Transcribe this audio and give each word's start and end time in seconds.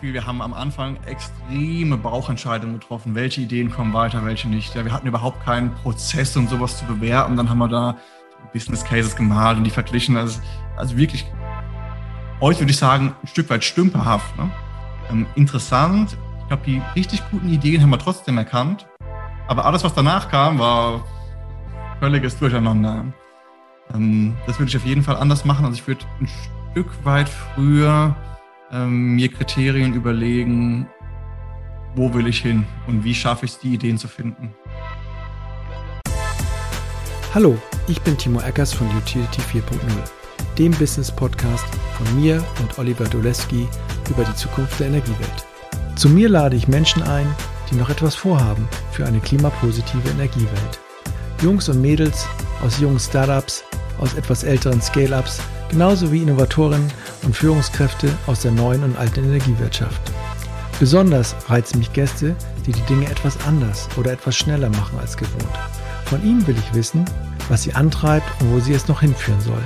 Wir 0.00 0.24
haben 0.24 0.40
am 0.42 0.52
Anfang 0.52 0.96
extreme 1.06 1.96
Bauchentscheidungen 1.96 2.78
getroffen, 2.78 3.16
welche 3.16 3.40
Ideen 3.40 3.68
kommen 3.68 3.92
weiter, 3.92 4.24
welche 4.24 4.48
nicht. 4.48 4.72
Wir 4.76 4.92
hatten 4.92 5.08
überhaupt 5.08 5.44
keinen 5.44 5.74
Prozess, 5.74 6.36
um 6.36 6.46
sowas 6.46 6.78
zu 6.78 6.84
bewerten. 6.84 7.36
Dann 7.36 7.50
haben 7.50 7.58
wir 7.58 7.66
da 7.66 7.96
Business 8.52 8.84
Cases 8.84 9.16
gemalt 9.16 9.58
und 9.58 9.64
die 9.64 9.70
verglichen. 9.70 10.16
Also, 10.16 10.40
also 10.76 10.96
wirklich, 10.96 11.26
heute 12.40 12.60
würde 12.60 12.70
ich 12.70 12.76
sagen, 12.76 13.12
ein 13.20 13.26
Stück 13.26 13.50
weit 13.50 13.64
stümperhaft. 13.64 14.38
Ne? 14.38 14.48
Ähm, 15.10 15.26
interessant. 15.34 16.16
Ich 16.42 16.46
glaube, 16.46 16.62
die 16.64 16.80
richtig 16.94 17.20
guten 17.32 17.48
Ideen 17.48 17.82
haben 17.82 17.90
wir 17.90 17.98
trotzdem 17.98 18.38
erkannt. 18.38 18.86
Aber 19.48 19.64
alles, 19.64 19.82
was 19.82 19.94
danach 19.94 20.28
kam, 20.28 20.60
war 20.60 21.04
völliges 21.98 22.38
Durcheinander. 22.38 23.04
Ähm, 23.92 24.36
das 24.46 24.60
würde 24.60 24.68
ich 24.68 24.76
auf 24.76 24.86
jeden 24.86 25.02
Fall 25.02 25.16
anders 25.16 25.44
machen. 25.44 25.64
Also 25.64 25.76
ich 25.76 25.88
würde 25.88 26.04
ein 26.20 26.28
Stück 26.72 27.04
weit 27.04 27.28
früher 27.28 28.14
ähm, 28.72 29.16
mir 29.16 29.28
Kriterien 29.28 29.94
überlegen, 29.94 30.86
wo 31.94 32.12
will 32.14 32.26
ich 32.26 32.40
hin 32.40 32.64
und 32.86 33.04
wie 33.04 33.14
schaffe 33.14 33.46
ich 33.46 33.52
es, 33.52 33.58
die 33.58 33.74
Ideen 33.74 33.98
zu 33.98 34.08
finden. 34.08 34.54
Hallo, 37.34 37.58
ich 37.88 38.00
bin 38.02 38.16
Timo 38.16 38.40
Eckers 38.40 38.72
von 38.72 38.88
Utility 38.96 39.40
4.0, 39.42 39.62
dem 40.58 40.72
Business 40.72 41.10
Podcast 41.10 41.66
von 41.96 42.20
mir 42.20 42.42
und 42.60 42.78
Oliver 42.78 43.04
Doleski 43.04 43.68
über 44.10 44.24
die 44.24 44.34
Zukunft 44.34 44.80
der 44.80 44.88
Energiewelt. 44.88 45.46
Zu 45.96 46.08
mir 46.08 46.28
lade 46.28 46.56
ich 46.56 46.68
Menschen 46.68 47.02
ein, 47.02 47.26
die 47.70 47.76
noch 47.76 47.90
etwas 47.90 48.14
vorhaben 48.14 48.68
für 48.92 49.06
eine 49.06 49.20
klimapositive 49.20 50.08
Energiewelt. 50.10 50.80
Jungs 51.42 51.68
und 51.68 51.80
Mädels 51.80 52.26
aus 52.62 52.80
jungen 52.80 52.98
Startups, 52.98 53.64
aus 53.98 54.14
etwas 54.14 54.42
älteren 54.42 54.80
Scale-ups 54.80 55.40
genauso 55.70 56.12
wie 56.12 56.22
Innovatoren 56.22 56.90
und 57.22 57.36
Führungskräfte 57.36 58.10
aus 58.26 58.40
der 58.40 58.52
neuen 58.52 58.82
und 58.82 58.96
alten 58.96 59.24
Energiewirtschaft. 59.24 60.00
Besonders 60.78 61.34
reizen 61.48 61.78
mich 61.78 61.92
Gäste, 61.92 62.36
die 62.66 62.72
die 62.72 62.82
Dinge 62.82 63.10
etwas 63.10 63.36
anders 63.46 63.88
oder 63.96 64.12
etwas 64.12 64.36
schneller 64.36 64.70
machen 64.70 64.98
als 65.00 65.16
gewohnt. 65.16 65.58
Von 66.04 66.22
ihnen 66.24 66.46
will 66.46 66.56
ich 66.56 66.74
wissen, 66.74 67.04
was 67.48 67.62
sie 67.62 67.74
antreibt 67.74 68.28
und 68.40 68.52
wo 68.52 68.60
sie 68.60 68.74
es 68.74 68.88
noch 68.88 69.00
hinführen 69.00 69.40
soll. 69.40 69.62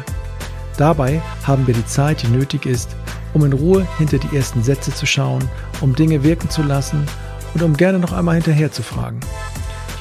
Dabei 0.76 1.20
haben 1.44 1.66
wir 1.66 1.74
die 1.74 1.86
Zeit, 1.86 2.22
die 2.22 2.28
nötig 2.28 2.66
ist, 2.66 2.96
um 3.34 3.44
in 3.44 3.52
Ruhe 3.52 3.86
hinter 3.98 4.18
die 4.18 4.34
ersten 4.34 4.62
Sätze 4.62 4.92
zu 4.94 5.06
schauen, 5.06 5.48
um 5.80 5.94
Dinge 5.94 6.22
wirken 6.22 6.50
zu 6.50 6.62
lassen 6.62 7.06
und 7.54 7.62
um 7.62 7.76
gerne 7.76 7.98
noch 7.98 8.12
einmal 8.12 8.36
hinterher 8.36 8.72
zu 8.72 8.82
fragen. 8.82 9.20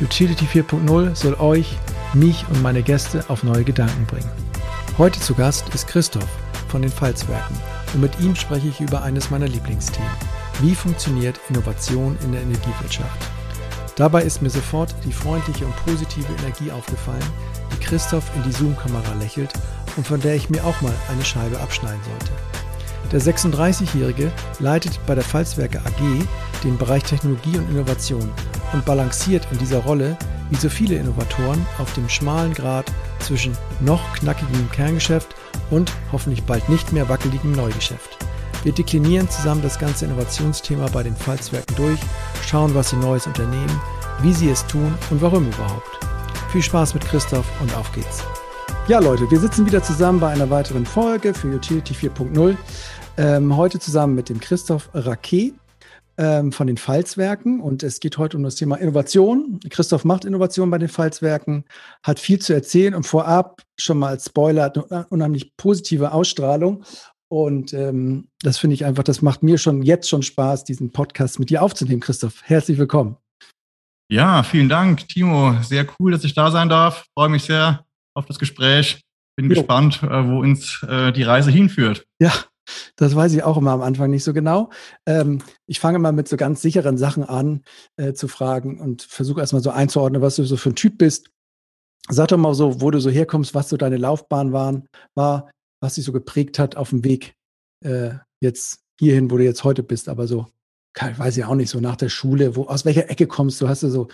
Utility 0.01 0.45
4.0 0.45 1.15
soll 1.15 1.35
euch, 1.35 1.77
mich 2.13 2.45
und 2.49 2.61
meine 2.61 2.81
Gäste 2.81 3.23
auf 3.27 3.43
neue 3.43 3.63
Gedanken 3.63 4.05
bringen. 4.05 4.50
Heute 4.97 5.19
zu 5.21 5.33
Gast 5.33 5.73
ist 5.73 5.87
Christoph 5.87 6.27
von 6.67 6.81
den 6.81 6.91
Pfalzwerken 6.91 7.57
und 7.93 8.01
mit 8.01 8.19
ihm 8.19 8.35
spreche 8.35 8.67
ich 8.67 8.81
über 8.81 9.01
eines 9.01 9.29
meiner 9.31 9.47
Lieblingsthemen. 9.47 10.11
Wie 10.59 10.75
funktioniert 10.75 11.39
Innovation 11.49 12.17
in 12.23 12.33
der 12.33 12.41
Energiewirtschaft? 12.41 13.25
Dabei 13.95 14.23
ist 14.23 14.41
mir 14.41 14.49
sofort 14.49 14.93
die 15.05 15.13
freundliche 15.13 15.65
und 15.65 15.75
positive 15.85 16.27
Energie 16.39 16.71
aufgefallen, 16.71 17.23
die 17.73 17.79
Christoph 17.79 18.29
in 18.35 18.43
die 18.43 18.51
Zoom-Kamera 18.51 19.13
lächelt 19.13 19.53
und 19.95 20.05
von 20.05 20.19
der 20.19 20.35
ich 20.35 20.49
mir 20.49 20.63
auch 20.65 20.79
mal 20.81 20.93
eine 21.09 21.23
Scheibe 21.23 21.59
abschneiden 21.59 22.01
sollte. 22.03 22.31
Der 23.11 23.21
36-Jährige 23.21 24.31
leitet 24.59 24.99
bei 25.05 25.15
der 25.15 25.23
Pfalzwerke 25.23 25.79
AG 25.79 26.25
den 26.63 26.77
Bereich 26.77 27.03
Technologie 27.03 27.57
und 27.57 27.69
Innovation 27.69 28.29
und 28.73 28.85
balanciert 28.85 29.47
in 29.51 29.57
dieser 29.57 29.79
Rolle, 29.79 30.17
wie 30.51 30.57
so 30.57 30.69
viele 30.69 30.97
Innovatoren, 30.97 31.65
auf 31.79 31.91
dem 31.93 32.07
schmalen 32.07 32.53
Grad 32.53 32.85
zwischen 33.19 33.57
noch 33.79 34.13
knackigem 34.13 34.69
Kerngeschäft 34.69 35.33
und 35.71 35.91
hoffentlich 36.11 36.43
bald 36.43 36.69
nicht 36.69 36.91
mehr 36.91 37.09
wackeligem 37.09 37.53
Neugeschäft. 37.53 38.17
Wir 38.63 38.73
deklinieren 38.73 39.27
zusammen 39.29 39.63
das 39.63 39.79
ganze 39.79 40.05
Innovationsthema 40.05 40.87
bei 40.89 41.01
den 41.01 41.15
Pfalzwerken 41.15 41.75
durch, 41.77 41.99
schauen, 42.45 42.75
was 42.75 42.91
sie 42.91 42.97
Neues 42.97 43.25
unternehmen, 43.25 43.81
wie 44.21 44.33
sie 44.33 44.49
es 44.51 44.67
tun 44.67 44.93
und 45.09 45.21
warum 45.21 45.47
überhaupt. 45.47 45.99
Viel 46.51 46.61
Spaß 46.61 46.93
mit 46.93 47.05
Christoph 47.05 47.45
und 47.61 47.75
auf 47.75 47.91
geht's. 47.93 48.23
Ja, 48.87 48.99
Leute, 48.99 49.29
wir 49.31 49.39
sitzen 49.39 49.65
wieder 49.65 49.81
zusammen 49.81 50.19
bei 50.19 50.29
einer 50.31 50.49
weiteren 50.49 50.85
Folge 50.85 51.33
für 51.33 51.47
Utility 51.47 51.93
4.0. 51.93 52.55
Ähm, 53.17 53.55
heute 53.55 53.79
zusammen 53.79 54.15
mit 54.15 54.29
dem 54.29 54.39
Christoph 54.39 54.89
Raquet 54.93 55.53
ähm, 56.17 56.51
von 56.51 56.67
den 56.67 56.77
Pfalzwerken 56.77 57.61
und 57.61 57.83
es 57.83 57.99
geht 57.99 58.17
heute 58.17 58.37
um 58.37 58.43
das 58.43 58.55
Thema 58.55 58.75
Innovation. 58.75 59.59
Christoph 59.69 60.05
macht 60.05 60.25
Innovation 60.25 60.69
bei 60.69 60.77
den 60.77 60.89
Pfalzwerken, 60.89 61.65
hat 62.03 62.19
viel 62.19 62.39
zu 62.39 62.53
erzählen 62.53 62.95
und 62.95 63.05
vorab 63.05 63.61
schon 63.79 63.99
mal 63.99 64.09
als 64.09 64.25
Spoiler 64.25 64.63
hat 64.63 64.91
eine 64.91 65.07
unheimlich 65.07 65.55
positive 65.57 66.11
Ausstrahlung. 66.11 66.83
Und 67.29 67.73
ähm, 67.73 68.27
das 68.41 68.57
finde 68.57 68.73
ich 68.73 68.83
einfach, 68.83 69.03
das 69.03 69.21
macht 69.21 69.41
mir 69.41 69.57
schon 69.57 69.83
jetzt 69.83 70.09
schon 70.09 70.21
Spaß, 70.21 70.65
diesen 70.65 70.91
Podcast 70.91 71.39
mit 71.39 71.49
dir 71.49 71.63
aufzunehmen, 71.63 72.01
Christoph. 72.01 72.43
Herzlich 72.43 72.77
willkommen. 72.77 73.15
Ja, 74.11 74.43
vielen 74.43 74.67
Dank, 74.67 75.07
Timo. 75.07 75.55
Sehr 75.61 75.87
cool, 75.97 76.11
dass 76.11 76.25
ich 76.25 76.33
da 76.33 76.51
sein 76.51 76.67
darf. 76.67 77.05
Freue 77.13 77.29
mich 77.29 77.43
sehr 77.43 77.85
auf 78.13 78.25
das 78.25 78.37
Gespräch. 78.37 79.01
Bin 79.37 79.49
jo. 79.49 79.55
gespannt, 79.55 80.03
äh, 80.03 80.27
wo 80.27 80.41
uns 80.41 80.83
äh, 80.83 81.13
die 81.13 81.23
Reise 81.23 81.51
hinführt. 81.51 82.05
Ja, 82.19 82.33
das 82.95 83.15
weiß 83.15 83.33
ich 83.33 83.43
auch 83.43 83.57
immer 83.57 83.71
am 83.71 83.81
Anfang 83.81 84.09
nicht 84.09 84.23
so 84.23 84.33
genau. 84.33 84.69
Ähm, 85.05 85.41
ich 85.65 85.79
fange 85.79 85.99
mal 85.99 86.11
mit 86.11 86.27
so 86.27 86.37
ganz 86.37 86.61
sicheren 86.61 86.97
Sachen 86.97 87.23
an 87.23 87.63
äh, 87.97 88.13
zu 88.13 88.27
fragen 88.27 88.79
und 88.79 89.01
versuche 89.01 89.41
erstmal 89.41 89.61
so 89.61 89.71
einzuordnen, 89.71 90.21
was 90.21 90.35
du 90.35 90.43
so 90.43 90.57
für 90.57 90.69
ein 90.69 90.75
Typ 90.75 90.97
bist. 90.97 91.29
Sag 92.09 92.29
doch 92.29 92.37
mal 92.37 92.53
so, 92.53 92.81
wo 92.81 92.91
du 92.91 92.99
so 92.99 93.09
herkommst, 93.09 93.53
was 93.53 93.69
so 93.69 93.77
deine 93.77 93.97
Laufbahn 93.97 94.51
waren, 94.53 94.87
war, 95.15 95.49
was 95.81 95.95
dich 95.95 96.05
so 96.05 96.11
geprägt 96.11 96.59
hat 96.59 96.75
auf 96.75 96.89
dem 96.89 97.03
Weg 97.03 97.35
äh, 97.83 98.11
jetzt 98.41 98.79
hierhin, 98.99 99.31
wo 99.31 99.37
du 99.37 99.43
jetzt 99.43 99.63
heute 99.63 99.83
bist. 99.83 100.09
Aber 100.09 100.27
so, 100.27 100.47
weiß 100.95 101.37
ich 101.37 101.45
auch 101.45 101.55
nicht, 101.55 101.69
so 101.69 101.79
nach 101.79 101.95
der 101.95 102.09
Schule, 102.09 102.55
wo, 102.55 102.65
aus 102.65 102.85
welcher 102.85 103.09
Ecke 103.09 103.27
kommst 103.27 103.61
du? 103.61 103.69
Hast 103.69 103.83
du 103.83 103.89
so, 103.89 104.07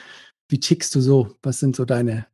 wie 0.50 0.59
tickst 0.59 0.94
du 0.96 1.02
so? 1.02 1.35
Was 1.41 1.59
sind 1.59 1.75
so 1.75 1.85
deine 1.85 2.28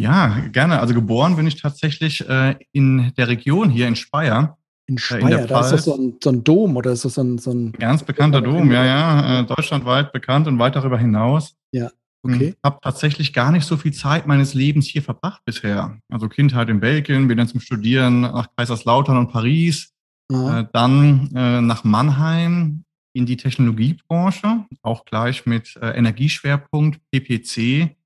ja, 0.00 0.38
gerne. 0.52 0.80
Also 0.80 0.94
geboren 0.94 1.36
bin 1.36 1.46
ich 1.46 1.60
tatsächlich 1.60 2.26
äh, 2.28 2.54
in 2.72 3.12
der 3.16 3.28
Region 3.28 3.68
hier 3.68 3.88
in 3.88 3.96
Speyer. 3.96 4.56
In 4.86 4.96
Speyer, 4.96 5.40
äh, 5.40 5.42
in 5.42 5.48
da 5.48 5.60
ist 5.60 5.72
das 5.72 5.84
so 5.84 5.96
ein, 5.96 6.16
so 6.22 6.30
ein 6.30 6.44
Dom 6.44 6.76
oder 6.76 6.92
ist 6.92 7.04
das 7.04 7.14
so 7.14 7.22
ein, 7.22 7.38
so 7.38 7.50
ein 7.50 7.72
ganz 7.72 8.02
bekannter 8.04 8.40
Dom, 8.40 8.70
ja, 8.70 8.84
ja, 8.84 9.40
äh, 9.40 9.44
deutschlandweit 9.44 10.12
bekannt 10.12 10.46
und 10.46 10.58
weit 10.58 10.76
darüber 10.76 10.98
hinaus. 10.98 11.56
Ja, 11.72 11.90
hm, 12.24 12.34
okay. 12.34 12.54
Habe 12.64 12.78
tatsächlich 12.80 13.32
gar 13.32 13.50
nicht 13.50 13.66
so 13.66 13.76
viel 13.76 13.92
Zeit 13.92 14.26
meines 14.26 14.54
Lebens 14.54 14.86
hier 14.86 15.02
verbracht 15.02 15.42
bisher. 15.44 15.98
Also 16.08 16.28
Kindheit 16.28 16.68
in 16.68 16.80
Belgien, 16.80 17.28
bin 17.28 17.38
dann 17.38 17.48
zum 17.48 17.60
Studieren 17.60 18.20
nach 18.20 18.48
Kaiserslautern 18.56 19.16
und 19.16 19.32
Paris, 19.32 19.92
äh, 20.32 20.64
dann 20.72 21.30
äh, 21.34 21.60
nach 21.60 21.84
Mannheim 21.84 22.84
in 23.14 23.26
die 23.26 23.36
Technologiebranche, 23.36 24.64
auch 24.82 25.04
gleich 25.04 25.44
mit 25.44 25.76
äh, 25.76 25.90
Energieschwerpunkt 25.90 27.00
PPC 27.10 27.96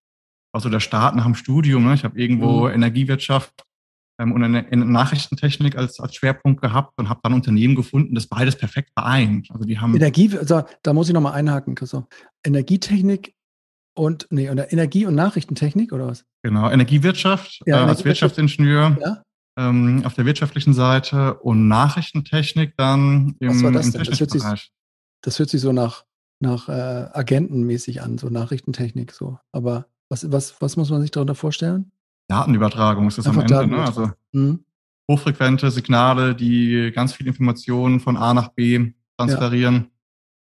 also 0.52 0.68
der 0.68 0.80
Start 0.80 1.16
nach 1.16 1.24
dem 1.24 1.34
Studium. 1.34 1.84
Ne? 1.84 1.94
Ich 1.94 2.04
habe 2.04 2.18
irgendwo 2.18 2.68
mhm. 2.68 2.74
Energiewirtschaft 2.74 3.64
ähm, 4.18 4.32
und 4.32 4.44
eine, 4.44 4.66
eine, 4.70 4.84
Nachrichtentechnik 4.84 5.76
als, 5.76 5.98
als 5.98 6.14
Schwerpunkt 6.14 6.60
gehabt 6.60 6.92
und 6.98 7.08
habe 7.08 7.20
dann 7.22 7.32
Unternehmen 7.32 7.74
gefunden, 7.74 8.14
das 8.14 8.26
beides 8.26 8.56
perfekt 8.56 8.90
vereint. 8.94 9.48
Also 9.50 9.64
die 9.64 9.78
haben 9.78 9.96
Energie, 9.96 10.36
also 10.36 10.62
da 10.82 10.92
muss 10.92 11.08
ich 11.08 11.14
nochmal 11.14 11.32
einhaken, 11.32 11.74
Christoph. 11.74 12.04
Energietechnik 12.44 13.34
und 13.94 14.26
nee, 14.30 14.50
oder 14.50 14.72
Energie- 14.72 15.06
und 15.06 15.14
Nachrichtentechnik 15.14 15.92
oder 15.92 16.06
was? 16.06 16.24
Genau, 16.42 16.70
Energiewirtschaft 16.70 17.60
ja, 17.66 17.84
äh, 17.84 17.88
als 17.88 18.04
Wirtschaftsingenieur. 18.04 18.96
Ja? 19.00 19.22
Ähm, 19.58 20.02
auf 20.06 20.14
der 20.14 20.24
wirtschaftlichen 20.24 20.72
Seite 20.72 21.34
und 21.34 21.68
Nachrichtentechnik 21.68 22.74
dann 22.78 23.36
im, 23.38 23.50
was 23.50 23.62
war 23.62 23.72
das 23.72 23.86
im 23.86 23.92
denn? 23.92 24.04
Das 24.04 24.20
hört, 24.20 24.30
sich, 24.30 24.72
das 25.20 25.38
hört 25.38 25.50
sich 25.50 25.60
so 25.60 25.72
nach, 25.72 26.04
nach 26.40 26.70
äh, 26.70 26.72
Agentenmäßig 27.12 28.00
an, 28.00 28.16
so 28.16 28.30
Nachrichtentechnik 28.30 29.12
so. 29.12 29.38
Aber 29.52 29.88
was, 30.12 30.30
was, 30.30 30.60
was 30.60 30.76
muss 30.76 30.90
man 30.90 31.00
sich 31.00 31.10
darunter 31.10 31.34
vorstellen? 31.34 31.90
Datenübertragung 32.28 33.08
ist 33.08 33.16
das 33.18 33.26
Einfach 33.26 33.44
am 33.44 33.62
Ende. 33.62 33.76
Ne? 33.76 33.82
Also 33.82 34.10
mhm. 34.32 34.64
hochfrequente 35.10 35.70
Signale, 35.70 36.34
die 36.34 36.92
ganz 36.94 37.14
viele 37.14 37.30
Informationen 37.30 37.98
von 37.98 38.18
A 38.18 38.34
nach 38.34 38.48
B 38.48 38.92
transferieren. 39.16 39.74
Ja. 39.74 39.90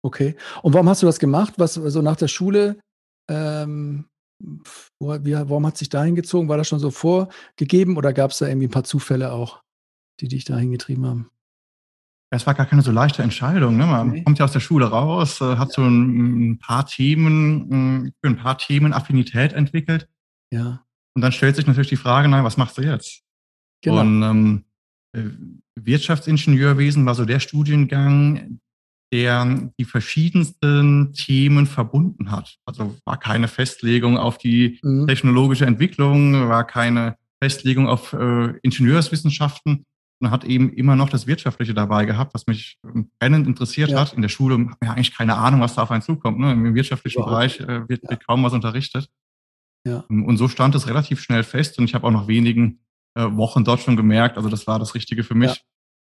Okay. 0.01 0.35
Und 0.63 0.73
warum 0.73 0.89
hast 0.89 1.03
du 1.03 1.05
das 1.05 1.19
gemacht? 1.19 1.53
Was 1.57 1.75
so 1.75 1.83
also 1.83 2.01
nach 2.01 2.15
der 2.15 2.27
Schule? 2.27 2.79
Ähm, 3.29 4.05
wie, 4.39 5.33
warum 5.33 5.67
hat 5.67 5.77
sich 5.77 5.89
dahin 5.89 6.15
gezogen? 6.15 6.49
War 6.49 6.57
das 6.57 6.67
schon 6.67 6.79
so 6.79 6.89
vorgegeben 6.89 7.95
oder 7.95 8.11
gab 8.11 8.31
es 8.31 8.39
da 8.39 8.47
irgendwie 8.47 8.67
ein 8.67 8.71
paar 8.71 8.85
Zufälle 8.85 9.31
auch, 9.31 9.61
die 10.19 10.29
dich 10.29 10.45
dahin 10.45 10.71
getrieben 10.71 11.05
haben? 11.05 11.29
Es 12.31 12.45
war 12.45 12.53
gar 12.53 12.67
keine 12.67 12.81
so 12.83 12.91
leichte 12.91 13.23
Entscheidung. 13.23 13.77
Ne? 13.77 13.85
Man 13.85 14.09
okay. 14.09 14.23
kommt 14.23 14.39
ja 14.39 14.45
aus 14.45 14.51
der 14.51 14.59
Schule 14.59 14.85
raus, 14.85 15.41
äh, 15.41 15.57
hat 15.57 15.71
so 15.71 15.81
ein, 15.81 16.51
ein, 16.51 16.59
paar 16.59 16.85
Themen, 16.85 18.13
für 18.21 18.29
ein 18.29 18.37
paar 18.37 18.57
Themen 18.57 18.93
Affinität 18.93 19.53
entwickelt. 19.53 20.07
Ja. 20.51 20.85
Und 21.15 21.21
dann 21.21 21.31
stellt 21.31 21.55
sich 21.55 21.65
natürlich 21.65 21.89
die 21.89 21.95
Frage, 21.95 22.27
nein, 22.27 22.43
was 22.43 22.57
machst 22.57 22.77
du 22.77 22.81
jetzt? 22.81 23.23
Genau. 23.81 24.01
Und 24.01 24.23
ähm, 24.23 24.63
äh, 25.15 25.23
Wirtschaftsingenieurwesen 25.75 27.05
war 27.05 27.15
so 27.15 27.25
der 27.25 27.39
Studiengang, 27.39 28.59
der 29.11 29.71
die 29.79 29.85
verschiedensten 29.85 31.13
Themen 31.13 31.65
verbunden 31.65 32.31
hat. 32.31 32.57
Also 32.65 32.95
war 33.05 33.17
keine 33.17 33.47
Festlegung 33.47 34.17
auf 34.17 34.37
die 34.37 34.79
mhm. 34.83 35.07
technologische 35.07 35.65
Entwicklung, 35.65 36.47
war 36.47 36.65
keine 36.65 37.17
Festlegung 37.41 37.87
auf 37.87 38.13
äh, 38.13 38.53
Ingenieurswissenschaften, 38.61 39.85
und 40.19 40.31
hat 40.31 40.43
eben 40.43 40.71
immer 40.73 40.95
noch 40.95 41.09
das 41.09 41.27
Wirtschaftliche 41.27 41.73
dabei 41.73 42.05
gehabt, 42.05 42.33
was 42.33 42.47
mich 42.47 42.77
ähm, 42.85 43.09
brennend 43.19 43.47
interessiert 43.47 43.89
ja. 43.89 44.01
hat. 44.01 44.13
In 44.13 44.21
der 44.21 44.29
Schule 44.29 44.55
hat 44.55 44.59
man 44.59 44.77
ja 44.83 44.91
eigentlich 44.91 45.15
keine 45.15 45.35
Ahnung, 45.35 45.61
was 45.61 45.75
da 45.75 45.83
auf 45.83 45.91
einen 45.91 46.01
zukommt. 46.01 46.39
Ne? 46.39 46.51
Im 46.51 46.75
wirtschaftlichen 46.75 47.19
wow. 47.19 47.29
Bereich 47.29 47.59
äh, 47.59 47.87
wird, 47.87 48.03
ja. 48.03 48.09
wird, 48.09 48.25
kaum 48.25 48.43
was 48.43 48.53
unterrichtet. 48.53 49.09
Ja. 49.87 50.03
Ähm, 50.09 50.25
und 50.25 50.37
so 50.37 50.47
stand 50.47 50.75
es 50.75 50.87
relativ 50.87 51.21
schnell 51.21 51.43
fest 51.43 51.79
und 51.79 51.85
ich 51.85 51.95
habe 51.95 52.05
auch 52.05 52.11
nach 52.11 52.27
wenigen 52.27 52.81
äh, 53.15 53.23
Wochen 53.31 53.63
dort 53.63 53.79
schon 53.79 53.95
gemerkt, 53.95 54.37
also 54.37 54.49
das 54.49 54.67
war 54.67 54.79
das 54.79 54.93
Richtige 54.95 55.23
für 55.23 55.35
mich. 55.35 55.63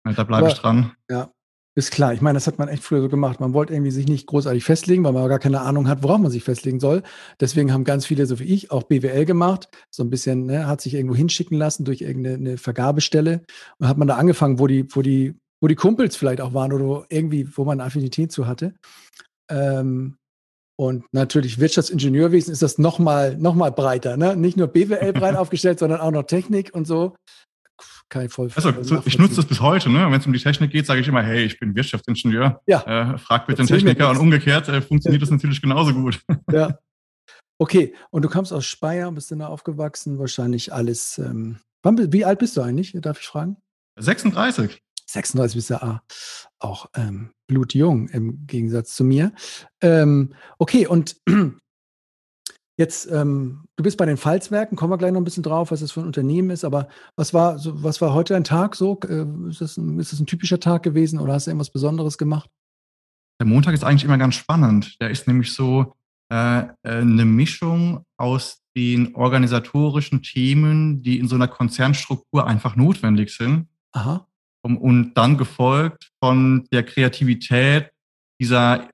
Ja. 0.07 0.13
Da 0.13 0.25
bleibe 0.25 0.49
ich 0.49 0.55
dran. 0.55 0.93
Ja, 1.11 1.31
ist 1.77 1.91
klar. 1.91 2.15
Ich 2.15 2.21
meine, 2.21 2.37
das 2.37 2.47
hat 2.47 2.59
man 2.59 2.69
echt 2.69 2.85
früher 2.85 3.01
so 3.01 3.09
gemacht. 3.09 3.41
Man 3.41 3.53
wollte 3.53 3.73
irgendwie 3.73 3.91
sich 3.91 4.07
nicht 4.07 4.27
großartig 4.27 4.63
festlegen, 4.63 5.03
weil 5.03 5.13
man 5.13 5.29
gar 5.29 5.41
keine 5.41 5.61
Ahnung 5.61 5.89
hat, 5.89 6.03
worauf 6.03 6.19
man 6.19 6.31
sich 6.31 6.45
festlegen 6.45 6.79
soll. 6.79 7.03
Deswegen 7.41 7.73
haben 7.73 7.85
ganz 7.85 8.07
viele, 8.07 8.27
so 8.27 8.39
wie 8.39 8.45
ich, 8.45 8.71
auch 8.71 8.85
BWL 8.85 9.25
gemacht. 9.25 9.69
So 9.91 10.05
ein 10.05 10.11
bisschen, 10.11 10.47
ne, 10.47 10.69
hat 10.69 10.81
sich 10.81 10.95
irgendwo 10.95 11.17
hinschicken 11.17 11.59
lassen 11.59 11.85
durch 11.85 12.01
irgendeine 12.01 12.59
Vergabestelle. 12.59 13.43
Und 13.79 13.89
hat 13.89 13.99
man 13.99 14.07
da 14.07 14.17
angefangen, 14.17 14.61
wo 14.61 14.69
die, 14.69 14.87
wo 14.95 15.03
die, 15.03 15.35
wo 15.61 15.67
die 15.67 15.75
Kumpels 15.75 16.15
vielleicht 16.15 16.41
auch 16.41 16.55
waren 16.55 16.73
oder 16.73 17.07
irgendwie, 17.09 17.49
wo 17.57 17.65
man 17.65 17.81
Affinität 17.81 18.31
zu 18.31 18.47
hatte. 18.47 18.75
Ähm, 19.51 20.17
und 20.77 21.05
natürlich 21.13 21.59
Wirtschaftsingenieurwesen 21.59 22.53
ist 22.53 22.63
das 22.63 22.79
nochmal 22.79 23.37
noch 23.37 23.55
mal 23.55 23.71
breiter. 23.71 24.17
Ne? 24.17 24.37
Nicht 24.37 24.57
nur 24.57 24.69
BWL 24.69 25.13
breit 25.13 25.37
aufgestellt, 25.37 25.81
sondern 25.81 26.01
auch 26.01 26.11
noch 26.13 26.25
Technik 26.25 26.73
und 26.73 26.87
so 26.87 27.15
ich 28.13 28.33
voll 28.33 28.51
Also 28.55 28.73
ich 29.05 29.19
nutze 29.19 29.37
das 29.37 29.47
bis 29.47 29.61
heute, 29.61 29.91
ne? 29.91 30.07
Wenn 30.11 30.21
es 30.21 30.27
um 30.27 30.33
die 30.33 30.39
Technik 30.39 30.71
geht, 30.71 30.87
sage 30.87 31.01
ich 31.01 31.09
immer, 31.09 31.23
hey, 31.23 31.45
ich 31.45 31.59
bin 31.59 31.75
Wirtschaftsingenieur. 31.75 32.61
Ja. 32.67 33.15
Äh, 33.15 33.19
frag 33.19 33.47
bitte 33.47 33.63
den 33.63 33.67
Techniker 33.67 34.11
und 34.11 34.19
umgekehrt 34.19 34.69
äh, 34.69 34.81
funktioniert 34.81 35.23
das 35.23 35.31
natürlich 35.31 35.61
genauso 35.61 35.93
gut. 35.93 36.21
Ja. 36.51 36.79
Okay, 37.59 37.95
und 38.11 38.25
du 38.25 38.29
kommst 38.29 38.53
aus 38.53 38.67
Speyer, 38.67 39.13
bist 39.13 39.31
du 39.31 39.37
da 39.37 39.47
aufgewachsen, 39.47 40.19
wahrscheinlich 40.19 40.73
alles. 40.73 41.19
Ähm, 41.19 41.61
wann, 41.85 42.13
wie 42.13 42.25
alt 42.25 42.41
bist 42.41 42.57
du 42.57 42.63
eigentlich, 42.63 42.97
darf 43.01 43.21
ich 43.21 43.29
fragen? 43.29 43.57
36. 43.97 44.83
36 45.07 45.57
bist 45.57 45.71
du 45.71 45.81
ah, 45.81 46.03
auch 46.59 46.87
ähm, 46.97 47.31
blutjung 47.47 48.09
im 48.09 48.47
Gegensatz 48.47 48.97
zu 48.97 49.05
mir. 49.05 49.33
Ähm, 49.81 50.35
okay, 50.59 50.89
und 50.89 51.17
Jetzt, 52.77 53.09
ähm, 53.11 53.67
du 53.77 53.85
bist 53.85 53.97
bei 53.97 54.07
den 54.07 54.17
Pfalzwerken, 54.17 54.77
kommen 54.77 54.93
wir 54.93 54.99
gleich 54.99 55.13
noch 55.13 55.21
ein 55.21 55.25
bisschen 55.25 55.45
drauf, 55.45 55.71
was 55.71 55.81
das 55.81 55.93
für 55.93 56.01
ein 56.01 56.07
Unternehmen 56.07 56.51
ist, 56.51 56.65
aber 56.65 56.89
was 57.15 57.33
war, 57.33 57.59
so, 57.59 57.85
was 57.85 58.01
war 58.01 58.15
heute 58.15 58.35
ein 58.35 58.43
Tag 58.43 58.75
so? 58.75 58.99
Äh, 59.09 59.27
ist, 59.49 59.61
das 59.61 59.77
ein, 59.77 60.01
ist 60.01 60.13
das 60.13 60.19
ein 60.19 60.27
typischer 60.27 60.59
Tag 60.59 60.83
gewesen 60.83 61.21
oder 61.21 61.35
hast 61.35 61.47
du 61.47 61.53
irgendwas 61.53 61.71
Besonderes 61.71 62.19
gemacht? 62.19 62.51
Der 63.41 63.47
Montag 63.47 63.75
ist 63.75 63.85
eigentlich 63.85 64.05
immer 64.05 64.19
ganz 64.19 64.35
spannend. 64.35 65.01
Der 65.01 65.11
ist 65.11 65.29
nämlich 65.29 65.53
so 65.53 65.95
äh, 66.33 66.63
äh 66.63 66.69
eine 66.83 67.25
Mischung 67.25 68.05
aus 68.17 68.61
den 68.77 69.15
organisatorischen 69.15 70.23
Themen, 70.23 71.03
die 71.03 71.19
in 71.19 71.29
so 71.29 71.37
einer 71.37 71.49
Konzernstruktur 71.49 72.47
einfach 72.47 72.75
notwendig 72.75 73.31
sind. 73.31 73.69
Aha. 73.93 74.27
Um, 74.63 74.79
und 74.79 75.15
dann 75.15 75.37
gefolgt 75.37 76.11
von 76.23 76.67
der 76.73 76.85
Kreativität 76.85 77.91
dieser 78.41 78.89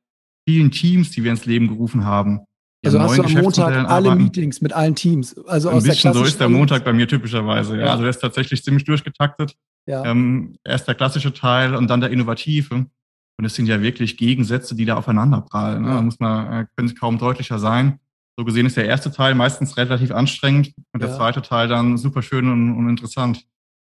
vielen 0.47 0.71
Teams, 0.71 1.13
die 1.13 1.23
wir 1.23 1.31
ins 1.31 1.47
Leben 1.47 1.69
gerufen 1.69 2.05
haben. 2.05 2.41
Also 2.85 3.01
hast 3.01 3.19
du 3.19 3.23
am 3.23 3.33
Montag 3.33 3.91
alle. 3.91 4.15
Meetings 4.15 4.61
mit 4.61 4.73
allen 4.73 4.95
Teams. 4.95 5.37
Also 5.47 5.69
Ein 5.69 5.77
aus 5.77 5.85
bisschen 5.85 6.15
so 6.15 6.25
ist 6.25 6.41
der 6.41 6.49
Montag 6.49 6.85
bei 6.85 6.93
mir 6.93 7.07
typischerweise. 7.07 7.77
Ja. 7.77 7.87
ja. 7.87 7.91
Also 7.91 8.03
der 8.03 8.11
ist 8.11 8.21
tatsächlich 8.21 8.65
ziemlich 8.65 8.85
durchgetaktet. 8.85 9.55
Ja. 9.87 10.05
Ähm, 10.05 10.57
erst 10.65 10.89
der 10.89 10.95
klassische 10.95 11.33
Teil 11.33 11.75
und 11.75 11.89
dann 11.89 12.01
der 12.01 12.11
innovative. 12.11 12.75
Und 12.75 13.45
es 13.45 13.55
sind 13.55 13.67
ja 13.67 13.81
wirklich 13.81 14.17
Gegensätze, 14.17 14.75
die 14.75 14.85
da 14.85 14.97
aufeinander 14.97 15.41
prallen. 15.43 15.83
Ne? 15.83 15.89
Da 15.89 16.03
muss 16.03 16.21
man, 16.21 16.53
äh, 16.53 16.67
können 16.77 16.95
kaum 16.95 17.19
deutlicher 17.19 17.59
sein. 17.59 17.99
So 18.39 18.45
gesehen 18.45 18.67
ist 18.67 18.77
der 18.77 18.87
erste 18.87 19.11
Teil 19.11 19.35
meistens 19.35 19.77
relativ 19.77 20.13
anstrengend 20.13 20.73
und 20.93 21.03
der 21.03 21.15
zweite 21.15 21.43
Teil 21.43 21.69
dann 21.69 21.99
super 21.99 22.23
schön 22.23 22.51
und, 22.51 22.77
und 22.77 22.89
interessant. 22.89 23.45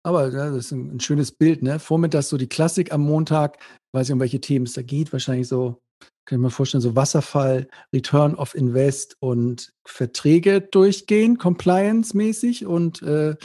Aber 0.04 0.32
ja, 0.32 0.50
das 0.50 0.66
ist 0.66 0.72
ein, 0.72 0.96
ein, 0.96 1.00
schönes 1.02 1.34
Bild, 1.34 1.64
ne? 1.64 1.80
Vormittags 1.80 2.30
so 2.30 2.38
die 2.38 2.48
Klassik 2.48 2.94
am 2.94 3.02
Montag, 3.02 3.58
weiß 3.92 4.08
ich, 4.08 4.14
um 4.14 4.22
welche 4.22 4.40
Themen 4.40 4.66
es 4.66 4.74
da 4.74 4.82
geht, 4.82 5.12
wahrscheinlich 5.12 5.50
so 5.50 5.82
kann 6.28 6.40
ich 6.40 6.44
mir 6.44 6.52
vorstellen, 6.52 6.82
so 6.82 6.96
Wasserfall, 6.96 7.70
Return 7.94 8.36
of 8.36 8.54
Invest 8.54 9.16
und 9.20 9.74
Verträge 9.86 10.60
durchgehen, 10.60 11.38
compliance-mäßig 11.38 12.66
und 12.66 13.02
äh, 13.02 13.36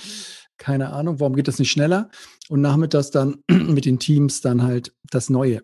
keine 0.59 0.93
Ahnung, 0.93 1.21
warum 1.21 1.37
geht 1.37 1.47
das 1.47 1.61
nicht 1.61 1.71
schneller? 1.71 2.11
Und 2.49 2.61
nachmittags 2.61 3.13
dann 3.13 3.43
mit 3.49 3.85
den 3.85 4.01
Teams 4.01 4.41
dann 4.41 4.63
halt 4.63 4.95
das 5.11 5.31
Neue. 5.31 5.63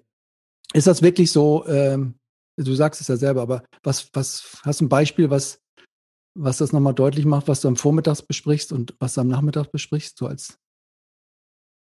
Ist 0.73 0.87
das 0.87 1.03
wirklich 1.03 1.33
so, 1.33 1.67
ähm, 1.67 2.15
du 2.57 2.75
sagst 2.75 3.01
es 3.01 3.09
ja 3.09 3.17
selber, 3.17 3.43
aber 3.43 3.65
was, 3.83 4.11
was, 4.13 4.61
hast 4.63 4.81
du 4.81 4.85
ein 4.85 4.89
Beispiel, 4.89 5.29
was, 5.29 5.61
was 6.39 6.59
das 6.59 6.73
nochmal 6.73 6.95
deutlich 6.95 7.25
macht, 7.25 7.49
was 7.49 7.63
du 7.63 7.69
am 7.69 7.77
Vormittag 7.77 8.27
besprichst 8.29 8.73
und 8.73 8.95
was 9.01 9.15
du 9.15 9.23
am 9.23 9.29
Nachmittag 9.29 9.73
besprichst, 9.73 10.19
so 10.19 10.29
als 10.29 10.57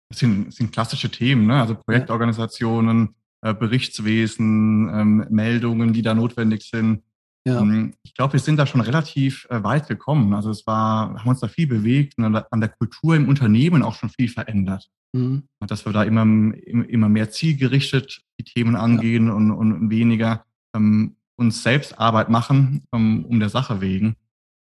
das 0.10 0.20
sind, 0.20 0.48
das 0.48 0.56
sind 0.56 0.72
klassische 0.72 1.12
Themen, 1.12 1.46
ne? 1.46 1.62
also 1.62 1.76
Projektorganisationen, 1.76 3.14
äh, 3.42 3.54
Berichtswesen, 3.54 4.90
ähm, 4.94 5.26
Meldungen, 5.30 5.94
die 5.94 6.02
da 6.02 6.14
notwendig 6.14 6.64
sind. 6.64 7.04
Ja. 7.46 7.62
Ähm, 7.62 7.94
ich 8.04 8.14
glaube, 8.14 8.34
wir 8.34 8.40
sind 8.40 8.58
da 8.58 8.66
schon 8.66 8.82
relativ 8.82 9.48
äh, 9.50 9.64
weit 9.64 9.88
gekommen. 9.88 10.34
Also 10.34 10.50
es 10.50 10.68
war, 10.68 11.16
haben 11.20 11.30
uns 11.30 11.40
da 11.40 11.48
viel 11.48 11.68
bewegt 11.68 12.18
und 12.18 12.36
an 12.36 12.60
der 12.60 12.70
Kultur 12.70 13.16
im 13.16 13.30
Unternehmen 13.30 13.82
auch 13.82 13.96
schon 13.96 14.10
viel 14.10 14.30
verändert. 14.30 14.90
Mhm. 15.14 15.44
Dass 15.60 15.86
wir 15.86 15.94
da 15.94 16.04
immer, 16.04 16.24
immer 16.66 17.10
mehr 17.10 17.32
zielgerichtet 17.32 18.22
die 18.40 18.44
Themen 18.44 18.76
angehen 18.76 19.28
ja. 19.28 19.34
und, 19.34 19.52
und 19.52 19.90
weniger 19.90 20.46
ähm, 20.76 21.16
uns 21.38 21.64
selbst 21.64 21.98
Arbeit 21.98 22.30
machen, 22.30 22.84
um, 22.92 23.26
um 23.26 23.40
der 23.40 23.50
Sache 23.50 23.82
wegen. 23.82 24.16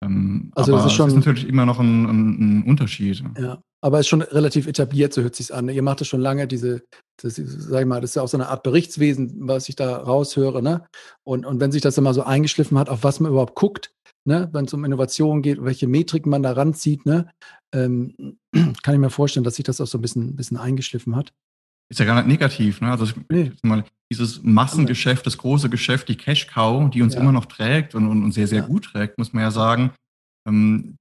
Ähm, 0.02 0.52
also 0.54 0.72
das 0.72 0.86
ist 0.86 0.92
schon 0.92 1.08
ist 1.08 1.16
natürlich 1.16 1.48
immer 1.48 1.66
noch 1.66 1.80
ein, 1.80 2.06
ein, 2.06 2.58
ein 2.58 2.62
Unterschied. 2.64 3.24
Ja, 3.38 3.62
aber 3.82 4.00
ist 4.00 4.08
schon 4.08 4.22
relativ 4.22 4.66
etabliert, 4.66 5.12
so 5.12 5.22
hört 5.22 5.34
sich 5.34 5.54
an. 5.54 5.68
Ihr 5.68 5.82
macht 5.82 6.00
das 6.00 6.08
schon 6.08 6.20
lange, 6.20 6.46
diese, 6.46 6.82
das, 7.20 7.36
sag 7.36 7.80
ich 7.80 7.86
mal, 7.86 8.00
das 8.00 8.10
ist 8.10 8.14
ja 8.16 8.22
auch 8.22 8.28
so 8.28 8.36
eine 8.36 8.48
Art 8.48 8.62
Berichtswesen, 8.62 9.48
was 9.48 9.68
ich 9.68 9.76
da 9.76 9.96
raushöre, 9.96 10.62
ne? 10.62 10.86
Und, 11.24 11.46
und 11.46 11.60
wenn 11.60 11.72
sich 11.72 11.82
das 11.82 11.98
immer 11.98 12.14
so 12.14 12.22
eingeschliffen 12.22 12.78
hat, 12.78 12.88
auf 12.88 13.04
was 13.04 13.20
man 13.20 13.32
überhaupt 13.32 13.54
guckt, 13.54 13.92
ne, 14.26 14.48
wenn 14.52 14.66
es 14.66 14.74
um 14.74 14.84
Innovation 14.84 15.42
geht, 15.42 15.62
welche 15.64 15.86
Metriken 15.86 16.30
man 16.30 16.42
da 16.42 16.52
ranzieht, 16.52 17.06
ne, 17.06 17.30
ähm, 17.74 18.14
kann 18.82 18.94
ich 18.94 19.00
mir 19.00 19.10
vorstellen, 19.10 19.44
dass 19.44 19.56
sich 19.56 19.64
das 19.64 19.80
auch 19.80 19.86
so 19.86 19.98
ein 19.98 20.02
bisschen, 20.02 20.36
bisschen 20.36 20.56
eingeschliffen 20.56 21.16
hat. 21.16 21.32
Ist 21.90 21.98
ja 21.98 22.06
gar 22.06 22.16
nicht 22.16 22.28
negativ, 22.28 22.80
ne? 22.80 22.92
Also 22.92 23.06
nee. 23.28 23.50
mal 23.62 23.84
dieses 24.12 24.42
Massengeschäft, 24.42 25.26
das 25.26 25.38
große 25.38 25.68
Geschäft, 25.68 26.08
die 26.08 26.16
Cash 26.16 26.46
Cow, 26.46 26.88
die 26.90 27.02
uns 27.02 27.14
ja. 27.14 27.20
immer 27.20 27.32
noch 27.32 27.46
trägt 27.46 27.94
und, 27.94 28.06
und, 28.08 28.32
sehr, 28.32 28.46
sehr 28.46 28.60
ja. 28.60 28.66
gut 28.66 28.84
trägt, 28.84 29.18
muss 29.18 29.32
man 29.32 29.42
ja 29.42 29.50
sagen. 29.50 29.92
Ähm, 30.46 30.96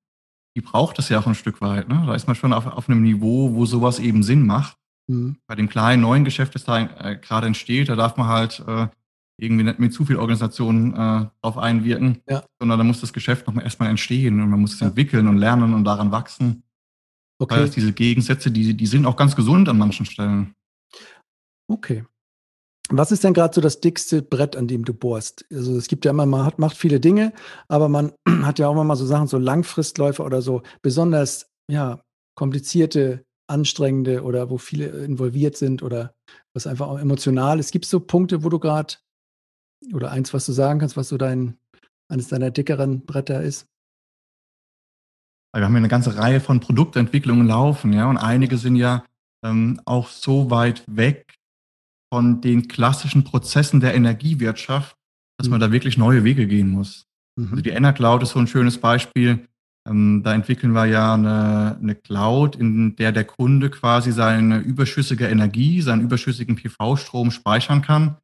die 0.60 0.66
braucht 0.66 1.00
es 1.00 1.08
ja 1.08 1.20
auch 1.20 1.26
ein 1.26 1.36
Stück 1.36 1.62
weit. 1.62 1.88
Ne? 1.88 2.04
Da 2.06 2.14
ist 2.14 2.28
man 2.28 2.36
schon 2.36 2.52
auf, 2.52 2.68
auf 2.68 2.90
einem 2.90 3.02
Niveau, 3.02 3.54
wo 3.54 3.66
sowas 3.66 3.98
eben 3.98 4.24
Sinn 4.24 4.46
macht. 4.46 4.78
Mhm. 5.08 5.38
Bei 5.48 5.56
dem 5.56 5.70
kleinen 5.70 6.02
neuen 6.02 6.26
Geschäft, 6.26 6.54
das 6.54 6.66
da 6.66 6.82
äh, 6.82 7.16
gerade 7.16 7.48
entsteht, 7.48 7.88
da 7.88 7.96
darf 7.96 8.18
man 8.18 8.28
halt 8.28 8.62
äh, 8.68 8.88
irgendwie 9.38 9.64
nicht 9.64 9.80
mit 9.80 9.94
zu 9.94 10.04
viel 10.04 10.18
Organisation 10.18 10.94
äh, 10.94 11.28
drauf 11.42 11.58
einwirken, 11.58 12.18
ja. 12.30 12.44
sondern 12.60 12.78
da 12.78 12.84
muss 12.84 13.00
das 13.00 13.14
Geschäft 13.14 13.48
noch 13.48 13.54
mal 13.54 13.62
erstmal 13.62 13.90
entstehen 13.90 14.42
und 14.42 14.50
man 14.50 14.60
muss 14.60 14.74
es 14.74 14.82
ja. 14.82 14.88
entwickeln 14.88 15.30
und 15.30 15.38
lernen 15.38 15.74
und 15.74 15.86
daran 15.86 16.12
wachsen. 16.12 16.64
Okay. 17.38 17.56
Das 17.56 17.64
heißt, 17.64 17.78
diese 17.78 17.94
Gegensätze, 17.94 18.52
die, 18.52 18.76
die 18.76 18.86
sind 18.86 19.06
auch 19.06 19.16
ganz 19.16 19.38
gesund 19.38 19.70
an 19.70 19.78
manchen 19.78 20.06
Stellen. 20.06 20.56
Okay. 21.70 22.04
Was 22.92 23.12
ist 23.12 23.24
denn 23.24 23.34
gerade 23.34 23.54
so 23.54 23.62
das 23.62 23.82
dickste 23.82 24.24
Brett, 24.24 24.56
an 24.56 24.68
dem 24.68 24.84
du 24.84 24.94
bohrst? 24.94 25.46
Also 25.52 25.78
es 25.78 25.88
gibt 25.88 26.06
ja 26.06 26.12
immer, 26.12 26.26
man 26.26 26.46
hat, 26.46 26.58
macht 26.58 26.76
viele 26.76 27.00
Dinge, 27.00 27.34
aber 27.68 27.88
man 27.88 28.14
hat 28.44 28.58
ja 28.58 28.68
auch 28.68 28.74
immer 28.74 28.84
mal 28.84 28.96
so 28.96 29.06
Sachen, 29.06 29.28
so 29.28 29.38
Langfristläufe 29.38 30.24
oder 30.24 30.42
so 30.42 30.64
besonders 30.82 31.52
ja, 31.70 32.02
komplizierte, 32.36 33.24
anstrengende 33.48 34.24
oder 34.24 34.50
wo 34.50 34.58
viele 34.58 34.88
involviert 34.88 35.56
sind 35.56 35.84
oder 35.84 36.16
was 36.54 36.66
einfach 36.66 36.88
auch 36.88 37.00
emotional 37.00 37.60
ist. 37.60 37.72
Gibt 37.72 37.86
es 37.86 37.92
so 37.92 38.00
Punkte, 38.00 38.44
wo 38.44 38.50
du 38.50 38.60
gerade 38.60 38.96
oder 39.94 40.12
eins, 40.12 40.34
was 40.34 40.46
du 40.46 40.52
sagen 40.52 40.80
kannst, 40.80 40.98
was 40.98 41.10
so 41.10 41.18
dein, 41.18 41.58
eines 42.12 42.28
deiner 42.28 42.50
dickeren 42.50 43.06
Bretter 43.06 43.42
ist? 43.42 43.68
Wir 45.56 45.64
haben 45.64 45.74
ja 45.74 45.78
eine 45.78 45.88
ganze 45.88 46.16
Reihe 46.16 46.42
von 46.42 46.60
Produktentwicklungen 46.60 47.48
laufen, 47.48 47.92
ja, 47.94 48.08
und 48.08 48.18
einige 48.18 48.58
sind 48.58 48.76
ja 48.76 49.04
ähm, 49.44 49.82
auch 49.86 50.10
so 50.10 50.52
weit 50.52 50.84
weg 50.88 51.39
von 52.12 52.42
den 52.42 52.68
klassischen 52.68 53.24
Prozessen 53.24 53.80
der 53.80 53.94
Energiewirtschaft, 53.94 54.96
dass 55.38 55.48
mhm. 55.48 55.52
man 55.52 55.60
da 55.60 55.72
wirklich 55.72 55.98
neue 55.98 56.24
Wege 56.24 56.48
gehen 56.48 56.70
muss. 56.70 57.06
Mhm. 57.38 57.50
Also 57.52 57.62
die 57.62 57.70
Enercloud 57.70 58.24
ist 58.24 58.32
so 58.32 58.40
ein 58.40 58.48
schönes 58.48 58.78
Beispiel. 58.78 59.48
Ähm, 59.88 60.22
da 60.24 60.34
entwickeln 60.34 60.74
wir 60.74 60.86
ja 60.86 61.14
eine, 61.14 61.78
eine 61.82 61.96
Cloud, 61.96 62.56
in 62.56 62.96
der 62.96 63.12
der 63.12 63.24
Kunde 63.24 63.70
quasi 63.70 64.12
seine 64.12 64.60
überschüssige 64.60 65.28
Energie, 65.28 65.82
seinen 65.82 66.02
überschüssigen 66.02 66.56
PV-Strom 66.56 67.32
speichern 67.32 67.82
kann 67.82 68.18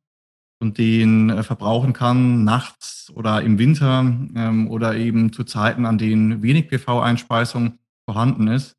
und 0.61 0.77
den 0.77 1.29
äh, 1.29 1.43
verbrauchen 1.43 1.93
kann 1.93 2.43
nachts 2.43 3.11
oder 3.13 3.41
im 3.41 3.57
Winter 3.57 3.99
ähm, 4.35 4.69
oder 4.69 4.95
eben 4.95 5.31
zu 5.31 5.43
Zeiten, 5.43 5.85
an 5.85 5.97
denen 5.97 6.41
wenig 6.41 6.67
PV-Einspeisung 6.67 7.79
vorhanden 8.07 8.47
ist 8.47 8.75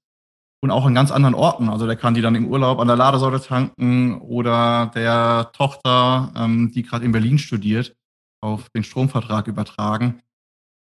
und 0.60 0.70
auch 0.70 0.86
an 0.86 0.94
ganz 0.94 1.10
anderen 1.10 1.34
Orten. 1.34 1.68
Also 1.68 1.86
der 1.86 1.96
kann 1.96 2.14
die 2.14 2.22
dann 2.22 2.34
im 2.34 2.48
Urlaub 2.48 2.78
an 2.80 2.88
der 2.88 2.96
Ladesäule 2.96 3.40
tanken 3.40 4.20
oder 4.20 4.90
der 4.94 5.50
Tochter, 5.52 6.32
ähm, 6.36 6.72
die 6.72 6.82
gerade 6.82 7.04
in 7.04 7.12
Berlin 7.12 7.38
studiert, 7.38 7.94
auf 8.40 8.68
den 8.70 8.84
Stromvertrag 8.84 9.46
übertragen. 9.46 10.22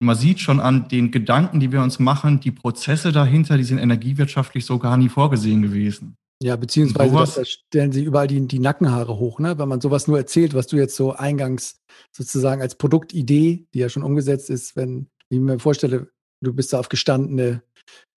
Und 0.01 0.07
man 0.07 0.15
sieht 0.15 0.39
schon 0.39 0.59
an 0.59 0.87
den 0.87 1.11
Gedanken, 1.11 1.59
die 1.59 1.71
wir 1.71 1.81
uns 1.81 1.99
machen, 1.99 2.39
die 2.39 2.51
Prozesse 2.51 3.11
dahinter, 3.11 3.57
die 3.57 3.63
sind 3.63 3.79
energiewirtschaftlich 3.79 4.65
so 4.65 4.79
gar 4.79 4.97
nie 4.97 5.09
vorgesehen 5.09 5.61
gewesen. 5.61 6.15
Ja, 6.41 6.55
beziehungsweise 6.55 7.13
das, 7.15 7.35
da 7.35 7.43
stellen 7.43 7.91
sie 7.91 8.03
überall 8.03 8.27
die, 8.27 8.47
die 8.47 8.59
Nackenhaare 8.59 9.19
hoch, 9.19 9.39
ne? 9.39 9.59
Wenn 9.59 9.67
man 9.67 9.81
sowas 9.81 10.07
nur 10.07 10.17
erzählt, 10.17 10.53
was 10.53 10.67
du 10.67 10.77
jetzt 10.77 10.95
so 10.95 11.11
eingangs 11.11 11.81
sozusagen 12.13 12.61
als 12.61 12.75
Produktidee, 12.75 13.67
die 13.73 13.79
ja 13.79 13.89
schon 13.89 14.03
umgesetzt 14.03 14.49
ist, 14.49 14.77
wenn 14.77 15.09
ich 15.27 15.37
mir 15.37 15.59
vorstelle, 15.59 16.11
du 16.41 16.53
bist 16.53 16.71
da 16.71 16.79
auf 16.79 16.87
gestandene 16.87 17.61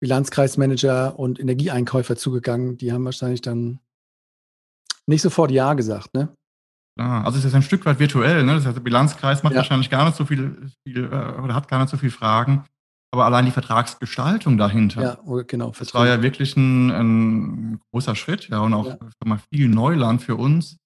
Bilanzkreismanager 0.01 1.17
und 1.19 1.39
Energieeinkäufer 1.39 2.15
zugegangen, 2.15 2.77
die 2.77 2.91
haben 2.91 3.05
wahrscheinlich 3.05 3.41
dann 3.41 3.79
nicht 5.07 5.21
sofort 5.21 5.51
Ja 5.51 5.73
gesagt, 5.73 6.13
ne? 6.13 6.29
Ah, 6.99 7.23
also 7.23 7.39
es 7.39 7.45
ist 7.45 7.55
ein 7.55 7.63
Stück 7.63 7.85
weit 7.85 7.99
virtuell, 7.99 8.43
ne? 8.43 8.55
Das 8.55 8.65
heißt, 8.65 8.75
der 8.75 8.81
Bilanzkreis 8.81 9.43
macht 9.43 9.53
ja. 9.53 9.59
wahrscheinlich 9.59 9.89
gar 9.89 10.05
nicht 10.05 10.17
so 10.17 10.25
viel, 10.25 10.69
viel 10.83 11.05
äh, 11.05 11.39
oder 11.41 11.55
hat 11.55 11.67
gar 11.67 11.79
nicht 11.79 11.89
so 11.89 11.97
viele 11.97 12.11
Fragen. 12.11 12.65
Aber 13.13 13.25
allein 13.25 13.45
die 13.45 13.51
Vertragsgestaltung 13.51 14.57
dahinter. 14.57 15.01
Ja, 15.01 15.17
oh, 15.25 15.41
genau. 15.45 15.73
Das 15.77 15.93
war 15.93 16.07
ja 16.07 16.21
wirklich 16.21 16.55
ein, 16.55 16.89
ein 16.91 17.79
großer 17.91 18.15
Schritt, 18.15 18.47
ja, 18.47 18.59
und 18.59 18.73
auch 18.73 18.87
ja. 18.87 18.97
mal 19.25 19.39
viel 19.53 19.67
Neuland 19.67 20.21
für 20.21 20.35
uns. 20.35 20.77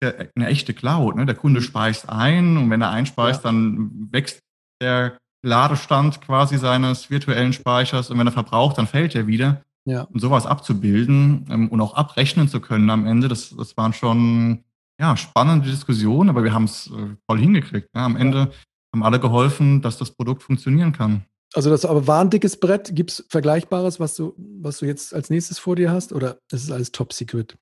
Eine 0.00 0.46
echte 0.46 0.74
Cloud, 0.74 1.16
ne? 1.16 1.26
Der 1.26 1.34
Kunde 1.34 1.60
mhm. 1.60 1.64
speist 1.64 2.08
ein 2.08 2.56
und 2.56 2.70
wenn 2.70 2.82
er 2.82 2.90
einspeist, 2.90 3.44
ja. 3.44 3.50
dann 3.50 4.08
wächst 4.12 4.40
der 4.80 5.16
Ladestand 5.42 6.20
quasi 6.20 6.58
seines 6.58 7.10
virtuellen 7.10 7.52
Speichers 7.52 8.10
und 8.10 8.18
wenn 8.18 8.26
er 8.26 8.32
verbraucht, 8.32 8.78
dann 8.78 8.86
fällt 8.86 9.14
er 9.14 9.26
wieder. 9.26 9.62
Ja. 9.84 10.02
Und 10.02 10.20
sowas 10.20 10.46
abzubilden 10.46 11.46
ähm, 11.48 11.68
und 11.68 11.80
auch 11.80 11.94
abrechnen 11.94 12.48
zu 12.48 12.60
können 12.60 12.90
am 12.90 13.06
Ende, 13.06 13.28
das, 13.28 13.54
das 13.56 13.76
waren 13.76 13.92
schon 13.92 14.64
ja, 14.98 15.16
spannende 15.16 15.70
Diskussionen, 15.70 16.28
aber 16.28 16.42
wir 16.42 16.52
haben 16.52 16.64
es 16.64 16.88
äh, 16.88 17.14
voll 17.26 17.38
hingekriegt. 17.38 17.88
Ja. 17.94 18.04
Am 18.04 18.16
Ende 18.16 18.50
haben 18.92 19.02
alle 19.02 19.20
geholfen, 19.20 19.82
dass 19.82 19.98
das 19.98 20.10
Produkt 20.10 20.42
funktionieren 20.42 20.92
kann. 20.92 21.24
Also 21.54 21.70
das 21.70 21.84
aber 21.84 22.06
war 22.06 22.20
ein 22.20 22.30
dickes 22.30 22.58
Brett. 22.58 22.94
Gibt 22.94 23.12
es 23.12 23.24
Vergleichbares, 23.28 24.00
was 24.00 24.16
du, 24.16 24.34
was 24.60 24.78
du 24.78 24.86
jetzt 24.86 25.14
als 25.14 25.30
nächstes 25.30 25.58
vor 25.58 25.76
dir 25.76 25.90
hast? 25.90 26.12
Oder 26.12 26.38
ist 26.50 26.64
es 26.64 26.70
alles 26.70 26.92
top 26.92 27.12
secret? 27.12 27.56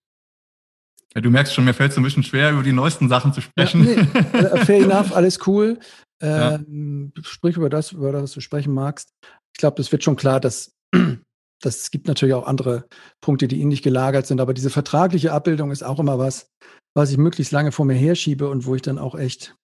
Ja, 1.14 1.21
du 1.21 1.31
merkst 1.31 1.54
schon, 1.54 1.64
mir 1.64 1.75
fällt 1.75 1.93
es 1.93 1.97
ein 1.97 2.02
bisschen 2.02 2.25
schwer, 2.25 2.52
über 2.52 2.62
die 2.62 2.73
neuesten 2.73 3.09
Sachen 3.09 3.33
zu 3.33 3.40
sprechen. 3.40 3.85
Ja, 3.85 4.02
nee, 4.33 4.38
äh, 4.38 4.64
fair 4.64 4.83
enough, 4.83 5.14
alles 5.14 5.38
cool. 5.47 5.78
Ähm, 6.25 7.12
ja. 7.14 7.23
Sprich 7.23 7.57
über 7.57 7.69
das, 7.69 7.93
über 7.93 8.12
das, 8.12 8.33
du 8.33 8.40
sprechen 8.40 8.73
magst. 8.73 9.11
Ich 9.52 9.59
glaube, 9.59 9.76
das 9.76 9.93
wird 9.93 10.02
schon 10.02 10.16
klar, 10.16 10.40
dass, 10.40 10.75
dass 11.61 11.81
es 11.81 11.90
gibt 11.90 12.09
natürlich 12.09 12.35
auch 12.35 12.47
andere 12.47 12.87
Punkte, 13.21 13.47
die 13.47 13.61
ähnlich 13.61 13.83
gelagert 13.83 14.26
sind, 14.26 14.40
aber 14.40 14.54
diese 14.54 14.71
vertragliche 14.71 15.33
Abbildung 15.33 15.71
ist 15.71 15.85
auch 15.85 16.00
immer 16.00 16.19
was, 16.19 16.50
was 16.95 17.11
ich 17.11 17.19
möglichst 17.19 17.52
lange 17.52 17.73
vor 17.73 17.85
mir 17.85 17.95
herschiebe 17.95 18.49
und 18.49 18.64
wo 18.64 18.75
ich 18.75 18.83
dann 18.83 18.99
auch 18.99 19.14
echt 19.14 19.54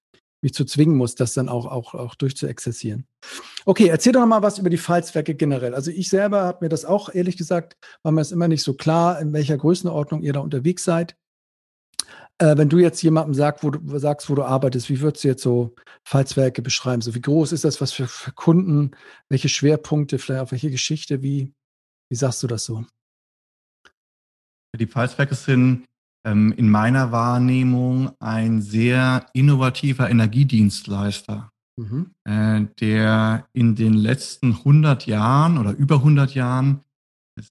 mich 0.43 0.55
zu 0.55 0.65
zwingen 0.65 0.97
muss, 0.97 1.15
das 1.15 1.35
dann 1.35 1.49
auch, 1.49 1.67
auch, 1.67 1.95
auch 1.95 2.15
durchzuexerzieren. 2.15 3.07
Okay, 3.67 3.89
erzähl 3.89 4.13
doch 4.13 4.25
mal 4.25 4.43
was 4.43 4.59
über 4.59 4.71
die 4.71 4.79
Falzwerke 4.79 5.35
generell. 5.35 5.75
Also 5.75 5.91
ich 5.91 6.09
selber 6.09 6.43
habe 6.43 6.65
mir 6.65 6.69
das 6.71 6.85
auch, 6.85 7.15
ehrlich 7.15 7.37
gesagt, 7.37 7.77
war 8.03 8.13
mir 8.13 8.23
es 8.23 8.33
immer 8.33 8.49
nicht 8.49 8.63
so 8.63 8.75
klar, 8.75 9.21
in 9.21 9.33
welcher 9.33 9.59
Größenordnung 9.59 10.23
ihr 10.23 10.33
da 10.33 10.41
unterwegs 10.41 10.85
seid. 10.85 11.15
Äh, 12.41 12.57
wenn 12.57 12.71
du 12.71 12.79
jetzt 12.79 13.03
jemandem 13.03 13.35
sagst 13.35 13.63
wo, 13.63 13.71
du, 13.71 13.99
sagst, 13.99 14.31
wo 14.31 14.35
du 14.35 14.43
arbeitest, 14.43 14.89
wie 14.89 15.01
würdest 15.01 15.25
du 15.25 15.29
jetzt 15.29 15.43
so 15.43 15.75
Falzwerke 16.05 16.63
beschreiben? 16.63 17.03
So 17.03 17.15
wie 17.15 17.21
groß 17.21 17.53
ist 17.53 17.65
das, 17.65 17.81
was 17.83 17.93
für, 17.93 18.09
für 18.09 18.33
Kunden, 18.33 18.93
welche 19.29 19.51
Schwerpunkte, 19.51 20.19
vielleicht 20.19 20.43
auf 20.43 20.53
welche 20.53 20.71
Geschichte, 20.71 21.23
wie, 21.23 21.53
wie 22.09 22.17
sagst 22.17 22.43
du 22.43 22.47
das 22.47 22.65
so? 22.65 22.87
Die 24.79 24.87
Falzwerke 24.87 25.35
sind 25.35 25.85
ähm, 26.25 26.55
in 26.57 26.71
meiner 26.71 27.13
Wahrnehmung 27.13 28.13
ein 28.21 28.63
sehr 28.63 29.27
innovativer 29.35 30.09
Energiedienstleister, 30.09 31.51
mhm. 31.77 32.15
äh, 32.25 32.65
der 32.81 33.49
in 33.53 33.75
den 33.75 33.93
letzten 33.93 34.53
100 34.53 35.07
Jahren 35.07 35.59
oder 35.59 35.73
über 35.73 35.97
100 35.97 36.35
Jahren 36.35 36.81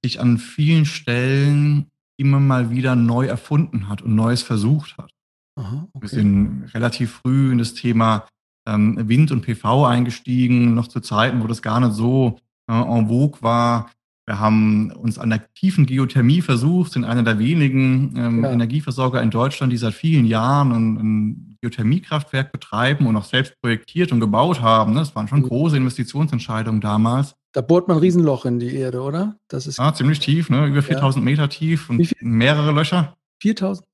sich 0.04 0.20
an 0.20 0.40
vielen 0.40 0.86
Stellen 0.86 1.92
immer 2.20 2.40
mal 2.40 2.70
wieder 2.70 2.96
neu 2.96 3.26
erfunden 3.26 3.88
hat 3.88 4.02
und 4.02 4.16
Neues 4.16 4.42
versucht 4.42 4.98
hat. 4.98 5.12
Aha, 5.56 5.88
okay. 5.94 6.02
Wir 6.02 6.10
sind 6.10 6.66
relativ 6.74 7.12
früh 7.12 7.52
in 7.52 7.58
das 7.58 7.74
Thema 7.74 8.28
ähm, 8.68 8.98
Wind 9.08 9.32
und 9.32 9.42
PV 9.42 9.86
eingestiegen, 9.86 10.74
noch 10.76 10.88
zu 10.88 11.00
Zeiten, 11.00 11.42
wo 11.42 11.48
das 11.48 11.62
gar 11.62 11.80
nicht 11.80 11.94
so 11.94 12.38
äh, 12.70 12.74
en 12.74 13.08
vogue 13.08 13.42
war. 13.42 13.90
Wir 14.26 14.40
haben 14.40 14.92
uns 14.92 15.18
an 15.18 15.32
der 15.32 15.52
tiefen 15.54 15.86
Geothermie 15.86 16.42
versucht, 16.42 16.92
sind 16.92 17.04
einer 17.04 17.24
der 17.24 17.40
wenigen 17.40 18.14
ähm, 18.16 18.44
ja. 18.44 18.52
Energieversorger 18.52 19.22
in 19.24 19.32
Deutschland, 19.32 19.74
die 19.74 19.78
seit 19.78 19.94
vielen 19.94 20.26
Jahren 20.26 20.72
ein, 20.72 20.98
ein, 20.98 21.49
Geothermiekraftwerk 21.62 22.52
betreiben 22.52 23.08
und 23.08 23.16
auch 23.16 23.26
selbst 23.26 23.54
projektiert 23.62 24.12
und 24.12 24.20
gebaut 24.20 24.62
haben. 24.62 24.96
Das 24.96 25.16
waren 25.16 25.28
schon 25.28 25.40
mhm. 25.40 25.48
große 25.48 25.78
Investitionsentscheidungen 25.78 26.82
damals. 26.82 27.36
Da 27.52 27.62
bohrt 27.62 27.88
man 27.88 27.98
ein 27.98 28.02
Riesenloch 28.02 28.46
in 28.46 28.60
die 28.60 28.76
Erde, 28.76 29.02
oder? 29.02 29.36
Das 29.48 29.66
ist 29.66 29.80
ja, 29.80 29.94
ziemlich 29.94 30.20
tief, 30.20 30.50
ne? 30.50 30.68
über 30.68 30.82
4000 30.82 31.24
ja. 31.24 31.32
Meter 31.32 31.50
tief 31.50 31.90
und 31.90 32.14
mehrere 32.22 32.72
Löcher. 32.72 33.18
4000? 33.42 33.86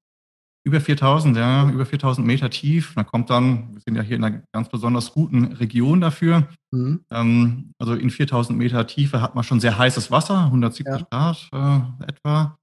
Über 0.67 0.81
4000, 0.81 1.37
ja, 1.37 1.69
über 1.69 1.85
4000 1.85 2.25
Meter 2.25 2.49
tief. 2.49 2.93
Da 2.95 3.03
kommt 3.03 3.29
dann, 3.29 3.75
wir 3.75 3.81
sind 3.81 3.95
ja 3.95 4.01
hier 4.01 4.15
in 4.15 4.23
einer 4.23 4.41
ganz 4.51 4.67
besonders 4.67 5.13
guten 5.13 5.53
Region 5.53 6.01
dafür. 6.01 6.47
Mhm. 6.71 7.01
Ähm, 7.11 7.71
also 7.77 7.93
in 7.93 8.09
4000 8.09 8.57
Meter 8.57 8.87
Tiefe 8.87 9.21
hat 9.21 9.35
man 9.35 9.43
schon 9.43 9.59
sehr 9.59 9.77
heißes 9.77 10.09
Wasser, 10.09 10.45
170 10.45 10.85
ja. 10.87 11.07
Grad 11.09 11.49
äh, 11.53 12.07
etwa. 12.07 12.57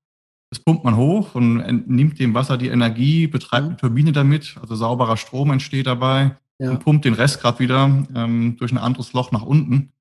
Das 0.53 0.59
pumpt 0.59 0.85
man 0.85 0.99
hoch 0.99 1.35
und 1.35 1.61
entnimmt 1.61 2.19
dem 2.19 2.35
Wasser 2.35 2.59
die 2.59 2.69
Energie, 2.69 3.27
betreibt 3.27 3.63
mhm. 3.63 3.69
eine 3.71 3.77
Turbine 3.79 4.13
damit, 4.13 4.59
also 4.61 4.75
sauberer 4.75 5.17
Strom 5.17 5.51
entsteht 5.51 5.87
dabei 5.87 6.37
ja. 6.59 6.71
und 6.71 6.81
pumpt 6.81 7.07
den 7.07 7.15
Rest 7.15 7.41
gerade 7.41 7.59
wieder 7.59 8.05
ähm, 8.15 8.57
durch 8.59 8.71
ein 8.71 8.77
anderes 8.77 9.15
Loch 9.15 9.33
nach 9.33 9.45
unten. 9.45 9.93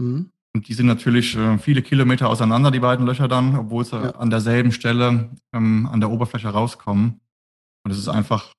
Mhm. 0.00 0.30
Und 0.54 0.68
die 0.68 0.72
sind 0.72 0.86
natürlich 0.86 1.36
äh, 1.36 1.58
viele 1.58 1.82
Kilometer 1.82 2.30
auseinander, 2.30 2.70
die 2.70 2.80
beiden 2.80 3.04
Löcher 3.04 3.28
dann, 3.28 3.56
obwohl 3.56 3.84
sie 3.84 3.96
ja. 3.96 4.12
an 4.12 4.30
derselben 4.30 4.72
Stelle 4.72 5.28
ähm, 5.52 5.86
an 5.92 6.00
der 6.00 6.10
Oberfläche 6.10 6.48
rauskommen. 6.48 7.20
Und 7.84 7.90
es 7.90 7.98
ist 7.98 8.08
einfach 8.08 8.54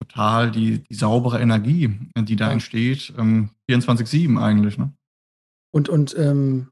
total 0.00 0.50
die, 0.50 0.82
die 0.82 0.94
saubere 0.94 1.40
Energie, 1.40 2.00
die 2.16 2.34
da 2.34 2.46
ja. 2.46 2.52
entsteht, 2.52 3.14
ähm, 3.16 3.50
24-7 3.70 4.42
eigentlich. 4.42 4.76
Ne? 4.76 4.92
Und, 5.70 5.88
und 5.88 6.18
ähm, 6.18 6.71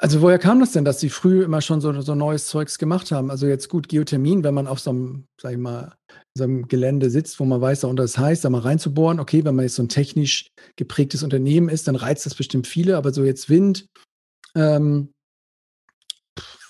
also 0.00 0.22
woher 0.22 0.38
kam 0.38 0.60
das 0.60 0.72
denn, 0.72 0.86
dass 0.86 0.98
Sie 0.98 1.10
früh 1.10 1.44
immer 1.44 1.60
schon 1.60 1.82
so, 1.82 2.00
so 2.00 2.14
neues 2.14 2.46
Zeugs 2.46 2.78
gemacht 2.78 3.12
haben? 3.12 3.30
Also 3.30 3.46
jetzt 3.46 3.68
gut, 3.68 3.88
Geothermien, 3.88 4.42
wenn 4.42 4.54
man 4.54 4.66
auf 4.66 4.80
so 4.80 4.90
einem, 4.90 5.26
sag 5.40 5.52
ich 5.52 5.58
mal, 5.58 5.94
so 6.34 6.44
einem 6.44 6.68
Gelände 6.68 7.10
sitzt, 7.10 7.38
wo 7.38 7.44
man 7.44 7.60
weiß, 7.60 7.80
da 7.80 7.88
unter 7.88 8.04
das 8.04 8.16
heißt, 8.16 8.42
da 8.42 8.48
mal 8.48 8.62
reinzubohren, 8.62 9.20
okay, 9.20 9.44
wenn 9.44 9.54
man 9.54 9.64
jetzt 9.64 9.74
so 9.74 9.82
ein 9.82 9.90
technisch 9.90 10.48
geprägtes 10.76 11.22
Unternehmen 11.22 11.68
ist, 11.68 11.86
dann 11.86 11.96
reizt 11.96 12.24
das 12.24 12.34
bestimmt 12.34 12.66
viele, 12.66 12.96
aber 12.96 13.12
so 13.12 13.24
jetzt 13.24 13.50
Wind, 13.50 13.86
ähm, 14.54 15.12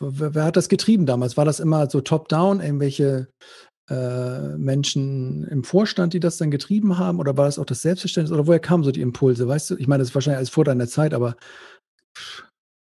wer, 0.00 0.34
wer, 0.34 0.44
hat 0.44 0.56
das 0.56 0.68
getrieben 0.68 1.06
damals? 1.06 1.36
War 1.36 1.44
das 1.44 1.60
immer 1.60 1.88
so 1.88 2.00
top-down, 2.00 2.60
irgendwelche 2.60 3.28
äh, 3.88 4.56
Menschen 4.56 5.44
im 5.44 5.62
Vorstand, 5.62 6.14
die 6.14 6.20
das 6.20 6.36
dann 6.36 6.50
getrieben 6.50 6.98
haben? 6.98 7.20
Oder 7.20 7.36
war 7.36 7.44
das 7.44 7.60
auch 7.60 7.64
das 7.64 7.82
Selbstverständnis? 7.82 8.32
Oder 8.32 8.48
woher 8.48 8.60
kamen 8.60 8.82
so 8.82 8.90
die 8.90 9.02
Impulse? 9.02 9.46
Weißt 9.46 9.70
du, 9.70 9.76
ich 9.76 9.86
meine, 9.86 10.00
das 10.00 10.08
ist 10.08 10.14
wahrscheinlich 10.16 10.38
alles 10.38 10.50
vor 10.50 10.64
deiner 10.64 10.88
Zeit, 10.88 11.14
aber. 11.14 11.36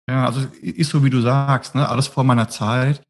Ja, 0.09 0.25
also 0.25 0.47
ist 0.61 0.89
so, 0.89 1.03
wie 1.03 1.09
du 1.09 1.21
sagst, 1.21 1.75
ne? 1.75 1.87
alles 1.87 2.07
vor 2.07 2.23
meiner 2.23 2.49
Zeit. 2.49 3.01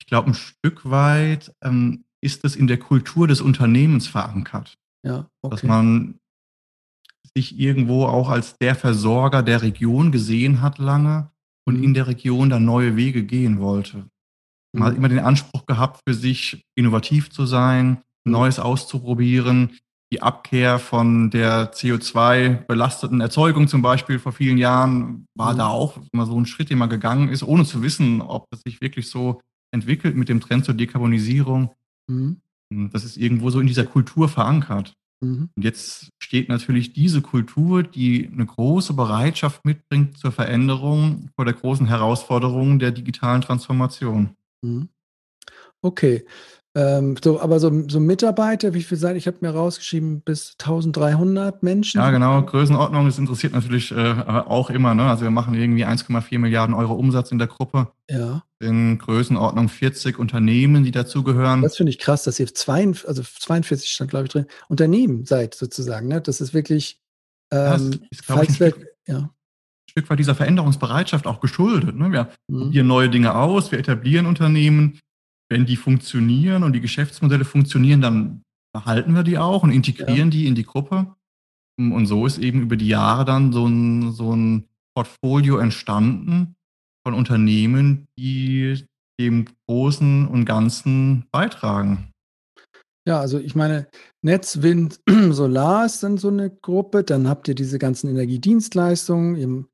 Ich 0.00 0.06
glaube, 0.06 0.30
ein 0.30 0.34
Stück 0.34 0.88
weit 0.88 1.54
ähm, 1.62 2.04
ist 2.20 2.44
es 2.44 2.56
in 2.56 2.66
der 2.66 2.78
Kultur 2.78 3.28
des 3.28 3.40
Unternehmens 3.40 4.06
verankert. 4.06 4.78
Ja, 5.04 5.28
okay. 5.42 5.54
Dass 5.54 5.62
man 5.62 6.18
sich 7.34 7.58
irgendwo 7.58 8.06
auch 8.06 8.30
als 8.30 8.56
der 8.58 8.74
Versorger 8.74 9.42
der 9.42 9.62
Region 9.62 10.10
gesehen 10.10 10.60
hat 10.62 10.78
lange 10.78 11.30
und 11.66 11.78
mhm. 11.78 11.84
in 11.84 11.94
der 11.94 12.06
Region 12.06 12.50
dann 12.50 12.64
neue 12.64 12.96
Wege 12.96 13.22
gehen 13.24 13.60
wollte. 13.60 14.06
Man 14.72 14.84
hat 14.84 14.92
mhm. 14.92 14.98
immer 14.98 15.08
den 15.08 15.18
Anspruch 15.20 15.66
gehabt, 15.66 16.00
für 16.06 16.14
sich 16.14 16.64
innovativ 16.74 17.30
zu 17.30 17.46
sein, 17.46 18.02
mhm. 18.24 18.32
Neues 18.32 18.58
auszuprobieren. 18.58 19.78
Die 20.10 20.22
Abkehr 20.22 20.78
von 20.78 21.30
der 21.30 21.72
CO2-belasteten 21.72 23.20
Erzeugung 23.20 23.68
zum 23.68 23.82
Beispiel 23.82 24.18
vor 24.18 24.32
vielen 24.32 24.56
Jahren 24.56 25.26
war 25.34 25.52
mhm. 25.52 25.58
da 25.58 25.66
auch 25.68 25.98
immer 26.12 26.24
so 26.24 26.38
ein 26.40 26.46
Schritt, 26.46 26.70
den 26.70 26.78
man 26.78 26.88
gegangen 26.88 27.28
ist, 27.28 27.42
ohne 27.42 27.64
zu 27.64 27.82
wissen, 27.82 28.22
ob 28.22 28.48
das 28.50 28.62
sich 28.62 28.80
wirklich 28.80 29.10
so 29.10 29.40
entwickelt 29.70 30.16
mit 30.16 30.28
dem 30.28 30.40
Trend 30.40 30.64
zur 30.64 30.74
Dekarbonisierung. 30.74 31.74
Mhm. 32.06 32.40
Das 32.70 33.04
ist 33.04 33.16
irgendwo 33.16 33.50
so 33.50 33.60
in 33.60 33.66
dieser 33.66 33.84
Kultur 33.84 34.28
verankert. 34.28 34.94
Mhm. 35.20 35.50
Und 35.54 35.62
jetzt 35.62 36.10
steht 36.18 36.48
natürlich 36.48 36.92
diese 36.92 37.22
Kultur, 37.22 37.82
die 37.82 38.28
eine 38.32 38.46
große 38.46 38.94
Bereitschaft 38.94 39.64
mitbringt 39.64 40.18
zur 40.18 40.32
Veränderung 40.32 41.30
vor 41.34 41.44
der 41.44 41.54
großen 41.54 41.86
Herausforderung 41.86 42.78
der 42.78 42.92
digitalen 42.92 43.42
Transformation. 43.42 44.36
Mhm. 44.62 44.88
Okay. 45.80 46.24
Ähm, 46.78 47.16
so, 47.22 47.40
aber 47.40 47.58
so, 47.58 47.88
so 47.88 47.98
Mitarbeiter, 47.98 48.72
wie 48.72 48.84
viel 48.84 48.96
seid 48.96 49.16
Ich 49.16 49.26
habe 49.26 49.38
mir 49.40 49.50
rausgeschrieben, 49.50 50.20
bis 50.20 50.54
1300 50.60 51.60
Menschen. 51.64 51.98
Ja, 51.98 52.12
genau. 52.12 52.40
Größenordnung, 52.42 53.06
das 53.06 53.18
interessiert 53.18 53.52
natürlich 53.52 53.90
äh, 53.90 54.14
auch 54.46 54.70
immer. 54.70 54.94
Ne? 54.94 55.02
Also 55.10 55.24
wir 55.24 55.32
machen 55.32 55.54
irgendwie 55.54 55.84
1,4 55.84 56.38
Milliarden 56.38 56.76
Euro 56.76 56.94
Umsatz 56.94 57.32
in 57.32 57.38
der 57.38 57.48
Gruppe. 57.48 57.88
Ja. 58.08 58.44
In 58.60 58.98
Größenordnung 58.98 59.68
40 59.68 60.20
Unternehmen, 60.20 60.84
die 60.84 60.92
dazugehören. 60.92 61.62
Das 61.62 61.76
finde 61.76 61.90
ich 61.90 61.98
krass, 61.98 62.22
dass 62.22 62.38
ihr 62.38 62.46
42, 62.46 63.08
also 63.08 63.22
42 63.22 63.90
stand, 63.90 64.10
glaube 64.10 64.26
ich, 64.26 64.30
drin, 64.30 64.46
Unternehmen 64.68 65.24
seid 65.24 65.54
sozusagen. 65.54 66.06
Ne? 66.06 66.20
Das 66.20 66.40
ist 66.40 66.54
wirklich 66.54 67.00
ähm, 67.50 68.00
ja, 68.28 68.40
ist, 68.40 68.54
Stück, 68.54 68.86
ja. 69.08 69.30
Stück 69.90 70.08
weit 70.10 70.18
dieser 70.20 70.36
Veränderungsbereitschaft 70.36 71.26
auch 71.26 71.40
geschuldet. 71.40 71.96
Ne? 71.96 72.12
Wir 72.12 72.28
mhm. 72.46 72.60
probieren 72.60 72.86
neue 72.86 73.10
Dinge 73.10 73.34
aus, 73.34 73.72
wir 73.72 73.80
etablieren 73.80 74.26
Unternehmen. 74.26 75.00
Wenn 75.50 75.66
die 75.66 75.76
funktionieren 75.76 76.62
und 76.62 76.72
die 76.74 76.80
Geschäftsmodelle 76.80 77.44
funktionieren, 77.44 78.00
dann 78.00 78.42
behalten 78.72 79.14
wir 79.14 79.22
die 79.22 79.38
auch 79.38 79.62
und 79.62 79.70
integrieren 79.70 80.30
ja. 80.30 80.38
die 80.38 80.46
in 80.46 80.54
die 80.54 80.64
Gruppe. 80.64 81.14
Und 81.78 82.06
so 82.06 82.26
ist 82.26 82.38
eben 82.38 82.60
über 82.60 82.76
die 82.76 82.88
Jahre 82.88 83.24
dann 83.24 83.52
so 83.52 83.66
ein, 83.66 84.12
so 84.12 84.34
ein 84.34 84.64
Portfolio 84.94 85.58
entstanden 85.58 86.56
von 87.06 87.14
Unternehmen, 87.14 88.08
die 88.18 88.84
dem 89.20 89.46
Großen 89.66 90.26
und 90.28 90.44
Ganzen 90.44 91.24
beitragen. 91.30 92.10
Ja, 93.06 93.20
also 93.20 93.38
ich 93.38 93.54
meine, 93.54 93.88
Netz, 94.22 94.60
Wind, 94.60 95.00
Solar 95.30 95.86
ist 95.86 96.02
dann 96.02 96.18
so 96.18 96.28
eine 96.28 96.50
Gruppe. 96.50 97.04
Dann 97.04 97.28
habt 97.28 97.48
ihr 97.48 97.54
diese 97.54 97.78
ganzen 97.78 98.10
Energiedienstleistungen. 98.10 99.36
Ihr 99.36 99.64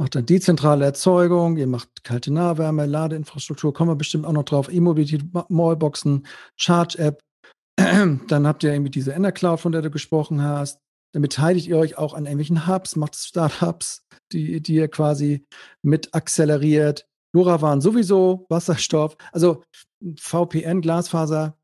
macht 0.00 0.14
dann 0.14 0.24
dezentrale 0.24 0.86
Erzeugung, 0.86 1.58
ihr 1.58 1.66
macht 1.66 2.04
kalte 2.04 2.32
Nahwärme, 2.32 2.86
Ladeinfrastruktur, 2.86 3.74
kommen 3.74 3.90
wir 3.90 3.96
bestimmt 3.96 4.24
auch 4.24 4.32
noch 4.32 4.44
drauf, 4.44 4.72
E-Mobilität, 4.72 5.24
Mallboxen, 5.50 6.26
Charge-App. 6.56 7.20
Dann 7.76 8.46
habt 8.46 8.62
ihr 8.62 8.72
irgendwie 8.72 8.90
diese 8.90 9.12
Enercloud, 9.12 9.60
von 9.60 9.72
der 9.72 9.82
du 9.82 9.90
gesprochen 9.90 10.42
hast. 10.42 10.80
Dann 11.12 11.20
beteiligt 11.20 11.66
ihr 11.66 11.76
euch 11.76 11.98
auch 11.98 12.14
an 12.14 12.24
irgendwelchen 12.24 12.66
Hubs, 12.66 12.96
macht 12.96 13.14
Startups, 13.14 14.06
die, 14.32 14.62
die 14.62 14.76
ihr 14.76 14.88
quasi 14.88 15.44
mit 15.82 16.14
akzeleriert. 16.14 17.06
LoRaWAN 17.34 17.82
sowieso, 17.82 18.46
Wasserstoff, 18.48 19.18
also 19.32 19.62
VPN, 20.16 20.80
Glasfaser, 20.80 21.58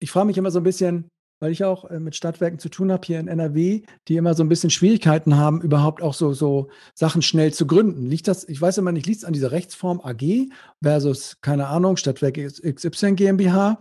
ich 0.00 0.10
frage 0.10 0.26
mich 0.26 0.36
immer 0.36 0.50
so 0.50 0.58
ein 0.58 0.64
bisschen, 0.64 1.08
weil 1.42 1.50
ich 1.50 1.64
auch 1.64 1.90
äh, 1.90 1.98
mit 1.98 2.14
Stadtwerken 2.14 2.60
zu 2.60 2.68
tun 2.68 2.92
habe 2.92 3.04
hier 3.04 3.18
in 3.18 3.26
NRW, 3.26 3.82
die 4.06 4.16
immer 4.16 4.34
so 4.34 4.44
ein 4.44 4.48
bisschen 4.48 4.70
Schwierigkeiten 4.70 5.36
haben, 5.36 5.60
überhaupt 5.60 6.00
auch 6.00 6.14
so, 6.14 6.32
so 6.32 6.68
Sachen 6.94 7.20
schnell 7.20 7.52
zu 7.52 7.66
gründen. 7.66 8.06
Liegt 8.06 8.28
das, 8.28 8.48
ich 8.48 8.60
weiß 8.60 8.78
immer 8.78 8.92
nicht, 8.92 9.06
liegt 9.06 9.18
es 9.18 9.24
an 9.24 9.32
dieser 9.32 9.50
Rechtsform 9.50 10.00
AG 10.00 10.50
versus, 10.80 11.38
keine 11.40 11.66
Ahnung, 11.66 11.96
Stadtwerke 11.96 12.46
XY 12.46 13.14
GmbH? 13.14 13.80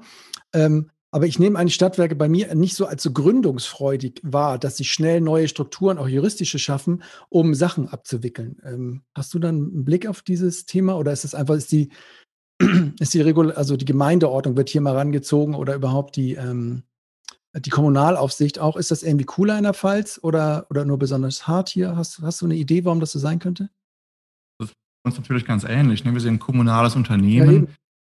Ähm, 0.54 0.90
aber 1.12 1.28
ich 1.28 1.38
nehme 1.38 1.60
eigentlich 1.60 1.76
Stadtwerke 1.76 2.16
bei 2.16 2.28
mir 2.28 2.56
nicht 2.56 2.74
so 2.74 2.88
als 2.88 3.04
so 3.04 3.12
gründungsfreudig 3.12 4.22
wahr, 4.24 4.58
dass 4.58 4.78
sie 4.78 4.86
schnell 4.86 5.22
neue 5.22 5.48
Strukturen, 5.48 6.00
auch 6.00 6.08
juristische, 6.08 6.58
schaffen, 6.58 7.04
um 7.30 7.54
Sachen 7.54 7.90
abzuwickeln. 7.90 8.58
Ähm, 8.66 9.04
hast 9.14 9.36
du 9.36 9.40
dann 9.40 9.56
einen 9.56 9.86
Blick 9.86 10.08
auf 10.08 10.24
dieses 10.24 10.66
Thema 10.66 10.98
oder 10.98 11.12
ist 11.12 11.26
es 11.26 11.36
einfach, 11.36 11.54
ist 11.54 11.72
die, 11.72 11.90
ist 13.00 13.14
die 13.14 13.22
Regul 13.22 13.52
also 13.52 13.78
die 13.78 13.86
Gemeindeordnung 13.86 14.58
wird 14.58 14.70
hier 14.70 14.82
mal 14.82 14.96
rangezogen 14.96 15.54
oder 15.54 15.76
überhaupt 15.76 16.16
die, 16.16 16.34
ähm, 16.34 16.82
die 17.54 17.70
Kommunalaufsicht 17.70 18.60
auch. 18.60 18.78
Ist 18.78 18.92
das 18.92 19.04
irgendwie 19.04 19.26
cooler 19.26 19.58
in 19.58 19.64
der 19.64 19.74
Pfalz 19.74 20.20
oder, 20.24 20.66
oder 20.70 20.86
nur 20.86 20.98
besonders 20.98 21.48
hart 21.48 21.70
hier? 21.70 21.96
Hast, 21.96 22.22
hast 22.22 22.42
du 22.42 22.46
eine 22.46 22.56
Idee, 22.56 22.86
warum 22.86 23.00
das 23.00 23.12
so 23.12 23.20
sein 23.20 23.40
könnte? 23.40 23.70
Das 24.60 24.70
ist 24.70 24.76
uns 25.06 25.18
natürlich 25.18 25.46
ganz 25.46 25.64
ähnlich. 25.64 26.06
Ne? 26.06 26.14
Wir 26.14 26.22
sind 26.22 26.36
ein 26.36 26.40
kommunales 26.40 26.96
Unternehmen. 26.96 27.68
Ja, 27.68 27.74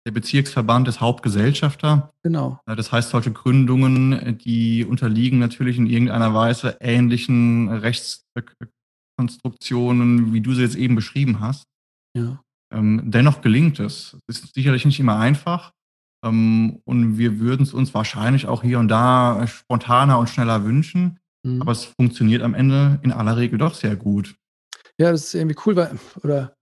der 0.04 0.12
Bezirksverband 0.12 0.88
ist 0.88 1.00
Hauptgesellschafter. 1.00 2.12
Genau. 2.24 2.58
Das 2.66 2.90
heißt, 2.90 3.10
solche 3.10 3.30
Gründungen, 3.32 4.36
die 4.38 4.84
unterliegen 4.84 5.38
natürlich 5.38 5.78
in 5.78 5.86
irgendeiner 5.86 6.34
Weise 6.34 6.76
ähnlichen 6.80 7.68
Rechtskonstruktionen, 7.68 10.32
wie 10.32 10.40
du 10.40 10.54
sie 10.54 10.62
jetzt 10.62 10.74
eben 10.74 10.96
beschrieben 10.96 11.38
hast. 11.38 11.68
Ja. 12.16 12.42
Ähm, 12.74 13.02
dennoch 13.04 13.42
gelingt 13.42 13.78
es. 13.78 14.16
Es 14.26 14.42
ist 14.42 14.54
sicherlich 14.54 14.84
nicht 14.84 14.98
immer 14.98 15.18
einfach. 15.18 15.70
Ähm, 16.24 16.80
und 16.84 17.18
wir 17.18 17.38
würden 17.40 17.62
es 17.62 17.74
uns 17.74 17.94
wahrscheinlich 17.94 18.46
auch 18.46 18.62
hier 18.62 18.78
und 18.78 18.88
da 18.88 19.46
spontaner 19.46 20.18
und 20.18 20.28
schneller 20.28 20.64
wünschen. 20.64 21.18
Mhm. 21.44 21.62
Aber 21.62 21.72
es 21.72 21.84
funktioniert 21.84 22.42
am 22.42 22.54
Ende 22.54 23.00
in 23.02 23.12
aller 23.12 23.36
Regel 23.36 23.58
doch 23.58 23.74
sehr 23.74 23.96
gut. 23.96 24.34
Ja, 24.98 25.10
das 25.10 25.24
ist 25.24 25.34
irgendwie 25.34 25.56
cool, 25.66 25.76
weil, 25.76 25.98
oder 26.22 26.54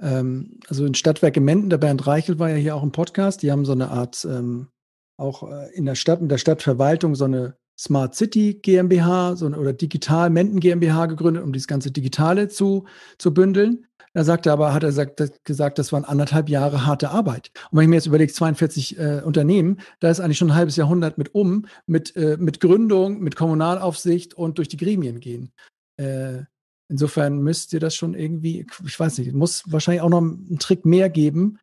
ähm, 0.00 0.58
also 0.68 0.84
in 0.84 0.94
Stadtwerke 0.94 1.40
Menden, 1.40 1.70
der 1.70 1.78
Bernd 1.78 2.06
Reichel 2.06 2.38
war 2.38 2.50
ja 2.50 2.56
hier 2.56 2.74
auch 2.74 2.82
im 2.82 2.92
Podcast, 2.92 3.42
die 3.42 3.52
haben 3.52 3.64
so 3.64 3.72
eine 3.72 3.90
Art, 3.90 4.24
ähm, 4.24 4.68
auch 5.16 5.48
äh, 5.48 5.72
in 5.74 5.84
der 5.84 5.94
Stadt, 5.94 6.20
in 6.20 6.28
der 6.28 6.38
Stadtverwaltung 6.38 7.14
so 7.14 7.24
eine 7.24 7.56
Smart 7.78 8.14
City 8.14 8.54
GmbH 8.54 9.36
so 9.36 9.46
oder 9.46 9.72
Digital 9.72 10.30
Menden 10.30 10.60
GmbH 10.60 11.06
gegründet, 11.06 11.42
um 11.42 11.52
das 11.52 11.66
ganze 11.66 11.90
Digitale 11.90 12.48
zu, 12.48 12.86
zu 13.18 13.34
bündeln. 13.34 13.86
Da 14.14 14.22
sagte 14.22 14.52
aber, 14.52 14.72
hat 14.72 14.84
er 14.84 14.90
gesagt, 14.90 15.44
gesagt, 15.44 15.78
das 15.78 15.92
waren 15.92 16.04
anderthalb 16.04 16.48
Jahre 16.48 16.86
harte 16.86 17.10
Arbeit. 17.10 17.50
Und 17.70 17.78
wenn 17.78 17.84
ich 17.84 17.88
mir 17.88 17.96
jetzt 17.96 18.06
überlege, 18.06 18.32
42 18.32 18.96
äh, 18.98 19.22
Unternehmen, 19.24 19.80
da 19.98 20.08
ist 20.08 20.20
eigentlich 20.20 20.38
schon 20.38 20.52
ein 20.52 20.56
halbes 20.56 20.76
Jahrhundert 20.76 21.18
mit 21.18 21.34
um, 21.34 21.66
mit, 21.86 22.14
äh, 22.14 22.36
mit 22.38 22.60
Gründung, 22.60 23.20
mit 23.20 23.34
Kommunalaufsicht 23.34 24.34
und 24.34 24.58
durch 24.58 24.68
die 24.68 24.76
Gremien 24.76 25.18
gehen. 25.18 25.52
Äh, 25.96 26.44
insofern 26.88 27.38
müsst 27.38 27.72
ihr 27.72 27.80
das 27.80 27.96
schon 27.96 28.14
irgendwie, 28.14 28.66
ich 28.86 28.98
weiß 28.98 29.18
nicht, 29.18 29.32
muss 29.32 29.64
wahrscheinlich 29.66 30.02
auch 30.02 30.10
noch 30.10 30.22
einen 30.22 30.60
Trick 30.60 30.84
mehr 30.84 31.10
geben, 31.10 31.58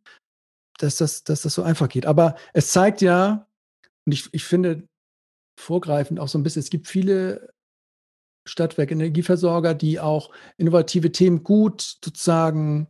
dass 0.78 0.98
das, 0.98 1.24
dass 1.24 1.44
das 1.44 1.54
so 1.54 1.64
einfach 1.64 1.88
geht. 1.88 2.06
Aber 2.06 2.36
es 2.52 2.72
zeigt 2.72 3.02
ja, 3.02 3.48
und 4.06 4.12
ich, 4.12 4.28
ich 4.34 4.44
finde 4.44 4.84
vorgreifend 5.58 6.20
auch 6.20 6.28
so 6.28 6.38
ein 6.38 6.44
bisschen, 6.44 6.62
es 6.62 6.70
gibt 6.70 6.88
viele 6.88 7.50
Stadtwerke, 8.46 8.94
Energieversorger, 8.94 9.74
die 9.74 10.00
auch 10.00 10.32
innovative 10.58 11.12
Themen 11.12 11.44
gut 11.44 11.98
sozusagen 12.04 12.88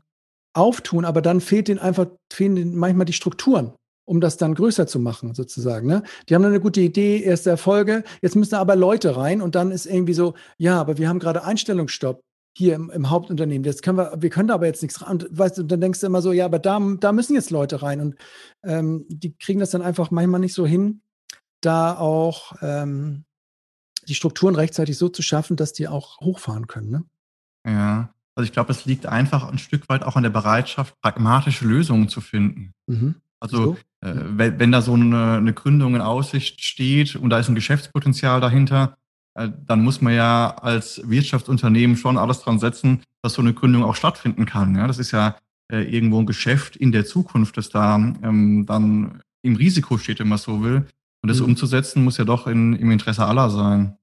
auftun, 0.54 1.06
aber 1.06 1.22
dann 1.22 1.42
fehlt 1.42 1.70
ihnen 1.70 1.80
einfach, 1.80 2.08
fehlen 2.32 2.58
ihnen 2.58 2.76
manchmal 2.76 3.06
die 3.06 3.14
Strukturen, 3.14 3.74
um 4.06 4.22
das 4.22 4.38
dann 4.38 4.56
größer 4.56 4.88
zu 4.88 5.00
machen, 5.00 5.34
sozusagen. 5.34 5.88
Ne? 5.88 6.04
Die 6.28 6.36
haben 6.36 6.44
dann 6.44 6.52
eine 6.52 6.62
gute 6.62 6.82
Idee, 6.82 7.22
erste 7.22 7.50
Erfolge, 7.50 8.04
jetzt 8.22 8.36
müssen 8.36 8.56
aber 8.56 8.76
Leute 8.76 9.16
rein 9.16 9.42
und 9.42 9.56
dann 9.56 9.72
ist 9.72 9.86
irgendwie 9.86 10.14
so, 10.14 10.34
ja, 10.58 10.80
aber 10.80 10.98
wir 10.98 11.08
haben 11.08 11.20
gerade 11.20 11.44
Einstellungsstopp 11.44 12.22
hier 12.54 12.76
im, 12.76 12.90
im, 12.90 13.10
Hauptunternehmen. 13.10 13.64
Jetzt 13.64 13.82
können 13.82 13.98
wir, 13.98 14.14
wir 14.18 14.30
können 14.30 14.50
da 14.50 14.56
aber 14.56 14.66
jetzt 14.66 14.82
nichts 14.82 15.02
rein. 15.02 15.12
Und 15.12 15.28
weißt 15.32 15.60
du, 15.60 15.64
dann 15.64 15.80
denkst 15.80 16.02
du 16.02 16.08
immer 16.08 16.22
so, 16.22 16.34
ja, 16.34 16.46
aber 16.46 16.60
da, 16.60 16.80
da 17.00 17.14
müssen 17.14 17.34
jetzt 17.34 17.50
Leute 17.50 17.82
rein. 17.82 18.02
Und 18.02 18.16
ähm, 18.64 19.06
die 19.08 19.34
kriegen 19.38 19.62
das 19.62 19.70
dann 19.72 19.82
einfach 19.82 20.12
manchmal 20.12 20.42
nicht 20.42 20.54
so 20.54 20.66
hin, 20.66 21.02
da 21.62 21.98
auch 21.98 22.54
ähm, 22.62 23.24
die 24.08 24.16
Strukturen 24.16 24.56
rechtzeitig 24.56 24.98
so 24.98 25.10
zu 25.10 25.22
schaffen, 25.22 25.56
dass 25.56 25.74
die 25.74 25.88
auch 25.88 26.20
hochfahren 26.20 26.68
können. 26.68 26.90
Ne? 26.90 27.04
Ja, 27.68 28.14
also 28.36 28.46
ich 28.46 28.54
glaube, 28.54 28.72
es 28.72 28.86
liegt 28.86 29.06
einfach 29.06 29.50
ein 29.50 29.58
Stück 29.58 29.88
weit 29.90 30.04
auch 30.04 30.16
an 30.16 30.24
der 30.24 30.30
Bereitschaft, 30.30 31.00
pragmatische 31.02 31.66
Lösungen 31.66 32.10
zu 32.10 32.22
finden. 32.22 32.74
Mhm. 32.88 33.16
Also 33.40 33.58
so. 34.02 34.08
äh, 34.08 34.14
wenn, 34.16 34.60
wenn, 34.60 34.72
da 34.72 34.82
so 34.82 34.94
eine, 34.94 35.38
eine, 35.38 35.54
Gründung 35.54 35.96
in 35.96 36.02
Aussicht 36.02 36.62
steht 36.64 37.16
und 37.16 37.30
da 37.30 37.40
ist 37.40 37.50
ein 37.50 37.56
Geschäftspotenzial 37.56 38.40
dahinter, 38.40 38.98
äh, 39.34 39.50
dann 39.66 39.84
muss 39.84 40.02
man 40.02 40.14
ja 40.14 40.56
als 40.62 41.02
Wirtschaftsunternehmen 41.10 41.98
schon 41.98 42.18
alles 42.18 42.42
dran 42.42 42.60
setzen, 42.60 43.02
dass 43.22 43.34
so 43.34 43.42
eine 43.42 43.54
Gründung 43.54 43.84
auch 43.84 43.96
stattfinden 43.96 44.46
kann. 44.46 44.76
Ja? 44.76 44.88
Das 44.88 45.00
ist 45.00 45.12
ja 45.12 45.36
äh, 45.72 45.84
irgendwo 45.84 46.20
ein 46.20 46.26
Geschäft 46.26 46.76
in 46.76 46.92
der 46.92 47.06
Zukunft, 47.06 47.58
das 47.58 47.70
da 47.70 47.96
ähm, 47.96 48.66
dann 48.68 49.22
im 49.42 49.56
Risiko 49.56 49.98
steht, 49.98 50.20
wenn 50.20 50.28
man 50.28 50.38
so 50.38 50.64
will. 50.64 50.86
Und 51.21 51.29
das 51.29 51.39
mhm. 51.39 51.47
umzusetzen 51.47 52.03
muss 52.03 52.17
ja 52.17 52.25
doch 52.25 52.47
in, 52.47 52.73
im 52.73 52.91
Interesse 52.91 53.25
aller 53.25 53.49
sein. 53.49 53.97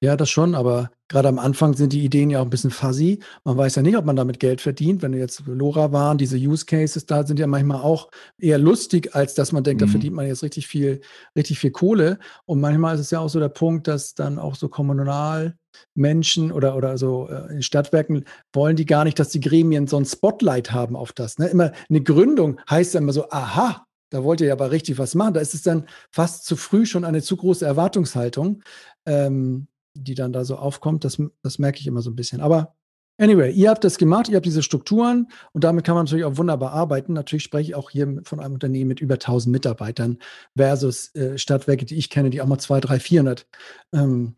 Ja, 0.00 0.16
das 0.16 0.30
schon, 0.30 0.54
aber 0.54 0.90
gerade 1.08 1.28
am 1.28 1.38
Anfang 1.38 1.74
sind 1.74 1.92
die 1.92 2.04
Ideen 2.04 2.30
ja 2.30 2.40
auch 2.40 2.44
ein 2.44 2.50
bisschen 2.50 2.70
fuzzy. 2.70 3.20
Man 3.44 3.56
weiß 3.56 3.76
ja 3.76 3.82
nicht, 3.82 3.96
ob 3.96 4.04
man 4.04 4.16
damit 4.16 4.40
Geld 4.40 4.60
verdient. 4.60 5.02
Wenn 5.02 5.12
du 5.12 5.18
jetzt 5.18 5.42
Lora 5.46 5.92
waren, 5.92 6.18
diese 6.18 6.36
Use 6.36 6.66
Cases 6.66 7.06
da 7.06 7.26
sind 7.26 7.38
ja 7.38 7.46
manchmal 7.46 7.80
auch 7.80 8.10
eher 8.38 8.58
lustig, 8.58 9.14
als 9.14 9.34
dass 9.34 9.52
man 9.52 9.64
denkt, 9.64 9.80
mhm. 9.80 9.86
da 9.86 9.90
verdient 9.90 10.14
man 10.14 10.26
jetzt 10.26 10.42
richtig 10.42 10.66
viel, 10.66 11.00
richtig 11.36 11.58
viel 11.58 11.70
Kohle. 11.70 12.18
Und 12.44 12.60
manchmal 12.60 12.94
ist 12.94 13.00
es 13.00 13.10
ja 13.10 13.20
auch 13.20 13.28
so 13.28 13.40
der 13.40 13.48
Punkt, 13.48 13.88
dass 13.88 14.14
dann 14.14 14.38
auch 14.38 14.54
so 14.54 14.68
kommunal 14.68 15.56
Menschen 15.94 16.50
oder, 16.50 16.76
oder 16.76 16.98
so 16.98 17.28
äh, 17.28 17.54
in 17.54 17.62
Stadtwerken 17.62 18.24
wollen 18.52 18.76
die 18.76 18.86
gar 18.86 19.04
nicht, 19.04 19.18
dass 19.18 19.28
die 19.28 19.40
Gremien 19.40 19.86
so 19.86 19.96
ein 19.96 20.04
Spotlight 20.04 20.72
haben 20.72 20.96
auf 20.96 21.12
das. 21.12 21.38
Ne? 21.38 21.46
Immer 21.48 21.72
eine 21.88 22.02
Gründung 22.02 22.60
heißt 22.68 22.94
ja 22.94 23.00
immer 23.00 23.12
so, 23.12 23.30
aha, 23.30 23.86
da 24.10 24.24
wollt 24.24 24.40
ihr 24.40 24.48
ja 24.48 24.52
aber 24.54 24.70
richtig 24.70 24.98
was 24.98 25.14
machen. 25.14 25.34
Da 25.34 25.40
ist 25.40 25.54
es 25.54 25.62
dann 25.62 25.86
fast 26.10 26.44
zu 26.44 26.56
früh 26.56 26.86
schon 26.86 27.04
eine 27.04 27.22
zu 27.22 27.36
große 27.36 27.64
Erwartungshaltung, 27.64 28.62
ähm, 29.06 29.68
die 29.94 30.14
dann 30.14 30.32
da 30.32 30.44
so 30.44 30.56
aufkommt. 30.56 31.04
Das, 31.04 31.20
das 31.42 31.58
merke 31.58 31.80
ich 31.80 31.86
immer 31.86 32.02
so 32.02 32.10
ein 32.10 32.16
bisschen. 32.16 32.40
Aber 32.40 32.74
anyway, 33.18 33.52
ihr 33.52 33.70
habt 33.70 33.84
das 33.84 33.98
gemacht, 33.98 34.28
ihr 34.28 34.36
habt 34.36 34.46
diese 34.46 34.62
Strukturen 34.62 35.28
und 35.52 35.64
damit 35.64 35.84
kann 35.84 35.94
man 35.94 36.04
natürlich 36.04 36.24
auch 36.24 36.36
wunderbar 36.36 36.72
arbeiten. 36.72 37.12
Natürlich 37.12 37.44
spreche 37.44 37.70
ich 37.70 37.74
auch 37.74 37.90
hier 37.90 38.20
von 38.24 38.40
einem 38.40 38.54
Unternehmen 38.54 38.88
mit 38.88 39.00
über 39.00 39.14
1000 39.14 39.52
Mitarbeitern 39.52 40.18
versus 40.56 41.14
äh, 41.14 41.36
Stadtwerke, 41.36 41.84
die 41.84 41.96
ich 41.96 42.10
kenne, 42.10 42.30
die 42.30 42.40
auch 42.40 42.46
mal 42.46 42.58
200, 42.58 42.88
300, 42.88 43.02
400 43.02 43.46
ähm, 43.92 44.36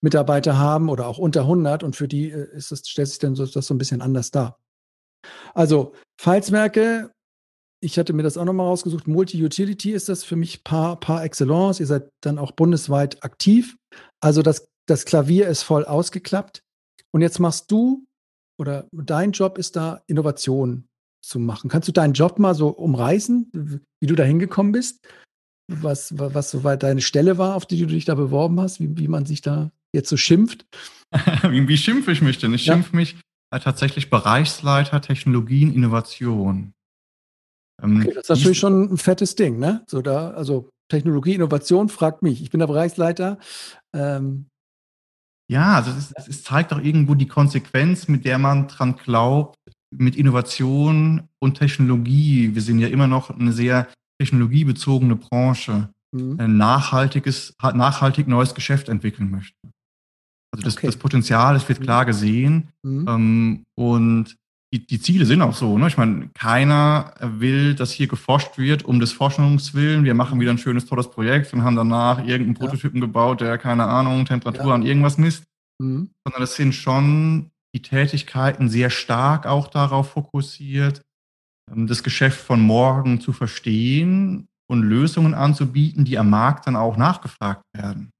Mitarbeiter 0.00 0.58
haben 0.58 0.88
oder 0.88 1.06
auch 1.08 1.18
unter 1.18 1.40
100 1.42 1.82
und 1.82 1.96
für 1.96 2.06
die 2.06 2.30
äh, 2.30 2.54
ist 2.54 2.70
das, 2.70 2.86
stellt 2.86 3.08
sich 3.08 3.18
dann 3.18 3.34
so, 3.34 3.46
das 3.46 3.66
so 3.66 3.74
ein 3.74 3.78
bisschen 3.78 4.00
anders 4.00 4.30
dar. 4.30 4.60
Also 5.54 5.94
Falzwerke 6.20 7.10
ich 7.80 7.98
hatte 7.98 8.12
mir 8.12 8.22
das 8.22 8.36
auch 8.36 8.44
nochmal 8.44 8.66
rausgesucht. 8.66 9.06
Multi-Utility 9.06 9.92
ist 9.92 10.08
das 10.08 10.24
für 10.24 10.36
mich 10.36 10.64
par, 10.64 10.98
par 10.98 11.24
excellence. 11.24 11.80
Ihr 11.80 11.86
seid 11.86 12.10
dann 12.20 12.38
auch 12.38 12.52
bundesweit 12.52 13.22
aktiv. 13.22 13.76
Also 14.20 14.42
das, 14.42 14.68
das 14.86 15.04
Klavier 15.04 15.48
ist 15.48 15.62
voll 15.62 15.84
ausgeklappt. 15.84 16.62
Und 17.12 17.22
jetzt 17.22 17.38
machst 17.38 17.70
du 17.70 18.04
oder 18.60 18.88
dein 18.92 19.32
Job 19.32 19.58
ist 19.58 19.76
da, 19.76 20.02
Innovation 20.08 20.88
zu 21.22 21.38
machen. 21.38 21.70
Kannst 21.70 21.88
du 21.88 21.92
deinen 21.92 22.14
Job 22.14 22.38
mal 22.38 22.54
so 22.54 22.68
umreißen, 22.68 23.80
wie 24.00 24.06
du 24.06 24.14
da 24.14 24.24
hingekommen 24.24 24.72
bist? 24.72 25.06
Was, 25.70 26.16
was 26.16 26.50
soweit 26.50 26.82
deine 26.82 27.02
Stelle 27.02 27.38
war, 27.38 27.54
auf 27.54 27.66
die 27.66 27.78
du 27.78 27.86
dich 27.86 28.04
da 28.04 28.14
beworben 28.14 28.58
hast, 28.60 28.80
wie, 28.80 28.96
wie 28.96 29.08
man 29.08 29.26
sich 29.26 29.42
da 29.42 29.70
jetzt 29.92 30.08
so 30.08 30.16
schimpft? 30.16 30.66
wie, 31.42 31.68
wie 31.68 31.76
schimpfe 31.76 32.10
ich 32.10 32.22
mich 32.22 32.38
denn? 32.38 32.54
Ich 32.54 32.64
ja. 32.64 32.74
schimpfe 32.74 32.96
mich 32.96 33.16
äh, 33.50 33.60
tatsächlich 33.60 34.10
Bereichsleiter 34.10 35.00
Technologien 35.00 35.72
Innovation. 35.72 36.72
Ähm, 37.82 38.00
okay, 38.00 38.12
das 38.14 38.24
ist 38.24 38.28
natürlich 38.30 38.58
schon 38.58 38.92
ein 38.92 38.98
fettes 38.98 39.34
Ding, 39.36 39.58
ne? 39.58 39.82
So 39.86 40.02
da, 40.02 40.30
also 40.30 40.68
Technologie, 40.90 41.34
Innovation 41.34 41.88
fragt 41.88 42.22
mich. 42.22 42.42
Ich 42.42 42.50
bin 42.50 42.60
der 42.60 42.66
Bereichsleiter. 42.66 43.38
Ähm, 43.94 44.46
ja, 45.50 45.76
also 45.76 45.90
es, 45.90 46.10
ist, 46.10 46.28
es, 46.28 46.42
zeigt 46.42 46.72
auch 46.72 46.80
irgendwo 46.80 47.14
die 47.14 47.28
Konsequenz, 47.28 48.08
mit 48.08 48.24
der 48.24 48.38
man 48.38 48.68
dran 48.68 48.96
glaubt, 48.96 49.56
mit 49.90 50.16
Innovation 50.16 51.28
und 51.40 51.58
Technologie. 51.58 52.54
Wir 52.54 52.62
sind 52.62 52.78
ja 52.80 52.88
immer 52.88 53.06
noch 53.06 53.30
eine 53.30 53.52
sehr 53.52 53.88
technologiebezogene 54.20 55.16
Branche. 55.16 55.90
Mhm. 56.14 56.38
Ein 56.38 56.56
nachhaltiges, 56.56 57.54
nachhaltig 57.62 58.28
neues 58.28 58.54
Geschäft 58.54 58.88
entwickeln 58.88 59.30
möchte. 59.30 59.56
Also 60.52 60.64
das, 60.64 60.76
okay. 60.76 60.86
das 60.86 60.96
Potenzial, 60.96 61.54
das 61.54 61.68
wird 61.68 61.80
mhm. 61.80 61.84
klar 61.84 62.04
gesehen. 62.04 62.68
Mhm. 62.82 63.08
Ähm, 63.08 63.62
und 63.74 64.36
die, 64.72 64.86
die 64.86 65.00
Ziele 65.00 65.24
sind 65.24 65.40
auch 65.40 65.54
so. 65.54 65.78
Ne? 65.78 65.88
Ich 65.88 65.96
meine, 65.96 66.28
keiner 66.34 67.14
will, 67.20 67.74
dass 67.74 67.90
hier 67.90 68.06
geforscht 68.06 68.58
wird 68.58 68.84
um 68.84 69.00
des 69.00 69.12
Forschungswillen. 69.12 70.04
Wir 70.04 70.14
machen 70.14 70.40
wieder 70.40 70.50
ein 70.50 70.58
schönes, 70.58 70.84
tolles 70.84 71.10
Projekt 71.10 71.52
und 71.54 71.64
haben 71.64 71.76
danach 71.76 72.18
irgendeinen 72.18 72.54
Prototypen 72.54 73.00
ja. 73.00 73.06
gebaut, 73.06 73.40
der, 73.40 73.56
keine 73.56 73.86
Ahnung, 73.86 74.26
Temperatur 74.26 74.68
ja. 74.68 74.74
an 74.74 74.82
irgendwas 74.82 75.16
misst. 75.16 75.44
Mhm. 75.80 76.10
Sondern 76.24 76.40
das 76.40 76.56
sind 76.56 76.74
schon 76.74 77.50
die 77.74 77.82
Tätigkeiten 77.82 78.68
sehr 78.68 78.90
stark 78.90 79.46
auch 79.46 79.68
darauf 79.68 80.10
fokussiert, 80.10 81.02
ähm, 81.70 81.86
das 81.86 82.02
Geschäft 82.02 82.40
von 82.40 82.60
morgen 82.60 83.20
zu 83.20 83.32
verstehen 83.32 84.48
und 84.66 84.82
Lösungen 84.82 85.32
anzubieten, 85.32 86.04
die 86.04 86.18
am 86.18 86.28
Markt 86.28 86.66
dann 86.66 86.76
auch 86.76 86.96
nachgefragt 86.98 87.62
werden. 87.74 88.10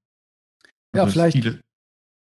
Also 0.93 1.05
ja, 1.05 1.11
vielleicht. 1.11 1.35
Viele, 1.35 1.61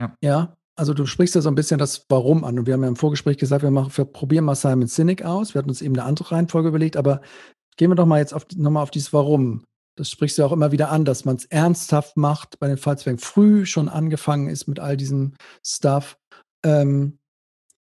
ja. 0.02 0.16
ja. 0.22 0.58
Also 0.78 0.94
du 0.94 1.08
sprichst 1.08 1.34
ja 1.34 1.42
so 1.42 1.50
ein 1.50 1.56
bisschen 1.56 1.80
das 1.80 2.06
Warum 2.08 2.44
an. 2.44 2.60
Und 2.60 2.68
wir 2.68 2.74
haben 2.74 2.84
ja 2.84 2.88
im 2.88 2.96
Vorgespräch 2.96 3.38
gesagt, 3.38 3.64
wir, 3.64 3.72
machen, 3.72 3.92
wir 3.96 4.06
probieren 4.06 4.46
mal 4.46 4.56
Simon 4.56 4.88
Sinek 4.88 5.24
aus. 5.24 5.54
Wir 5.54 5.60
hatten 5.60 5.70
uns 5.70 5.82
eben 5.82 5.96
eine 5.96 6.04
andere 6.04 6.32
Reihenfolge 6.32 6.70
überlegt, 6.70 6.98
aber 6.98 7.22
gehen 7.78 7.90
wir 7.90 7.96
doch 7.96 8.06
mal 8.06 8.20
jetzt 8.20 8.36
nochmal 8.56 8.84
auf 8.84 8.92
dieses 8.92 9.12
Warum. 9.12 9.64
Das 9.98 10.12
sprichst 10.12 10.38
du 10.38 10.44
ja 10.44 10.48
auch 10.48 10.52
immer 10.52 10.72
wieder 10.72 10.92
an, 10.92 11.06
dass 11.06 11.26
man 11.26 11.38
es 11.38 11.46
ernsthaft 11.46 12.16
macht, 12.18 12.60
bei 12.60 12.68
den 12.68 12.78
Fallzwängen 12.78 13.18
früh 13.18 13.66
schon 13.66 13.90
angefangen 13.90 14.48
ist 14.50 14.68
mit 14.68 14.80
all 14.80 14.96
diesem 14.96 15.34
Stuff. 15.66 16.18
Ähm, 16.64 17.18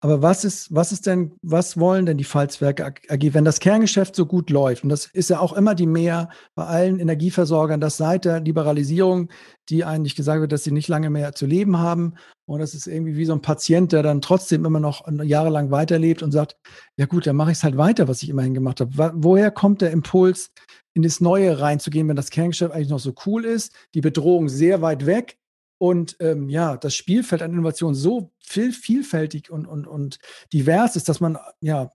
aber 0.02 0.22
was 0.22 0.46
ist, 0.46 0.74
was 0.74 0.94
ist 0.94 1.08
denn, 1.08 1.34
was 1.42 1.78
wollen 1.78 2.06
denn 2.06 2.18
die 2.18 2.24
Falzwerke 2.24 2.86
AG, 2.86 3.34
wenn 3.34 3.44
das 3.44 3.60
Kerngeschäft 3.60 4.16
so 4.16 4.26
gut 4.26 4.50
läuft? 4.50 4.84
Und 4.84 4.90
das 4.90 5.08
ist 5.08 5.30
ja 5.30 5.40
auch 5.40 5.52
immer 5.52 5.76
die 5.76 5.88
Mehr 5.88 6.30
bei 6.56 6.66
allen 6.66 7.00
Energieversorgern, 7.00 7.82
dass 7.82 7.98
seit 7.98 8.24
der 8.24 8.40
Liberalisierung, 8.40 9.30
die 9.68 9.84
eigentlich 9.84 10.16
gesagt 10.16 10.40
wird, 10.40 10.54
dass 10.54 10.64
sie 10.64 10.72
nicht 10.72 10.88
lange 10.88 11.10
mehr 11.10 11.34
zu 11.34 11.46
leben 11.46 11.80
haben. 11.80 12.16
Und 12.46 12.60
das 12.60 12.74
ist 12.74 12.88
irgendwie 12.88 13.18
wie 13.18 13.26
so 13.26 13.34
ein 13.34 13.42
Patient, 13.42 13.92
der 13.92 14.02
dann 14.02 14.22
trotzdem 14.22 14.64
immer 14.64 14.80
noch 14.80 15.06
jahrelang 15.22 15.70
weiterlebt 15.70 16.24
und 16.24 16.32
sagt, 16.32 16.56
ja 16.96 17.06
gut, 17.06 17.28
dann 17.28 17.36
mache 17.36 17.52
ich 17.52 17.58
es 17.58 17.64
halt 17.64 17.76
weiter, 17.76 18.08
was 18.08 18.24
ich 18.24 18.30
immerhin 18.30 18.54
gemacht 18.54 18.80
habe. 18.80 19.14
Woher 19.16 19.52
kommt 19.52 19.82
der 19.82 19.92
Impuls, 19.92 20.52
in 20.94 21.04
das 21.04 21.22
Neue 21.22 21.60
reinzugehen, 21.60 22.08
wenn 22.08 22.16
das 22.16 22.30
Kerngeschäft 22.30 22.74
eigentlich 22.74 22.90
noch 22.90 23.00
so 23.00 23.14
cool 23.26 23.46
ist, 23.46 23.74
die 23.94 24.02
Bedrohung 24.02 24.50
sehr 24.50 24.82
weit 24.82 25.06
weg 25.06 25.38
und 25.80 26.18
ähm, 26.20 26.50
ja, 26.50 26.78
das 26.78 26.94
Spielfeld 26.94 27.42
an 27.42 27.54
Innovation 27.54 27.96
so 27.96 28.32
viel, 28.40 28.74
vielfältig 28.74 29.50
und, 29.50 29.66
und, 29.66 29.88
und 29.88 30.20
divers 30.52 30.96
ist, 30.96 31.08
dass 31.08 31.22
man 31.22 31.38
ja 31.62 31.92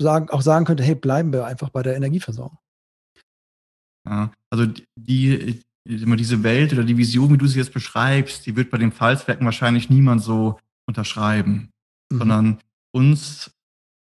sagen, 0.00 0.30
auch 0.30 0.42
sagen 0.42 0.64
könnte, 0.64 0.84
hey, 0.84 0.94
bleiben 0.94 1.32
wir 1.32 1.44
einfach 1.44 1.70
bei 1.70 1.82
der 1.82 1.96
Energieversorgung. 1.96 2.58
Ja, 4.08 4.30
also 4.48 4.66
die, 4.94 5.60
diese 5.84 6.42
Welt 6.44 6.72
oder 6.72 6.84
die 6.84 6.96
Vision, 6.96 7.32
wie 7.32 7.38
du 7.38 7.48
sie 7.48 7.58
jetzt 7.58 7.74
beschreibst, 7.74 8.46
die 8.46 8.54
wird 8.54 8.70
bei 8.70 8.78
den 8.78 8.92
Pfalzwerken 8.92 9.44
wahrscheinlich 9.44 9.90
niemand 9.90 10.22
so 10.22 10.58
unterschreiben, 10.86 11.70
mhm. 12.12 12.18
sondern 12.18 12.58
uns, 12.92 13.50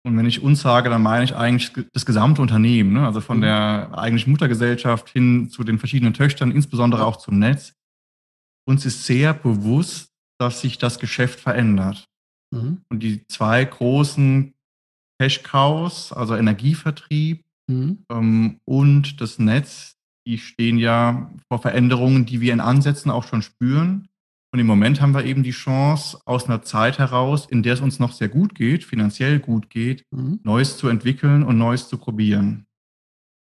und 0.05 0.17
wenn 0.17 0.27
ich 0.27 0.43
uns 0.43 0.61
sage, 0.61 0.91
dann 0.91 1.03
meine 1.03 1.25
ich 1.25 1.35
eigentlich 1.35 1.73
das 1.93 2.07
gesamte 2.07 2.41
Unternehmen, 2.41 2.93
ne? 2.93 3.05
also 3.05 3.21
von 3.21 3.39
mhm. 3.39 3.43
der 3.43 3.99
eigentlichen 3.99 4.31
Muttergesellschaft 4.31 5.09
hin 5.09 5.51
zu 5.51 5.65
den 5.65 5.81
verschiedenen 5.81 6.15
Töchtern, 6.15 6.53
insbesondere 6.53 7.05
auch 7.05 7.17
zum 7.17 7.41
Netz 7.41 7.75
uns 8.71 8.87
ist 8.87 9.05
sehr 9.05 9.35
bewusst, 9.35 10.09
dass 10.39 10.63
sich 10.63 10.79
das 10.79 10.99
Geschäft 10.99 11.41
verändert. 11.41 12.09
Mhm. 12.51 12.81
Und 12.89 13.03
die 13.03 13.27
zwei 13.27 13.65
großen 13.65 14.55
Cash-Cows, 15.21 16.13
also 16.13 16.35
Energievertrieb 16.35 17.45
mhm. 17.69 18.05
ähm, 18.11 18.61
und 18.65 19.21
das 19.21 19.39
Netz, 19.39 19.97
die 20.27 20.39
stehen 20.39 20.79
ja 20.79 21.31
vor 21.49 21.61
Veränderungen, 21.61 22.25
die 22.25 22.41
wir 22.41 22.53
in 22.53 22.61
Ansätzen 22.61 23.11
auch 23.11 23.25
schon 23.25 23.43
spüren. 23.43 24.09
Und 24.53 24.59
im 24.59 24.67
Moment 24.67 25.01
haben 25.01 25.15
wir 25.15 25.25
eben 25.25 25.43
die 25.43 25.51
Chance, 25.51 26.19
aus 26.25 26.47
einer 26.47 26.63
Zeit 26.63 26.99
heraus, 26.99 27.47
in 27.47 27.63
der 27.63 27.75
es 27.75 27.81
uns 27.81 27.99
noch 27.99 28.13
sehr 28.13 28.29
gut 28.29 28.55
geht, 28.55 28.85
finanziell 28.85 29.39
gut 29.39 29.71
geht, 29.71 30.05
mhm. 30.11 30.41
Neues 30.43 30.77
zu 30.77 30.89
entwickeln 30.89 31.43
und 31.43 31.59
Neues 31.59 31.89
zu 31.89 31.99
probieren. 31.99 32.67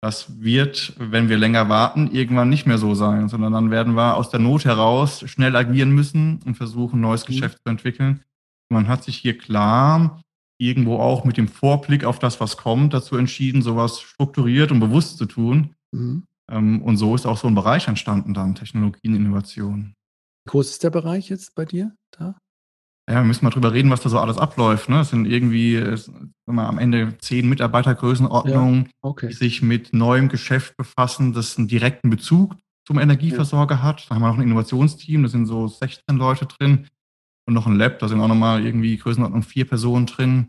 Das 0.07 0.41
wird, 0.41 0.93
wenn 0.99 1.29
wir 1.29 1.37
länger 1.37 1.69
warten, 1.69 2.13
irgendwann 2.13 2.49
nicht 2.49 2.65
mehr 2.65 2.79
so 2.79 2.95
sein, 2.95 3.29
sondern 3.29 3.53
dann 3.53 3.73
werden 3.73 3.97
wir 3.97 4.17
aus 4.17 4.31
der 4.31 4.39
Not 4.39 4.65
heraus 4.65 5.29
schnell 5.29 5.57
agieren 5.57 5.91
müssen 5.91 6.39
und 6.47 6.55
versuchen, 6.55 6.99
ein 6.99 7.01
neues 7.01 7.25
mhm. 7.25 7.33
Geschäft 7.33 7.59
zu 7.59 7.69
entwickeln. 7.69 8.23
Man 8.69 8.87
hat 8.87 9.03
sich 9.03 9.17
hier 9.17 9.37
klar 9.37 10.23
irgendwo 10.59 10.99
auch 10.99 11.25
mit 11.25 11.37
dem 11.37 11.49
Vorblick 11.49 12.05
auf 12.05 12.21
das, 12.21 12.41
was 12.41 12.57
kommt, 12.57 12.95
dazu 12.95 13.17
entschieden, 13.17 13.63
sowas 13.63 14.01
strukturiert 14.01 14.71
und 14.71 14.79
bewusst 14.79 15.19
zu 15.19 15.27
tun. 15.27 15.75
Mhm. 15.91 16.23
Ähm, 16.53 16.83
und 16.83 16.99
so 16.99 17.17
ist 17.17 17.27
auch 17.27 17.37
so 17.37 17.49
ein 17.49 17.57
Bereich 17.57 17.89
entstanden 17.89 18.33
dann, 18.33 18.55
Technologien, 18.55 19.17
Innovation. 19.17 19.93
Wie 20.45 20.51
groß 20.51 20.71
ist 20.71 20.85
der 20.85 20.91
Bereich 20.91 21.31
jetzt 21.31 21.57
bei 21.57 21.65
dir 21.65 21.97
da? 22.13 22.39
Ja, 23.09 23.17
wir 23.17 23.25
müssen 23.25 23.45
mal 23.45 23.53
drüber 23.53 23.73
reden, 23.73 23.91
was 23.91 24.01
da 24.01 24.09
so 24.09 24.19
alles 24.19 24.37
abläuft. 24.37 24.89
Ne? 24.89 25.01
Es 25.01 25.11
sind 25.11 25.27
irgendwie 25.27 25.77
es, 25.77 26.11
mal, 26.47 26.67
am 26.67 26.79
Ende 26.79 27.17
zehn 27.19 27.49
Mitarbeitergrößenordnungen, 27.49 28.85
ja, 28.85 28.91
okay. 29.03 29.29
die 29.29 29.35
sich 29.35 29.63
mit 29.63 29.93
neuem 29.93 30.29
Geschäft 30.29 30.77
befassen, 30.77 31.33
das 31.33 31.57
einen 31.57 31.69
direkten 31.69 32.11
Bezug 32.11 32.57
zum 32.85 32.99
Energieversorger 32.99 33.77
ja. 33.77 33.83
hat. 33.83 34.07
Da 34.09 34.17
haben 34.17 34.23
wir 34.23 34.29
noch 34.29 34.39
ein 34.39 34.43
Innovationsteam, 34.43 35.23
da 35.23 35.29
sind 35.29 35.47
so 35.47 35.69
16 35.69 36.17
Leute 36.17 36.47
drin 36.47 36.89
und 37.47 37.55
noch 37.55 37.67
ein 37.67 37.77
Lab, 37.77 38.01
da 38.01 38.09
sind 38.09 38.21
auch 38.21 38.29
nochmal 38.29 38.65
irgendwie 38.65 38.97
Größenordnung 38.97 39.45
vier 39.45 39.67
Personen 39.67 40.07
drin, 40.07 40.49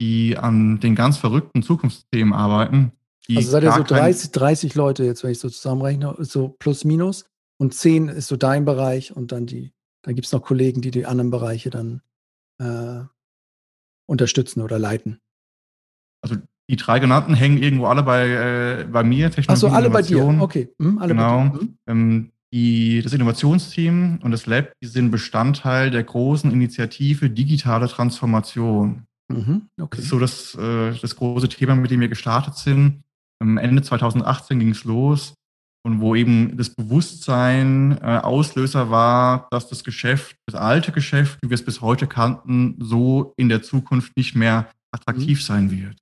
die 0.00 0.38
an 0.38 0.80
den 0.80 0.94
ganz 0.94 1.18
verrückten 1.18 1.62
Zukunftsthemen 1.62 2.32
arbeiten. 2.32 2.92
Also 3.36 3.50
seid 3.50 3.62
ihr 3.62 3.72
so 3.72 3.82
30, 3.82 4.32
30 4.32 4.74
Leute 4.74 5.04
jetzt, 5.04 5.22
wenn 5.22 5.30
ich 5.30 5.38
so 5.38 5.50
zusammenrechne, 5.50 6.16
so 6.20 6.48
plus 6.48 6.84
minus 6.84 7.26
und 7.58 7.74
zehn 7.74 8.08
ist 8.08 8.28
so 8.28 8.36
dein 8.36 8.64
Bereich 8.64 9.14
und 9.14 9.32
dann 9.32 9.46
die 9.46 9.72
dann 10.02 10.14
gibt 10.14 10.26
es 10.26 10.32
noch 10.32 10.42
Kollegen, 10.42 10.80
die 10.80 10.90
die 10.90 11.06
anderen 11.06 11.30
Bereiche 11.30 11.70
dann 11.70 12.02
äh, 12.58 13.04
unterstützen 14.06 14.62
oder 14.62 14.78
leiten. 14.78 15.20
Also 16.22 16.36
die 16.68 16.76
drei 16.76 16.98
genannten 16.98 17.34
hängen 17.34 17.58
irgendwo 17.58 17.86
alle 17.86 18.02
bei, 18.02 18.28
äh, 18.28 18.84
bei 18.84 19.02
mir. 19.02 19.30
Achso, 19.46 19.68
alle 19.68 19.90
bei 19.90 20.02
dir. 20.02 20.24
Okay. 20.40 20.72
Hm, 20.80 20.98
alle 20.98 21.14
genau. 21.14 21.52
Hm. 21.52 21.78
Ähm, 21.86 22.32
die, 22.52 23.00
das 23.02 23.12
Innovationsteam 23.12 24.18
und 24.22 24.30
das 24.32 24.46
Lab 24.46 24.72
die 24.82 24.88
sind 24.88 25.10
Bestandteil 25.10 25.90
der 25.90 26.02
großen 26.02 26.50
Initiative 26.50 27.30
Digitale 27.30 27.86
Transformation. 27.86 29.06
Mhm, 29.28 29.68
okay. 29.80 29.96
Das 29.96 30.00
ist 30.00 30.08
so 30.08 30.18
das, 30.18 30.54
äh, 30.56 30.92
das 31.00 31.14
große 31.14 31.48
Thema, 31.48 31.76
mit 31.76 31.92
dem 31.92 32.00
wir 32.00 32.08
gestartet 32.08 32.56
sind. 32.56 33.02
Ende 33.40 33.82
2018 33.82 34.58
ging 34.58 34.70
es 34.70 34.84
los 34.84 35.34
und 35.82 36.00
wo 36.00 36.14
eben 36.14 36.56
das 36.56 36.70
Bewusstsein 36.70 37.98
äh, 38.02 38.18
Auslöser 38.18 38.90
war, 38.90 39.48
dass 39.50 39.68
das 39.68 39.84
Geschäft, 39.84 40.36
das 40.46 40.54
alte 40.54 40.92
Geschäft, 40.92 41.38
wie 41.42 41.50
wir 41.50 41.54
es 41.54 41.64
bis 41.64 41.80
heute 41.80 42.06
kannten, 42.06 42.76
so 42.78 43.32
in 43.36 43.48
der 43.48 43.62
Zukunft 43.62 44.16
nicht 44.16 44.34
mehr 44.34 44.70
attraktiv 44.92 45.38
mhm. 45.38 45.42
sein 45.42 45.70
wird. 45.70 45.96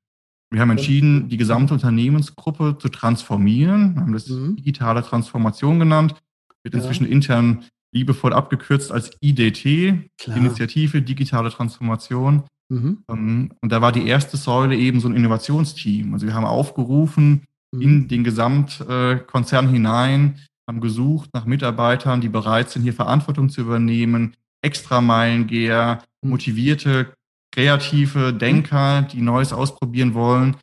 Wir 0.51 0.61
haben 0.61 0.71
entschieden, 0.71 1.29
die 1.29 1.37
gesamte 1.37 1.75
Unternehmensgruppe 1.75 2.79
zu 2.79 2.89
transformieren. 2.89 3.95
Wir 3.95 4.01
haben 4.03 4.13
das 4.15 4.29
mhm. 4.29 4.57
digitale 4.57 5.03
Transformation 5.03 5.79
genannt. 5.79 6.15
Wird 6.63 6.75
ja. 6.75 6.81
inzwischen 6.81 7.07
intern 7.07 7.65
liebevoll 7.93 8.33
abgekürzt 8.33 8.91
als 8.91 9.11
IDT, 9.21 10.11
Klar. 10.19 10.37
Initiative 10.37 11.03
Digitale 11.03 11.51
Transformation. 11.51 12.45
Mhm. 12.71 13.05
Ähm, 13.09 13.53
und 13.61 13.73
da 13.73 13.81
war 13.81 13.93
die 13.93 14.07
erste 14.07 14.37
Säule 14.37 14.77
eben 14.77 15.01
so 15.01 15.09
ein 15.09 15.17
Innovationsteam. 15.17 16.13
Also 16.15 16.27
wir 16.27 16.35
haben 16.35 16.45
aufgerufen, 16.45 17.43
mhm. 17.73 17.81
in 17.81 18.09
den 18.09 18.25
Gesamtkonzern 18.25 19.69
hinein, 19.69 20.41
haben 20.69 20.81
gesucht 20.81 21.31
nach 21.33 21.47
Mitarbeitern, 21.47 22.21
die 22.21 22.29
bereit 22.29 22.71
sind, 22.71 22.83
hier 22.83 22.93
Verantwortung 22.93 23.49
zu 23.49 23.63
übernehmen, 23.63 24.35
Extrameilengeher, 24.63 26.03
mhm. 26.23 26.31
motivierte, 26.31 27.15
kreative 27.53 28.35
Denker, 28.35 29.03
die 29.03 29.23
Neues 29.23 29.53
ausprobieren 29.53 30.15
wollen 30.15 30.57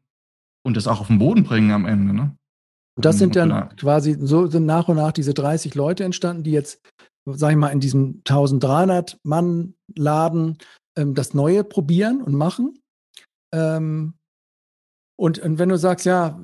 und 0.66 0.78
das 0.78 0.88
auch 0.88 1.02
auf 1.02 1.08
den 1.08 1.20
Boden 1.20 1.44
bringen 1.44 1.72
am 1.72 1.86
Ende. 1.86 2.14
Ne? 2.14 2.36
Und 2.96 3.06
das 3.06 3.18
sind 3.18 3.36
dann 3.36 3.76
quasi, 3.76 4.16
so 4.20 4.48
sind 4.48 4.66
nach 4.66 4.88
und 4.88 4.98
nach 4.98 5.12
diese 5.12 5.34
30 5.34 5.76
Leute 5.76 6.04
entstanden, 6.04 6.44
die 6.44 6.52
jetzt, 6.52 6.82
sag 7.26 7.52
ich 7.52 7.58
mal, 7.58 7.70
in 7.70 7.80
diesem 7.80 8.22
1300 8.28 9.20
Mann 9.24 9.74
Laden 9.96 10.58
ähm, 10.98 11.14
das 11.14 11.34
Neue 11.34 11.64
probieren 11.64 12.22
und 12.22 12.36
machen. 12.36 12.80
Ähm, 13.54 14.14
und, 15.18 15.40
und 15.40 15.60
wenn 15.60 15.70
du 15.70 15.78
sagst, 15.78 16.06
ja, 16.06 16.40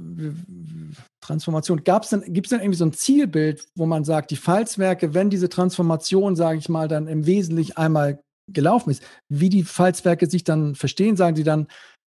Transformation, 1.22 1.84
gab's 1.84 2.10
denn, 2.10 2.22
gibt 2.34 2.48
es 2.48 2.50
denn 2.52 2.60
irgendwie 2.60 2.78
so 2.78 2.86
ein 2.86 2.94
Zielbild, 2.94 3.68
wo 3.76 3.86
man 3.86 4.04
sagt, 4.04 4.32
die 4.32 4.36
Falzwerke, 4.38 5.14
wenn 5.14 5.30
diese 5.30 5.50
Transformation, 5.50 6.36
sage 6.36 6.60
ich 6.60 6.70
mal, 6.70 6.88
dann 6.88 7.08
im 7.08 7.26
Wesentlichen 7.26 7.78
einmal 7.78 8.22
gelaufen 8.52 8.92
ist. 8.92 9.04
Wie 9.30 9.50
die 9.50 9.64
Pfalzwerke 9.64 10.30
sich 10.30 10.44
dann 10.44 10.76
verstehen, 10.76 11.16
sagen 11.16 11.36
sie 11.36 11.44
dann, 11.44 11.68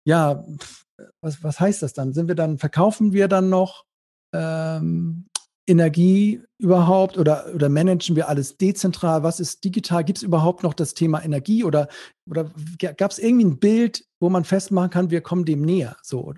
ja, 0.06 0.44
was, 1.22 1.42
was 1.42 1.60
heißt 1.60 1.82
das 1.82 1.92
dann? 1.92 2.12
Sind 2.12 2.28
wir 2.28 2.34
dann, 2.34 2.58
verkaufen 2.58 3.12
wir 3.12 3.28
dann 3.28 3.48
noch 3.48 3.84
ähm, 4.34 5.26
Energie 5.68 6.42
überhaupt 6.58 7.18
oder, 7.18 7.46
oder 7.54 7.68
managen 7.68 8.16
wir 8.16 8.28
alles 8.28 8.56
dezentral? 8.56 9.22
Was 9.22 9.40
ist 9.40 9.64
digital? 9.64 10.04
Gibt 10.04 10.18
es 10.18 10.22
überhaupt 10.22 10.62
noch 10.62 10.74
das 10.74 10.94
Thema 10.94 11.22
Energie 11.22 11.64
oder, 11.64 11.88
oder 12.28 12.50
gab 12.78 13.10
es 13.10 13.18
irgendwie 13.18 13.44
ein 13.44 13.58
Bild, 13.58 14.04
wo 14.20 14.28
man 14.30 14.44
festmachen 14.44 14.90
kann, 14.90 15.10
wir 15.10 15.20
kommen 15.20 15.44
dem 15.44 15.62
näher? 15.62 15.96
So. 16.02 16.34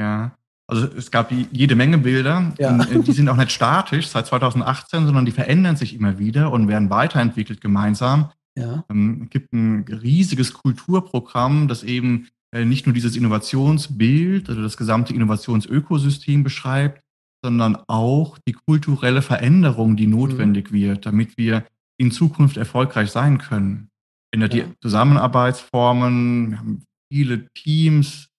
Ja, 0.00 0.32
also 0.66 0.86
es 0.96 1.10
gab 1.10 1.30
jede 1.30 1.74
Menge 1.74 1.98
Bilder, 1.98 2.54
ja. 2.58 2.72
die 2.72 3.12
sind 3.12 3.28
auch 3.28 3.36
nicht 3.36 3.50
statisch 3.50 4.08
seit 4.08 4.26
2018, 4.26 5.04
sondern 5.04 5.26
die 5.26 5.32
verändern 5.32 5.76
sich 5.76 5.94
immer 5.94 6.18
wieder 6.18 6.52
und 6.52 6.68
werden 6.68 6.88
weiterentwickelt 6.88 7.60
gemeinsam. 7.60 8.30
Ja. 8.56 8.84
Ähm, 8.88 9.22
es 9.24 9.30
gibt 9.30 9.52
ein 9.52 9.84
riesiges 9.88 10.54
Kulturprogramm, 10.54 11.68
das 11.68 11.82
eben 11.82 12.28
äh, 12.54 12.64
nicht 12.64 12.86
nur 12.86 12.94
dieses 12.94 13.16
Innovationsbild 13.16 14.48
oder 14.48 14.62
das 14.62 14.76
gesamte 14.76 15.12
Innovationsökosystem 15.12 16.44
beschreibt, 16.44 17.02
sondern 17.44 17.76
auch 17.88 18.38
die 18.46 18.52
kulturelle 18.52 19.22
Veränderung, 19.22 19.96
die 19.96 20.06
notwendig 20.06 20.70
mhm. 20.70 20.74
wird, 20.76 21.06
damit 21.06 21.36
wir 21.36 21.66
in 21.98 22.10
Zukunft 22.10 22.56
erfolgreich 22.56 23.10
sein 23.10 23.38
können. 23.38 23.88
In 24.32 24.40
der 24.40 24.50
ja. 24.50 24.64
Zusammenarbeitsformen, 24.80 26.50
wir 26.52 26.58
haben 26.58 26.84
viele 27.12 27.48
Teams, 27.54 28.29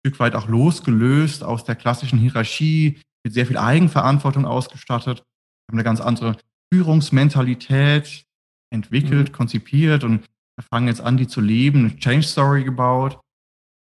Stück 0.00 0.18
weit 0.18 0.34
auch 0.34 0.48
losgelöst 0.48 1.44
aus 1.44 1.64
der 1.64 1.76
klassischen 1.76 2.18
Hierarchie, 2.18 3.00
mit 3.24 3.34
sehr 3.34 3.46
viel 3.46 3.58
Eigenverantwortung 3.58 4.46
ausgestattet. 4.46 5.18
Wir 5.18 5.72
haben 5.72 5.78
eine 5.78 5.84
ganz 5.84 6.00
andere 6.00 6.36
Führungsmentalität 6.72 8.24
entwickelt, 8.72 9.28
mhm. 9.28 9.32
konzipiert 9.32 10.04
und 10.04 10.24
wir 10.56 10.64
fangen 10.70 10.88
jetzt 10.88 11.00
an, 11.00 11.16
die 11.16 11.26
zu 11.26 11.40
leben, 11.40 11.80
eine 11.80 11.96
Change 11.96 12.26
Story 12.26 12.64
gebaut. 12.64 13.18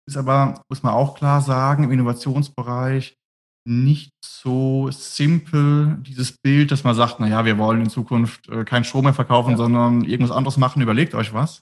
Ist 0.08 0.16
aber, 0.16 0.62
muss 0.68 0.82
man 0.82 0.94
auch 0.94 1.16
klar 1.16 1.40
sagen, 1.40 1.84
im 1.84 1.90
Innovationsbereich 1.90 3.16
nicht 3.68 4.12
so 4.24 4.90
simpel, 4.90 5.98
dieses 6.00 6.32
Bild, 6.38 6.70
dass 6.70 6.82
man 6.82 6.94
sagt, 6.94 7.20
naja, 7.20 7.44
wir 7.44 7.58
wollen 7.58 7.82
in 7.82 7.90
Zukunft 7.90 8.48
äh, 8.48 8.64
keinen 8.64 8.84
Strom 8.84 9.04
mehr 9.04 9.14
verkaufen, 9.14 9.52
ja. 9.52 9.56
sondern 9.58 10.02
irgendwas 10.02 10.34
anderes 10.34 10.56
machen, 10.56 10.80
überlegt 10.80 11.14
euch 11.14 11.34
was. 11.34 11.60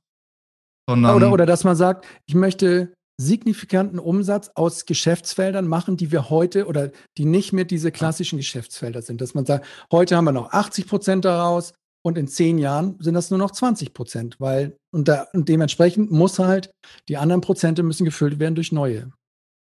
Sondern 0.88 1.16
oder, 1.16 1.32
oder 1.32 1.44
dass 1.44 1.64
man 1.64 1.76
sagt, 1.76 2.06
ich 2.26 2.34
möchte 2.34 2.94
signifikanten 3.20 3.98
Umsatz 3.98 4.50
aus 4.54 4.86
Geschäftsfeldern 4.86 5.66
machen, 5.66 5.96
die 5.96 6.12
wir 6.12 6.30
heute 6.30 6.66
oder 6.66 6.90
die 7.16 7.24
nicht 7.24 7.52
mehr 7.52 7.64
diese 7.64 7.90
klassischen 7.90 8.38
Geschäftsfelder 8.38 9.02
sind. 9.02 9.20
Dass 9.20 9.34
man 9.34 9.44
sagt, 9.44 9.66
heute 9.92 10.16
haben 10.16 10.24
wir 10.24 10.32
noch 10.32 10.52
80 10.52 10.86
Prozent 10.86 11.24
daraus 11.24 11.74
und 12.04 12.16
in 12.16 12.28
zehn 12.28 12.58
Jahren 12.58 12.96
sind 13.00 13.14
das 13.14 13.30
nur 13.30 13.38
noch 13.38 13.50
20 13.50 13.92
Prozent, 13.92 14.36
weil 14.38 14.76
und, 14.94 15.08
da, 15.08 15.26
und 15.32 15.48
dementsprechend 15.48 16.12
muss 16.12 16.38
halt 16.38 16.70
die 17.08 17.16
anderen 17.16 17.40
Prozente 17.40 17.82
müssen 17.82 18.04
gefüllt 18.04 18.38
werden 18.38 18.54
durch 18.54 18.70
neue. 18.70 19.10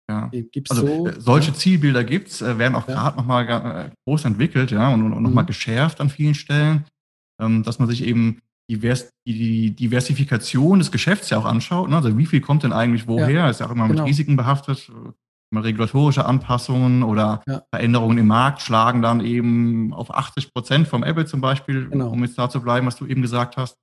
Ja. 0.09 0.29
Gibt's 0.31 0.71
also 0.71 0.87
so, 0.87 1.07
äh, 1.07 1.19
solche 1.19 1.51
ja? 1.51 1.57
Zielbilder 1.57 2.03
gibt 2.03 2.29
es, 2.29 2.41
äh, 2.41 2.57
werden 2.57 2.75
auch 2.75 2.87
ja. 2.87 2.95
gerade 2.95 3.17
nochmal 3.17 3.47
äh, 3.47 3.89
groß 4.07 4.25
entwickelt, 4.25 4.71
ja, 4.71 4.91
und, 4.93 5.13
und 5.13 5.21
nochmal 5.21 5.43
mhm. 5.43 5.47
geschärft 5.47 6.01
an 6.01 6.09
vielen 6.09 6.33
Stellen, 6.33 6.85
ähm, 7.39 7.63
dass 7.63 7.77
man 7.79 7.87
sich 7.87 8.03
eben 8.03 8.41
divers, 8.69 9.09
die 9.27 9.71
Diversifikation 9.71 10.79
des 10.79 10.91
Geschäfts 10.91 11.29
ja 11.29 11.37
auch 11.37 11.45
anschaut. 11.45 11.89
Ne? 11.89 11.95
Also 11.95 12.17
wie 12.17 12.25
viel 12.25 12.41
kommt 12.41 12.63
denn 12.63 12.73
eigentlich 12.73 13.07
woher? 13.07 13.29
Ja. 13.29 13.49
Ist 13.49 13.59
ja 13.59 13.67
auch 13.67 13.71
immer 13.71 13.87
genau. 13.87 14.03
mit 14.03 14.09
Risiken 14.09 14.35
behaftet. 14.35 14.91
Mal 15.51 15.63
regulatorische 15.63 16.25
Anpassungen 16.25 17.01
oder 17.01 17.41
ja. 17.47 17.63
Veränderungen 17.73 18.19
im 18.19 18.27
Markt 18.27 18.61
schlagen 18.61 19.01
dann 19.01 19.19
eben 19.19 19.93
auf 19.93 20.13
80 20.13 20.53
Prozent 20.53 20.87
vom 20.87 21.03
Apple 21.03 21.25
zum 21.25 21.41
Beispiel, 21.41 21.89
genau. 21.89 22.11
um 22.11 22.23
jetzt 22.23 22.37
da 22.37 22.49
zu 22.49 22.61
bleiben, 22.61 22.85
was 22.85 22.97
du 22.97 23.07
eben 23.07 23.23
gesagt 23.23 23.57
hast. 23.57 23.75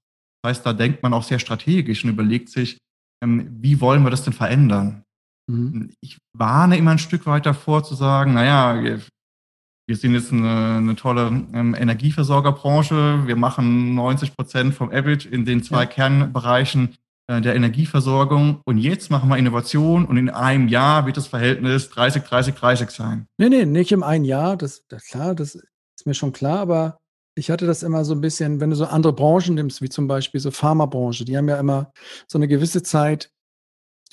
Das 0.43 0.51
heißt, 0.51 0.67
da 0.67 0.73
denkt 0.73 1.03
man 1.03 1.13
auch 1.13 1.25
sehr 1.25 1.41
strategisch 1.41 2.05
und 2.05 2.11
überlegt 2.11 2.51
sich, 2.51 2.79
ähm, 3.23 3.49
wie 3.61 3.81
wollen 3.81 4.05
wir 4.05 4.11
das 4.11 4.23
denn 4.23 4.33
verändern? 4.33 5.03
Mhm. 5.51 5.91
Ich 6.01 6.19
warne 6.37 6.77
immer 6.77 6.93
ein 6.93 6.99
Stück 6.99 7.27
weit 7.27 7.47
davor 7.47 7.83
zu 7.83 7.97
sagen, 7.97 8.35
naja, 8.35 8.99
wir, 9.87 9.97
sind 9.97 10.15
jetzt 10.15 10.33
eine, 10.33 10.77
eine 10.77 10.97
tolle 10.97 11.27
ähm, 11.55 11.75
Energieversorgerbranche, 11.75 13.27
wir 13.27 13.37
machen 13.37 13.95
90 13.95 14.37
Prozent 14.37 14.75
vom 14.75 14.91
Average 14.91 15.29
in 15.29 15.45
den 15.45 15.63
zwei 15.63 15.81
ja. 15.81 15.87
Kernbereichen 15.87 16.97
äh, 17.29 17.41
der 17.41 17.55
Energieversorgung 17.55 18.61
und 18.65 18.79
jetzt 18.79 19.11
machen 19.11 19.29
wir 19.29 19.37
Innovation 19.37 20.05
und 20.05 20.17
in 20.17 20.31
einem 20.31 20.69
Jahr 20.69 21.07
wird 21.07 21.17
das 21.17 21.27
Verhältnis 21.27 21.91
30, 21.91 22.23
30, 22.23 22.55
30 22.55 22.91
sein. 22.91 23.27
Nee, 23.39 23.49
nee, 23.49 23.67
nicht 23.67 23.93
im 23.93 24.03
einen 24.03 24.25
Jahr, 24.25 24.57
das, 24.57 24.87
das 24.89 25.07
klar, 25.07 25.35
das 25.35 25.55
ist 25.55 26.07
mir 26.07 26.15
schon 26.15 26.33
klar, 26.33 26.61
aber 26.61 26.99
ich 27.37 27.51
hatte 27.51 27.67
das 27.67 27.83
immer 27.83 28.05
so 28.05 28.15
ein 28.15 28.21
bisschen, 28.21 28.61
wenn 28.61 28.71
du 28.71 28.77
so 28.77 28.87
andere 28.87 29.13
Branchen 29.13 29.55
nimmst, 29.55 29.83
wie 29.83 29.89
zum 29.89 30.09
Beispiel 30.09 30.41
so 30.41 30.51
Pharmabranche, 30.51 31.25
die 31.25 31.37
haben 31.37 31.49
ja 31.49 31.59
immer 31.59 31.93
so 32.27 32.39
eine 32.39 32.49
gewisse 32.49 32.83
Zeit 32.83 33.31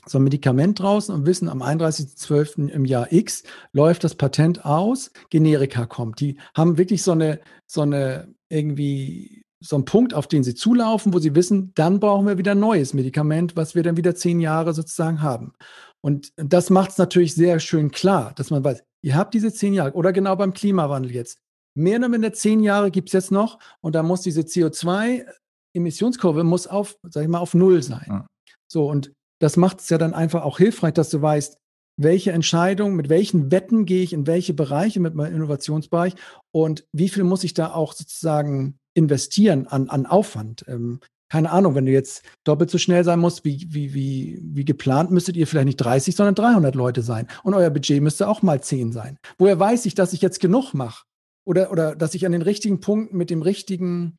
so 0.05 0.17
ein 0.17 0.23
Medikament 0.23 0.79
draußen 0.79 1.13
und 1.13 1.25
wissen, 1.25 1.49
am 1.49 1.61
31.12. 1.61 2.69
im 2.69 2.85
Jahr 2.85 3.11
X 3.11 3.43
läuft 3.71 4.03
das 4.03 4.15
Patent 4.15 4.65
aus, 4.65 5.11
Generika 5.29 5.85
kommt. 5.85 6.19
Die 6.19 6.37
haben 6.55 6.77
wirklich 6.77 7.03
so 7.03 7.11
eine, 7.11 7.39
so 7.67 7.81
eine 7.81 8.33
irgendwie 8.49 9.43
so 9.63 9.77
einen 9.77 9.85
Punkt, 9.85 10.13
auf 10.13 10.27
den 10.27 10.43
sie 10.43 10.53
zulaufen, 10.55 11.13
wo 11.13 11.19
sie 11.19 11.35
wissen, 11.35 11.71
dann 11.75 12.01
brauchen 12.01 12.27
wir 12.27 12.37
wieder 12.37 12.51
ein 12.51 12.59
neues 12.59 12.93
Medikament, 12.93 13.55
was 13.55 13.75
wir 13.75 13.83
dann 13.83 13.95
wieder 13.95 14.13
zehn 14.13 14.41
Jahre 14.41 14.73
sozusagen 14.73 15.21
haben. 15.21 15.53
Und 16.01 16.33
das 16.35 16.69
macht 16.69 16.91
es 16.91 16.97
natürlich 16.97 17.33
sehr 17.33 17.61
schön 17.61 17.91
klar, 17.91 18.33
dass 18.35 18.49
man 18.49 18.61
weiß, 18.63 18.83
ihr 19.01 19.15
habt 19.15 19.33
diese 19.33 19.53
zehn 19.53 19.73
Jahre 19.73 19.93
oder 19.93 20.11
genau 20.11 20.35
beim 20.35 20.53
Klimawandel 20.53 21.13
jetzt. 21.13 21.39
Mehr 21.75 21.97
oder 21.97 22.09
minder 22.09 22.33
zehn 22.33 22.59
Jahre 22.59 22.91
gibt 22.91 23.09
es 23.09 23.13
jetzt 23.13 23.31
noch 23.31 23.57
und 23.79 23.95
da 23.95 24.03
muss 24.03 24.21
diese 24.21 24.41
CO2-Emissionskurve 24.41 26.43
muss 26.43 26.67
auf, 26.67 26.97
sag 27.03 27.23
ich 27.23 27.29
mal, 27.29 27.39
auf 27.39 27.53
Null 27.53 27.81
sein. 27.81 28.05
Ja. 28.07 28.27
So, 28.67 28.89
und 28.89 29.13
das 29.43 29.57
macht 29.57 29.81
es 29.81 29.89
ja 29.89 29.97
dann 29.97 30.13
einfach 30.13 30.43
auch 30.43 30.57
hilfreich, 30.57 30.93
dass 30.93 31.09
du 31.09 31.21
weißt, 31.21 31.57
welche 31.97 32.31
Entscheidungen, 32.31 32.95
mit 32.95 33.09
welchen 33.09 33.51
Wetten 33.51 33.85
gehe 33.85 34.01
ich 34.01 34.13
in 34.13 34.25
welche 34.25 34.53
Bereiche 34.53 35.01
mit 35.01 35.15
meinem 35.15 35.35
Innovationsbereich 35.35 36.15
und 36.51 36.87
wie 36.93 37.09
viel 37.09 37.25
muss 37.25 37.43
ich 37.43 37.53
da 37.53 37.73
auch 37.73 37.91
sozusagen 37.93 38.79
investieren 38.95 39.67
an, 39.67 39.89
an 39.89 40.05
Aufwand. 40.05 40.63
Ähm, 40.67 41.01
keine 41.29 41.51
Ahnung, 41.51 41.75
wenn 41.75 41.85
du 41.85 41.91
jetzt 41.91 42.23
doppelt 42.45 42.69
so 42.69 42.77
schnell 42.77 43.03
sein 43.03 43.19
musst 43.19 43.43
wie, 43.43 43.67
wie, 43.69 43.93
wie, 43.93 44.39
wie 44.41 44.65
geplant, 44.65 45.11
müsstet 45.11 45.35
ihr 45.35 45.45
vielleicht 45.45 45.65
nicht 45.65 45.77
30, 45.77 46.15
sondern 46.15 46.35
300 46.35 46.73
Leute 46.73 47.01
sein. 47.01 47.27
Und 47.43 47.53
euer 47.53 47.69
Budget 47.69 48.01
müsste 48.01 48.29
auch 48.29 48.43
mal 48.43 48.61
10 48.61 48.93
sein. 48.93 49.17
Woher 49.37 49.59
weiß 49.59 49.85
ich, 49.85 49.93
dass 49.93 50.13
ich 50.13 50.21
jetzt 50.21 50.39
genug 50.39 50.73
mache? 50.73 51.03
Oder, 51.45 51.69
oder 51.71 51.95
dass 51.95 52.13
ich 52.13 52.25
an 52.25 52.31
den 52.31 52.43
richtigen 52.43 52.79
Punkten 52.79 53.17
mit 53.17 53.29
dem 53.29 53.41
richtigen, 53.41 54.17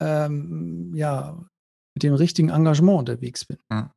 ähm, 0.00 0.92
ja, 0.94 1.44
mit 1.94 2.02
dem 2.02 2.14
richtigen 2.14 2.48
Engagement 2.48 3.00
unterwegs 3.00 3.44
bin. 3.44 3.58
Ja. 3.70 3.92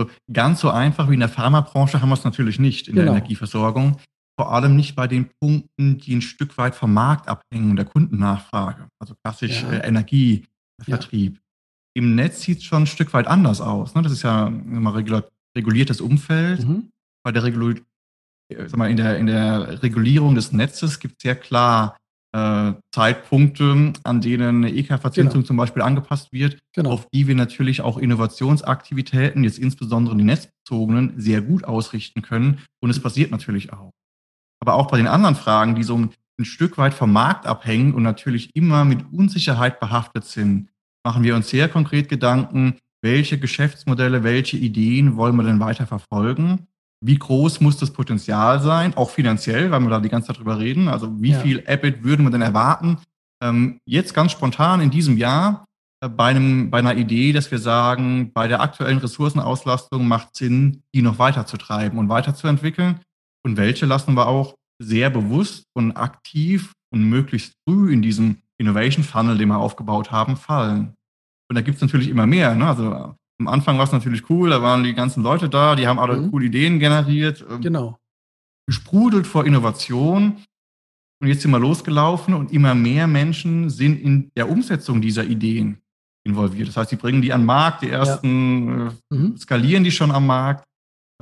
So, 0.00 0.08
ganz 0.32 0.60
so 0.60 0.70
einfach 0.70 1.10
wie 1.10 1.14
in 1.14 1.20
der 1.20 1.28
Pharmabranche 1.28 2.00
haben 2.00 2.08
wir 2.08 2.14
es 2.14 2.24
natürlich 2.24 2.58
nicht 2.58 2.88
in 2.88 2.94
genau. 2.94 3.12
der 3.12 3.18
Energieversorgung. 3.18 3.98
Vor 4.38 4.50
allem 4.50 4.74
nicht 4.74 4.96
bei 4.96 5.06
den 5.06 5.28
Punkten, 5.38 5.98
die 5.98 6.16
ein 6.16 6.22
Stück 6.22 6.56
weit 6.56 6.74
vom 6.74 6.94
Markt 6.94 7.28
abhängen, 7.28 7.76
der 7.76 7.84
Kundennachfrage. 7.84 8.88
Also 8.98 9.14
klassisch 9.22 9.62
ja. 9.62 9.72
äh, 9.72 9.86
Energievertrieb. 9.86 11.34
Ja. 11.34 11.40
Im 11.98 12.14
Netz 12.14 12.40
sieht 12.40 12.58
es 12.58 12.64
schon 12.64 12.84
ein 12.84 12.86
Stück 12.86 13.12
weit 13.12 13.26
anders 13.26 13.60
aus. 13.60 13.94
Ne? 13.94 14.00
Das 14.00 14.12
ist 14.12 14.22
ja 14.22 14.46
ein 14.46 14.86
reguliertes 15.54 16.00
Umfeld. 16.00 16.66
Mhm. 16.66 16.88
Bei 17.22 17.30
der, 17.30 17.44
Regul 17.44 17.82
äh, 18.50 18.68
sag 18.68 18.78
mal, 18.78 18.90
in, 18.90 18.96
der, 18.96 19.18
in 19.18 19.26
der 19.26 19.82
Regulierung 19.82 20.34
des 20.34 20.50
Netzes 20.52 20.98
gibt 20.98 21.16
es 21.18 21.22
sehr 21.24 21.36
klar 21.36 21.98
äh, 22.32 22.72
Zeitpunkte, 22.92 23.92
an 24.04 24.20
denen 24.20 24.64
eine 24.64 24.74
EK-Verzinsung 24.74 25.40
genau. 25.40 25.46
zum 25.46 25.56
Beispiel 25.56 25.82
angepasst 25.82 26.32
wird, 26.32 26.58
genau. 26.72 26.92
auf 26.92 27.08
die 27.12 27.26
wir 27.26 27.34
natürlich 27.34 27.80
auch 27.80 27.98
Innovationsaktivitäten, 27.98 29.44
jetzt 29.44 29.58
insbesondere 29.58 30.16
die 30.16 30.24
netzbezogenen, 30.24 31.14
sehr 31.16 31.40
gut 31.40 31.64
ausrichten 31.64 32.22
können. 32.22 32.60
Und 32.80 32.90
es 32.90 33.00
passiert 33.00 33.30
natürlich 33.30 33.72
auch. 33.72 33.90
Aber 34.60 34.74
auch 34.74 34.88
bei 34.88 34.98
den 34.98 35.06
anderen 35.06 35.34
Fragen, 35.34 35.74
die 35.74 35.82
so 35.82 35.96
ein, 35.96 36.10
ein 36.38 36.44
Stück 36.44 36.78
weit 36.78 36.94
vom 36.94 37.12
Markt 37.12 37.46
abhängen 37.46 37.94
und 37.94 38.02
natürlich 38.02 38.54
immer 38.54 38.84
mit 38.84 39.12
Unsicherheit 39.12 39.80
behaftet 39.80 40.24
sind, 40.24 40.68
machen 41.04 41.22
wir 41.22 41.34
uns 41.34 41.48
sehr 41.48 41.68
konkret 41.68 42.08
Gedanken, 42.08 42.76
welche 43.02 43.38
Geschäftsmodelle, 43.38 44.22
welche 44.22 44.58
Ideen 44.58 45.16
wollen 45.16 45.36
wir 45.36 45.42
denn 45.42 45.60
weiter 45.60 45.86
verfolgen? 45.86 46.66
Wie 47.02 47.18
groß 47.18 47.60
muss 47.60 47.78
das 47.78 47.92
Potenzial 47.92 48.60
sein, 48.60 48.94
auch 48.94 49.10
finanziell, 49.10 49.70
weil 49.70 49.80
wir 49.80 49.88
da 49.88 50.00
die 50.00 50.08
ganze 50.08 50.28
Zeit 50.28 50.38
drüber 50.38 50.58
reden? 50.58 50.88
Also 50.88 51.20
wie 51.20 51.30
ja. 51.30 51.40
viel 51.40 51.64
EBIT 51.66 52.04
würden 52.04 52.26
wir 52.26 52.30
denn 52.30 52.42
erwarten? 52.42 52.98
Ähm, 53.42 53.80
jetzt 53.86 54.12
ganz 54.12 54.32
spontan 54.32 54.80
in 54.80 54.90
diesem 54.90 55.16
Jahr 55.16 55.64
äh, 56.02 56.08
bei, 56.08 56.26
einem, 56.26 56.70
bei 56.70 56.78
einer 56.78 56.96
Idee, 56.96 57.32
dass 57.32 57.50
wir 57.50 57.58
sagen, 57.58 58.32
bei 58.32 58.48
der 58.48 58.60
aktuellen 58.60 58.98
Ressourcenauslastung 58.98 60.06
macht 60.06 60.36
Sinn, 60.36 60.82
die 60.94 61.00
noch 61.00 61.18
weiter 61.18 61.46
zu 61.46 61.56
treiben 61.56 61.98
und 61.98 62.10
weiterzuentwickeln. 62.10 63.00
Und 63.42 63.56
welche 63.56 63.86
lassen 63.86 64.14
wir 64.14 64.26
auch 64.26 64.54
sehr 64.82 65.08
bewusst 65.08 65.64
und 65.74 65.92
aktiv 65.92 66.72
und 66.92 67.04
möglichst 67.04 67.54
früh 67.66 67.92
in 67.92 68.02
diesem 68.02 68.38
Innovation 68.58 69.04
Funnel, 69.04 69.38
den 69.38 69.48
wir 69.48 69.58
aufgebaut 69.58 70.10
haben, 70.10 70.36
fallen. 70.36 70.94
Und 71.48 71.56
da 71.56 71.62
gibt 71.62 71.76
es 71.76 71.82
natürlich 71.82 72.08
immer 72.08 72.26
mehr. 72.26 72.54
Ne? 72.54 72.66
Also 72.66 73.14
am 73.40 73.48
Anfang 73.48 73.78
war 73.78 73.84
es 73.84 73.92
natürlich 73.92 74.28
cool, 74.28 74.50
da 74.50 74.62
waren 74.62 74.84
die 74.84 74.94
ganzen 74.94 75.22
Leute 75.22 75.48
da, 75.48 75.74
die 75.74 75.88
haben 75.88 75.98
alle 75.98 76.18
mhm. 76.18 76.30
coole 76.30 76.46
Ideen 76.46 76.78
generiert. 76.78 77.44
Ähm, 77.50 77.62
genau. 77.62 77.98
Gesprudelt 78.66 79.26
vor 79.26 79.46
Innovation. 79.46 80.36
Und 81.22 81.28
jetzt 81.28 81.42
sind 81.42 81.50
wir 81.50 81.58
losgelaufen 81.58 82.34
und 82.34 82.52
immer 82.52 82.74
mehr 82.74 83.06
Menschen 83.06 83.68
sind 83.68 84.00
in 84.00 84.30
der 84.36 84.48
Umsetzung 84.48 85.00
dieser 85.00 85.24
Ideen. 85.24 85.78
involviert. 86.22 86.68
Das 86.68 86.76
heißt, 86.76 86.92
die 86.92 86.96
bringen 86.96 87.22
die 87.22 87.32
an 87.32 87.40
den 87.40 87.46
Markt, 87.46 87.82
die 87.82 87.88
ersten 87.88 88.68
ja. 88.68 88.86
äh, 88.88 89.14
mhm. 89.14 89.36
skalieren 89.38 89.84
die 89.84 89.90
schon 89.90 90.10
am 90.10 90.26
Markt. 90.26 90.64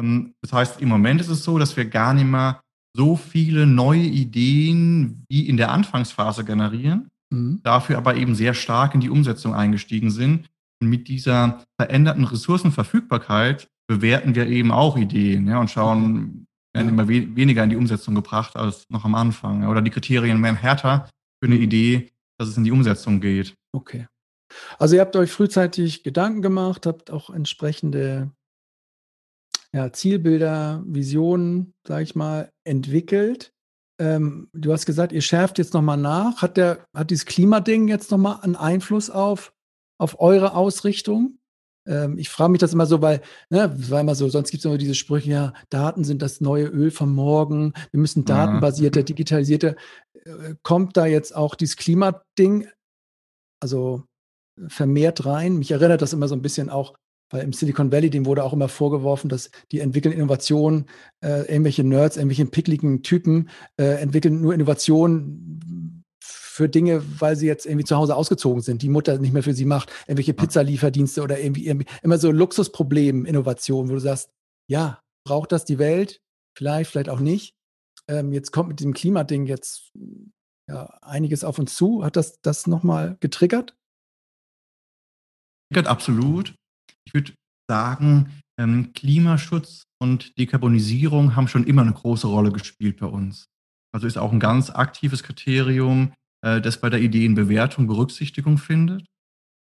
Ähm, 0.00 0.35
das 0.42 0.52
heißt, 0.52 0.81
im 0.81 0.88
Moment 0.88 1.20
ist 1.20 1.28
es 1.28 1.44
so, 1.44 1.59
dass 1.59 1.76
wir 1.76 1.85
gar 1.85 2.14
nicht 2.14 2.26
mehr 2.26 2.61
so 2.96 3.14
viele 3.14 3.66
neue 3.66 4.02
Ideen 4.02 5.24
wie 5.28 5.48
in 5.48 5.57
der 5.57 5.70
Anfangsphase 5.70 6.44
generieren, 6.44 7.09
mhm. 7.31 7.61
dafür 7.62 7.96
aber 7.96 8.16
eben 8.16 8.35
sehr 8.35 8.54
stark 8.54 8.94
in 8.94 9.00
die 9.00 9.11
Umsetzung 9.11 9.54
eingestiegen 9.54 10.11
sind. 10.11 10.48
Und 10.81 10.88
mit 10.88 11.09
dieser 11.09 11.64
veränderten 11.81 12.25
Ressourcenverfügbarkeit 12.25 13.69
bewerten 13.88 14.35
wir 14.35 14.47
eben 14.47 14.71
auch 14.71 14.97
Ideen 14.97 15.49
ja, 15.49 15.61
und 15.61 15.71
schauen, 15.71 16.47
werden 16.75 16.88
immer 16.88 17.09
we 17.09 17.35
weniger 17.35 17.64
in 17.64 17.71
die 17.71 17.77
Umsetzung 17.77 18.14
gebracht 18.14 18.57
als 18.57 18.85
noch 18.91 19.05
am 19.05 19.14
Anfang. 19.14 19.67
Oder 19.67 19.83
die 19.83 19.91
Kriterien 19.91 20.43
werden 20.43 20.57
härter 20.57 21.09
für 21.43 21.51
eine 21.51 21.57
Idee, 21.57 22.11
dass 22.38 22.49
es 22.49 22.57
in 22.57 22.64
die 22.64 22.73
Umsetzung 22.73 23.21
geht. 23.21 23.55
Okay. 23.73 24.07
Also 24.79 24.95
ihr 24.95 25.01
habt 25.01 25.17
euch 25.17 25.31
frühzeitig 25.31 26.03
Gedanken 26.03 26.43
gemacht, 26.43 26.87
habt 26.87 27.11
auch 27.11 27.31
entsprechende 27.31 28.31
ja, 29.73 29.93
Zielbilder, 29.93 30.83
Visionen, 30.87 31.75
sage 31.87 32.05
ich 32.05 32.14
mal, 32.14 32.51
entwickelt. 32.64 33.53
Ähm, 34.01 34.49
du 34.53 34.73
hast 34.73 34.87
gesagt, 34.87 35.12
ihr 35.12 35.21
schärft 35.21 35.59
jetzt 35.59 35.75
nochmal 35.75 35.99
nach. 35.99 36.41
Hat, 36.41 36.57
der, 36.57 36.87
hat 36.95 37.11
dieses 37.11 37.27
Klimading 37.27 37.88
jetzt 37.88 38.11
nochmal 38.11 38.41
einen 38.41 38.57
Einfluss 38.57 39.11
auf, 39.11 39.53
auf 39.99 40.21
eure 40.21 40.55
Ausrichtung? 40.55 41.39
Ähm, 41.87 42.19
ich 42.19 42.29
frage 42.29 42.53
mich 42.53 42.61
das 42.61 42.73
immer 42.73 42.87
so, 42.87 43.03
weil, 43.03 43.21
ne, 43.51 43.75
war 43.91 44.01
immer 44.01 44.15
so, 44.15 44.29
sonst 44.29 44.51
gibt 44.51 44.61
es 44.61 44.65
immer 44.65 44.79
diese 44.79 44.95
Sprüche, 44.95 45.31
ja, 45.31 45.53
Daten 45.71 46.05
sind 46.05 46.23
das 46.23 46.41
neue 46.41 46.67
Öl 46.67 46.91
von 46.91 47.13
morgen, 47.13 47.73
wir 47.91 48.01
müssen 48.01 48.25
datenbasierte, 48.25 49.05
digitalisierte. 49.05 49.77
Äh, 50.25 50.55
kommt 50.63 50.97
da 50.97 51.07
jetzt 51.07 51.35
auch 51.35 51.55
dieses 51.55 51.77
Klimading, 51.77 52.69
also 53.61 54.05
vermehrt 54.69 55.25
rein? 55.27 55.57
Mich 55.57 55.71
erinnert 55.71 56.03
das 56.03 56.13
immer 56.13 56.29
so 56.29 56.35
ein 56.35 56.43
bisschen 56.43 56.71
auch 56.71 56.95
weil 57.31 57.45
im 57.45 57.53
Silicon 57.53 57.93
Valley, 57.93 58.11
dem 58.11 58.27
wurde 58.27 58.43
auch 58.43 58.53
immer 58.53 58.69
vorgeworfen, 58.69 59.29
dass 59.29 59.51
die 59.71 59.81
entwickeln 59.81 60.13
Innovationen, 60.13 60.87
äh, 61.21 61.43
irgendwelche 61.43 61.85
Nerds, 61.85 62.17
irgendwelche 62.17 62.47
pickligen 62.47 63.03
Typen 63.03 63.51
äh, 63.77 64.01
entwickeln 64.01 64.41
nur 64.41 64.55
Innovationen 64.55 65.61
für 66.59 66.68
Dinge, 66.68 67.03
weil 67.21 67.37
sie 67.37 67.47
jetzt 67.47 67.66
irgendwie 67.66 67.85
zu 67.85 67.97
Hause 67.97 68.16
ausgezogen 68.16 68.62
sind, 68.62 68.83
die 68.83 68.88
Mutter 68.88 69.16
nicht 69.18 69.33
mehr 69.33 69.44
für 69.44 69.55
sie 69.55 69.64
macht, 69.64 69.92
irgendwelche 70.09 70.35
Pizzalieferdienste 70.35 71.23
oder 71.23 71.38
irgendwie, 71.38 71.66
irgendwie 71.66 71.87
immer 72.03 72.18
so 72.18 72.33
Luxusproblem, 72.33 73.27
Innovationen, 73.27 73.88
wo 73.88 73.94
du 73.94 74.01
sagst, 74.01 74.33
ja, 74.68 75.01
braucht 75.25 75.53
das 75.53 75.64
die 75.64 75.79
Welt? 75.79 76.21
Vielleicht, 76.57 76.90
vielleicht 76.90 77.11
auch 77.11 77.21
nicht. 77.21 77.55
Ähm, 78.09 78.33
jetzt 78.33 78.51
kommt 78.51 78.71
mit 78.71 78.81
dem 78.81 78.92
Klimading 78.92 79.47
jetzt 79.47 79.92
ja, 80.68 80.87
einiges 81.01 81.44
auf 81.44 81.61
uns 81.61 81.77
zu. 81.77 82.05
Hat 82.05 82.16
das 82.16 82.40
das 82.42 82.66
nochmal 82.66 83.16
getriggert? 83.21 83.77
Absolut. 85.73 86.57
Ich 87.05 87.14
würde 87.14 87.35
sagen, 87.71 88.40
ähm, 88.59 88.92
Klimaschutz 88.94 89.85
und 90.03 90.37
Dekarbonisierung 90.38 91.37
haben 91.37 91.47
schon 91.47 91.64
immer 91.64 91.83
eine 91.83 91.92
große 91.92 92.27
Rolle 92.27 92.51
gespielt 92.51 92.99
bei 92.99 93.07
uns. 93.07 93.47
Also 93.94 94.09
ist 94.09 94.18
auch 94.18 94.33
ein 94.33 94.40
ganz 94.40 94.71
aktives 94.71 95.23
Kriterium, 95.23 96.12
äh, 96.42 96.61
das 96.61 96.81
bei 96.81 96.90
der 96.90 97.01
Ideenbewertung 97.01 97.87
Berücksichtigung 97.87 98.59
findet. 98.59 99.05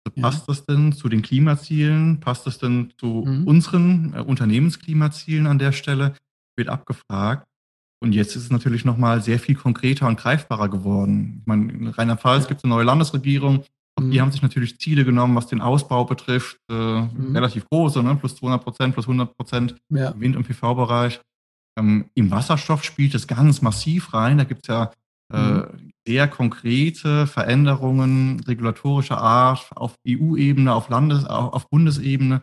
Also 0.06 0.20
passt 0.20 0.40
ja. 0.40 0.44
das 0.48 0.64
denn 0.64 0.92
zu 0.92 1.08
den 1.08 1.22
Klimazielen? 1.22 2.20
Passt 2.20 2.46
das 2.46 2.58
denn 2.58 2.92
zu 2.96 3.24
mhm. 3.26 3.44
unseren 3.46 4.14
äh, 4.14 4.20
Unternehmensklimazielen 4.20 5.46
an 5.46 5.58
der 5.58 5.72
Stelle? 5.72 6.14
Wird 6.56 6.68
abgefragt. 6.68 7.46
Und 8.00 8.12
jetzt 8.12 8.36
ist 8.36 8.44
es 8.44 8.50
natürlich 8.50 8.84
nochmal 8.84 9.22
sehr 9.22 9.40
viel 9.40 9.56
konkreter 9.56 10.06
und 10.06 10.18
greifbarer 10.18 10.68
geworden. 10.68 11.38
Ich 11.40 11.46
meine, 11.46 11.72
in 11.72 11.86
Rheinland-Pfalz 11.88 12.44
ja. 12.44 12.48
gibt 12.48 12.60
es 12.60 12.64
eine 12.64 12.74
neue 12.74 12.84
Landesregierung. 12.84 13.64
Mhm. 13.98 14.10
Die 14.10 14.20
haben 14.20 14.30
sich 14.30 14.42
natürlich 14.42 14.78
Ziele 14.78 15.04
genommen, 15.04 15.34
was 15.34 15.48
den 15.48 15.60
Ausbau 15.60 16.04
betrifft, 16.04 16.58
äh, 16.70 16.74
mhm. 16.74 17.34
relativ 17.34 17.68
große, 17.68 18.02
ne? 18.02 18.14
plus 18.16 18.36
200 18.36 18.62
Prozent, 18.62 18.94
plus 18.94 19.06
100 19.06 19.36
Prozent 19.36 19.74
ja. 19.90 20.10
im 20.10 20.20
Wind- 20.20 20.36
und 20.36 20.44
PV-Bereich. 20.46 21.20
Ähm, 21.78 22.06
Im 22.14 22.30
Wasserstoff 22.30 22.84
spielt 22.84 23.14
es 23.14 23.26
ganz 23.26 23.62
massiv 23.62 24.14
rein. 24.14 24.38
Da 24.38 24.44
gibt 24.44 24.62
es 24.62 24.68
ja 24.68 24.92
äh, 25.32 25.38
mhm. 25.38 25.87
Sehr 26.08 26.26
konkrete 26.26 27.26
Veränderungen 27.26 28.40
regulatorischer 28.40 29.18
Art 29.18 29.70
auf 29.76 29.94
EU-Ebene, 30.08 30.72
auf 30.72 30.88
Landes-, 30.88 31.26
auf 31.26 31.68
Bundesebene, 31.68 32.42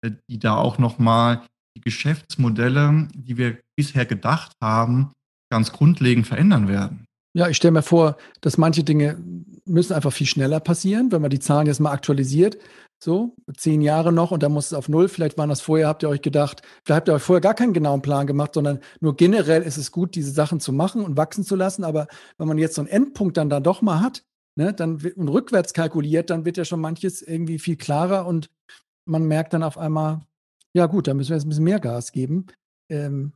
äh, 0.00 0.12
die 0.30 0.38
da 0.38 0.56
auch 0.56 0.78
nochmal 0.78 1.42
die 1.76 1.82
Geschäftsmodelle, 1.82 3.08
die 3.14 3.36
wir 3.36 3.58
bisher 3.76 4.06
gedacht 4.06 4.52
haben, 4.62 5.12
ganz 5.50 5.72
grundlegend 5.72 6.26
verändern 6.26 6.68
werden. 6.68 7.04
Ja, 7.34 7.48
ich 7.48 7.56
stelle 7.56 7.72
mir 7.72 7.82
vor, 7.82 8.16
dass 8.42 8.58
manche 8.58 8.84
Dinge 8.84 9.16
müssen 9.64 9.94
einfach 9.94 10.12
viel 10.12 10.26
schneller 10.26 10.60
passieren, 10.60 11.12
wenn 11.12 11.22
man 11.22 11.30
die 11.30 11.38
Zahlen 11.38 11.66
jetzt 11.66 11.80
mal 11.80 11.92
aktualisiert. 11.92 12.58
So, 13.02 13.34
zehn 13.56 13.80
Jahre 13.80 14.12
noch 14.12 14.30
und 14.30 14.42
dann 14.42 14.52
muss 14.52 14.66
es 14.66 14.74
auf 14.74 14.88
null. 14.88 15.08
Vielleicht 15.08 15.38
waren 15.38 15.48
das 15.48 15.60
vorher, 15.60 15.88
habt 15.88 16.02
ihr 16.02 16.08
euch 16.08 16.22
gedacht, 16.22 16.62
vielleicht 16.84 16.98
habt 16.98 17.08
ihr 17.08 17.14
euch 17.14 17.22
vorher 17.22 17.40
gar 17.40 17.54
keinen 17.54 17.72
genauen 17.72 18.02
Plan 18.02 18.26
gemacht, 18.26 18.54
sondern 18.54 18.80
nur 19.00 19.16
generell 19.16 19.62
ist 19.62 19.76
es 19.76 19.90
gut, 19.90 20.14
diese 20.14 20.30
Sachen 20.30 20.60
zu 20.60 20.72
machen 20.72 21.02
und 21.02 21.16
wachsen 21.16 21.42
zu 21.42 21.56
lassen. 21.56 21.84
Aber 21.84 22.06
wenn 22.38 22.46
man 22.46 22.58
jetzt 22.58 22.74
so 22.74 22.82
einen 22.82 22.90
Endpunkt 22.90 23.38
dann 23.38 23.50
da 23.50 23.60
doch 23.60 23.82
mal 23.82 24.00
hat, 24.00 24.24
ne, 24.54 24.72
dann 24.72 25.00
und 25.16 25.28
rückwärts 25.28 25.72
kalkuliert, 25.72 26.30
dann 26.30 26.44
wird 26.44 26.58
ja 26.58 26.64
schon 26.64 26.80
manches 26.80 27.22
irgendwie 27.22 27.58
viel 27.58 27.76
klarer 27.76 28.26
und 28.26 28.50
man 29.04 29.24
merkt 29.24 29.52
dann 29.54 29.64
auf 29.64 29.78
einmal, 29.78 30.20
ja 30.74 30.86
gut, 30.86 31.08
da 31.08 31.14
müssen 31.14 31.30
wir 31.30 31.36
jetzt 31.36 31.46
ein 31.46 31.48
bisschen 31.48 31.64
mehr 31.64 31.80
Gas 31.80 32.12
geben. 32.12 32.46
Ähm, 32.88 33.32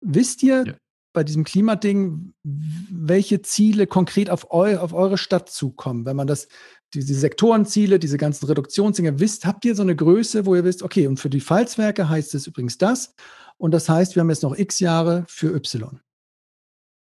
wisst 0.00 0.42
ihr, 0.42 0.64
ja 0.66 0.74
bei 1.12 1.24
diesem 1.24 1.44
Klimading, 1.44 2.32
welche 2.42 3.42
Ziele 3.42 3.86
konkret 3.86 4.30
auf, 4.30 4.50
eu, 4.50 4.76
auf 4.78 4.92
eure 4.92 5.18
Stadt 5.18 5.48
zukommen? 5.50 6.04
Wenn 6.06 6.16
man 6.16 6.26
das, 6.26 6.48
diese 6.94 7.14
Sektorenziele, 7.14 7.98
diese 7.98 8.18
ganzen 8.18 8.46
Reduktionsdinge 8.46 9.20
wisst, 9.20 9.46
habt 9.46 9.64
ihr 9.64 9.74
so 9.74 9.82
eine 9.82 9.96
Größe, 9.96 10.46
wo 10.46 10.54
ihr 10.54 10.64
wisst, 10.64 10.82
okay, 10.82 11.06
und 11.06 11.18
für 11.18 11.30
die 11.30 11.40
Pfalzwerke 11.40 12.08
heißt 12.08 12.34
es 12.34 12.46
übrigens 12.46 12.78
das. 12.78 13.14
Und 13.58 13.72
das 13.72 13.88
heißt, 13.88 14.14
wir 14.14 14.20
haben 14.20 14.30
jetzt 14.30 14.42
noch 14.42 14.56
x 14.56 14.80
Jahre 14.80 15.24
für 15.28 15.54
Y. 15.54 16.00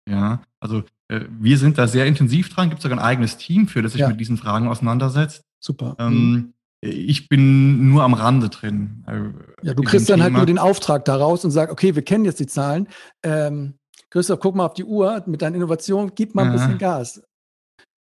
Ja, 0.09 0.43
also 0.61 0.83
äh, 1.09 1.21
wir 1.41 1.59
sind 1.59 1.79
da 1.79 1.87
sehr 1.87 2.07
intensiv 2.07 2.49
dran, 2.51 2.71
gibt 2.71 2.83
sogar 2.83 2.99
ein 2.99 3.05
eigenes 3.05 3.37
Team 3.37 3.69
für, 3.69 3.83
das 3.83 3.93
sich 3.93 4.03
ja. 4.03 4.09
mit 4.09 4.21
diesen 4.21 4.37
Fragen 4.37 4.69
auseinandersetzt. 4.69 5.43
Super. 5.61 5.97
Ähm, 5.99 6.31
mhm. 6.33 6.55
Ich 6.83 7.29
bin 7.31 7.89
nur 7.89 8.03
am 8.03 8.13
Rande 8.13 8.51
drin. 8.51 9.05
Äh, 9.07 9.67
ja, 9.67 9.73
du 9.73 9.83
kriegst 9.83 10.11
dann 10.11 10.23
halt 10.23 10.35
nur 10.35 10.45
den 10.45 10.59
Auftrag 10.59 11.07
daraus 11.07 11.45
und 11.45 11.51
sagst, 11.51 11.73
okay, 11.73 11.95
wir 11.95 12.03
kennen 12.03 12.27
jetzt 12.27 12.41
die 12.41 12.47
Zahlen. 12.47 12.89
Ähm, 13.23 13.79
Christoph, 14.15 14.39
guck 14.39 14.55
mal 14.55 14.67
auf 14.67 14.75
die 14.75 14.85
Uhr 14.85 15.25
mit 15.27 15.43
deinen 15.43 15.57
Innovationen, 15.57 16.13
gib 16.15 16.37
mal 16.37 16.45
ein 16.45 16.53
bisschen 16.53 16.79
Gas. 16.79 17.21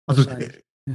Also 0.07 0.25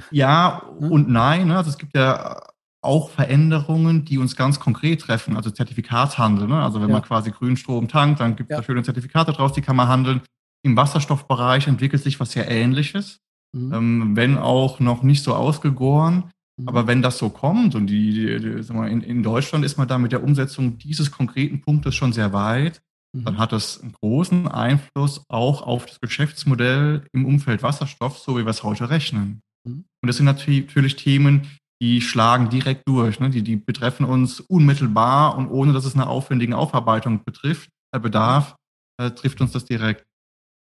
ja 0.10 0.58
und 0.58 1.08
nein. 1.08 1.50
Ne? 1.50 1.56
Also 1.56 1.70
es 1.70 1.78
gibt 1.78 1.96
ja 1.96 2.42
auch 2.82 3.12
Veränderungen, 3.12 4.06
die 4.06 4.18
uns 4.18 4.36
ganz 4.36 4.60
konkret 4.60 5.02
treffen, 5.02 5.38
also 5.38 5.52
Zertifikatshandel. 5.52 6.48
Ne? 6.48 6.60
Also 6.60 6.82
wenn 6.82 6.90
ja. 6.90 6.94
man 6.94 7.04
quasi 7.04 7.30
Grünstrom 7.30 7.88
tankt, 7.88 8.22
dann 8.22 8.36
gibt 8.36 8.50
es 8.50 8.56
ja. 8.56 8.62
da 8.62 8.64
schöne 8.64 8.82
Zertifikate 8.82 9.34
draus, 9.34 9.54
die 9.54 9.62
kann 9.62 9.76
man 9.76 9.88
handeln. 9.88 10.22
Im 10.64 10.76
Wasserstoffbereich 10.76 11.68
entwickelt 11.68 12.02
sich 12.02 12.20
was 12.20 12.32
sehr 12.32 12.50
Ähnliches, 12.50 13.20
mhm. 13.56 13.72
ähm, 13.72 14.16
wenn 14.16 14.40
auch 14.40 14.80
noch 14.80 15.04
nicht 15.04 15.22
so 15.22 15.36
ausgegoren. 15.36 16.32
Mhm. 16.58 16.70
Aber 16.70 16.88
wenn 16.88 17.04
das 17.04 17.20
so 17.20 17.30
kommt 17.30 17.76
und 17.76 17.86
die, 17.86 18.40
die, 18.40 18.64
die 18.64 18.74
mal, 18.74 18.90
in, 18.90 19.02
in 19.02 19.22
Deutschland 19.22 19.64
ist 19.64 19.78
man 19.78 19.88
da 19.88 20.00
mit 20.00 20.12
der 20.12 20.24
Umsetzung 20.24 20.80
dieses 20.80 21.12
konkreten 21.12 21.62
Punktes 21.62 21.94
schon 21.94 22.14
sehr 22.14 22.34
weit, 22.34 22.82
dann 23.14 23.36
mhm. 23.36 23.38
hat 23.38 23.52
das 23.52 23.82
einen 23.82 23.94
großen 23.94 24.48
Einfluss 24.48 25.24
auch 25.30 25.62
auf 25.62 25.86
das 25.86 26.02
Geschäftsmodell 26.02 27.06
im 27.14 27.26
Umfeld 27.26 27.62
Wasserstoff, 27.62 28.18
so 28.18 28.38
wie 28.38 28.46
wir 28.46 28.50
es 28.50 28.64
heute 28.64 28.90
rechnen. 28.90 29.42
Mhm. 29.68 29.86
Und 30.02 30.08
das 30.08 30.18
sind 30.18 30.26
natürlich 30.26 30.96
Themen, 30.96 31.48
die 31.82 32.02
schlagen 32.02 32.50
direkt 32.50 32.88
durch. 32.88 33.20
Ne? 33.20 33.30
Die, 33.30 33.44
die 33.44 33.56
betreffen 33.56 34.06
uns 34.06 34.40
unmittelbar 34.40 35.38
und 35.38 35.48
ohne 35.50 35.74
dass 35.74 35.86
es 35.86 35.94
eine 35.94 36.08
aufwendige 36.08 36.58
Aufarbeitung 36.58 37.24
betrifft, 37.24 37.70
äh, 37.92 38.00
bedarf, 38.00 38.56
äh, 39.00 39.12
trifft 39.12 39.42
uns 39.42 39.52
das 39.52 39.66
direkt. 39.66 40.04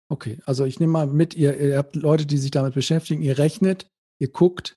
Okay, 0.09 0.39
also 0.45 0.63
ich 0.63 0.79
nehme 0.79 0.93
mal 0.93 1.07
mit, 1.07 1.33
ihr, 1.33 1.59
ihr 1.59 1.77
habt 1.77 1.95
Leute, 1.95 2.25
die 2.25 2.37
sich 2.37 2.51
damit 2.51 2.75
beschäftigen, 2.75 3.21
ihr 3.21 3.37
rechnet, 3.37 3.87
ihr 4.21 4.29
guckt, 4.29 4.75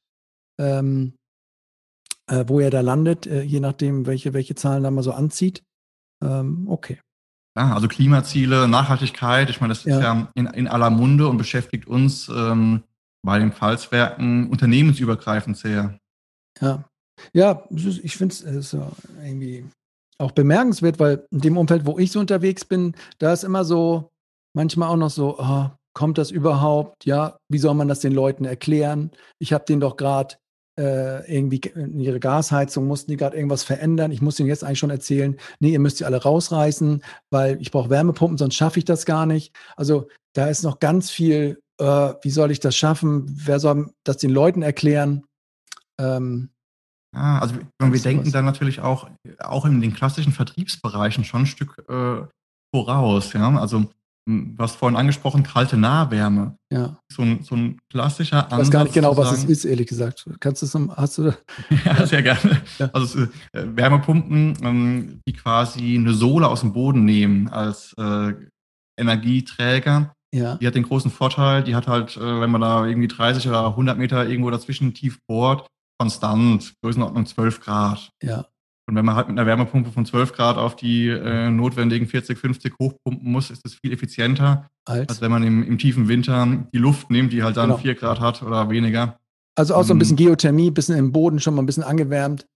ähm, 0.59 1.15
äh, 2.27 2.45
wo 2.49 2.59
ihr 2.59 2.71
da 2.71 2.81
landet, 2.81 3.27
äh, 3.27 3.43
je 3.43 3.61
nachdem, 3.61 4.07
welche, 4.07 4.33
welche 4.33 4.55
Zahlen 4.55 4.83
da 4.83 4.91
mal 4.91 5.03
so 5.03 5.13
anzieht. 5.13 5.63
Ähm, 6.23 6.69
okay. 6.69 6.99
Ja, 7.61 7.75
also 7.75 7.89
Klimaziele, 7.89 8.69
Nachhaltigkeit, 8.69 9.51
ich 9.51 9.61
meine, 9.61 9.73
das 9.73 9.81
ist 9.81 9.87
ja, 9.87 10.01
ja 10.01 10.29
in, 10.35 10.47
in, 10.47 10.67
aller 10.67 10.89
Munde 10.89 11.29
und 11.29 11.37
beschäftigt 11.37 11.87
uns 11.87 12.27
ähm, 12.31 12.85
bei 13.23 13.39
den 13.39 13.53
Pfalzwerken 13.53 14.49
unternehmensübergreifend 14.49 15.59
sehr. 15.59 15.99
Ja, 16.59 16.85
ja 17.35 17.63
ich 17.71 18.17
finde 18.17 18.35
es 18.35 18.73
irgendwie 19.23 19.67
auch 20.17 20.31
bemerkenswert, 20.31 20.99
weil 20.99 21.27
in 21.31 21.41
dem 21.43 21.59
Umfeld, 21.59 21.85
wo 21.85 21.99
ich 21.99 22.13
so 22.13 22.21
unterwegs 22.21 22.65
bin, 22.65 22.95
da 23.19 23.31
ist 23.31 23.45
immer 23.45 23.67
so, 23.67 24.11
manchmal 24.55 24.89
auch 24.89 24.97
noch 24.97 25.11
so, 25.11 25.39
oh, 25.39 25.69
kommt 25.93 26.17
das 26.17 26.31
überhaupt? 26.31 27.05
Ja, 27.05 27.37
wie 27.51 27.59
soll 27.59 27.75
man 27.75 27.89
das 27.89 28.01
den 28.01 28.15
Leuten 28.15 28.47
erklären? 28.47 29.11
Ich 29.39 29.53
habe 29.53 29.67
den 29.67 29.81
doch 29.81 29.99
gerade 29.99 30.37
äh, 30.79 31.33
irgendwie 31.33 31.61
ihre 31.99 32.21
Gasheizung, 32.21 32.87
mussten 32.87 33.11
die 33.11 33.17
gerade 33.17 33.37
irgendwas 33.37 33.65
verändern. 33.65 34.13
Ich 34.13 34.23
muss 34.23 34.39
ihnen 34.39 34.49
jetzt 34.49 34.65
eigentlich 34.65 34.79
schon 34.79 34.91
erzählen, 34.91 35.37
nee, 35.59 35.73
ihr 35.73 35.81
müsst 35.81 35.99
sie 35.99 36.05
alle 36.05 36.23
rausreißen, 36.23 37.03
weil 37.31 37.61
ich 37.61 37.71
brauche 37.71 37.91
Wärmepumpen, 37.91 38.39
sonst 38.39 38.55
schaffe 38.55 38.79
ich 38.79 38.85
das 38.85 39.05
gar 39.07 39.27
nicht. 39.27 39.55
Also 39.77 40.09
da 40.35 40.47
ist 40.47 40.63
noch 40.63 40.79
ganz 40.79 41.11
viel, 41.11 41.61
äh, 41.79 42.15
wie 42.23 42.31
soll 42.31 42.51
ich 42.51 42.61
das 42.61 42.77
schaffen? 42.77 43.25
Wer 43.27 43.59
soll 43.59 43.91
das 44.05 44.19
den 44.19 44.31
Leuten 44.31 44.63
erklären? 44.63 45.25
Ähm, 45.99 46.51
Ja, 47.15 47.41
also 47.41 47.57
wir, 47.57 47.93
wir 47.93 48.01
denken 48.01 48.31
dann 48.31 48.45
natürlich 48.45 48.81
auch, 48.81 49.11
auch 49.39 49.65
in 49.65 49.81
den 49.81 49.93
klassischen 49.93 50.33
Vertriebsbereichen 50.33 51.25
schon 51.25 51.43
ein 51.43 51.47
Stück 51.47 51.79
äh, 51.89 52.23
voraus. 52.75 53.33
Ja? 53.33 53.59
Also 53.59 53.91
du 54.27 54.57
hast 54.59 54.77
vorhin 54.77 54.97
angesprochen, 54.97 55.43
kalte 55.43 55.77
Nahwärme. 55.77 56.57
Ja. 56.73 56.99
So 57.11 57.23
ein, 57.23 57.43
so 57.43 57.57
ein 57.57 57.79
klassischer 57.91 58.45
Ansatz. 58.45 58.53
Ich 58.53 58.59
weiß 58.59 58.71
gar 58.71 58.85
nicht 58.85 58.95
genau, 58.95 59.17
was 59.17 59.33
es 59.33 59.45
ist, 59.45 59.65
ehrlich 59.65 59.87
gesagt. 59.87 60.29
Kannst 60.41 60.63
du 60.63 60.67
es 60.67 60.75
hast 60.97 61.19
du 61.19 61.25
da? 61.25 61.37
ja, 61.85 62.07
sehr 62.07 62.23
gerne. 62.23 62.63
Ja. 62.79 62.91
Also 62.93 63.23
äh, 63.23 63.29
Wärmepumpen, 63.53 64.57
ähm, 64.63 65.21
die 65.27 65.33
quasi 65.33 65.97
eine 65.97 66.15
Sohle 66.15 66.49
aus 66.49 66.61
dem 66.61 66.73
Boden 66.73 67.05
nehmen 67.05 67.49
als 67.49 67.95
äh, 67.99 68.35
Energieträger. 68.99 70.15
Ja. 70.33 70.57
Die 70.57 70.67
hat 70.67 70.75
den 70.75 70.85
großen 70.85 71.11
Vorteil, 71.11 71.65
die 71.65 71.75
hat 71.75 71.89
halt, 71.89 72.17
äh, 72.17 72.41
wenn 72.41 72.51
man 72.51 72.61
da 72.61 72.87
irgendwie 72.87 73.09
30 73.09 73.49
oder 73.49 73.67
100 73.67 73.99
Meter 73.99 74.29
irgendwo 74.29 74.51
dazwischen 74.51 74.95
tief 74.95 75.19
bohrt, 75.27 75.67
konstant, 75.99 76.75
Größenordnung 76.83 77.27
12 77.27 77.61
Grad. 77.61 78.11
Ja. 78.23 78.47
Und 78.91 78.97
wenn 78.97 79.05
man 79.05 79.15
halt 79.15 79.29
mit 79.29 79.39
einer 79.39 79.47
Wärmepumpe 79.47 79.93
von 79.93 80.05
12 80.05 80.33
Grad 80.33 80.57
auf 80.57 80.75
die 80.75 81.07
äh, 81.07 81.49
notwendigen 81.49 82.09
40, 82.09 82.37
50 82.37 82.75
hochpumpen 82.83 83.31
muss, 83.31 83.49
ist 83.51 83.65
das 83.65 83.75
viel 83.75 83.93
effizienter, 83.93 84.69
als, 84.85 85.09
als 85.09 85.21
wenn 85.21 85.31
man 85.31 85.45
im, 85.45 85.63
im, 85.63 85.79
tiefen 85.79 86.09
Winter 86.09 86.67
die 86.75 86.79
Luft 86.79 87.09
nimmt, 87.09 87.33
die 87.33 87.45
halt 87.45 87.57
dann 87.57 87.69
genau. 87.69 87.79
4 87.79 87.95
Grad 87.95 88.19
hat 88.19 88.43
oder 88.43 88.69
weniger. 88.69 89.17
Also 89.57 89.77
auch 89.77 89.85
so 89.85 89.95
ein 89.95 90.01
bisschen 90.01 90.17
Geothermie, 90.17 90.71
ein 90.71 90.75
bisschen 90.75 90.97
im 90.97 91.13
Boden 91.13 91.39
schon 91.39 91.55
mal 91.55 91.63
ein 91.63 91.67
bisschen 91.67 91.85
angewärmt. 91.85 92.47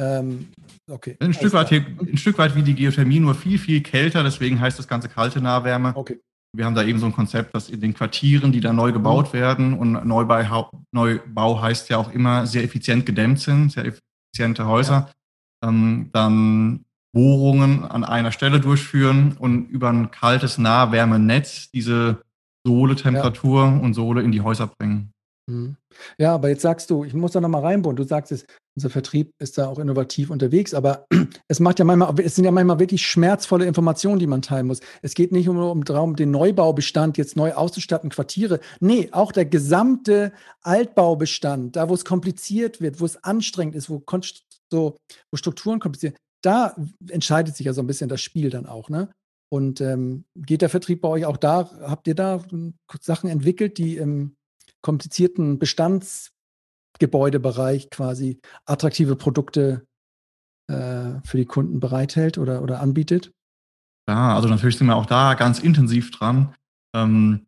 Ähm, 0.00 0.48
okay. 0.90 1.18
Ein 1.20 1.34
Stück, 1.34 1.52
weit, 1.52 1.70
ein 1.70 2.16
Stück 2.16 2.38
weit 2.38 2.56
wie 2.56 2.62
die 2.62 2.74
Geothermie, 2.74 3.20
nur 3.20 3.34
viel, 3.34 3.58
viel 3.58 3.82
kälter. 3.82 4.22
Deswegen 4.22 4.58
heißt 4.60 4.78
das 4.78 4.88
Ganze 4.88 5.10
kalte 5.10 5.42
Nahwärme. 5.42 5.92
Okay. 5.94 6.20
Wir 6.56 6.64
haben 6.64 6.74
da 6.74 6.84
eben 6.84 7.00
so 7.00 7.06
ein 7.06 7.12
Konzept, 7.12 7.54
dass 7.54 7.68
in 7.68 7.82
den 7.82 7.92
Quartieren, 7.92 8.50
die 8.50 8.60
da 8.60 8.72
neu 8.72 8.92
gebaut 8.92 9.34
mhm. 9.34 9.38
werden, 9.38 9.78
und 9.78 10.06
Neubau, 10.06 10.70
Neubau 10.90 11.60
heißt 11.60 11.90
ja 11.90 11.98
auch 11.98 12.10
immer 12.10 12.46
sehr 12.46 12.64
effizient 12.64 13.04
gedämmt 13.04 13.40
sind, 13.40 13.72
sehr 13.72 13.84
effiziente 13.84 14.66
Häuser, 14.66 14.92
ja 14.92 15.14
ähm, 15.62 16.10
dann 16.12 16.84
Bohrungen 17.14 17.84
an 17.84 18.04
einer 18.04 18.32
Stelle 18.32 18.60
durchführen 18.60 19.36
und 19.38 19.68
über 19.68 19.90
ein 19.90 20.10
kaltes 20.10 20.58
Nahwärmenetz 20.58 21.70
diese 21.70 22.22
Sohle-Temperatur 22.66 23.64
ja. 23.64 23.76
und 23.76 23.94
Sohle 23.94 24.22
in 24.22 24.32
die 24.32 24.40
Häuser 24.40 24.66
bringen. 24.66 25.12
Mhm. 25.46 25.76
Ja, 26.18 26.34
aber 26.34 26.48
jetzt 26.48 26.62
sagst 26.62 26.90
du, 26.90 27.04
ich 27.04 27.14
muss 27.14 27.32
da 27.32 27.40
nochmal 27.40 27.62
reinbohren. 27.62 27.96
Du 27.96 28.04
sagst 28.04 28.32
es, 28.32 28.44
unser 28.74 28.90
Vertrieb 28.90 29.32
ist 29.38 29.58
da 29.58 29.68
auch 29.68 29.78
innovativ 29.78 30.30
unterwegs, 30.30 30.72
aber 30.72 31.06
es 31.48 31.60
macht 31.60 31.78
ja 31.78 31.84
manchmal, 31.84 32.14
es 32.20 32.34
sind 32.34 32.44
ja 32.44 32.50
manchmal 32.50 32.78
wirklich 32.78 33.06
schmerzvolle 33.06 33.66
Informationen, 33.66 34.18
die 34.18 34.26
man 34.26 34.42
teilen 34.42 34.66
muss. 34.66 34.80
Es 35.02 35.14
geht 35.14 35.32
nicht 35.32 35.46
nur 35.46 35.70
um 35.70 35.84
darum, 35.84 36.16
den 36.16 36.30
Neubaubestand 36.30 37.18
jetzt 37.18 37.36
neu 37.36 37.52
auszustatten, 37.52 38.10
Quartiere. 38.10 38.60
Nee, 38.80 39.08
auch 39.12 39.32
der 39.32 39.44
gesamte 39.44 40.32
Altbaubestand, 40.62 41.76
da 41.76 41.88
wo 41.88 41.94
es 41.94 42.04
kompliziert 42.04 42.80
wird, 42.80 43.00
wo 43.00 43.04
es 43.04 43.22
anstrengend 43.22 43.74
ist, 43.74 43.90
wo 43.90 44.02
so, 44.70 44.96
wo 45.30 45.36
Strukturen 45.36 45.80
kompliziert, 45.80 46.16
da 46.42 46.74
entscheidet 47.08 47.56
sich 47.56 47.66
ja 47.66 47.72
so 47.72 47.82
ein 47.82 47.86
bisschen 47.86 48.08
das 48.08 48.20
Spiel 48.20 48.50
dann 48.50 48.66
auch, 48.66 48.88
ne? 48.88 49.10
Und 49.52 49.82
ähm, 49.82 50.24
geht 50.34 50.62
der 50.62 50.70
Vertrieb 50.70 51.02
bei 51.02 51.08
euch 51.08 51.26
auch 51.26 51.36
da? 51.36 51.70
Habt 51.82 52.08
ihr 52.08 52.14
da 52.14 52.42
hm, 52.48 52.72
Sachen 53.02 53.28
entwickelt, 53.28 53.76
die 53.76 53.98
im 53.98 54.34
komplizierten 54.82 55.58
Bestandsgebäudebereich 55.58 57.90
quasi 57.90 58.40
attraktive 58.66 59.16
Produkte 59.16 59.84
äh, 60.68 61.20
für 61.24 61.36
die 61.36 61.46
Kunden 61.46 61.80
bereithält 61.80 62.38
oder, 62.38 62.62
oder 62.62 62.80
anbietet? 62.80 63.32
Ja, 64.08 64.34
also 64.34 64.48
natürlich 64.48 64.76
sind 64.76 64.88
wir 64.88 64.96
auch 64.96 65.06
da 65.06 65.34
ganz 65.34 65.60
intensiv 65.60 66.10
dran. 66.10 66.54
Ähm, 66.94 67.46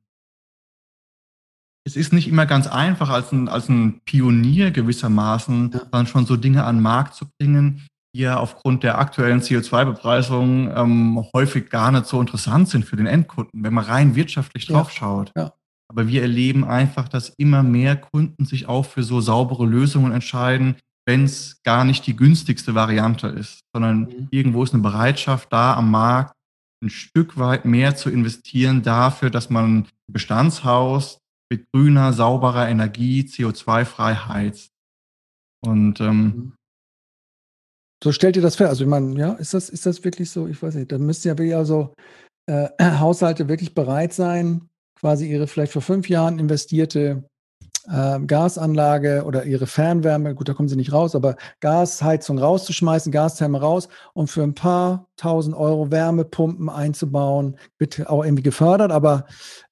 es 1.87 1.97
ist 1.97 2.12
nicht 2.12 2.28
immer 2.28 2.47
ganz 2.47 2.66
einfach, 2.66 3.11
als 3.11 3.30
ein, 3.32 3.49
als 3.49 3.68
ein 3.68 4.01
Pionier 4.05 4.70
gewissermaßen 4.70 5.70
ja. 5.72 5.80
dann 5.91 6.07
schon 6.07 6.24
so 6.24 6.37
Dinge 6.37 6.64
an 6.64 6.76
den 6.76 6.82
Markt 6.82 7.14
zu 7.14 7.26
bringen, 7.39 7.87
die 8.14 8.20
ja 8.20 8.39
aufgrund 8.39 8.85
der 8.85 8.99
aktuellen 8.99 9.41
CO2-Bepreisung 9.41 10.74
ähm, 10.74 11.26
häufig 11.35 11.68
gar 11.68 11.93
nicht 11.93 12.07
so 12.07 12.20
interessant 12.20 12.68
sind 12.68 12.85
für 12.85 12.97
den 12.97 13.07
Endkunden, 13.07 13.62
wenn 13.62 13.74
man 13.74 13.85
rein 13.85 14.14
wirtschaftlich 14.14 14.66
drauf 14.66 14.91
schaut. 14.91 15.32
Ja. 15.37 15.53
Aber 15.95 16.09
wir 16.09 16.22
erleben 16.22 16.64
einfach, 16.64 17.09
dass 17.09 17.28
immer 17.38 17.62
mehr 17.62 17.95
Kunden 17.95 18.47
sich 18.47 18.66
auch 18.66 18.84
für 18.84 19.05
so 19.05 19.20
saubere 19.20 19.64
Lösungen 19.64 20.11
entscheiden, 20.11 20.74
wenn 21.07 21.24
es 21.24 21.62
gar 21.62 21.84
nicht 21.84 22.07
die 22.09 22.16
günstigste 22.16 22.74
Variante 22.74 23.28
ist, 23.28 23.61
sondern 23.72 24.01
mhm. 24.01 24.28
irgendwo 24.32 24.64
ist 24.64 24.74
eine 24.74 24.82
Bereitschaft 24.82 25.53
da 25.53 25.74
am 25.74 25.92
Markt, 25.92 26.34
ein 26.82 26.90
Stück 26.90 27.38
weit 27.38 27.64
mehr 27.64 27.95
zu 27.95 28.11
investieren 28.11 28.82
dafür, 28.82 29.30
dass 29.30 29.51
man 29.51 29.78
ein 29.78 29.88
Bestandshaus 30.11 31.18
mit 31.49 31.66
grüner, 31.72 32.12
sauberer 32.12 32.68
Energie 32.68 33.20
CO2-frei 33.22 34.14
heizt. 34.14 34.72
Und 35.64 36.01
ähm, 36.01 36.22
mhm. 36.24 36.53
so 38.03 38.11
stellt 38.11 38.34
ihr 38.34 38.42
das 38.42 38.57
fest. 38.57 38.70
Also 38.70 38.82
ich 38.84 38.90
meine, 38.90 39.16
ja, 39.16 39.34
ist 39.34 39.55
das, 39.55 39.68
ist 39.68 39.86
das 39.86 40.03
wirklich 40.03 40.30
so? 40.30 40.49
Ich 40.49 40.61
weiß 40.61 40.74
nicht. 40.74 40.90
Dann 40.90 41.07
müssten 41.07 41.28
ja 41.28 41.38
wirklich 41.38 41.55
also 41.55 41.95
äh, 42.47 42.68
Haushalte 42.99 43.49
wirklich 43.49 43.74
bereit 43.74 44.12
sein, 44.12 44.68
quasi 45.05 45.30
ihre 45.30 45.46
vielleicht 45.46 45.72
vor 45.72 45.82
fünf 45.82 46.09
Jahren 46.09 46.38
investierte 46.38 47.28
äh, 47.86 48.20
Gasanlage 48.20 49.24
oder 49.26 49.44
ihre 49.44 49.66
Fernwärme, 49.66 50.34
gut, 50.34 50.48
da 50.48 50.55
kommen 50.55 50.70
sie 50.70 50.76
nicht 50.76 50.94
raus, 50.94 51.14
aber 51.14 51.36
Gasheizung 51.61 52.38
rauszuschmeißen, 52.38 53.12
Gastherme 53.12 53.61
raus 53.61 53.90
und 54.14 54.28
für 54.28 54.42
ein 54.42 54.55
paar 54.55 55.07
tausend 55.16 55.55
Euro 55.55 55.90
Wärmepumpen 55.90 56.70
einzubauen, 56.70 57.59
wird 57.78 58.07
auch 58.09 58.24
irgendwie 58.24 58.42
gefördert, 58.42 58.92
aber 58.92 59.26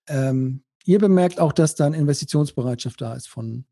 ähm, 0.06 0.64
ihr 0.84 0.98
bemerkt 0.98 1.40
auch, 1.40 1.54
dass 1.54 1.76
da 1.76 1.86
eine 1.86 1.96
Investitionsbereitschaft 1.96 3.00
da 3.00 3.14
ist 3.14 3.28
von. 3.28 3.64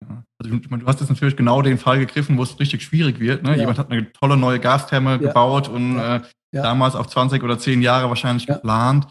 Ja. 0.00 0.22
Also 0.40 0.56
du, 0.56 0.76
du 0.76 0.86
hast 0.86 1.00
jetzt 1.00 1.08
natürlich 1.08 1.36
genau 1.36 1.60
den 1.60 1.78
Fall 1.78 1.98
gegriffen, 1.98 2.38
wo 2.38 2.44
es 2.44 2.60
richtig 2.60 2.84
schwierig 2.84 3.18
wird. 3.18 3.42
Ne? 3.42 3.50
Ja. 3.50 3.56
Jemand 3.56 3.80
hat 3.80 3.90
eine 3.90 4.12
tolle 4.12 4.36
neue 4.36 4.60
Gastherme 4.60 5.10
ja. 5.10 5.16
gebaut 5.16 5.66
und 5.68 5.98
äh, 5.98 6.20
damals 6.52 6.94
auf 6.94 7.08
20 7.08 7.42
oder 7.42 7.58
10 7.58 7.82
Jahre 7.82 8.08
wahrscheinlich 8.08 8.46
geplant. 8.46 9.08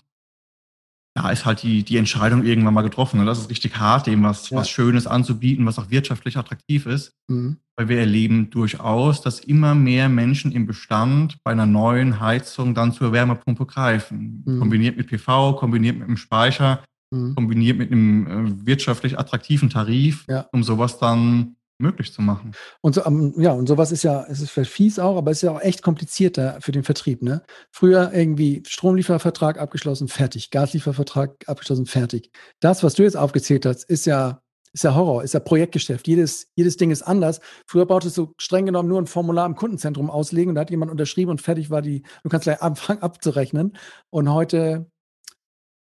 Da 1.17 1.31
ist 1.31 1.45
halt 1.45 1.63
die, 1.63 1.81
die 1.81 1.97
Entscheidung 1.97 2.43
irgendwann 2.43 2.75
mal 2.75 2.83
getroffen. 2.83 3.19
Und 3.19 3.25
das 3.25 3.39
ist 3.39 3.49
richtig 3.49 3.79
hart, 3.79 4.05
dem 4.05 4.21
was, 4.21 4.51
was 4.51 4.69
Schönes 4.69 5.07
anzubieten, 5.07 5.65
was 5.65 5.79
auch 5.79 5.89
wirtschaftlich 5.89 6.37
attraktiv 6.37 6.85
ist. 6.85 7.13
Mhm. 7.27 7.57
Weil 7.75 7.89
wir 7.89 7.97
erleben 7.97 8.51
durchaus, 8.51 9.21
dass 9.21 9.39
immer 9.39 9.73
mehr 9.73 10.09
Menschen 10.09 10.51
im 10.51 10.67
Bestand 10.67 11.37
bei 11.43 11.51
einer 11.51 11.65
neuen 11.65 12.19
Heizung 12.19 12.75
dann 12.75 12.93
zur 12.93 13.13
Wärmepumpe 13.13 13.65
greifen. 13.65 14.43
Mhm. 14.45 14.59
Kombiniert 14.59 14.95
mit 14.95 15.07
PV, 15.07 15.53
kombiniert 15.53 15.97
mit 15.97 16.07
einem 16.07 16.17
Speicher 16.17 16.83
mhm. 17.11 17.35
kombiniert 17.35 17.77
mit 17.77 17.91
einem 17.91 18.27
äh, 18.27 18.65
wirtschaftlich 18.67 19.17
attraktiven 19.17 19.69
Tarif, 19.69 20.25
ja. 20.27 20.47
um 20.51 20.63
sowas 20.63 20.99
dann 20.99 21.55
möglich 21.79 22.11
zu 22.13 22.21
machen. 22.21 22.53
Und 22.81 22.95
so, 22.95 23.03
um, 23.05 23.39
ja, 23.39 23.51
und 23.51 23.67
sowas 23.67 23.91
ist 23.91 24.03
ja, 24.03 24.25
es 24.27 24.41
ist 24.41 24.49
vielleicht 24.49 24.71
fies 24.71 24.99
auch, 24.99 25.17
aber 25.17 25.31
es 25.31 25.37
ist 25.37 25.43
ja 25.43 25.51
auch 25.51 25.61
echt 25.61 25.81
komplizierter 25.81 26.57
für 26.61 26.71
den 26.71 26.83
Vertrieb. 26.83 27.21
Ne? 27.21 27.43
Früher 27.71 28.11
irgendwie 28.13 28.63
Stromliefervertrag 28.65 29.59
abgeschlossen, 29.59 30.07
fertig. 30.07 30.49
Gasliefervertrag 30.51 31.35
abgeschlossen, 31.47 31.85
fertig. 31.85 32.31
Das, 32.59 32.83
was 32.83 32.95
du 32.95 33.03
jetzt 33.03 33.17
aufgezählt 33.17 33.65
hast, 33.65 33.83
ist 33.83 34.05
ja, 34.05 34.41
ist 34.73 34.83
ja 34.83 34.95
Horror, 34.95 35.23
ist 35.23 35.33
ja 35.33 35.39
Projektgeschäft. 35.39 36.07
Jedes, 36.07 36.47
jedes 36.55 36.77
Ding 36.77 36.91
ist 36.91 37.03
anders. 37.03 37.39
Früher 37.67 37.85
brauchtest 37.85 38.17
du 38.17 38.33
streng 38.37 38.65
genommen 38.65 38.89
nur 38.89 39.01
ein 39.01 39.07
Formular 39.07 39.45
im 39.45 39.55
Kundenzentrum 39.55 40.09
auslegen 40.09 40.49
und 40.49 40.55
da 40.55 40.61
hat 40.61 40.71
jemand 40.71 40.91
unterschrieben 40.91 41.31
und 41.31 41.41
fertig 41.41 41.69
war 41.69 41.81
die, 41.81 42.03
du 42.23 42.29
kannst 42.29 42.45
gleich 42.45 42.61
anfangen 42.61 43.01
abzurechnen. 43.01 43.77
Und 44.09 44.31
heute 44.31 44.87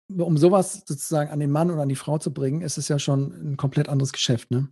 um 0.08 0.36
sowas 0.36 0.84
sozusagen 0.86 1.30
an 1.30 1.40
den 1.40 1.50
Mann 1.50 1.70
oder 1.70 1.82
an 1.82 1.88
die 1.88 1.96
Frau 1.96 2.18
zu 2.18 2.32
bringen, 2.32 2.60
ist 2.60 2.78
es 2.78 2.88
ja 2.88 2.98
schon 2.98 3.52
ein 3.52 3.56
komplett 3.56 3.88
anderes 3.88 4.12
Geschäft, 4.12 4.50
ne? 4.50 4.68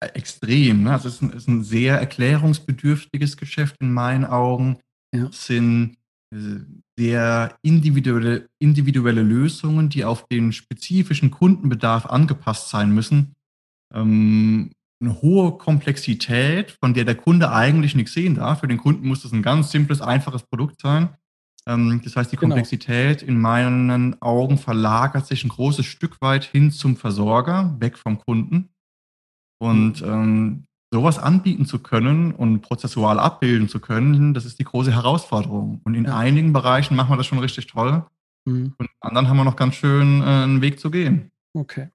Extrem. 0.00 0.84
Ne? 0.84 0.92
Also 0.92 1.08
es 1.08 1.14
ist 1.14 1.22
ein, 1.22 1.30
ist 1.30 1.48
ein 1.48 1.64
sehr 1.64 1.98
erklärungsbedürftiges 1.98 3.36
Geschäft 3.36 3.76
in 3.80 3.92
meinen 3.92 4.24
Augen. 4.24 4.78
Ja. 5.14 5.26
Es 5.26 5.46
sind 5.46 5.96
äh, 6.32 6.60
sehr 6.96 7.56
individuelle, 7.62 8.48
individuelle 8.58 9.22
Lösungen, 9.22 9.88
die 9.88 10.04
auf 10.04 10.26
den 10.26 10.52
spezifischen 10.52 11.30
Kundenbedarf 11.30 12.06
angepasst 12.06 12.70
sein 12.70 12.92
müssen. 12.92 13.34
Ähm, 13.94 14.70
eine 15.00 15.22
hohe 15.22 15.58
Komplexität, 15.58 16.72
von 16.82 16.92
der 16.94 17.04
der 17.04 17.14
Kunde 17.14 17.52
eigentlich 17.52 17.94
nichts 17.94 18.12
sehen 18.12 18.34
darf. 18.34 18.60
Für 18.60 18.68
den 18.68 18.78
Kunden 18.78 19.06
muss 19.06 19.22
das 19.22 19.32
ein 19.32 19.42
ganz 19.42 19.70
simples, 19.70 20.00
einfaches 20.00 20.42
Produkt 20.42 20.80
sein. 20.80 21.10
Ähm, 21.66 22.00
das 22.04 22.16
heißt, 22.16 22.32
die 22.32 22.36
genau. 22.36 22.54
Komplexität 22.54 23.20
genau. 23.20 23.32
in 23.32 23.40
meinen 23.40 24.22
Augen 24.22 24.58
verlagert 24.58 25.26
sich 25.26 25.44
ein 25.44 25.50
großes 25.50 25.86
Stück 25.86 26.20
weit 26.20 26.44
hin 26.44 26.70
zum 26.70 26.96
Versorger, 26.96 27.76
weg 27.78 27.98
vom 27.98 28.18
Kunden. 28.18 28.70
Und 29.58 30.02
mhm. 30.02 30.08
ähm, 30.08 30.64
sowas 30.92 31.18
anbieten 31.18 31.66
zu 31.66 31.80
können 31.80 32.32
und 32.32 32.60
prozessual 32.60 33.18
abbilden 33.18 33.68
zu 33.68 33.80
können, 33.80 34.32
das 34.32 34.44
ist 34.44 34.58
die 34.58 34.64
große 34.64 34.92
Herausforderung. 34.92 35.80
Und 35.84 35.94
in 35.94 36.04
ja. 36.04 36.16
einigen 36.16 36.52
Bereichen 36.52 36.96
machen 36.96 37.10
wir 37.10 37.16
das 37.16 37.26
schon 37.26 37.40
richtig 37.40 37.66
toll. 37.66 38.06
Mhm. 38.46 38.74
Und 38.78 38.86
in 38.86 38.96
anderen 39.00 39.28
haben 39.28 39.36
wir 39.36 39.44
noch 39.44 39.56
ganz 39.56 39.74
schön 39.74 40.22
äh, 40.22 40.24
einen 40.24 40.62
Weg 40.62 40.80
zu 40.80 40.90
gehen. 40.90 41.30
Okay. 41.54 41.88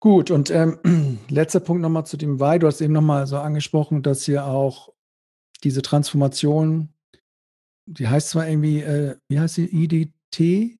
Gut, 0.00 0.30
und 0.30 0.50
ähm, 0.50 0.78
letzter 1.28 1.60
Punkt 1.60 1.82
nochmal 1.82 2.06
zu 2.06 2.16
dem 2.16 2.40
Why. 2.40 2.58
Du 2.58 2.66
hast 2.66 2.80
eben 2.80 2.92
nochmal 2.92 3.26
so 3.26 3.38
angesprochen, 3.38 4.02
dass 4.02 4.24
hier 4.24 4.46
auch 4.46 4.90
diese 5.64 5.82
Transformation 5.82 6.90
die 7.88 8.06
heißt 8.06 8.30
zwar 8.30 8.46
irgendwie, 8.46 8.80
äh, 8.80 9.16
wie 9.28 9.40
heißt 9.40 9.54
sie, 9.54 9.64
IDT? 9.64 10.78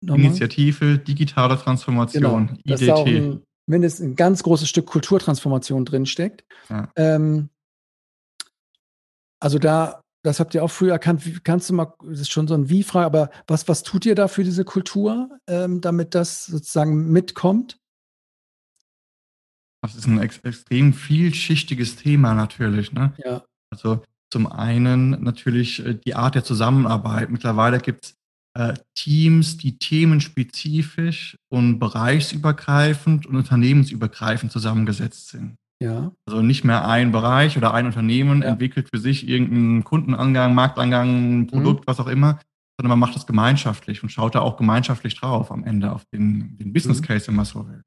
Nochmal? 0.00 0.26
Initiative 0.26 0.98
Digitale 0.98 1.56
Transformation, 1.56 2.58
genau, 2.64 3.04
IDT. 3.04 3.40
Auch 3.62 3.68
ein, 3.68 3.72
wenn 3.72 3.84
es 3.84 4.00
ein 4.00 4.16
ganz 4.16 4.42
großes 4.42 4.68
Stück 4.68 4.86
Kulturtransformation 4.86 5.84
drinsteckt. 5.84 6.44
Ja. 6.68 6.90
Ähm, 6.96 7.48
also 9.40 9.58
da, 9.58 10.00
das 10.22 10.38
habt 10.38 10.54
ihr 10.54 10.62
auch 10.62 10.70
früher 10.70 10.92
erkannt. 10.92 11.44
Kannst 11.44 11.70
du 11.70 11.74
mal, 11.74 11.94
das 12.04 12.20
ist 12.20 12.32
schon 12.32 12.48
so 12.48 12.54
ein 12.54 12.68
Wie-Frage, 12.68 13.06
aber 13.06 13.30
was, 13.46 13.66
was 13.68 13.82
tut 13.82 14.06
ihr 14.06 14.14
da 14.14 14.28
für 14.28 14.44
diese 14.44 14.64
Kultur, 14.64 15.38
ähm, 15.48 15.80
damit 15.80 16.14
das 16.14 16.46
sozusagen 16.46 17.10
mitkommt? 17.10 17.78
Das 19.82 19.96
ist 19.96 20.06
ein 20.06 20.20
ex 20.20 20.38
extrem 20.38 20.92
vielschichtiges 20.92 21.96
Thema 21.96 22.34
natürlich. 22.34 22.92
Ne? 22.92 23.14
Ja. 23.24 23.44
Also 23.70 24.04
zum 24.30 24.46
einen 24.46 25.22
natürlich 25.22 25.84
äh, 25.84 25.94
die 25.94 26.14
Art 26.14 26.36
der 26.36 26.44
Zusammenarbeit. 26.44 27.30
Mittlerweile 27.30 27.80
gibt 27.80 28.04
es 28.06 28.14
Teams, 28.94 29.56
die 29.56 29.78
themenspezifisch 29.78 31.38
und 31.48 31.78
bereichsübergreifend 31.78 33.26
und 33.26 33.36
unternehmensübergreifend 33.36 34.52
zusammengesetzt 34.52 35.28
sind. 35.28 35.56
Ja. 35.82 36.12
Also 36.26 36.42
nicht 36.42 36.62
mehr 36.62 36.86
ein 36.86 37.12
Bereich 37.12 37.56
oder 37.56 37.74
ein 37.74 37.86
Unternehmen 37.86 38.42
ja. 38.42 38.48
entwickelt 38.48 38.88
für 38.92 39.00
sich 39.00 39.26
irgendeinen 39.26 39.84
Kundenangang, 39.84 40.54
Marktangang. 40.54 41.48
Produkt, 41.48 41.80
mhm. 41.80 41.86
was 41.86 41.98
auch 41.98 42.06
immer, 42.06 42.38
sondern 42.78 42.90
man 42.90 42.98
macht 43.00 43.16
das 43.16 43.26
gemeinschaftlich 43.26 44.02
und 44.02 44.10
schaut 44.10 44.34
da 44.34 44.40
auch 44.40 44.56
gemeinschaftlich 44.56 45.18
drauf 45.18 45.50
am 45.50 45.64
Ende 45.64 45.92
auf 45.92 46.04
den, 46.12 46.56
den 46.56 46.72
Business 46.72 47.00
mhm. 47.00 47.04
Case, 47.04 47.28
wenn 47.28 47.36
man 47.36 47.44
so 47.44 47.66
will. 47.66 47.82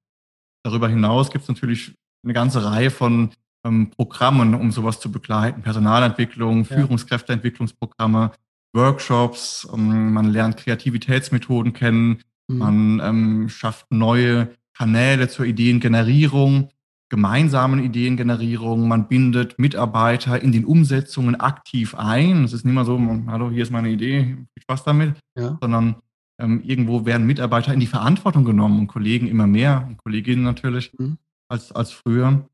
Darüber 0.64 0.90
hinaus 0.90 1.32
gibt 1.32 1.44
es 1.44 1.48
natürlich 1.48 1.96
eine 2.24 2.34
ganze 2.34 2.66
Reihe 2.66 2.92
von 2.92 3.30
ähm, 3.66 3.92
Programmen, 3.92 4.56
um 4.56 4.72
sowas 4.72 5.00
zu 5.00 5.12
begleiten. 5.12 5.62
Personalentwicklung. 5.62 6.66
Führungskräfteentwicklungsprogramme, 6.66 8.32
Workshops, 8.76 9.68
ähm, 9.74 10.14
man 10.14 10.26
lernt 10.26 10.58
Kreativitätsmethoden 10.58 11.74
kennen, 11.74 12.22
mhm. 12.48 12.58
man 12.58 13.02
ähm, 13.04 13.50
schafft 13.50 13.92
neue 13.92 14.50
Kanäle 14.78 15.30
zur 15.30 15.46
Ideengenerierung, 15.46 16.70
gemeinsamen 17.10 17.84
Ideengenerierung, 17.84 18.88
man 18.88 19.08
bindet 19.08 19.58
Mitarbeiter 19.58 20.42
in 20.42 20.52
den 20.52 20.66
Umsetzungen 20.66 21.36
aktiv 21.36 21.96
ein. 21.96 22.44
Es 22.44 22.54
ist 22.54 22.66
nicht 22.66 22.74
mal 22.74 22.86
so, 22.86 23.00
hallo, 23.28 23.50
hier 23.50 23.64
ist 23.64 23.72
meine 23.72 23.90
Idee, 23.90 24.36
viel 24.54 24.64
Spaß 24.64 24.84
damit, 24.84 25.16
ja. 25.36 25.58
sondern 25.62 25.96
ähm, 26.40 26.62
irgendwo 26.64 27.06
werden 27.06 27.26
Mitarbeiter 27.26 27.74
in 27.74 27.80
die 27.80 27.88
Verantwortung 27.88 28.44
genommen 28.44 28.80
und 28.80 28.88
Kollegen 28.88 29.28
immer 29.28 29.48
mehr, 29.48 29.86
und 29.88 29.98
Kolleginnen 30.04 30.44
natürlich, 30.44 30.92
mhm. 30.98 31.18
als, 31.48 31.72
als 31.72 31.92
früher. 31.92 32.50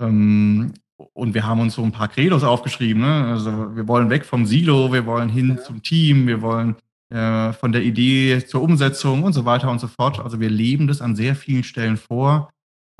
Ähm, 0.00 0.72
und 1.12 1.34
wir 1.34 1.46
haben 1.46 1.60
uns 1.60 1.74
so 1.74 1.82
ein 1.82 1.92
paar 1.92 2.08
Credos 2.08 2.44
aufgeschrieben. 2.44 3.02
Ne? 3.02 3.26
Also 3.26 3.76
wir 3.76 3.86
wollen 3.88 4.10
weg 4.10 4.24
vom 4.24 4.46
Silo, 4.46 4.92
wir 4.92 5.06
wollen 5.06 5.28
hin 5.28 5.56
ja. 5.56 5.62
zum 5.62 5.82
Team, 5.82 6.26
wir 6.26 6.42
wollen 6.42 6.76
äh, 7.10 7.52
von 7.52 7.72
der 7.72 7.82
Idee 7.82 8.44
zur 8.44 8.62
Umsetzung 8.62 9.22
und 9.22 9.32
so 9.32 9.44
weiter 9.44 9.70
und 9.70 9.80
so 9.80 9.88
fort. 9.88 10.18
Also 10.18 10.40
wir 10.40 10.50
leben 10.50 10.86
das 10.86 11.02
an 11.02 11.14
sehr 11.14 11.36
vielen 11.36 11.64
Stellen 11.64 11.96
vor 11.96 12.50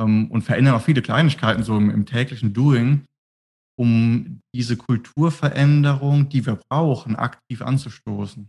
ähm, 0.01 0.31
und 0.31 0.43
verändern 0.43 0.75
auch 0.75 0.83
viele 0.83 1.03
Kleinigkeiten 1.03 1.63
so 1.63 1.77
im, 1.77 1.91
im 1.91 2.05
täglichen 2.05 2.53
Doing, 2.53 3.05
um 3.77 4.41
diese 4.55 4.77
Kulturveränderung, 4.77 6.29
die 6.29 6.45
wir 6.45 6.59
brauchen, 6.69 7.17
aktiv 7.17 7.63
anzustoßen. 7.63 8.49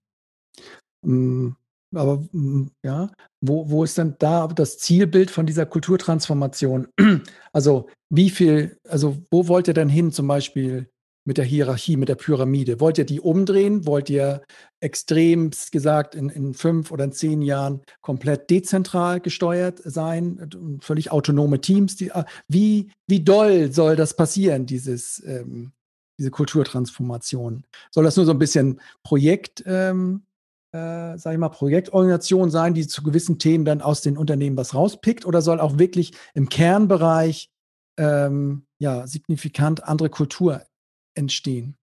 Mm, 1.05 1.49
aber 1.95 2.23
mm, 2.31 2.71
ja, 2.83 3.11
wo, 3.41 3.69
wo 3.69 3.83
ist 3.83 3.97
denn 3.97 4.15
da 4.19 4.47
das 4.47 4.77
Zielbild 4.77 5.31
von 5.31 5.45
dieser 5.45 5.65
Kulturtransformation? 5.65 6.87
Also 7.55 7.87
wie 8.09 8.31
viel, 8.31 8.79
also 8.87 9.17
wo 9.29 9.47
wollt 9.47 9.67
ihr 9.67 9.75
denn 9.75 9.89
hin 9.89 10.11
zum 10.11 10.27
Beispiel 10.27 10.89
mit 11.25 11.37
der 11.37 11.45
Hierarchie, 11.45 11.97
mit 11.97 12.09
der 12.09 12.15
Pyramide? 12.15 12.79
Wollt 12.79 12.97
ihr 12.97 13.05
die 13.05 13.21
umdrehen? 13.21 13.85
Wollt 13.85 14.09
ihr 14.09 14.41
extrem 14.79 15.51
gesagt 15.71 16.15
in, 16.15 16.29
in 16.29 16.53
fünf 16.53 16.91
oder 16.91 17.05
in 17.05 17.11
zehn 17.11 17.41
Jahren 17.41 17.81
komplett 18.01 18.49
dezentral 18.49 19.19
gesteuert 19.19 19.79
sein? 19.83 20.79
Völlig 20.81 21.11
autonome 21.11 21.61
Teams? 21.61 21.95
Die, 21.95 22.11
ah, 22.11 22.25
wie, 22.47 22.91
wie 23.07 23.23
doll 23.23 23.71
soll 23.71 23.95
das 23.95 24.15
passieren, 24.15 24.65
dieses, 24.65 25.23
ähm, 25.25 25.73
diese 26.19 26.31
Kulturtransformation? 26.31 27.65
Soll 27.91 28.03
das 28.03 28.17
nur 28.17 28.25
so 28.25 28.31
ein 28.31 28.39
bisschen 28.39 28.81
Projekt 29.03 29.63
ähm, 29.65 30.23
äh, 30.73 31.17
sage 31.17 31.35
ich 31.35 31.39
mal, 31.39 31.49
Projektorganisation 31.49 32.49
sein, 32.49 32.73
die 32.73 32.87
zu 32.87 33.03
gewissen 33.03 33.37
Themen 33.37 33.63
dann 33.63 33.81
aus 33.81 34.01
den 34.01 34.17
Unternehmen 34.17 34.57
was 34.57 34.73
rauspickt 34.73 35.25
oder 35.25 35.41
soll 35.41 35.59
auch 35.59 35.77
wirklich 35.77 36.13
im 36.33 36.49
Kernbereich 36.49 37.49
ähm, 37.97 38.65
ja, 38.79 39.05
signifikant 39.05 39.83
andere 39.83 40.09
Kultur 40.09 40.63
entstehen? 41.15 41.77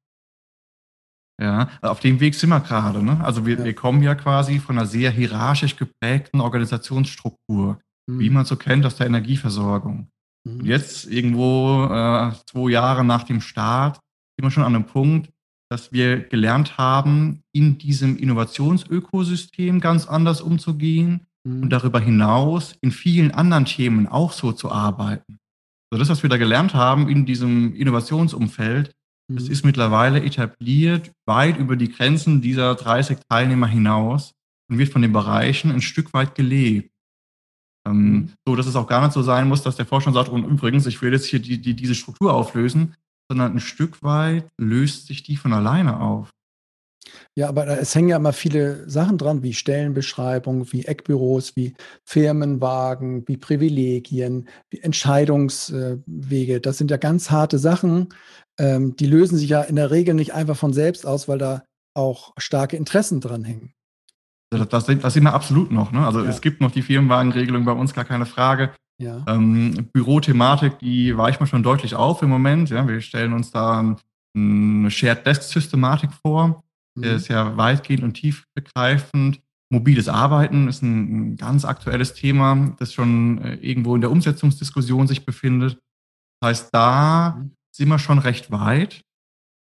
Ja, 1.41 1.70
auf 1.80 2.01
dem 2.01 2.20
Weg 2.20 2.34
sind 2.34 2.51
wir 2.51 2.61
gerade. 2.61 3.03
Ne? 3.03 3.18
Also 3.24 3.47
wir, 3.47 3.59
ja. 3.59 3.64
wir 3.64 3.74
kommen 3.74 4.03
ja 4.03 4.14
quasi 4.14 4.59
von 4.59 4.76
einer 4.76 4.86
sehr 4.86 5.11
hierarchisch 5.11 5.76
geprägten 5.76 6.41
Organisationsstruktur, 6.41 7.80
mhm. 8.07 8.18
wie 8.18 8.28
man 8.28 8.45
so 8.45 8.57
kennt 8.57 8.84
aus 8.84 8.97
der 8.97 9.07
Energieversorgung. 9.07 10.11
Mhm. 10.45 10.61
Und 10.61 10.66
jetzt 10.66 11.07
irgendwo 11.07 11.84
äh, 11.84 12.32
zwei 12.47 12.70
Jahre 12.70 13.05
nach 13.05 13.22
dem 13.22 13.41
Start 13.41 14.01
sind 14.36 14.47
wir 14.47 14.51
schon 14.51 14.64
an 14.64 14.74
einem 14.74 14.84
Punkt, 14.84 15.30
dass 15.71 15.93
wir 15.93 16.21
gelernt 16.21 16.79
haben, 16.79 17.43
in 17.53 17.79
diesem 17.79 18.16
Innovationsökosystem 18.16 19.81
ganz 19.81 20.07
anders 20.07 20.41
umzugehen 20.41 21.27
mhm. 21.45 21.62
und 21.62 21.71
darüber 21.71 22.01
hinaus 22.01 22.75
in 22.81 22.91
vielen 22.91 23.31
anderen 23.31 23.64
Themen 23.64 24.09
auch 24.09 24.33
so 24.33 24.53
zu 24.53 24.71
arbeiten. 24.71 25.39
Also 25.91 26.01
das, 26.01 26.09
was 26.09 26.23
wir 26.23 26.31
da 26.31 26.37
gelernt 26.37 26.75
haben 26.75 27.09
in 27.09 27.25
diesem 27.25 27.75
Innovationsumfeld, 27.75 28.93
mhm. 29.29 29.37
das 29.37 29.49
ist 29.49 29.64
mittlerweile 29.64 30.23
etabliert, 30.23 31.12
weit 31.27 31.57
über 31.57 31.77
die 31.77 31.91
Grenzen 31.91 32.41
dieser 32.43 32.75
30 32.75 33.18
Teilnehmer 33.29 33.68
hinaus 33.68 34.33
und 34.68 34.79
wird 34.79 34.93
von 34.93 35.03
den 35.03 35.12
Bereichen 35.12 35.71
ein 35.71 35.83
Stück 35.83 36.12
weit 36.12 36.35
gelebt. 36.35 36.91
Ähm, 37.87 38.12
mhm. 38.12 38.33
so 38.45 38.57
dass 38.57 38.66
es 38.66 38.77
auch 38.77 38.87
gar 38.87 39.03
nicht 39.03 39.12
so 39.12 39.23
sein 39.23 39.49
muss, 39.49 39.62
dass 39.62 39.77
der 39.77 39.87
Vorstand 39.87 40.14
sagt, 40.14 40.29
und 40.29 40.45
übrigens, 40.45 40.85
ich 40.87 41.01
will 41.01 41.12
jetzt 41.12 41.27
hier 41.27 41.39
die, 41.39 41.61
die, 41.61 41.75
diese 41.75 41.95
Struktur 41.95 42.35
auflösen, 42.35 42.95
sondern 43.31 43.53
ein 43.53 43.61
Stück 43.61 44.03
weit 44.03 44.49
löst 44.59 45.07
sich 45.07 45.22
die 45.22 45.37
von 45.37 45.53
alleine 45.53 46.01
auf. 46.01 46.31
Ja, 47.37 47.49
aber 47.49 47.66
es 47.78 47.95
hängen 47.95 48.09
ja 48.09 48.16
immer 48.16 48.33
viele 48.33 48.91
Sachen 48.91 49.18
dran, 49.18 49.45
wie 49.45 49.55
Stellenbeschreibung, 49.55 50.72
wie 50.72 50.85
Eckbüros, 50.85 51.55
wie 51.55 51.74
Firmenwagen, 52.05 53.26
wie 53.28 53.37
Privilegien, 53.37 54.49
wie 54.68 54.81
Entscheidungswege. 54.81 56.61
Das 56.61 56.76
sind 56.76 56.91
ja 56.91 56.97
ganz 56.97 57.31
harte 57.31 57.61
Sachen. 57.61 58.09
Ähm, 58.59 58.97
die 58.97 59.07
lösen 59.07 59.39
sich 59.39 59.49
ja 59.49 59.62
in 59.62 59.76
der 59.76 59.93
Regel 59.93 60.14
nicht 60.14 60.35
einfach 60.35 60.57
von 60.57 60.72
selbst 60.72 61.07
aus, 61.07 61.28
weil 61.28 61.39
da 61.39 61.62
auch 61.95 62.33
starke 62.37 62.76
Interessen 62.76 63.20
dran 63.20 63.45
hängen. 63.45 63.74
Das, 64.51 64.68
das, 64.68 64.87
das 64.87 65.14
sind 65.14 65.22
wir 65.22 65.35
absolut 65.35 65.70
noch. 65.70 65.93
Ne? 65.93 66.05
Also 66.05 66.24
ja. 66.24 66.28
es 66.28 66.41
gibt 66.41 66.61
noch 66.61 66.72
die 66.72 66.83
Firmenwagenregelung 66.83 67.64
bei 67.64 67.72
uns, 67.72 67.95
gar 67.95 68.05
keine 68.05 68.26
Frage. 68.26 68.72
Ja. 69.01 69.24
Ähm, 69.26 69.88
Bürothematik, 69.92 70.78
die 70.78 71.16
weicht 71.16 71.40
man 71.40 71.46
schon 71.46 71.62
deutlich 71.62 71.94
auf 71.94 72.22
im 72.22 72.28
Moment. 72.28 72.68
Ja, 72.68 72.86
wir 72.86 73.01
stellen 73.01 73.32
uns 73.32 73.51
da 73.51 73.96
eine 74.34 74.90
Shared 74.90 75.26
Desk 75.26 75.42
Systematik 75.42 76.11
vor. 76.12 76.62
Mhm. 76.94 77.03
Der 77.03 77.14
ist 77.16 77.28
ja 77.28 77.57
weitgehend 77.57 78.05
und 78.05 78.14
tiefgreifend. 78.14 79.40
Mobiles 79.72 80.09
Arbeiten 80.09 80.68
ist 80.68 80.82
ein, 80.82 81.32
ein 81.32 81.36
ganz 81.36 81.64
aktuelles 81.64 82.12
Thema, 82.12 82.74
das 82.78 82.92
schon 82.92 83.38
äh, 83.38 83.55
irgendwo 83.55 83.94
in 83.94 84.01
der 84.01 84.11
Umsetzungsdiskussion 84.11 85.07
sich 85.07 85.24
befindet. 85.24 85.78
Das 86.40 86.51
heißt, 86.51 86.74
da 86.74 87.36
mhm. 87.38 87.53
sind 87.74 87.88
wir 87.88 87.98
schon 87.98 88.18
recht 88.18 88.51
weit. 88.51 89.03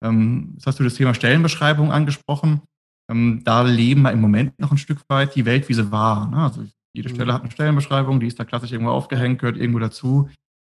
Ähm, 0.02 0.52
jetzt 0.54 0.66
hast 0.66 0.80
du 0.80 0.84
das 0.84 0.94
Thema 0.94 1.14
Stellenbeschreibung 1.14 1.92
angesprochen. 1.92 2.62
Ähm, 3.10 3.42
da 3.44 3.62
leben 3.62 4.02
wir 4.02 4.12
im 4.12 4.20
Moment 4.20 4.58
noch 4.58 4.72
ein 4.72 4.78
Stück 4.78 5.00
weit 5.08 5.34
die 5.34 5.44
Welt, 5.44 5.68
wie 5.68 5.74
sie 5.74 5.92
war. 5.92 6.28
Ne? 6.28 6.38
Also 6.38 6.66
jede 6.98 7.08
Stelle 7.08 7.32
mhm. 7.32 7.34
hat 7.34 7.42
eine 7.42 7.50
Stellenbeschreibung, 7.50 8.20
die 8.20 8.26
ist 8.26 8.38
da 8.38 8.44
klassisch 8.44 8.72
irgendwo 8.72 8.92
aufgehängt, 8.92 9.40
gehört 9.40 9.56
irgendwo 9.56 9.78
dazu. 9.78 10.28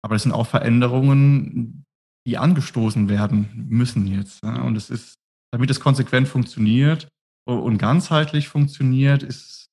Aber 0.04 0.16
das 0.16 0.24
sind 0.24 0.32
auch 0.32 0.48
Veränderungen, 0.48 1.84
die 2.26 2.38
angestoßen 2.38 3.10
werden 3.10 3.68
müssen 3.70 4.08
jetzt. 4.08 4.44
Und 4.44 4.76
es 4.76 4.90
ist, 4.90 5.16
damit 5.52 5.70
es 5.70 5.80
konsequent 5.80 6.28
funktioniert 6.28 7.08
und 7.46 7.78
ganzheitlich 7.78 8.48
funktioniert, 8.48 9.24
ist, 9.24 9.68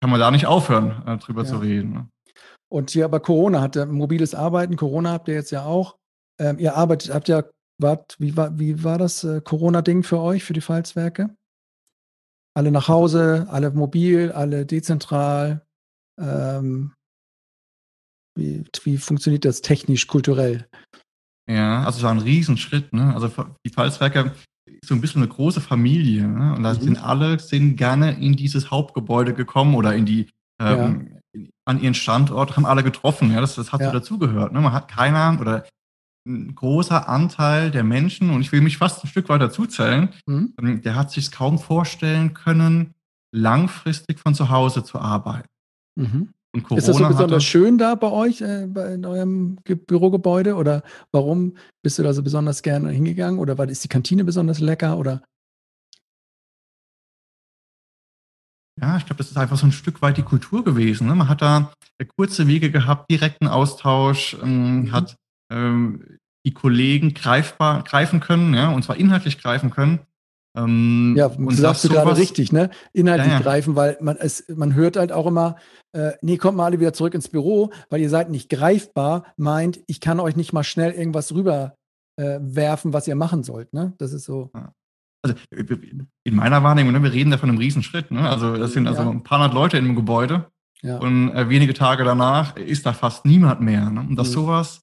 kann 0.00 0.10
man 0.10 0.20
da 0.20 0.30
nicht 0.30 0.46
aufhören, 0.46 1.02
äh, 1.06 1.16
drüber 1.18 1.42
ja. 1.42 1.48
zu 1.48 1.56
reden. 1.58 1.92
Ne? 1.92 2.08
Und 2.70 2.90
hier 2.90 3.04
aber 3.04 3.20
Corona 3.20 3.60
hatte 3.60 3.86
mobiles 3.86 4.34
Arbeiten, 4.34 4.76
Corona 4.76 5.12
habt 5.12 5.28
ihr 5.28 5.34
jetzt 5.34 5.50
ja 5.50 5.64
auch. 5.64 5.96
Ähm, 6.38 6.58
ihr 6.58 6.76
arbeitet, 6.76 7.14
habt 7.14 7.28
ja, 7.28 7.44
wart, 7.78 8.16
wie 8.18 8.36
war, 8.36 8.58
wie 8.58 8.84
war 8.84 8.98
das 8.98 9.24
äh, 9.24 9.40
Corona-Ding 9.40 10.02
für 10.02 10.20
euch, 10.20 10.44
für 10.44 10.52
die 10.52 10.60
Falzwerke? 10.60 11.34
Alle 12.56 12.70
nach 12.70 12.88
Hause, 12.88 13.46
alle 13.48 13.70
mobil, 13.70 14.30
alle 14.30 14.66
dezentral. 14.66 15.63
Ähm, 16.20 16.92
wie, 18.36 18.64
wie 18.82 18.98
funktioniert 18.98 19.44
das 19.44 19.60
technisch, 19.60 20.06
kulturell? 20.06 20.68
Ja, 21.50 21.84
also 21.84 21.98
es 21.98 22.02
war 22.02 22.10
ein 22.10 22.18
Riesenschritt. 22.18 22.92
Ne? 22.92 23.14
Also 23.14 23.30
die 23.64 23.70
Pfalzwerke 23.70 24.32
ist 24.66 24.88
so 24.88 24.94
ein 24.94 25.00
bisschen 25.00 25.22
eine 25.22 25.30
große 25.30 25.60
Familie. 25.60 26.26
Ne? 26.26 26.54
Und 26.54 26.62
da 26.62 26.74
mhm. 26.74 26.80
sind 26.80 27.04
alle 27.04 27.38
sind 27.38 27.76
gerne 27.76 28.18
in 28.18 28.34
dieses 28.34 28.70
Hauptgebäude 28.70 29.34
gekommen 29.34 29.74
oder 29.74 29.94
in 29.94 30.06
die 30.06 30.28
ähm, 30.60 31.20
ja. 31.34 31.42
an 31.66 31.80
ihren 31.80 31.94
Standort, 31.94 32.56
haben 32.56 32.66
alle 32.66 32.82
getroffen. 32.82 33.32
Ja, 33.32 33.40
das, 33.40 33.56
das 33.56 33.72
hat 33.72 33.80
ja. 33.80 33.88
so 33.88 33.92
dazugehört. 33.92 34.52
Ne? 34.52 34.60
Man 34.60 34.72
hat 34.72 34.88
keiner 34.88 35.38
oder 35.40 35.66
ein 36.26 36.54
großer 36.54 37.08
Anteil 37.08 37.70
der 37.70 37.84
Menschen, 37.84 38.30
und 38.30 38.40
ich 38.40 38.50
will 38.50 38.62
mich 38.62 38.78
fast 38.78 39.04
ein 39.04 39.08
Stück 39.08 39.28
weiter 39.28 39.50
zuzählen, 39.50 40.08
mhm. 40.26 40.54
Ähm, 40.58 40.82
der 40.82 40.94
hat 40.94 41.10
sich 41.10 41.30
kaum 41.30 41.58
vorstellen 41.58 42.32
können, 42.34 42.94
langfristig 43.34 44.20
von 44.20 44.34
zu 44.34 44.48
Hause 44.48 44.84
zu 44.84 44.98
arbeiten. 44.98 45.48
Mhm. 45.96 46.30
Ist 46.54 46.86
das 46.88 46.96
so 46.96 47.08
besonders 47.08 47.18
hatte, 47.18 47.40
schön 47.40 47.78
da 47.78 47.96
bei 47.96 48.10
euch, 48.10 48.40
äh, 48.40 48.64
in 48.94 49.04
eurem 49.04 49.56
Bürogebäude? 49.64 50.54
Oder 50.54 50.82
warum 51.10 51.56
bist 51.82 51.98
du 51.98 52.04
da 52.04 52.12
so 52.12 52.22
besonders 52.22 52.62
gerne 52.62 52.90
hingegangen? 52.90 53.40
Oder 53.40 53.58
war, 53.58 53.68
ist 53.68 53.82
die 53.82 53.88
Kantine 53.88 54.24
besonders 54.24 54.60
lecker? 54.60 54.96
Oder? 54.98 55.22
Ja, 58.80 58.96
ich 58.96 59.06
glaube, 59.06 59.18
das 59.18 59.30
ist 59.30 59.36
einfach 59.36 59.56
so 59.56 59.66
ein 59.66 59.72
Stück 59.72 60.02
weit 60.02 60.16
die 60.16 60.22
Kultur 60.22 60.64
gewesen. 60.64 61.06
Ne? 61.06 61.14
Man 61.14 61.28
hat 61.28 61.42
da 61.42 61.72
äh, 61.98 62.04
kurze 62.04 62.46
Wege 62.46 62.70
gehabt, 62.70 63.10
direkten 63.10 63.48
Austausch, 63.48 64.36
ähm, 64.42 64.82
mhm. 64.82 64.92
hat 64.92 65.16
ähm, 65.50 66.18
die 66.46 66.52
Kollegen 66.52 67.14
greifbar 67.14 67.82
greifen 67.84 68.20
können, 68.20 68.52
ja, 68.54 68.68
und 68.68 68.82
zwar 68.82 68.96
inhaltlich 68.96 69.38
greifen 69.40 69.70
können. 69.70 70.00
Ähm, 70.56 71.14
ja, 71.16 71.26
und 71.26 71.54
sagst 71.54 71.84
du 71.84 71.88
gerade 71.88 72.16
richtig, 72.16 72.52
ne? 72.52 72.70
Inhaltlich 72.92 73.32
ja, 73.32 73.38
ja. 73.38 73.42
greifen, 73.42 73.74
weil 73.74 73.98
man 74.00 74.16
es, 74.16 74.44
man 74.54 74.74
hört 74.74 74.96
halt 74.96 75.10
auch 75.10 75.26
immer, 75.26 75.56
äh, 75.92 76.12
nee, 76.22 76.36
kommt 76.36 76.56
mal 76.56 76.66
alle 76.66 76.78
wieder 76.78 76.92
zurück 76.92 77.14
ins 77.14 77.28
Büro, 77.28 77.70
weil 77.90 78.00
ihr 78.00 78.10
seid 78.10 78.30
nicht 78.30 78.48
greifbar, 78.48 79.24
meint, 79.36 79.80
ich 79.86 80.00
kann 80.00 80.20
euch 80.20 80.36
nicht 80.36 80.52
mal 80.52 80.62
schnell 80.62 80.92
irgendwas 80.92 81.34
rüber 81.34 81.74
äh, 82.16 82.38
werfen, 82.40 82.92
was 82.92 83.08
ihr 83.08 83.16
machen 83.16 83.42
sollt, 83.42 83.72
ne? 83.72 83.94
Das 83.98 84.12
ist 84.12 84.24
so. 84.24 84.50
Also 85.22 85.36
in 85.52 86.34
meiner 86.34 86.62
Wahrnehmung, 86.62 86.92
ne, 86.92 87.02
wir 87.02 87.12
reden 87.12 87.30
da 87.30 87.38
von 87.38 87.48
einem 87.48 87.58
Riesenschritt, 87.58 88.10
ne? 88.10 88.28
Also 88.28 88.56
das 88.56 88.74
sind 88.74 88.86
also 88.86 89.02
ja. 89.02 89.10
ein 89.10 89.22
paar 89.22 89.38
hundert 89.38 89.54
Leute 89.54 89.78
in 89.78 89.86
einem 89.86 89.96
Gebäude. 89.96 90.50
Ja. 90.82 90.98
Und 90.98 91.30
äh, 91.30 91.48
wenige 91.48 91.72
Tage 91.72 92.04
danach 92.04 92.56
ist 92.56 92.84
da 92.84 92.92
fast 92.92 93.24
niemand 93.24 93.62
mehr. 93.62 93.88
Ne? 93.88 94.00
Und 94.00 94.16
dass 94.16 94.28
mhm. 94.28 94.32
sowas 94.34 94.80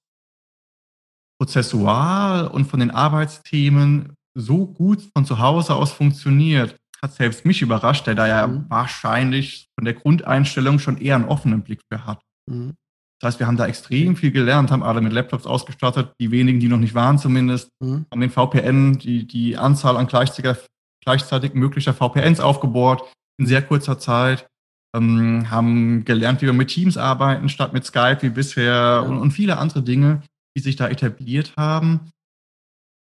prozessual 1.40 2.48
und 2.48 2.66
von 2.66 2.80
den 2.80 2.90
Arbeitsthemen 2.90 4.16
so 4.34 4.66
gut 4.66 5.02
von 5.14 5.26
zu 5.26 5.40
Hause 5.40 5.76
aus 5.76 5.92
funktioniert, 5.92 6.76
hat 7.02 7.14
selbst 7.14 7.46
mich 7.46 7.62
überrascht, 7.62 8.08
der 8.08 8.16
da 8.16 8.28
ja 8.28 8.48
mhm. 8.48 8.66
wahrscheinlich 8.70 9.68
von 9.76 9.86
der 9.86 9.96
Grundeinstellung 9.96 10.80
schon 10.80 10.98
eher 10.98 11.16
einen 11.16 11.26
offenen 11.26 11.64
Blick 11.64 11.82
für 11.92 12.06
hat. 12.06 12.22
Mhm. 12.50 12.74
Das 13.20 13.34
heißt, 13.34 13.40
wir 13.40 13.48
haben 13.48 13.58
da 13.58 13.68
extrem 13.68 14.16
viel 14.16 14.32
gelernt, 14.32 14.72
haben 14.72 14.84
alle 14.84 15.02
mit 15.02 15.14
Laptops 15.14 15.46
ausgestattet, 15.46 16.14
die 16.20 16.32
wenigen, 16.32 16.60
die 16.60 16.68
noch 16.68 16.78
nicht 16.78 16.96
waren 16.96 17.20
zumindest, 17.20 17.70
mhm. 17.80 18.06
haben 18.12 18.22
den 18.22 18.32
VPN, 18.32 18.98
die, 18.98 19.28
die 19.28 19.58
Anzahl 19.58 19.98
an 19.98 20.08
gleichzeitig, 20.08 20.58
gleichzeitig 21.04 21.54
möglicher 21.54 21.94
VPNs 21.94 22.40
aufgebohrt 22.40 23.04
in 23.40 23.46
sehr 23.46 23.62
kurzer 23.62 24.00
Zeit, 24.00 24.48
ähm, 24.96 25.50
haben 25.50 26.04
gelernt, 26.06 26.42
wie 26.42 26.48
wir 26.48 26.54
mit 26.54 26.70
Teams 26.70 26.98
arbeiten, 26.98 27.50
statt 27.50 27.74
mit 27.74 27.86
Skype 27.86 28.22
wie 28.22 28.30
bisher 28.30 28.74
ja. 28.74 29.00
und, 29.00 29.18
und 29.20 29.32
viele 29.32 29.58
andere 29.58 29.84
Dinge, 29.84 30.22
die 30.56 30.62
sich 30.62 30.76
da 30.76 30.88
etabliert 30.88 31.54
haben. 31.58 32.12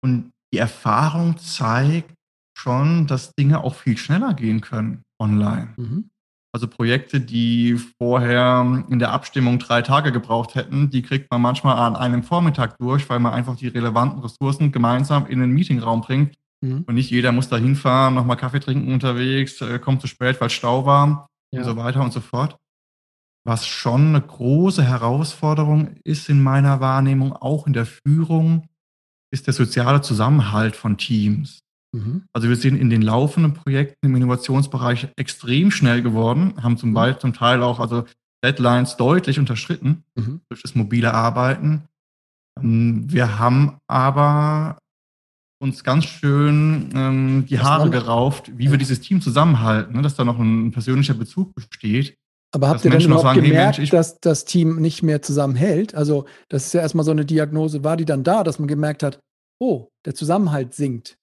Und 0.03 0.31
die 0.53 0.59
Erfahrung 0.59 1.37
zeigt 1.37 2.13
schon, 2.57 3.07
dass 3.07 3.33
Dinge 3.35 3.63
auch 3.63 3.75
viel 3.75 3.97
schneller 3.97 4.33
gehen 4.33 4.61
können 4.61 5.03
online. 5.19 5.73
Mhm. 5.77 6.09
Also 6.53 6.67
Projekte, 6.67 7.19
die 7.19 7.77
vorher 7.99 8.83
in 8.89 8.99
der 8.99 9.11
Abstimmung 9.11 9.59
drei 9.59 9.81
Tage 9.81 10.11
gebraucht 10.11 10.55
hätten, 10.55 10.89
die 10.89 11.01
kriegt 11.01 11.29
man 11.29 11.41
manchmal 11.41 11.77
an 11.77 11.95
einem 11.95 12.23
Vormittag 12.23 12.77
durch, 12.79 13.07
weil 13.09 13.19
man 13.19 13.33
einfach 13.33 13.57
die 13.57 13.67
relevanten 13.67 14.21
Ressourcen 14.21 14.71
gemeinsam 14.71 15.27
in 15.27 15.39
den 15.39 15.51
Meetingraum 15.51 16.01
bringt. 16.01 16.35
Mhm. 16.61 16.83
Und 16.87 16.95
nicht 16.95 17.11
jeder 17.11 17.31
muss 17.31 17.49
da 17.49 17.57
hinfahren, 17.57 18.15
nochmal 18.15 18.37
Kaffee 18.37 18.59
trinken 18.59 18.91
unterwegs, 18.91 19.61
äh, 19.61 19.77
kommt 19.77 20.01
zu 20.01 20.07
spät, 20.07 20.41
weil 20.41 20.49
Stau 20.49 20.85
war 20.85 21.27
ja. 21.51 21.59
und 21.59 21.65
so 21.65 21.75
weiter 21.75 22.01
und 22.01 22.13
so 22.13 22.21
fort. 22.21 22.57
Was 23.45 23.67
schon 23.67 24.07
eine 24.07 24.21
große 24.21 24.83
Herausforderung 24.83 25.95
ist 26.03 26.27
in 26.27 26.41
meiner 26.41 26.79
Wahrnehmung, 26.79 27.33
auch 27.33 27.67
in 27.67 27.73
der 27.73 27.85
Führung, 27.85 28.67
ist 29.31 29.47
der 29.47 29.53
soziale 29.53 30.01
Zusammenhalt 30.01 30.75
von 30.75 30.97
Teams. 30.97 31.59
Mhm. 31.93 32.23
Also 32.33 32.49
wir 32.49 32.55
sind 32.55 32.77
in 32.77 32.89
den 32.89 33.01
laufenden 33.01 33.53
Projekten 33.53 34.07
im 34.07 34.15
Innovationsbereich 34.15 35.09
extrem 35.15 35.71
schnell 35.71 36.01
geworden, 36.01 36.53
haben 36.61 36.77
zum, 36.77 36.89
mhm. 36.89 36.95
Beispiel, 36.95 37.21
zum 37.21 37.33
Teil 37.33 37.63
auch 37.63 37.79
also 37.79 38.05
Deadlines 38.43 38.97
deutlich 38.97 39.39
unterschritten 39.39 40.03
mhm. 40.15 40.41
durch 40.49 40.61
das 40.61 40.75
mobile 40.75 41.13
Arbeiten. 41.13 41.83
Ähm, 42.59 43.11
wir 43.11 43.39
haben 43.39 43.77
aber 43.87 44.77
uns 45.59 45.83
ganz 45.83 46.05
schön 46.05 46.91
ähm, 46.93 47.45
die 47.47 47.59
Haare 47.59 47.89
gerauft, 47.89 48.51
wie 48.57 48.69
wir 48.69 48.77
dieses 48.77 49.01
Team 49.01 49.21
zusammenhalten, 49.21 49.95
ne, 49.95 50.01
dass 50.03 50.15
da 50.15 50.23
noch 50.23 50.37
ein 50.37 50.71
persönlicher 50.71 51.15
Bezug 51.15 51.55
besteht. 51.55 52.15
Aber 52.53 52.69
habt 52.69 52.85
ihr 52.85 52.91
denn 52.91 53.01
überhaupt 53.01 53.23
sagen, 53.23 53.41
gemerkt, 53.43 53.77
hey 53.77 53.87
dass 53.87 54.19
das 54.19 54.45
Team 54.45 54.79
nicht 54.79 55.03
mehr 55.03 55.21
zusammenhält? 55.21 55.95
Also, 55.95 56.25
das 56.49 56.67
ist 56.67 56.73
ja 56.73 56.81
erstmal 56.81 57.05
so 57.05 57.11
eine 57.11 57.25
Diagnose. 57.25 57.83
War 57.83 57.97
die 57.97 58.05
dann 58.05 58.23
da, 58.23 58.43
dass 58.43 58.57
man 58.59 58.67
gemerkt 58.67 59.03
hat, 59.03 59.19
oh, 59.59 59.89
der 60.05 60.15
Zusammenhalt 60.15 60.73
sinkt? 60.73 61.17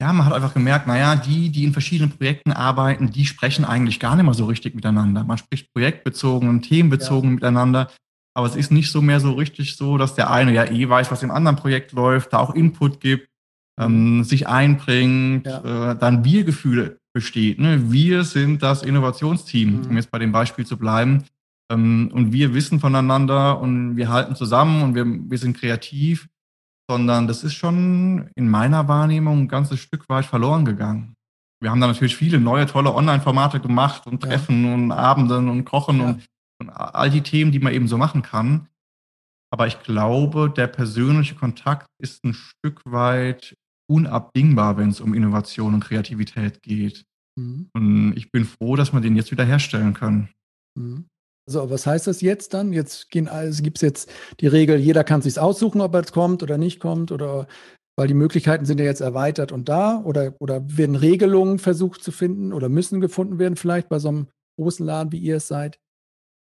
Ja, 0.00 0.12
man 0.12 0.26
hat 0.26 0.32
einfach 0.32 0.54
gemerkt, 0.54 0.86
naja, 0.86 1.16
die, 1.16 1.50
die 1.50 1.64
in 1.64 1.72
verschiedenen 1.72 2.16
Projekten 2.16 2.52
arbeiten, 2.52 3.10
die 3.10 3.26
sprechen 3.26 3.64
eigentlich 3.64 3.98
gar 3.98 4.14
nicht 4.14 4.24
mehr 4.24 4.34
so 4.34 4.44
richtig 4.44 4.76
miteinander. 4.76 5.24
Man 5.24 5.38
spricht 5.38 5.72
projektbezogen 5.72 6.48
und 6.48 6.62
themenbezogen 6.62 7.30
ja. 7.30 7.34
miteinander. 7.34 7.90
Aber 8.34 8.46
es 8.46 8.54
ist 8.54 8.70
nicht 8.70 8.92
so 8.92 9.02
mehr 9.02 9.18
so 9.18 9.32
richtig 9.32 9.76
so, 9.76 9.98
dass 9.98 10.14
der 10.14 10.30
eine 10.30 10.52
ja 10.52 10.64
eh 10.64 10.88
weiß, 10.88 11.10
was 11.10 11.24
im 11.24 11.32
anderen 11.32 11.56
Projekt 11.56 11.90
läuft, 11.90 12.32
da 12.32 12.38
auch 12.38 12.54
Input 12.54 13.00
gibt, 13.00 13.28
ähm, 13.80 14.22
sich 14.22 14.46
einbringt, 14.46 15.46
ja. 15.46 15.90
äh, 15.90 15.98
dann 15.98 16.24
Wir-Gefühle 16.24 17.00
besteht. 17.18 17.58
Ne? 17.58 17.90
Wir 17.90 18.22
sind 18.22 18.62
das 18.62 18.84
Innovationsteam, 18.84 19.80
mhm. 19.80 19.86
um 19.86 19.96
jetzt 19.96 20.12
bei 20.12 20.20
dem 20.20 20.30
Beispiel 20.30 20.64
zu 20.64 20.76
bleiben. 20.76 21.24
Ähm, 21.68 22.10
und 22.12 22.32
wir 22.32 22.54
wissen 22.54 22.78
voneinander 22.78 23.58
und 23.60 23.96
wir 23.96 24.08
halten 24.08 24.36
zusammen 24.36 24.82
und 24.82 24.94
wir, 24.94 25.04
wir 25.04 25.38
sind 25.38 25.56
kreativ, 25.56 26.28
sondern 26.88 27.26
das 27.26 27.42
ist 27.42 27.54
schon 27.54 28.30
in 28.36 28.48
meiner 28.48 28.86
Wahrnehmung 28.86 29.40
ein 29.40 29.48
ganzes 29.48 29.80
Stück 29.80 30.08
weit 30.08 30.26
verloren 30.26 30.64
gegangen. 30.64 31.16
Wir 31.60 31.72
haben 31.72 31.80
da 31.80 31.88
natürlich 31.88 32.14
viele 32.14 32.38
neue, 32.38 32.66
tolle 32.66 32.94
Online-Formate 32.94 33.58
gemacht 33.58 34.06
und 34.06 34.22
Treffen 34.22 34.64
ja. 34.64 34.74
und 34.74 34.92
Abenden 34.92 35.48
und 35.48 35.64
Kochen 35.64 35.98
ja. 35.98 36.06
und, 36.06 36.26
und 36.60 36.70
all 36.70 37.10
die 37.10 37.22
Themen, 37.22 37.50
die 37.50 37.58
man 37.58 37.72
eben 37.72 37.88
so 37.88 37.98
machen 37.98 38.22
kann. 38.22 38.68
Aber 39.52 39.66
ich 39.66 39.82
glaube, 39.82 40.52
der 40.56 40.68
persönliche 40.68 41.34
Kontakt 41.34 41.88
ist 42.00 42.22
ein 42.22 42.34
Stück 42.34 42.80
weit 42.84 43.56
unabdingbar, 43.90 44.76
wenn 44.76 44.90
es 44.90 45.00
um 45.00 45.14
Innovation 45.14 45.74
und 45.74 45.84
Kreativität 45.84 46.62
geht. 46.62 47.07
Mhm. 47.38 47.70
Und 47.72 48.12
ich 48.16 48.30
bin 48.30 48.44
froh, 48.44 48.76
dass 48.76 48.92
wir 48.92 49.00
den 49.00 49.16
jetzt 49.16 49.30
wieder 49.30 49.44
herstellen 49.44 49.94
können. 49.94 50.28
Mhm. 50.76 51.06
Also, 51.46 51.70
was 51.70 51.86
heißt 51.86 52.06
das 52.06 52.20
jetzt 52.20 52.52
dann? 52.52 52.72
Jetzt 52.72 53.10
gehen 53.10 53.28
also 53.28 53.62
gibt 53.62 53.78
es 53.78 53.82
jetzt 53.82 54.10
die 54.40 54.48
Regel, 54.48 54.78
jeder 54.78 55.02
kann 55.02 55.22
sich 55.22 55.38
aussuchen, 55.38 55.80
ob 55.80 55.94
er 55.94 56.02
kommt 56.02 56.42
oder 56.42 56.58
nicht 56.58 56.78
kommt, 56.78 57.10
oder 57.10 57.46
weil 57.96 58.06
die 58.06 58.14
Möglichkeiten 58.14 58.66
sind 58.66 58.78
ja 58.78 58.84
jetzt 58.84 59.00
erweitert 59.00 59.50
und 59.50 59.68
da, 59.68 60.02
oder, 60.04 60.34
oder 60.40 60.62
werden 60.76 60.94
Regelungen 60.94 61.58
versucht 61.58 62.02
zu 62.02 62.12
finden 62.12 62.52
oder 62.52 62.68
müssen 62.68 63.00
gefunden 63.00 63.38
werden, 63.38 63.56
vielleicht 63.56 63.88
bei 63.88 63.98
so 63.98 64.08
einem 64.08 64.26
großen 64.58 64.84
Laden, 64.84 65.10
wie 65.10 65.18
ihr 65.18 65.36
es 65.36 65.48
seid? 65.48 65.80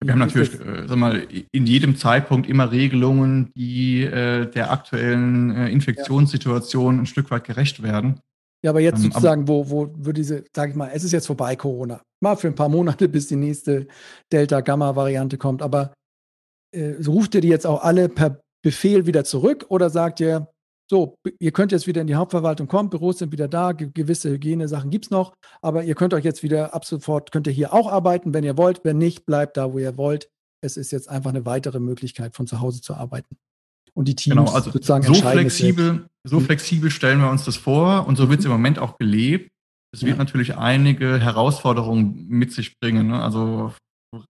Wir 0.02 0.12
haben 0.12 0.18
natürlich, 0.18 0.54
äh, 0.60 0.86
sag 0.88 0.96
mal, 0.96 1.26
in 1.52 1.66
jedem 1.66 1.96
Zeitpunkt 1.96 2.48
immer 2.48 2.72
Regelungen, 2.72 3.52
die 3.54 4.02
äh, 4.02 4.50
der 4.50 4.72
aktuellen 4.72 5.50
äh, 5.54 5.68
Infektionssituation 5.68 6.96
ja. 6.96 7.02
ein 7.02 7.06
Stück 7.06 7.30
weit 7.30 7.44
gerecht 7.44 7.82
werden. 7.82 8.20
Ja, 8.64 8.70
aber 8.70 8.80
jetzt 8.80 9.04
ähm, 9.04 9.10
sozusagen, 9.10 9.46
wo, 9.46 9.68
wo 9.68 9.90
würde 9.94 10.14
diese, 10.14 10.44
sag 10.56 10.70
ich 10.70 10.74
mal, 10.74 10.90
es 10.94 11.04
ist 11.04 11.12
jetzt 11.12 11.26
vorbei, 11.26 11.54
Corona. 11.54 12.00
Mal 12.20 12.36
für 12.36 12.48
ein 12.48 12.54
paar 12.54 12.70
Monate, 12.70 13.08
bis 13.10 13.28
die 13.28 13.36
nächste 13.36 13.86
Delta-Gamma-Variante 14.32 15.36
kommt. 15.36 15.60
Aber 15.60 15.92
äh, 16.74 16.94
ruft 17.06 17.34
ihr 17.34 17.42
die 17.42 17.48
jetzt 17.48 17.66
auch 17.66 17.82
alle 17.82 18.08
per 18.08 18.40
Befehl 18.62 19.04
wieder 19.04 19.24
zurück 19.24 19.66
oder 19.68 19.90
sagt 19.90 20.20
ihr, 20.20 20.48
so, 20.90 21.16
ihr 21.38 21.52
könnt 21.52 21.72
jetzt 21.72 21.86
wieder 21.86 22.00
in 22.00 22.06
die 22.06 22.14
Hauptverwaltung 22.14 22.66
kommen, 22.66 22.88
Büros 22.88 23.18
sind 23.18 23.32
wieder 23.32 23.48
da, 23.48 23.72
gewisse 23.72 24.30
Hygienesachen 24.30 24.90
gibt 24.90 25.06
es 25.06 25.10
noch, 25.10 25.34
aber 25.62 25.84
ihr 25.84 25.94
könnt 25.94 26.12
euch 26.14 26.24
jetzt 26.24 26.42
wieder 26.42 26.74
ab 26.74 26.84
sofort, 26.84 27.32
könnt 27.32 27.46
ihr 27.46 27.52
hier 27.52 27.72
auch 27.72 27.90
arbeiten, 27.90 28.34
wenn 28.34 28.44
ihr 28.44 28.56
wollt, 28.56 28.84
wenn 28.84 28.98
nicht, 28.98 29.24
bleibt 29.26 29.56
da, 29.56 29.72
wo 29.72 29.78
ihr 29.78 29.96
wollt. 29.96 30.28
Es 30.62 30.76
ist 30.76 30.92
jetzt 30.92 31.08
einfach 31.08 31.30
eine 31.30 31.44
weitere 31.44 31.80
Möglichkeit, 31.80 32.34
von 32.34 32.46
zu 32.46 32.60
Hause 32.60 32.80
zu 32.80 32.94
arbeiten. 32.94 33.36
Und 33.94 34.08
die 34.08 34.14
Teams 34.14 34.36
genau, 34.36 34.50
also 34.50 34.70
sozusagen 34.70 35.04
so 35.04 35.14
flexibel, 35.14 36.06
so 36.26 36.40
mhm. 36.40 36.44
flexibel 36.46 36.90
stellen 36.90 37.20
wir 37.20 37.30
uns 37.30 37.44
das 37.44 37.56
vor 37.56 38.06
und 38.06 38.16
so 38.16 38.30
wird 38.30 38.40
es 38.40 38.46
im 38.46 38.52
Moment 38.52 38.78
auch 38.78 38.98
gelebt. 38.98 39.50
Es 39.92 40.02
wird 40.02 40.16
ja. 40.16 40.18
natürlich 40.18 40.56
einige 40.56 41.20
Herausforderungen 41.20 42.26
mit 42.28 42.52
sich 42.52 42.78
bringen, 42.80 43.08
ne? 43.08 43.22
also 43.22 43.72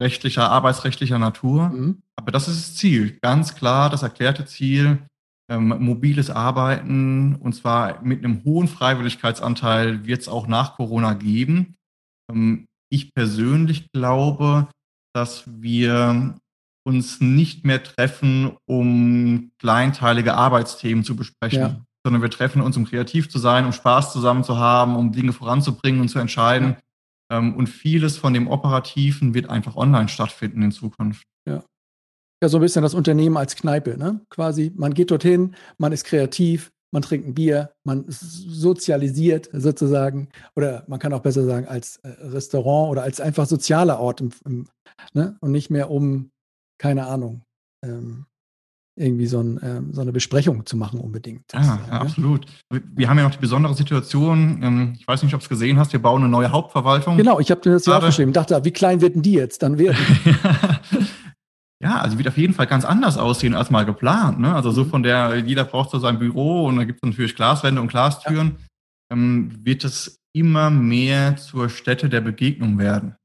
rechtlicher, 0.01 0.51
arbeitsrechtlicher 0.51 1.19
Natur. 1.19 1.69
Mhm. 1.69 2.03
Aber 2.17 2.33
das 2.33 2.49
ist 2.49 2.59
das 2.59 2.77
Ziel, 2.77 3.19
ganz 3.23 3.55
klar 3.55 3.91
das 3.91 4.03
erklärte 4.03 4.45
Ziel, 4.45 5.07
ähm, 5.51 5.69
mobiles 5.79 6.31
Arbeiten 6.31 7.37
und 7.37 7.55
zwar 7.55 8.03
mit 8.03 8.25
einem 8.25 8.45
hohen 8.45 8.69
Freiwilligkeitsanteil 8.69 10.07
wird 10.07 10.23
es 10.23 10.29
auch 10.29 10.47
nach 10.47 10.77
Corona 10.77 11.15
geben. 11.15 11.77
Ähm, 12.31 12.67
ich 12.91 13.13
persönlich 13.15 13.91
glaube, 13.93 14.69
dass 15.15 15.45
wir 15.47 16.35
uns 16.87 17.21
nicht 17.21 17.65
mehr 17.65 17.83
treffen, 17.83 18.57
um 18.67 19.53
kleinteilige 19.59 20.35
Arbeitsthemen 20.35 21.05
zu 21.05 21.17
besprechen, 21.17 21.61
ja. 21.61 21.84
Sondern 22.05 22.23
wir 22.23 22.31
treffen 22.31 22.63
uns, 22.63 22.77
um 22.77 22.85
kreativ 22.85 23.29
zu 23.29 23.39
sein, 23.39 23.65
um 23.65 23.73
Spaß 23.73 24.13
zusammen 24.13 24.45
zu 24.45 24.59
haben, 24.59 24.95
um 24.95 25.11
Dinge 25.11 25.33
voranzubringen 25.33 26.01
und 26.01 26.09
zu 26.09 26.21
entscheiden. 26.21 26.77
Ja. 27.31 27.39
Ähm, 27.39 27.57
und 27.57 27.69
vieles 27.69 28.17
von 28.17 28.35
dem 28.35 28.47
Operativen 28.47 29.35
wird 29.35 29.51
einfach 29.51 29.75
online 29.75 30.09
stattfinden 30.09 30.63
in 30.63 30.71
Zukunft. 30.71 31.25
Ja 31.49 31.65
ja 32.45 32.49
so 32.49 32.59
ein 32.59 32.61
bisschen 32.61 32.83
das 32.83 32.95
Unternehmen 32.95 33.37
als 33.37 33.57
Kneipe, 33.57 33.99
ne? 33.99 34.21
Quasi, 34.29 34.73
man 34.77 34.95
geht 34.95 35.11
dorthin, 35.11 35.57
man 35.79 35.93
ist 35.93 36.05
kreativ, 36.05 36.71
man 36.93 37.03
trinkt 37.03 37.27
ein 37.27 37.35
Bier, 37.35 37.73
man 37.85 38.05
sozialisiert 38.07 39.49
sozusagen, 39.53 40.29
oder 40.55 40.85
man 40.87 41.01
kann 41.01 41.13
auch 41.13 41.23
besser 41.23 41.45
sagen, 41.45 41.67
als 41.67 41.97
äh, 41.99 42.09
Restaurant 42.09 42.93
oder 42.93 43.03
als 43.03 43.21
einfach 43.21 43.47
sozialer 43.47 43.99
Ort 43.99 44.21
im, 44.21 44.31
im, 44.45 44.69
ne? 45.13 45.37
und 45.41 45.51
nicht 45.51 45.71
mehr 45.71 45.91
um, 45.91 46.31
keine 46.79 47.07
Ahnung, 47.07 47.43
ähm, 47.83 48.27
irgendwie 48.97 49.27
so, 49.27 49.41
ein, 49.41 49.59
ähm, 49.63 49.93
so, 49.93 50.01
eine 50.01 50.13
Besprechung 50.13 50.67
zu 50.67 50.77
machen 50.77 51.01
unbedingt. 51.01 51.53
Ja, 51.53 51.61
ja, 51.61 51.81
ja, 51.89 52.01
absolut. 52.01 52.47
Wir 52.71 53.09
haben 53.09 53.19
ja 53.19 53.25
noch 53.25 53.35
die 53.35 53.41
besondere 53.41 53.75
Situation, 53.75 54.63
ähm, 54.63 54.93
ich 54.99 55.07
weiß 55.07 55.23
nicht, 55.23 55.35
ob 55.35 55.41
du 55.41 55.45
es 55.45 55.49
gesehen 55.49 55.79
hast, 55.79 55.93
wir 55.93 56.01
bauen 56.01 56.23
eine 56.23 56.31
neue 56.31 56.53
Hauptverwaltung. 56.53 57.17
Genau, 57.17 57.41
ich 57.41 57.51
habe 57.51 57.61
dir 57.61 57.73
das 57.73 57.87
ja 57.87 57.99
aufgeschrieben, 57.99 58.33
dachte, 58.33 58.65
wie 58.65 58.71
klein 58.71 59.01
wird 59.01 59.17
denn 59.17 59.23
die 59.23 59.33
jetzt 59.33 59.63
dann 59.63 59.79
werden? 59.79 59.99
ja, 61.83 62.01
also 62.01 62.19
wird 62.19 62.29
auf 62.29 62.39
jeden 62.39 62.55
Fall 62.55 62.67
ganz 62.67 62.85
anders 62.85 63.19
aussehen 63.19 63.55
als 63.55 63.71
mal 63.71 63.85
geplant. 63.85 64.39
Ne? 64.39 64.55
Also 64.55 64.71
so 64.71 64.85
mhm. 64.85 64.91
von 64.91 65.03
der, 65.03 65.39
jeder 65.39 65.65
braucht 65.65 65.91
so 65.91 65.99
sein 65.99 66.19
Büro 66.21 66.67
und 66.67 66.77
da 66.77 66.85
gibt 66.85 67.01
es 67.03 67.09
natürlich 67.09 67.35
Glaswände 67.35 67.81
und 67.81 67.89
Glastüren, 67.89 68.57
ja. 69.11 69.17
ähm, 69.17 69.51
wird 69.65 69.83
es 69.85 70.21
immer 70.33 70.71
mehr 70.71 71.37
zur 71.37 71.69
Stätte 71.69 72.09
der 72.09 72.21
Begegnung 72.21 72.79
werden. 72.79 73.17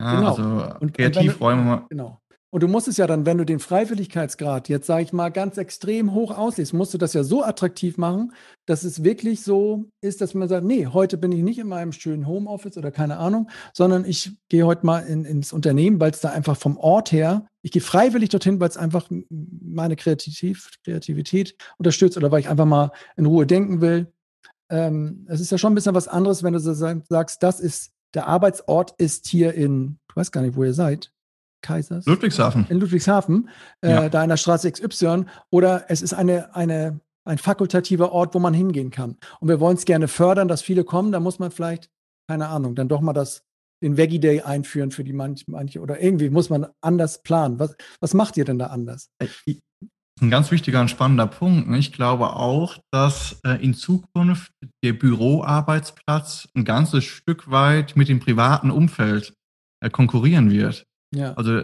Ja, 0.00 0.14
genau. 0.14 0.28
Also 0.28 0.74
und, 0.80 0.94
Kreativräume. 0.94 1.86
Genau. 1.88 2.20
Und 2.50 2.62
du 2.62 2.68
musst 2.68 2.88
es 2.88 2.96
ja 2.96 3.06
dann, 3.06 3.26
wenn 3.26 3.36
du 3.36 3.44
den 3.44 3.58
Freiwilligkeitsgrad 3.58 4.70
jetzt, 4.70 4.86
sage 4.86 5.02
ich 5.02 5.12
mal, 5.12 5.28
ganz 5.28 5.58
extrem 5.58 6.14
hoch 6.14 6.36
aussiehst, 6.36 6.72
musst 6.72 6.94
du 6.94 6.98
das 6.98 7.12
ja 7.12 7.22
so 7.22 7.44
attraktiv 7.44 7.98
machen, 7.98 8.32
dass 8.64 8.84
es 8.84 9.04
wirklich 9.04 9.42
so 9.42 9.90
ist, 10.00 10.22
dass 10.22 10.32
man 10.32 10.48
sagt, 10.48 10.64
nee, 10.64 10.86
heute 10.86 11.18
bin 11.18 11.30
ich 11.30 11.42
nicht 11.42 11.58
in 11.58 11.68
meinem 11.68 11.92
schönen 11.92 12.26
Homeoffice 12.26 12.78
oder 12.78 12.90
keine 12.90 13.18
Ahnung, 13.18 13.50
sondern 13.74 14.06
ich 14.06 14.32
gehe 14.48 14.64
heute 14.64 14.86
mal 14.86 15.00
in, 15.00 15.26
ins 15.26 15.52
Unternehmen, 15.52 16.00
weil 16.00 16.10
es 16.10 16.20
da 16.20 16.30
einfach 16.30 16.56
vom 16.56 16.78
Ort 16.78 17.12
her, 17.12 17.46
ich 17.60 17.70
gehe 17.70 17.82
freiwillig 17.82 18.30
dorthin, 18.30 18.60
weil 18.60 18.70
es 18.70 18.78
einfach 18.78 19.10
meine 19.28 19.96
Kreativ 19.96 20.70
Kreativität 20.84 21.54
unterstützt 21.76 22.16
oder 22.16 22.30
weil 22.30 22.40
ich 22.40 22.48
einfach 22.48 22.64
mal 22.64 22.92
in 23.16 23.26
Ruhe 23.26 23.46
denken 23.46 23.82
will. 23.82 24.10
Ähm, 24.70 25.26
es 25.28 25.40
ist 25.40 25.52
ja 25.52 25.58
schon 25.58 25.72
ein 25.72 25.74
bisschen 25.74 25.94
was 25.94 26.08
anderes, 26.08 26.42
wenn 26.42 26.54
du 26.54 26.60
so 26.60 26.72
sagst, 26.72 27.42
das 27.42 27.60
ist, 27.60 27.92
der 28.14 28.26
Arbeitsort 28.26 28.94
ist 28.96 29.26
hier 29.26 29.52
in, 29.52 29.98
ich 30.08 30.16
weiß 30.16 30.32
gar 30.32 30.40
nicht, 30.40 30.56
wo 30.56 30.64
ihr 30.64 30.72
seid, 30.72 31.12
Kaisers? 31.62 32.06
Ludwigshafen. 32.06 32.66
In 32.68 32.80
Ludwigshafen, 32.80 33.48
äh, 33.80 33.90
ja. 33.90 34.08
da 34.08 34.22
in 34.22 34.28
der 34.28 34.36
Straße 34.36 34.70
XY. 34.70 35.24
Oder 35.50 35.84
es 35.88 36.02
ist 36.02 36.14
eine, 36.14 36.54
eine, 36.54 37.00
ein 37.24 37.38
fakultativer 37.38 38.12
Ort, 38.12 38.34
wo 38.34 38.38
man 38.38 38.54
hingehen 38.54 38.90
kann. 38.90 39.16
Und 39.40 39.48
wir 39.48 39.60
wollen 39.60 39.76
es 39.76 39.84
gerne 39.84 40.08
fördern, 40.08 40.48
dass 40.48 40.62
viele 40.62 40.84
kommen. 40.84 41.12
Da 41.12 41.20
muss 41.20 41.38
man 41.38 41.50
vielleicht, 41.50 41.90
keine 42.28 42.48
Ahnung, 42.48 42.74
dann 42.74 42.88
doch 42.88 43.00
mal 43.00 43.12
das, 43.12 43.42
den 43.82 43.96
Veggie 43.96 44.20
Day 44.20 44.40
einführen 44.42 44.90
für 44.90 45.04
die 45.04 45.12
manche, 45.12 45.44
manche. 45.48 45.80
Oder 45.80 46.00
irgendwie 46.00 46.30
muss 46.30 46.50
man 46.50 46.66
anders 46.80 47.22
planen. 47.22 47.58
Was, 47.58 47.76
was 48.00 48.14
macht 48.14 48.36
ihr 48.36 48.44
denn 48.44 48.58
da 48.58 48.66
anders? 48.66 49.10
Äh, 49.18 49.28
ein 50.20 50.30
ganz 50.30 50.50
wichtiger 50.50 50.80
und 50.80 50.90
spannender 50.90 51.26
Punkt. 51.26 51.68
Ne? 51.68 51.78
Ich 51.78 51.92
glaube 51.92 52.34
auch, 52.34 52.78
dass 52.90 53.40
äh, 53.44 53.62
in 53.62 53.74
Zukunft 53.74 54.52
der 54.82 54.92
Büroarbeitsplatz 54.92 56.48
ein 56.54 56.64
ganzes 56.64 57.04
Stück 57.04 57.50
weit 57.50 57.96
mit 57.96 58.08
dem 58.08 58.18
privaten 58.20 58.70
Umfeld 58.70 59.34
äh, 59.80 59.90
konkurrieren 59.90 60.50
wird. 60.50 60.87
Ja. 61.14 61.34
Also 61.34 61.62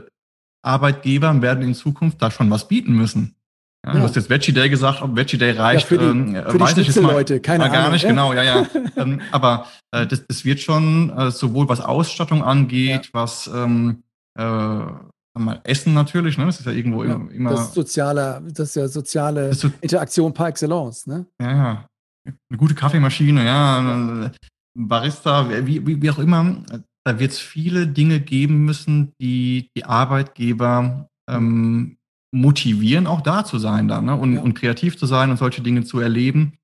Arbeitgeber 0.63 1.41
werden 1.43 1.63
in 1.63 1.75
Zukunft 1.75 2.21
da 2.23 2.31
schon 2.31 2.51
was 2.51 2.69
bieten 2.69 2.95
müssen. 2.95 3.37
Ja, 3.85 3.93
ja. 3.93 3.99
Du 3.99 4.05
hast 4.05 4.17
jetzt 4.17 4.31
Veggie 4.31 4.53
Day 4.53 4.71
gesagt, 4.71 5.03
ob 5.03 5.15
Veggie 5.15 5.37
Day 5.37 5.53
reicht, 5.53 5.83
ja, 5.83 5.87
für 5.87 5.99
die, 5.99 6.05
ähm, 6.05 6.35
für 6.35 6.59
weiß 6.59 6.75
die 6.75 6.81
ich 6.81 6.87
jetzt 6.87 7.03
mal, 7.03 7.13
Leute, 7.13 7.41
keine 7.41 7.65
mal 7.65 7.71
gar 7.71 7.91
nicht, 7.91 8.07
genau, 8.07 8.33
ja, 8.33 8.43
ja. 8.43 8.67
ähm, 8.97 9.21
aber 9.31 9.67
äh, 9.91 10.07
das, 10.07 10.27
das 10.27 10.45
wird 10.45 10.61
schon 10.61 11.11
äh, 11.11 11.31
sowohl 11.31 11.69
was 11.69 11.81
Ausstattung 11.81 12.43
angeht, 12.43 13.11
was 13.13 13.51
ähm, 13.55 14.03
äh, 14.39 14.43
mal 14.43 15.61
Essen 15.65 15.93
natürlich, 15.93 16.39
ne? 16.39 16.47
Das 16.47 16.61
ist 16.61 16.67
ja 16.67 16.73
irgendwo 16.73 17.03
immer, 17.03 17.31
immer. 17.31 17.51
Das 17.51 17.69
ist 17.69 17.75
soziale, 17.75 18.43
das 18.53 18.71
ist 18.71 18.77
ja 18.77 18.89
soziale 18.89 19.49
ist 19.49 19.61
so, 19.61 19.71
Interaktion 19.81 20.33
par 20.33 20.49
excellence, 20.49 21.07
ne? 21.07 21.27
Ja, 21.41 21.51
ja. 21.51 21.87
Eine 22.27 22.59
gute 22.59 22.75
Kaffeemaschine, 22.75 23.45
ja, 23.45 24.31
Barista, 24.77 25.47
wie, 25.67 25.87
wie, 25.87 26.01
wie 26.01 26.11
auch 26.11 26.19
immer 26.19 26.63
da 27.05 27.19
wird 27.19 27.33
es 27.33 27.39
viele 27.39 27.87
Dinge 27.87 28.21
geben 28.21 28.65
müssen, 28.65 29.13
die 29.21 29.71
die 29.77 29.85
Arbeitgeber 29.85 31.09
ähm, 31.29 31.99
motivieren, 32.33 33.07
auch 33.07 33.21
da 33.21 33.45
zu 33.45 33.59
sein 33.59 33.89
dann 33.89 34.07
ne? 34.07 34.17
und, 34.17 34.35
ja. 34.35 34.41
und 34.41 34.55
kreativ 34.55 34.97
zu 34.99 35.07
sein 35.07 35.31
und 35.31 35.37
solche 35.37 35.63
Dinge 35.63 35.85
zu 35.85 36.01
erleben. 36.01 36.59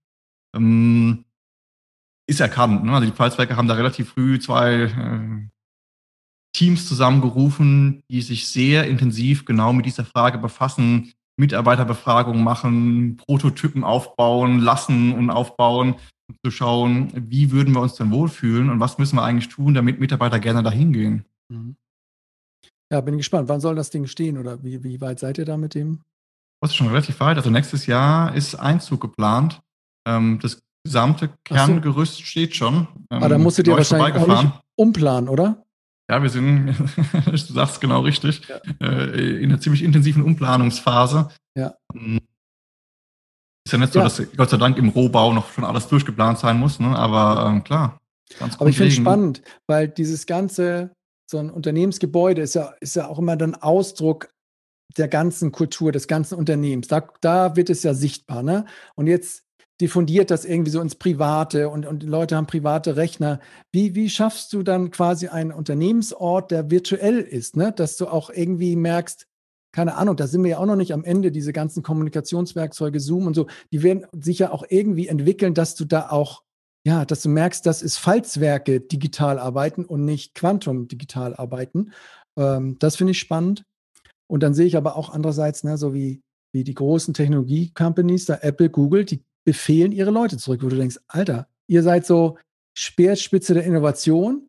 Ähm, 0.57 1.25
ist 2.29 2.41
erkannt. 2.41 2.85
Ne? 2.85 2.93
Also 2.93 3.07
die 3.07 3.13
Pfalzwerke 3.15 3.57
haben 3.57 3.69
da 3.69 3.75
relativ 3.75 4.11
früh 4.11 4.39
zwei 4.39 4.83
äh, 4.83 5.49
Teams 6.57 6.89
zusammengerufen, 6.89 8.03
die 8.11 8.23
sich 8.23 8.49
sehr 8.49 8.87
intensiv 8.87 9.45
genau 9.45 9.73
mit 9.73 9.87
dieser 9.87 10.05
Frage 10.05 10.39
befassen, 10.39 11.13
Mitarbeiterbefragungen 11.39 12.43
machen, 12.43 13.17
Prototypen 13.17 13.85
aufbauen 13.85 14.59
lassen 14.59 15.13
und 15.13 15.31
aufbauen 15.31 15.97
zu 16.45 16.51
schauen, 16.51 17.13
wie 17.15 17.51
würden 17.51 17.75
wir 17.75 17.81
uns 17.81 17.95
denn 17.95 18.11
wohlfühlen 18.11 18.71
und 18.71 18.81
was 18.81 18.99
müssen 18.99 19.17
wir 19.17 19.23
eigentlich 19.23 19.49
tun, 19.49 19.75
damit 19.75 20.01
Mitarbeiter 20.01 20.39
gerne 20.39 20.63
dahin 20.63 20.93
gehen. 20.93 21.25
Mhm. 21.49 21.77
Ja, 22.93 23.01
bin 23.01 23.19
gespannt. 23.19 23.49
Wann 23.49 23.61
soll 23.61 23.77
das 23.77 23.91
Ding 23.91 24.07
stehen 24.07 24.37
oder 24.37 24.63
wie, 24.65 24.83
wie 24.83 25.01
weit 25.01 25.21
seid 25.21 25.39
ihr 25.39 25.45
da 25.45 25.57
mit 25.57 25.75
dem? 25.75 26.01
Das 26.61 26.73
ist 26.73 26.77
schon 26.77 26.89
relativ 26.89 27.21
weit. 27.21 27.37
Also 27.37 27.51
nächstes 27.51 27.87
Jahr 27.87 28.35
ist 28.35 28.55
Einzug 28.55 29.01
geplant. 29.01 29.61
Ähm, 30.07 30.39
das 30.43 30.61
gesamte 30.85 31.31
Kerngerüst 31.45 32.17
so. 32.17 32.25
steht 32.25 32.57
schon. 32.57 32.89
Ähm, 33.11 33.19
Aber 33.19 33.29
da 33.29 33.39
musstet 33.39 33.69
ihr 33.69 33.77
wahrscheinlich 33.77 34.15
auch 34.17 34.43
nicht 34.43 34.53
umplanen, 34.77 35.29
oder? 35.29 35.65
Ja, 36.11 36.23
wir 36.23 36.31
sind, 36.31 36.75
du 37.27 37.37
sagst 37.37 37.81
genau 37.81 38.01
richtig, 38.01 38.43
ja. 38.49 38.57
äh, 38.81 39.43
in 39.43 39.51
einer 39.51 39.61
ziemlich 39.61 39.85
intensiven 39.85 40.23
Umplanungsphase. 40.23 41.29
Ja. 41.57 41.75
Ist 43.67 43.73
ja 43.73 43.79
nicht 43.79 43.93
so, 43.93 43.99
ja. 43.99 44.05
dass 44.05 44.23
Gott 44.37 44.51
sei 44.51 44.57
Dank 44.57 44.79
im 44.79 44.89
Rohbau 44.89 45.33
noch 45.33 45.51
schon 45.53 45.65
alles 45.65 45.89
durchgeplant 45.89 46.39
sein 46.39 46.59
muss, 46.59 46.81
ne? 46.81 46.97
aber 46.97 47.47
ähm, 47.47 47.65
klar. 47.65 48.01
aber 48.39 48.69
ich 48.69 48.77
finde 48.77 48.89
es 48.89 48.97
spannend, 48.97 49.43
weil 49.67 49.89
dieses 49.89 50.27
ganze, 50.27 50.93
so 51.31 51.39
ein 51.39 51.51
Unternehmensgebäude 51.51 52.43
ist 52.43 52.55
ja, 52.55 52.75
ist 52.81 52.97
ja 52.97 53.09
auch 53.09 53.19
immer 53.19 53.37
dann 53.37 53.55
Ausdruck 53.55 54.31
der 54.97 55.09
ganzen 55.09 55.53
Kultur, 55.53 55.93
des 55.93 56.09
ganzen 56.09 56.37
Unternehmens. 56.37 56.89
Da, 56.89 57.09
da 57.21 57.57
wird 57.57 57.71
es 57.71 57.83
ja 57.83 57.95
sichtbar. 57.95 58.43
Ne? 58.43 58.65
Und 58.97 59.07
jetzt 59.07 59.45
diffundiert 59.81 60.31
das 60.31 60.45
irgendwie 60.45 60.71
so 60.71 60.81
ins 60.81 60.95
Private 60.95 61.69
und, 61.69 61.87
und 61.87 62.03
die 62.03 62.07
Leute 62.07 62.37
haben 62.37 62.47
private 62.47 62.97
Rechner. 62.97 63.41
Wie, 63.73 63.95
wie 63.95 64.11
schaffst 64.11 64.53
du 64.53 64.63
dann 64.63 64.91
quasi 64.91 65.29
einen 65.29 65.53
Unternehmensort, 65.53 66.51
der 66.51 66.71
virtuell 66.71 67.21
ist, 67.21 67.57
ne? 67.57 67.73
dass 67.73 67.97
du 67.97 68.07
auch 68.07 68.31
irgendwie 68.31 68.77
merkst, 68.77 69.27
keine 69.73 69.97
Ahnung, 69.97 70.17
da 70.17 70.27
sind 70.27 70.43
wir 70.43 70.51
ja 70.51 70.59
auch 70.59 70.67
noch 70.67 70.77
nicht 70.77 70.93
am 70.93 71.05
Ende, 71.05 71.31
diese 71.31 71.53
ganzen 71.53 71.83
Kommunikationswerkzeuge, 71.83 73.01
Zoom 73.01 73.27
und 73.27 73.35
so, 73.35 73.47
die 73.73 73.83
werden 73.83 74.07
sich 74.13 74.39
ja 74.39 74.51
auch 74.53 74.65
irgendwie 74.69 75.09
entwickeln, 75.09 75.55
dass 75.55 75.75
du 75.75 75.85
da 75.85 76.11
auch, 76.11 76.43
ja, 76.85 77.05
dass 77.05 77.23
du 77.23 77.29
merkst, 77.29 77.65
dass 77.65 77.83
es 77.83 77.97
Falzwerke 77.97 78.81
digital 78.81 79.39
arbeiten 79.39 79.85
und 79.85 80.05
nicht 80.05 80.35
Quantum 80.35 80.89
digital 80.89 81.35
arbeiten. 81.37 81.93
Ähm, 82.37 82.79
das 82.79 82.97
finde 82.97 83.13
ich 83.13 83.19
spannend. 83.19 83.65
Und 84.27 84.43
dann 84.43 84.55
sehe 84.55 84.67
ich 84.67 84.77
aber 84.77 84.97
auch 84.97 85.11
andererseits, 85.11 85.65
ne, 85.65 85.77
so 85.77 85.95
wie, 85.95 86.23
wie 86.53 86.65
die 86.65 86.75
großen 86.75 87.15
Technologie-Companies, 87.15 88.27
da 88.27 88.39
Apple, 88.43 88.71
Google, 88.71 89.05
die 89.05 89.25
befehlen 89.45 89.93
ihre 89.93 90.11
Leute 90.11 90.37
zurück, 90.37 90.63
wo 90.63 90.69
du 90.69 90.77
denkst, 90.77 90.99
Alter, 91.09 91.49
ihr 91.67 91.83
seid 91.83 92.07
so 92.07 92.39
Speerspitze 92.77 93.55
der 93.55 93.65
Innovation, 93.65 94.49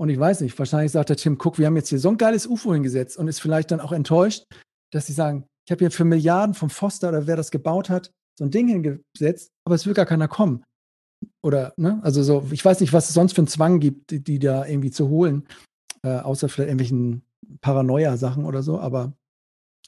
und 0.00 0.08
ich 0.08 0.18
weiß 0.18 0.40
nicht, 0.40 0.58
wahrscheinlich 0.58 0.92
sagt 0.92 1.10
der 1.10 1.16
Tim 1.18 1.34
Cook, 1.38 1.58
wir 1.58 1.66
haben 1.66 1.76
jetzt 1.76 1.90
hier 1.90 1.98
so 1.98 2.08
ein 2.08 2.16
geiles 2.16 2.46
UFO 2.46 2.72
hingesetzt 2.72 3.18
und 3.18 3.28
ist 3.28 3.38
vielleicht 3.38 3.70
dann 3.70 3.80
auch 3.80 3.92
enttäuscht, 3.92 4.46
dass 4.94 5.06
sie 5.06 5.12
sagen, 5.12 5.44
ich 5.66 5.72
habe 5.72 5.80
hier 5.80 5.90
für 5.90 6.06
Milliarden 6.06 6.54
vom 6.54 6.70
Foster 6.70 7.10
oder 7.10 7.26
wer 7.26 7.36
das 7.36 7.50
gebaut 7.50 7.90
hat, 7.90 8.10
so 8.38 8.46
ein 8.46 8.50
Ding 8.50 8.66
hingesetzt, 8.66 9.50
aber 9.66 9.74
es 9.74 9.84
will 9.84 9.92
gar 9.92 10.06
keiner 10.06 10.26
kommen. 10.26 10.64
Oder, 11.42 11.74
ne? 11.76 12.00
Also 12.02 12.22
so, 12.22 12.48
ich 12.50 12.64
weiß 12.64 12.80
nicht, 12.80 12.94
was 12.94 13.10
es 13.10 13.14
sonst 13.14 13.34
für 13.34 13.42
einen 13.42 13.48
Zwang 13.48 13.78
gibt, 13.78 14.10
die, 14.10 14.24
die 14.24 14.38
da 14.38 14.64
irgendwie 14.64 14.90
zu 14.90 15.10
holen, 15.10 15.46
äh, 16.02 16.16
außer 16.16 16.48
vielleicht 16.48 16.70
irgendwelchen 16.70 17.20
Paranoia-Sachen 17.60 18.46
oder 18.46 18.62
so, 18.62 18.80
aber. 18.80 19.12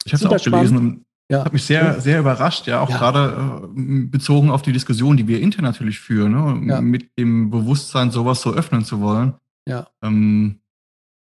Ich 0.05 0.13
habe 0.13 0.27
es 0.27 0.31
auch 0.31 0.45
gelesen 0.45 0.77
und 0.77 1.05
ja. 1.31 1.43
hat 1.43 1.55
mich 1.55 1.65
sehr, 1.65 2.03
sehr 2.03 2.21
überrascht, 2.21 2.67
ja, 2.67 2.83
auch 2.83 2.91
ja. 2.91 2.99
gerade 2.99 3.71
äh, 3.75 4.05
bezogen 4.09 4.51
auf 4.51 4.61
die 4.61 4.73
Diskussion, 4.73 5.17
die 5.17 5.27
wir 5.27 5.41
intern 5.41 5.65
natürlich 5.65 6.01
führen, 6.01 6.33
ne? 6.33 6.75
Ja. 6.75 6.81
mit 6.83 7.19
dem 7.19 7.49
Bewusstsein, 7.49 8.11
sowas 8.11 8.43
so 8.43 8.53
öffnen 8.53 8.85
zu 8.85 9.01
wollen. 9.01 9.33
Ja. 9.69 9.89
Ähm, 10.03 10.63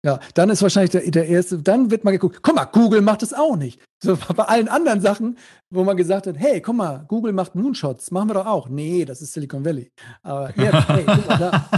ja, 0.05 0.19
dann 0.35 0.51
ist 0.51 0.63
wahrscheinlich 0.63 0.91
der, 0.91 1.09
der 1.09 1.29
erste, 1.29 1.59
dann 1.59 1.93
wird 1.93 2.03
mal 2.03 2.11
geguckt, 2.11 2.41
guck 2.43 2.57
mal, 2.57 2.65
Google 2.65 3.03
macht 3.03 3.23
das 3.23 3.33
auch 3.33 3.57
nicht. 3.57 3.81
So 4.03 4.17
bei 4.37 4.45
allen 4.45 4.69
anderen 4.69 5.01
Sachen, 5.01 5.39
wo 5.71 5.85
man 5.85 5.97
gesagt 5.97 6.27
hat, 6.27 6.37
hey, 6.37 6.61
guck 6.61 6.75
mal, 6.75 7.05
Google 7.07 7.33
macht 7.33 7.55
Moonshots, 7.55 8.11
machen 8.11 8.31
wir 8.31 8.35
doch 8.35 8.47
auch. 8.47 8.69
Nee, 8.69 9.05
das 9.05 9.23
ist 9.23 9.33
Silicon 9.33 9.65
Valley. 9.65 9.93
Aber 10.23 10.49
jetzt, 10.57 10.89
hey, 10.89 11.05
guck 11.07 11.29
mal 11.29 11.39
da. 11.39 11.71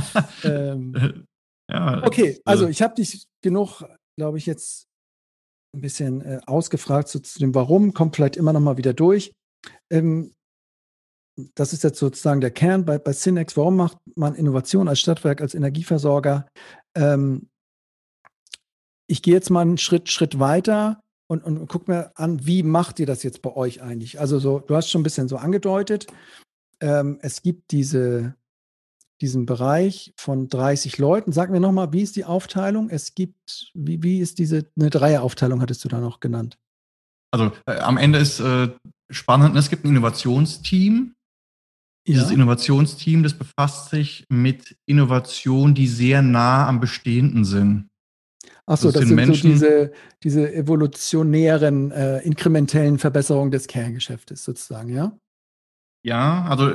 Ähm, 0.45 1.26
ja, 1.70 2.03
okay, 2.03 2.30
äh, 2.30 2.40
also 2.47 2.66
ich 2.66 2.80
habe 2.80 2.95
dich 2.95 3.26
genug, 3.42 3.84
glaube 4.16 4.38
ich, 4.38 4.47
jetzt 4.47 4.86
ein 5.74 5.82
bisschen 5.82 6.22
äh, 6.22 6.40
ausgefragt 6.47 7.09
zu, 7.09 7.20
zu, 7.20 7.38
dem 7.40 7.55
Warum, 7.55 7.92
kommt 7.92 8.16
vielleicht 8.16 8.36
immer 8.36 8.55
noch 8.55 8.61
mal 8.61 8.78
wieder 8.78 8.95
durch. 8.95 9.32
Ähm, 9.90 10.32
das 11.55 11.72
ist 11.72 11.85
jetzt 11.85 11.99
sozusagen 11.99 12.41
der 12.41 12.51
Kern 12.51 12.85
bei, 12.85 12.99
bei 12.99 13.12
Synex. 13.12 13.57
Warum 13.57 13.76
macht 13.76 13.99
man 14.14 14.35
Innovation 14.35 14.89
als 14.89 15.01
Stadtwerk, 15.01 15.41
als 15.41 15.55
Energieversorger? 15.55 16.47
Ähm, 16.95 17.49
ich 19.07 19.22
gehe 19.22 19.35
jetzt 19.35 19.51
mal 19.51 19.62
einen 19.62 19.78
Schritt, 19.78 20.11
Schritt 20.11 20.39
weiter 20.39 21.01
und, 21.28 21.43
und 21.45 21.66
guck 21.68 21.89
mir 21.89 22.12
an, 22.14 22.47
wie 22.47 22.62
macht 22.62 22.99
ihr 23.01 23.07
das 23.07 23.22
jetzt 23.22 23.43
bei 23.43 23.55
euch 23.55 23.82
eigentlich? 23.82 24.20
Also 24.20 24.39
so, 24.39 24.61
du 24.61 24.76
hast 24.76 24.91
schon 24.91 25.01
ein 25.01 25.05
bisschen 25.05 25.28
so 25.28 25.37
angedeutet. 25.37 26.07
ähm, 26.80 27.18
es 27.22 27.43
gibt 27.43 27.70
diese, 27.70 28.35
diesen 29.20 29.47
Bereich 29.47 30.12
von 30.16 30.49
30 30.49 30.99
Leuten. 30.99 31.32
Sag 31.32 31.51
mir 31.51 31.61
nochmal, 31.61 31.93
wie 31.93 32.03
ist 32.03 32.16
die 32.16 32.24
Aufteilung? 32.24 32.91
Es 32.91 33.14
gibt, 33.14 33.70
wie, 33.74 34.03
wie 34.03 34.20
ist 34.20 34.39
diese, 34.39 34.66
eine 34.78 34.91
Dreieraufteilung 34.91 35.61
hattest 35.61 35.85
du 35.85 35.89
da 35.89 36.01
noch 36.01 36.20
genannt? 36.20 36.59
Also 37.32 37.53
äh, 37.66 37.78
am 37.78 37.97
Ende 37.97 38.18
ist 38.18 38.41
äh, 38.41 38.70
spannend, 39.11 39.57
es 39.57 39.70
gibt 39.70 39.85
ein 39.85 39.89
Innovationsteam. 39.89 41.14
Dieses 42.07 42.28
ja. 42.28 42.34
Innovationsteam, 42.34 43.22
das 43.22 43.34
befasst 43.34 43.90
sich 43.90 44.26
mit 44.28 44.76
Innovationen, 44.86 45.74
die 45.74 45.86
sehr 45.86 46.20
nah 46.20 46.68
am 46.68 46.80
Bestehenden 46.80 47.44
sind. 47.44 47.88
Achso, 48.66 48.88
das, 48.88 49.00
das 49.00 49.09
sind 49.09 49.16
Menschen, 49.16 49.57
so 49.57 49.66
diese, 49.66 49.92
diese 50.22 50.55
evolutionären, 50.55 51.90
äh, 51.90 52.18
inkrementellen 52.20 52.98
Verbesserungen 52.98 53.50
des 53.50 53.66
Kerngeschäftes 53.66 54.44
sozusagen, 54.44 54.88
ja? 54.94 55.16
Ja, 56.07 56.44
also 56.50 56.70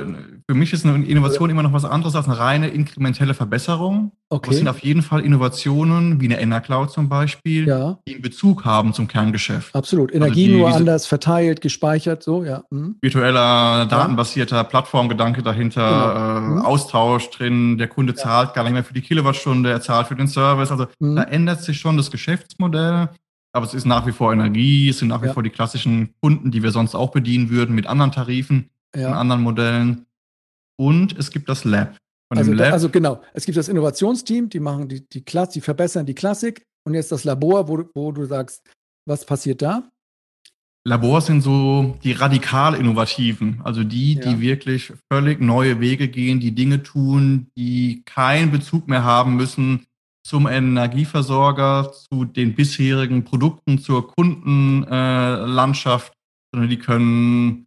für 0.48 0.54
mich 0.56 0.72
ist 0.72 0.84
eine 0.84 1.06
Innovation 1.06 1.50
immer 1.50 1.62
noch 1.62 1.72
was 1.72 1.84
anderes 1.84 2.16
als 2.16 2.26
eine 2.26 2.36
reine 2.36 2.68
inkrementelle 2.68 3.32
Verbesserung. 3.32 4.10
Okay. 4.28 4.50
Das 4.50 4.58
sind 4.58 4.66
auf 4.66 4.80
jeden 4.80 5.02
Fall 5.02 5.20
Innovationen, 5.20 6.20
wie 6.20 6.24
eine 6.24 6.40
Enercloud 6.40 6.90
zum 6.90 7.08
Beispiel, 7.08 7.68
ja. 7.68 7.98
die 8.08 8.14
einen 8.14 8.22
Bezug 8.22 8.64
haben 8.64 8.92
zum 8.92 9.06
Kerngeschäft. 9.06 9.72
Absolut. 9.72 10.10
Also 10.10 10.16
Energie 10.24 10.46
also 10.46 10.52
die, 10.52 10.58
nur 10.58 10.74
anders 10.74 11.06
verteilt, 11.06 11.60
gespeichert, 11.60 12.24
so, 12.24 12.42
ja. 12.42 12.64
Mhm. 12.70 12.96
Virtueller, 13.00 13.86
datenbasierter 13.86 14.56
ja. 14.56 14.64
Plattformgedanke 14.64 15.44
dahinter, 15.44 15.88
genau. 15.88 16.36
äh, 16.36 16.40
mhm. 16.40 16.58
Austausch 16.62 17.30
drin, 17.30 17.78
der 17.78 17.86
Kunde 17.86 18.14
ja. 18.14 18.18
zahlt 18.18 18.54
gar 18.54 18.64
nicht 18.64 18.72
mehr 18.72 18.84
für 18.84 18.94
die 18.94 19.02
Kilowattstunde, 19.02 19.70
er 19.70 19.80
zahlt 19.80 20.08
für 20.08 20.16
den 20.16 20.26
Service. 20.26 20.72
Also 20.72 20.86
mhm. 20.98 21.14
da 21.14 21.22
ändert 21.22 21.62
sich 21.62 21.78
schon 21.78 21.96
das 21.96 22.10
Geschäftsmodell. 22.10 23.10
Aber 23.52 23.66
es 23.66 23.74
ist 23.74 23.84
nach 23.84 24.06
wie 24.06 24.12
vor 24.12 24.32
Energie, 24.32 24.88
es 24.88 24.98
sind 24.98 25.08
nach 25.08 25.22
wie 25.22 25.28
vor 25.28 25.42
die 25.42 25.50
klassischen 25.50 26.14
Kunden, 26.20 26.50
die 26.50 26.62
wir 26.62 26.70
sonst 26.70 26.94
auch 26.94 27.10
bedienen 27.10 27.50
würden 27.50 27.74
mit 27.74 27.86
anderen 27.86 28.12
Tarifen 28.12 28.70
ja. 28.94 29.08
in 29.08 29.14
anderen 29.14 29.42
Modellen. 29.42 30.06
Und 30.76 31.18
es 31.18 31.30
gibt 31.30 31.48
das 31.48 31.64
Lab. 31.64 31.96
Also, 32.30 32.52
Lab. 32.52 32.72
also, 32.72 32.88
genau, 32.88 33.20
es 33.34 33.44
gibt 33.44 33.58
das 33.58 33.68
Innovationsteam, 33.68 34.48
die 34.48 34.60
machen 34.60 34.88
die, 34.88 35.06
die 35.08 35.22
Klasse, 35.22 35.54
die 35.54 35.60
verbessern 35.60 36.06
die 36.06 36.14
Klassik 36.14 36.64
und 36.84 36.94
jetzt 36.94 37.12
das 37.12 37.24
Labor, 37.24 37.68
wo, 37.68 37.84
wo 37.94 38.12
du 38.12 38.24
sagst, 38.24 38.62
was 39.06 39.24
passiert 39.24 39.62
da? 39.62 39.90
Labors 40.84 41.26
sind 41.26 41.42
so 41.42 41.98
die 42.02 42.12
radikal 42.12 42.74
Innovativen, 42.74 43.60
also 43.64 43.84
die, 43.84 44.14
ja. 44.14 44.22
die 44.22 44.40
wirklich 44.40 44.94
völlig 45.12 45.40
neue 45.40 45.78
Wege 45.80 46.08
gehen, 46.08 46.40
die 46.40 46.54
Dinge 46.54 46.82
tun, 46.82 47.50
die 47.56 48.02
keinen 48.06 48.50
Bezug 48.50 48.88
mehr 48.88 49.04
haben 49.04 49.36
müssen 49.36 49.86
zum 50.26 50.46
Energieversorger, 50.46 51.92
zu 51.92 52.24
den 52.24 52.54
bisherigen 52.54 53.24
Produkten, 53.24 53.78
zur 53.78 54.08
Kundenlandschaft, 54.08 56.12
äh, 56.12 56.16
sondern 56.52 56.70
die 56.70 56.78
können 56.78 57.66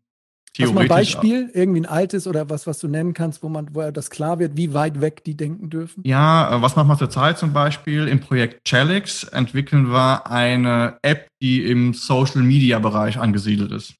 Hast 0.59 0.71
du 0.71 0.79
ein 0.79 0.87
Beispiel, 0.87 1.49
irgendwie 1.53 1.81
ein 1.81 1.85
altes 1.87 2.27
oder 2.27 2.49
was, 2.49 2.67
was 2.67 2.77
du 2.77 2.87
nennen 2.87 3.13
kannst, 3.13 3.41
wo 3.41 3.49
man, 3.49 3.73
wo 3.73 3.89
das 3.89 4.11
klar 4.11 4.37
wird, 4.37 4.55
wie 4.55 4.73
weit 4.75 5.01
weg 5.01 5.23
die 5.23 5.35
denken 5.35 5.71
dürfen? 5.71 6.03
Ja, 6.05 6.57
äh, 6.57 6.61
was 6.61 6.75
machen 6.75 6.89
wir 6.89 6.97
zurzeit 6.97 7.39
zum 7.39 7.53
Beispiel? 7.53 8.07
Im 8.07 8.19
Projekt 8.19 8.63
Chalix 8.67 9.23
entwickeln 9.23 9.89
wir 9.89 10.29
eine 10.29 10.99
App, 11.01 11.27
die 11.41 11.65
im 11.65 11.95
Social 11.95 12.43
Media 12.43 12.77
Bereich 12.77 13.17
angesiedelt 13.17 13.71
ist. 13.71 13.95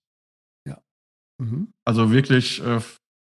Ja. 0.68 0.78
Mhm. 1.40 1.70
Also 1.86 2.12
wirklich 2.12 2.64
äh, 2.64 2.80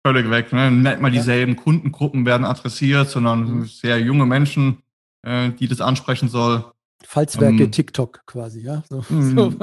völlig 0.06 0.30
weg. 0.30 0.52
Ne? 0.54 0.70
Nicht 0.70 1.00
mal 1.00 1.10
dieselben 1.10 1.54
ja. 1.54 1.62
Kundengruppen 1.62 2.24
werden 2.24 2.46
adressiert, 2.46 3.10
sondern 3.10 3.58
mhm. 3.58 3.64
sehr 3.66 4.00
junge 4.00 4.24
Menschen, 4.24 4.78
äh, 5.22 5.50
die 5.50 5.68
das 5.68 5.82
ansprechen 5.82 6.28
soll. 6.28 6.64
Falzwerke 7.04 7.64
ähm, 7.64 7.72
TikTok 7.72 8.22
quasi, 8.26 8.60
ja. 8.60 8.82
So, 8.88 9.08
hm. 9.08 9.36
so. 9.36 9.54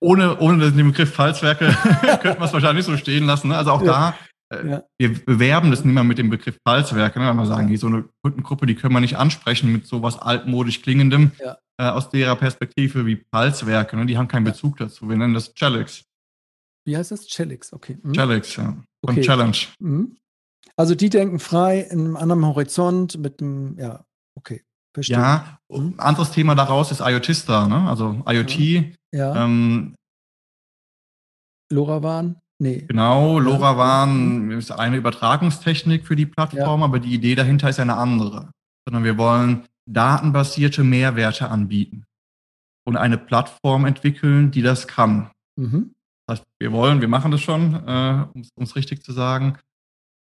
Ohne, 0.00 0.38
ohne 0.40 0.72
den 0.72 0.88
Begriff 0.88 1.14
Falzwerke 1.14 1.66
könnte 2.22 2.38
man 2.38 2.48
es 2.48 2.52
wahrscheinlich 2.52 2.84
so 2.84 2.96
stehen 2.96 3.24
lassen. 3.24 3.48
Ne? 3.48 3.56
Also 3.56 3.70
auch 3.70 3.82
ja. 3.82 4.14
da, 4.50 4.56
äh, 4.56 4.68
ja. 4.68 4.84
wir 4.98 5.24
bewerben 5.24 5.70
das 5.70 5.84
nicht 5.84 5.94
mehr 5.94 6.04
mit 6.04 6.18
dem 6.18 6.30
Begriff 6.30 6.58
Falzwerke, 6.66 7.20
ne? 7.20 7.26
weil 7.26 7.34
wir 7.34 7.46
sagen, 7.46 7.76
so 7.76 7.86
eine 7.86 8.08
Kundengruppe, 8.22 8.66
die 8.66 8.74
können 8.74 8.94
wir 8.94 9.00
nicht 9.00 9.16
ansprechen 9.16 9.72
mit 9.72 9.86
sowas 9.86 10.18
altmodisch 10.18 10.82
klingendem 10.82 11.32
ja. 11.38 11.58
äh, 11.78 11.88
aus 11.90 12.10
derer 12.10 12.36
Perspektive 12.36 13.06
wie 13.06 13.24
Falzwerke. 13.32 13.96
Ne? 13.96 14.06
Die 14.06 14.18
haben 14.18 14.28
keinen 14.28 14.44
Bezug 14.44 14.76
dazu. 14.78 15.08
Wir 15.08 15.16
nennen 15.16 15.34
das 15.34 15.54
Chalix. 15.54 16.04
Wie 16.86 16.96
heißt 16.96 17.12
das? 17.12 17.26
Chalix, 17.26 17.72
okay. 17.72 17.98
Mhm. 18.02 18.12
Chalix, 18.12 18.56
ja. 18.56 18.76
Von 19.04 19.14
okay. 19.14 19.20
Challenge. 19.20 19.56
Mhm. 19.78 20.16
Also 20.76 20.94
die 20.94 21.10
denken 21.10 21.38
frei 21.38 21.80
in 21.80 22.00
einem 22.00 22.16
anderen 22.16 22.46
Horizont 22.46 23.18
mit 23.18 23.40
einem, 23.40 23.78
ja, 23.78 24.04
okay. 24.34 24.62
Verstehe. 24.92 25.16
Ja, 25.16 25.58
ein 25.70 25.98
anderes 25.98 26.32
Thema 26.32 26.54
daraus 26.54 26.90
ist 26.90 27.00
IoTista, 27.00 27.68
ne? 27.68 27.88
also 27.88 28.22
IoT. 28.26 28.96
Ja. 29.12 29.44
Ähm, 29.44 29.94
LoRaWAN? 31.72 32.36
Nee. 32.58 32.84
Genau, 32.88 33.38
LoRaWAN 33.38 34.50
ja. 34.50 34.58
ist 34.58 34.70
eine 34.70 34.96
Übertragungstechnik 34.96 36.06
für 36.06 36.16
die 36.16 36.26
Plattform, 36.26 36.80
ja. 36.80 36.84
aber 36.84 36.98
die 36.98 37.14
Idee 37.14 37.34
dahinter 37.34 37.70
ist 37.70 37.80
eine 37.80 37.96
andere. 37.96 38.50
Sondern 38.86 39.04
wir 39.04 39.16
wollen 39.16 39.64
datenbasierte 39.86 40.84
Mehrwerte 40.84 41.48
anbieten 41.48 42.04
und 42.84 42.96
eine 42.96 43.18
Plattform 43.18 43.86
entwickeln, 43.86 44.50
die 44.50 44.62
das 44.62 44.88
kann. 44.88 45.30
Mhm. 45.56 45.94
Das 46.26 46.40
heißt, 46.40 46.48
wir 46.58 46.72
wollen, 46.72 47.00
wir 47.00 47.08
machen 47.08 47.30
das 47.30 47.40
schon, 47.40 47.74
äh, 47.86 48.26
um 48.34 48.62
es 48.62 48.76
richtig 48.76 49.02
zu 49.02 49.12
sagen. 49.12 49.58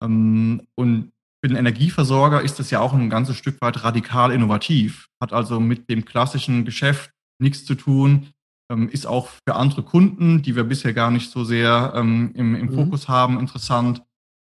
Ähm, 0.02 0.66
und 0.74 1.12
für 1.42 1.48
den 1.48 1.56
Energieversorger 1.56 2.42
ist 2.42 2.58
das 2.58 2.70
ja 2.70 2.80
auch 2.80 2.92
ein 2.92 3.10
ganzes 3.10 3.36
Stück 3.36 3.60
weit 3.60 3.84
radikal 3.84 4.32
innovativ, 4.32 5.08
hat 5.22 5.32
also 5.32 5.60
mit 5.60 5.88
dem 5.88 6.04
klassischen 6.04 6.64
Geschäft 6.64 7.10
nichts 7.40 7.64
zu 7.64 7.74
tun, 7.74 8.28
ähm, 8.70 8.88
ist 8.88 9.06
auch 9.06 9.28
für 9.28 9.54
andere 9.54 9.82
Kunden, 9.82 10.42
die 10.42 10.56
wir 10.56 10.64
bisher 10.64 10.92
gar 10.92 11.10
nicht 11.10 11.30
so 11.30 11.44
sehr 11.44 11.92
ähm, 11.94 12.32
im, 12.34 12.54
im 12.54 12.66
mhm. 12.66 12.74
Fokus 12.74 13.08
haben, 13.08 13.38
interessant. 13.38 14.02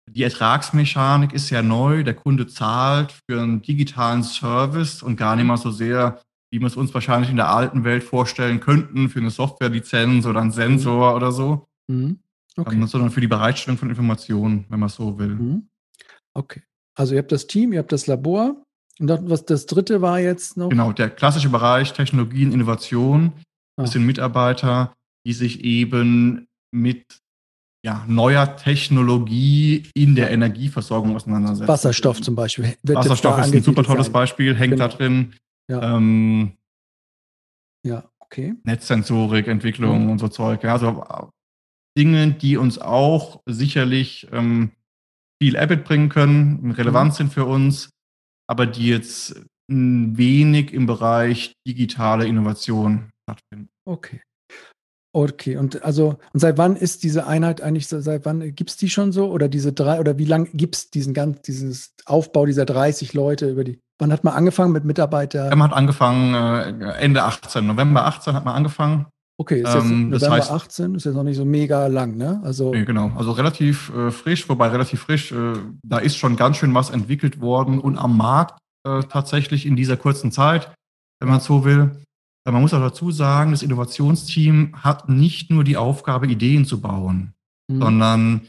Die 0.09 0.23
Ertragsmechanik 0.23 1.33
ist 1.33 1.51
ja 1.51 1.61
neu. 1.61 2.03
Der 2.03 2.15
Kunde 2.15 2.47
zahlt 2.47 3.13
für 3.29 3.39
einen 3.39 3.61
digitalen 3.61 4.23
Service 4.23 5.03
und 5.03 5.17
gar 5.17 5.35
nicht 5.35 5.45
mal 5.45 5.57
so 5.57 5.69
sehr, 5.69 6.19
wie 6.51 6.59
wir 6.59 6.65
es 6.65 6.75
uns 6.75 6.93
wahrscheinlich 6.95 7.29
in 7.29 7.35
der 7.35 7.49
alten 7.49 7.83
Welt 7.83 8.03
vorstellen 8.03 8.59
könnten, 8.59 9.09
für 9.09 9.19
eine 9.19 9.29
Softwarelizenz 9.29 10.25
oder 10.25 10.41
einen 10.41 10.51
Sensor 10.51 11.11
mhm. 11.11 11.15
oder 11.15 11.31
so, 11.31 11.67
mhm. 11.87 12.19
okay. 12.57 12.75
ähm, 12.75 12.87
sondern 12.87 13.11
für 13.11 13.21
die 13.21 13.27
Bereitstellung 13.27 13.77
von 13.77 13.89
Informationen, 13.89 14.65
wenn 14.69 14.79
man 14.79 14.87
es 14.87 14.95
so 14.95 15.19
will. 15.19 15.35
Mhm. 15.35 15.69
Okay. 16.33 16.63
Also 16.99 17.13
ihr 17.15 17.19
habt 17.19 17.31
das 17.31 17.47
Team, 17.47 17.71
ihr 17.71 17.79
habt 17.79 17.93
das 17.93 18.07
Labor. 18.07 18.61
Und 18.99 19.07
das, 19.07 19.21
was 19.23 19.45
das 19.45 19.65
dritte 19.65 20.01
war 20.01 20.19
jetzt 20.19 20.57
noch? 20.57 20.67
Genau, 20.67 20.91
der 20.91 21.09
klassische 21.09 21.47
Bereich 21.47 21.93
Technologien, 21.93 22.51
Innovation. 22.51 23.31
Das 23.77 23.91
ah. 23.91 23.93
sind 23.93 24.05
Mitarbeiter, 24.05 24.93
die 25.25 25.31
sich 25.31 25.63
eben 25.63 26.47
mit 26.71 27.05
ja, 27.85 28.03
neuer 28.09 28.57
Technologie 28.57 29.89
in 29.93 30.15
der 30.15 30.31
Energieversorgung 30.31 31.15
auseinandersetzen. 31.15 31.69
Wasserstoff 31.69 32.21
zum 32.21 32.35
Beispiel. 32.35 32.75
Wasserstoff 32.83 33.39
ist 33.39 33.55
ein 33.55 33.63
super 33.63 33.83
tolles 33.83 34.07
sein. 34.07 34.13
Beispiel, 34.13 34.53
hängt 34.57 34.73
genau. 34.73 34.89
da 34.89 34.93
drin. 34.93 35.35
Ja. 35.71 35.95
Ähm, 35.95 36.51
ja, 37.85 38.03
okay. 38.19 38.55
Netzsensorik, 38.63 39.47
Entwicklung 39.47 40.03
mhm. 40.03 40.09
und 40.09 40.19
so 40.19 40.27
Zeug. 40.27 40.65
Also 40.65 41.31
Dinge, 41.97 42.33
die 42.33 42.57
uns 42.57 42.77
auch 42.77 43.41
sicherlich 43.45 44.27
ähm, 44.33 44.71
viel 45.41 45.55
EBIT 45.55 45.83
bringen 45.83 46.09
können, 46.09 46.71
relevant 46.71 47.11
mhm. 47.13 47.15
sind 47.15 47.33
für 47.33 47.45
uns, 47.45 47.89
aber 48.47 48.65
die 48.65 48.87
jetzt 48.87 49.41
wenig 49.67 50.73
im 50.73 50.85
Bereich 50.85 51.53
digitale 51.67 52.25
Innovation 52.25 53.11
stattfinden. 53.23 53.69
Okay. 53.85 54.21
Okay, 55.11 55.57
und 55.57 55.83
also, 55.83 56.19
und 56.33 56.39
seit 56.39 56.59
wann 56.59 56.75
ist 56.75 57.03
diese 57.03 57.25
Einheit 57.25 57.61
eigentlich, 57.61 57.87
seit 57.87 58.25
wann 58.25 58.53
gibt 58.53 58.69
es 58.69 58.77
die 58.77 58.89
schon 58.89 59.11
so? 59.11 59.31
Oder 59.31 59.49
diese 59.49 59.73
drei, 59.73 59.99
oder 59.99 60.19
wie 60.19 60.25
lange 60.25 60.49
gibt 60.53 60.75
es 60.75 60.91
diesen 60.91 61.15
ganz, 61.15 61.41
dieses 61.41 61.95
Aufbau 62.05 62.45
dieser 62.45 62.65
30 62.65 63.15
Leute 63.15 63.49
über 63.49 63.63
die, 63.63 63.79
wann 63.97 64.11
hat 64.11 64.23
man 64.23 64.35
angefangen 64.35 64.71
mit 64.71 64.85
Mitarbeitern? 64.85 65.49
Man 65.49 65.71
hat 65.71 65.75
angefangen, 65.75 66.35
äh, 66.35 66.91
Ende 66.99 67.23
18, 67.23 67.65
November 67.65 68.05
18 68.05 68.35
hat 68.35 68.45
man 68.45 68.53
angefangen. 68.55 69.07
Okay, 69.39 69.61
ist 69.61 69.73
jetzt 69.73 69.85
ähm, 69.85 70.09
November 70.09 70.35
heißt, 70.35 70.51
18, 70.51 70.95
ist 70.95 71.05
jetzt 71.05 71.15
noch 71.15 71.23
nicht 71.23 71.37
so 71.37 71.45
mega 71.45 71.87
lang, 71.87 72.17
ne? 72.17 72.41
Also 72.43 72.73
nee, 72.73 72.83
genau, 72.83 73.13
also 73.15 73.31
relativ 73.31 73.89
äh, 73.95 74.11
frisch, 74.11 74.49
wobei 74.49 74.67
relativ 74.67 74.99
frisch, 74.99 75.31
äh, 75.31 75.53
da 75.81 75.99
ist 75.99 76.17
schon 76.17 76.35
ganz 76.35 76.57
schön 76.57 76.73
was 76.73 76.89
entwickelt 76.89 77.39
worden 77.39 77.79
und 77.79 77.97
am 77.97 78.17
Markt 78.17 78.59
äh, 78.85 79.01
tatsächlich 79.03 79.65
in 79.65 79.77
dieser 79.77 79.95
kurzen 79.95 80.33
Zeit, 80.33 80.73
wenn 81.21 81.29
man 81.29 81.39
so 81.39 81.63
will. 81.63 81.89
Äh, 82.45 82.51
man 82.51 82.61
muss 82.61 82.73
auch 82.73 82.81
dazu 82.81 83.11
sagen, 83.11 83.51
das 83.51 83.63
Innovationsteam 83.63 84.73
hat 84.83 85.07
nicht 85.07 85.51
nur 85.51 85.63
die 85.63 85.77
Aufgabe, 85.77 86.27
Ideen 86.27 86.65
zu 86.65 86.81
bauen, 86.81 87.31
mhm. 87.71 87.79
sondern 87.79 88.47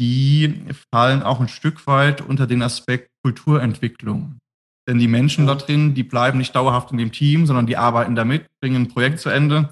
die 0.00 0.64
fallen 0.90 1.22
auch 1.22 1.40
ein 1.40 1.48
Stück 1.48 1.86
weit 1.86 2.22
unter 2.22 2.46
den 2.46 2.62
Aspekt 2.62 3.10
Kulturentwicklung. 3.22 4.38
Denn 4.88 4.98
die 4.98 5.08
Menschen 5.08 5.46
da 5.46 5.56
drin, 5.56 5.92
die 5.92 6.04
bleiben 6.04 6.38
nicht 6.38 6.56
dauerhaft 6.56 6.90
in 6.90 6.96
dem 6.96 7.12
Team, 7.12 7.44
sondern 7.44 7.66
die 7.66 7.76
arbeiten 7.76 8.16
damit, 8.16 8.46
bringen 8.62 8.84
ein 8.84 8.88
Projekt 8.88 9.20
zu 9.20 9.28
Ende 9.28 9.68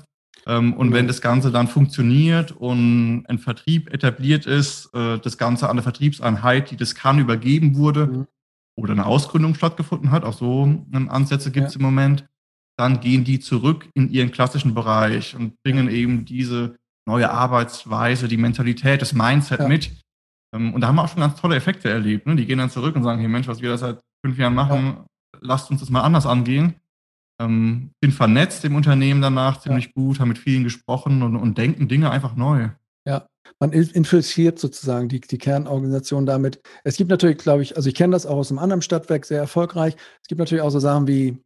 und 0.46 0.92
wenn 0.92 1.06
das 1.06 1.20
Ganze 1.20 1.50
dann 1.50 1.68
funktioniert 1.68 2.52
und 2.52 3.24
ein 3.28 3.38
Vertrieb 3.38 3.92
etabliert 3.92 4.46
ist, 4.46 4.92
äh, 4.94 5.18
das 5.18 5.36
Ganze 5.38 5.66
an 5.66 5.72
eine 5.72 5.82
Vertriebseinheit, 5.82 6.70
die 6.70 6.76
das 6.76 6.94
kann, 6.94 7.18
übergeben 7.18 7.76
wurde 7.76 8.06
mhm. 8.06 8.26
oder 8.76 8.92
eine 8.92 9.06
Ausgründung 9.06 9.54
stattgefunden 9.54 10.10
hat, 10.10 10.24
auch 10.24 10.32
so 10.32 10.64
ähm, 10.64 11.10
Ansätze 11.10 11.50
gibt 11.50 11.68
es 11.68 11.74
ja. 11.74 11.80
im 11.80 11.84
Moment, 11.84 12.26
dann 12.78 13.00
gehen 13.00 13.24
die 13.24 13.40
zurück 13.40 13.88
in 13.94 14.10
ihren 14.10 14.30
klassischen 14.30 14.74
Bereich 14.74 15.36
und 15.36 15.62
bringen 15.62 15.90
eben 15.90 16.24
diese 16.24 16.76
neue 17.06 17.30
Arbeitsweise, 17.30 18.28
die 18.28 18.38
Mentalität, 18.38 19.02
das 19.02 19.12
Mindset 19.12 19.60
ja. 19.60 19.68
mit, 19.68 19.90
Ähm, 20.52 20.74
und 20.74 20.80
da 20.80 20.88
haben 20.88 20.96
wir 20.96 21.04
auch 21.04 21.08
schon 21.08 21.20
ganz 21.20 21.40
tolle 21.40 21.56
Effekte 21.56 21.88
erlebt. 21.88 22.26
Ne? 22.26 22.36
Die 22.36 22.46
gehen 22.46 22.58
dann 22.58 22.70
zurück 22.70 22.96
und 22.96 23.02
sagen, 23.02 23.20
hey 23.20 23.28
Mensch, 23.28 23.48
was 23.48 23.60
wir 23.60 23.70
da 23.70 23.78
seit 23.78 24.00
fünf 24.24 24.38
Jahren 24.38 24.54
machen, 24.54 24.84
ja. 24.84 25.04
lasst 25.40 25.70
uns 25.70 25.80
das 25.80 25.90
mal 25.90 26.02
anders 26.02 26.26
angehen. 26.26 26.74
Ähm, 27.40 27.92
sind 28.02 28.12
vernetzt 28.12 28.64
im 28.64 28.74
Unternehmen 28.74 29.22
danach 29.22 29.60
ziemlich 29.60 29.86
ja. 29.86 29.92
gut, 29.94 30.20
haben 30.20 30.28
mit 30.28 30.38
vielen 30.38 30.62
gesprochen 30.62 31.22
und, 31.22 31.36
und 31.36 31.56
denken 31.56 31.88
Dinge 31.88 32.10
einfach 32.10 32.36
neu. 32.36 32.68
Ja, 33.06 33.26
man 33.58 33.72
infiltriert 33.72 34.58
sozusagen 34.58 35.08
die, 35.08 35.20
die 35.20 35.38
Kernorganisation 35.38 36.26
damit. 36.26 36.60
Es 36.84 36.96
gibt 36.96 37.10
natürlich, 37.10 37.38
glaube 37.38 37.62
ich, 37.62 37.76
also 37.76 37.88
ich 37.88 37.94
kenne 37.94 38.12
das 38.12 38.26
auch 38.26 38.36
aus 38.36 38.50
einem 38.50 38.58
anderen 38.58 38.82
Stadtwerk 38.82 39.24
sehr 39.24 39.38
erfolgreich. 39.38 39.96
Es 40.22 40.28
gibt 40.28 40.38
natürlich 40.38 40.62
auch 40.62 40.70
so 40.70 40.80
Sachen 40.80 41.06
wie, 41.06 41.38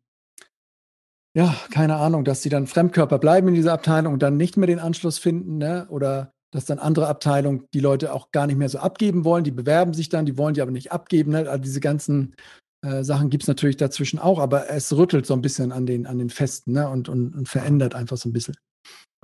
ja, 1.37 1.55
keine 1.73 1.97
Ahnung, 1.97 2.25
dass 2.25 2.43
sie 2.43 2.49
dann 2.49 2.67
Fremdkörper 2.67 3.19
bleiben 3.19 3.49
in 3.49 3.55
dieser 3.55 3.73
Abteilung 3.73 4.15
und 4.15 4.23
dann 4.23 4.37
nicht 4.37 4.57
mehr 4.57 4.67
den 4.67 4.81
Anschluss 4.81 5.19
finden, 5.19 5.59
ne? 5.59 5.87
Oder 5.91 6.33
dass 6.53 6.67
dann 6.67 6.79
andere 6.79 7.09
Abteilungen 7.09 7.67
die 7.75 7.81
Leute 7.81 8.13
auch 8.13 8.31
gar 8.31 8.47
nicht 8.47 8.57
mehr 8.57 8.69
so 8.69 8.79
abgeben 8.79 9.25
wollen. 9.25 9.43
Die 9.43 9.51
bewerben 9.51 9.93
sich 9.93 10.09
dann, 10.09 10.25
die 10.25 10.39
wollen 10.39 10.55
die 10.55 10.63
aber 10.63 10.71
nicht 10.71 10.93
abgeben. 10.93 11.33
Ne? 11.33 11.51
Also 11.51 11.59
diese 11.59 11.81
ganzen 11.81 12.37
äh, 12.85 13.03
Sachen 13.03 13.31
gibt 13.31 13.45
es 13.45 13.49
natürlich 13.49 13.77
dazwischen 13.77 14.19
auch, 14.19 14.39
aber 14.39 14.71
es 14.71 14.95
rüttelt 14.95 15.27
so 15.27 15.35
ein 15.35 15.43
bisschen 15.43 15.73
an 15.73 15.87
den, 15.87 16.07
an 16.07 16.19
den 16.19 16.31
Festen 16.31 16.73
ne? 16.73 16.89
und, 16.89 17.09
und, 17.09 17.35
und 17.35 17.49
verändert 17.49 17.95
einfach 17.95 18.17
so 18.17 18.29
ein 18.29 18.33
bisschen. 18.33 18.55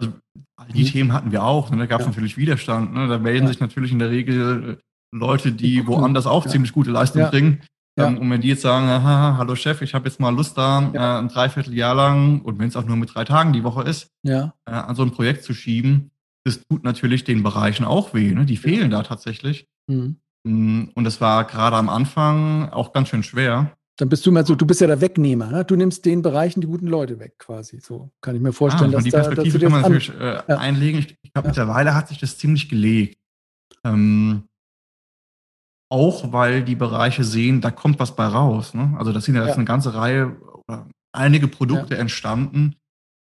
Also 0.01 0.15
die 0.75 0.85
mhm. 0.85 0.89
Themen 0.89 1.13
hatten 1.13 1.31
wir 1.31 1.45
auch. 1.45 1.71
Ne? 1.71 1.77
Da 1.77 1.87
gab 1.87 2.01
es 2.01 2.07
ja. 2.07 2.11
natürlich 2.11 2.37
Widerstand. 2.39 2.95
Ne? 2.95 3.09
Da 3.09 3.19
melden 3.19 3.45
ja. 3.45 3.49
sich 3.49 3.61
natürlich 3.61 3.93
in 3.93 3.99
der 3.99 4.11
Regel 4.11 4.79
äh, 4.79 5.17
Leute, 5.17 5.53
die 5.53 5.87
woanders 5.87 6.27
auch 6.27 6.47
ja. 6.47 6.51
ziemlich 6.51 6.73
gute 6.73 6.91
Leistung 6.91 7.29
bringen. 7.29 7.63
Ähm, 7.99 8.19
und 8.19 8.31
wenn 8.31 8.41
die 8.41 8.49
jetzt 8.49 8.63
sagen, 8.63 8.87
aha, 8.89 9.37
hallo 9.37 9.55
Chef, 9.57 9.83
ich 9.83 9.95
habe 9.95 10.09
jetzt 10.09 10.21
mal 10.21 10.35
Lust 10.35 10.57
da, 10.57 10.91
äh, 10.95 11.21
ein 11.21 11.29
Dreivierteljahr 11.29 11.95
lang, 11.95 12.41
und 12.43 12.59
wenn 12.59 12.69
es 12.69 12.77
auch 12.77 12.87
nur 12.87 12.97
mit 12.97 13.15
drei 13.15 13.25
Tagen 13.25 13.53
die 13.53 13.65
Woche 13.65 13.83
ist, 13.83 14.09
äh, 14.25 14.49
an 14.65 14.95
so 14.95 15.03
ein 15.03 15.11
Projekt 15.11 15.45
zu 15.45 15.53
schieben, 15.53 16.11
das 16.45 16.61
tut 16.71 16.85
natürlich 16.85 17.25
den 17.25 17.43
Bereichen 17.43 17.85
auch 17.85 18.15
weh. 18.15 18.33
Ne? 18.33 18.47
Die 18.47 18.57
fehlen 18.57 18.91
da 18.91 19.03
tatsächlich. 19.03 19.67
Mhm. 19.89 20.17
Mm, 20.45 20.85
und 20.95 21.07
es 21.07 21.21
war 21.21 21.45
gerade 21.45 21.77
am 21.77 21.89
Anfang 21.89 22.71
auch 22.71 22.93
ganz 22.93 23.09
schön 23.09 23.23
schwer. 23.23 23.77
Dann 23.97 24.09
bist 24.09 24.25
du 24.25 24.33
mal 24.33 24.47
so, 24.47 24.55
du 24.55 24.67
bist 24.67 24.81
ja 24.81 24.87
der 24.87 25.01
Wegnehmer. 25.03 25.49
Ne? 25.49 25.65
Du 25.65 25.77
nimmst 25.77 26.07
den 26.07 26.23
Bereichen 26.23 26.63
die 26.63 26.67
guten 26.67 26.87
Leute 26.87 27.19
weg, 27.19 27.35
quasi. 27.39 27.81
So 27.81 28.11
kann 28.23 28.35
ich 28.35 28.41
mir 28.41 28.53
vorstellen, 28.53 28.91
ah, 28.91 28.95
dass 28.95 29.05
die 29.05 29.11
Perspektive 29.11 29.59
da, 29.59 29.67
dass 29.67 29.73
kann 29.73 29.83
man 29.83 29.93
natürlich 29.93 30.19
äh, 30.19 30.43
ja. 30.49 30.57
einlegen. 30.57 31.01
Ich, 31.01 31.19
ich 31.23 31.33
glaube, 31.33 31.49
ja. 31.49 31.51
mittlerweile 31.51 31.95
hat 31.95 32.09
sich 32.09 32.19
das 32.19 32.39
ziemlich 32.39 32.69
gelegt. 32.71 33.19
Ähm, 33.85 34.45
auch 35.91 36.33
weil 36.33 36.63
die 36.63 36.77
Bereiche 36.77 37.25
sehen, 37.25 37.61
da 37.61 37.71
kommt 37.71 37.99
was 37.99 38.17
bei 38.17 38.27
raus. 38.27 38.75
Ne? 38.75 38.95
Also 38.99 39.13
das 39.13 39.25
sind 39.25 39.35
ja, 39.35 39.47
ja. 39.47 39.53
eine 39.53 39.65
ganze 39.65 39.93
Reihe 39.93 40.37
oder 40.67 40.87
einige 41.13 41.49
Produkte 41.49 41.99
entstanden, 41.99 42.77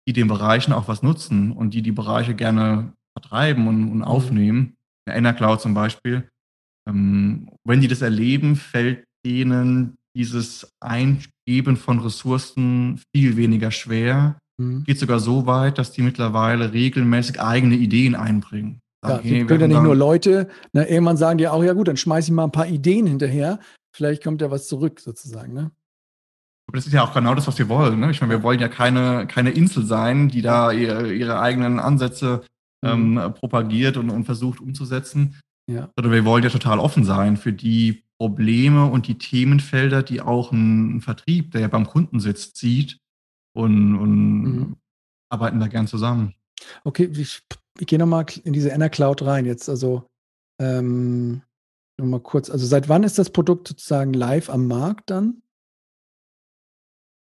die 0.06 0.12
den 0.12 0.28
Bereichen 0.28 0.72
auch 0.72 0.88
was 0.88 1.02
nutzen 1.02 1.52
und 1.52 1.74
die 1.74 1.82
die 1.82 1.92
Bereiche 1.92 2.34
gerne 2.34 2.92
vertreiben 3.12 3.66
und, 3.68 3.90
und 3.90 3.98
mhm. 3.98 4.04
aufnehmen. 4.04 4.76
Der 5.06 5.16
Enercloud 5.16 5.60
zum 5.60 5.74
Beispiel. 5.74 6.30
Ähm, 6.88 7.50
wenn 7.64 7.80
die 7.80 7.88
das 7.88 8.02
erleben, 8.02 8.56
fällt 8.56 9.04
denen 9.24 9.96
dieses 10.16 10.72
Eingeben 10.80 11.76
von 11.76 12.00
Ressourcen 12.00 13.00
viel 13.14 13.36
weniger 13.36 13.70
schwer. 13.70 14.38
Mhm. 14.58 14.84
Geht 14.84 14.98
sogar 14.98 15.20
so 15.20 15.46
weit, 15.46 15.78
dass 15.78 15.92
die 15.92 16.02
mittlerweile 16.02 16.72
regelmäßig 16.72 17.40
eigene 17.40 17.76
Ideen 17.76 18.14
einbringen. 18.14 18.80
Sagen, 19.02 19.26
ja, 19.26 19.34
hey, 19.36 19.46
können 19.46 19.62
ja 19.62 19.66
nicht 19.68 19.82
nur 19.82 19.96
Leute, 19.96 20.48
na, 20.72 20.86
irgendwann 20.86 21.16
sagen 21.16 21.38
die 21.38 21.48
auch, 21.48 21.64
ja 21.64 21.72
gut, 21.72 21.88
dann 21.88 21.96
schmeiße 21.96 22.30
ich 22.30 22.34
mal 22.34 22.44
ein 22.44 22.52
paar 22.52 22.66
Ideen 22.66 23.06
hinterher. 23.06 23.58
Vielleicht 23.94 24.22
kommt 24.22 24.42
ja 24.42 24.50
was 24.50 24.68
zurück, 24.68 25.00
sozusagen. 25.00 25.54
Ne? 25.54 25.70
Aber 26.68 26.76
das 26.76 26.86
ist 26.86 26.92
ja 26.92 27.02
auch 27.02 27.14
genau 27.14 27.34
das, 27.34 27.46
was 27.46 27.58
wir 27.58 27.68
wollen. 27.68 27.98
Ne? 27.98 28.10
Ich 28.10 28.20
meine, 28.20 28.34
wir 28.34 28.42
wollen 28.42 28.60
ja 28.60 28.68
keine, 28.68 29.26
keine 29.26 29.50
Insel 29.50 29.84
sein, 29.84 30.28
die 30.28 30.42
da 30.42 30.70
ihre, 30.70 31.12
ihre 31.12 31.40
eigenen 31.40 31.80
Ansätze 31.80 32.42
mhm. 32.82 33.18
ähm, 33.18 33.34
propagiert 33.34 33.96
und, 33.96 34.10
und 34.10 34.24
versucht 34.24 34.60
umzusetzen. 34.60 35.40
Ja. 35.70 35.90
Sondern 35.96 36.12
wir 36.12 36.24
wollen 36.24 36.42
ja 36.42 36.50
total 36.50 36.78
offen 36.80 37.04
sein 37.04 37.36
für 37.36 37.52
die 37.52 38.04
Probleme 38.18 38.86
und 38.86 39.06
die 39.06 39.18
Themenfelder, 39.18 40.02
die 40.02 40.20
auch 40.20 40.52
ein 40.52 41.00
Vertrieb, 41.00 41.52
der 41.52 41.62
ja 41.62 41.68
beim 41.68 41.86
Kunden 41.86 42.18
sitzt, 42.18 42.56
sieht 42.56 42.98
und, 43.54 43.96
und 43.96 44.42
mhm. 44.42 44.76
arbeiten 45.30 45.60
da 45.60 45.68
gern 45.68 45.86
zusammen. 45.86 46.34
Okay, 46.84 47.08
ich, 47.14 47.42
ich 47.78 47.86
gehe 47.86 47.98
nochmal 47.98 48.26
in 48.44 48.52
diese 48.52 48.72
Enna 48.72 48.88
Cloud 48.88 49.22
rein 49.22 49.46
jetzt. 49.46 49.68
Also 49.68 50.10
ähm, 50.60 51.42
nochmal 51.98 52.20
kurz, 52.20 52.50
also 52.50 52.66
seit 52.66 52.88
wann 52.88 53.04
ist 53.04 53.18
das 53.18 53.30
Produkt 53.30 53.68
sozusagen 53.68 54.12
live 54.12 54.50
am 54.50 54.66
Markt 54.66 55.10
dann? 55.10 55.42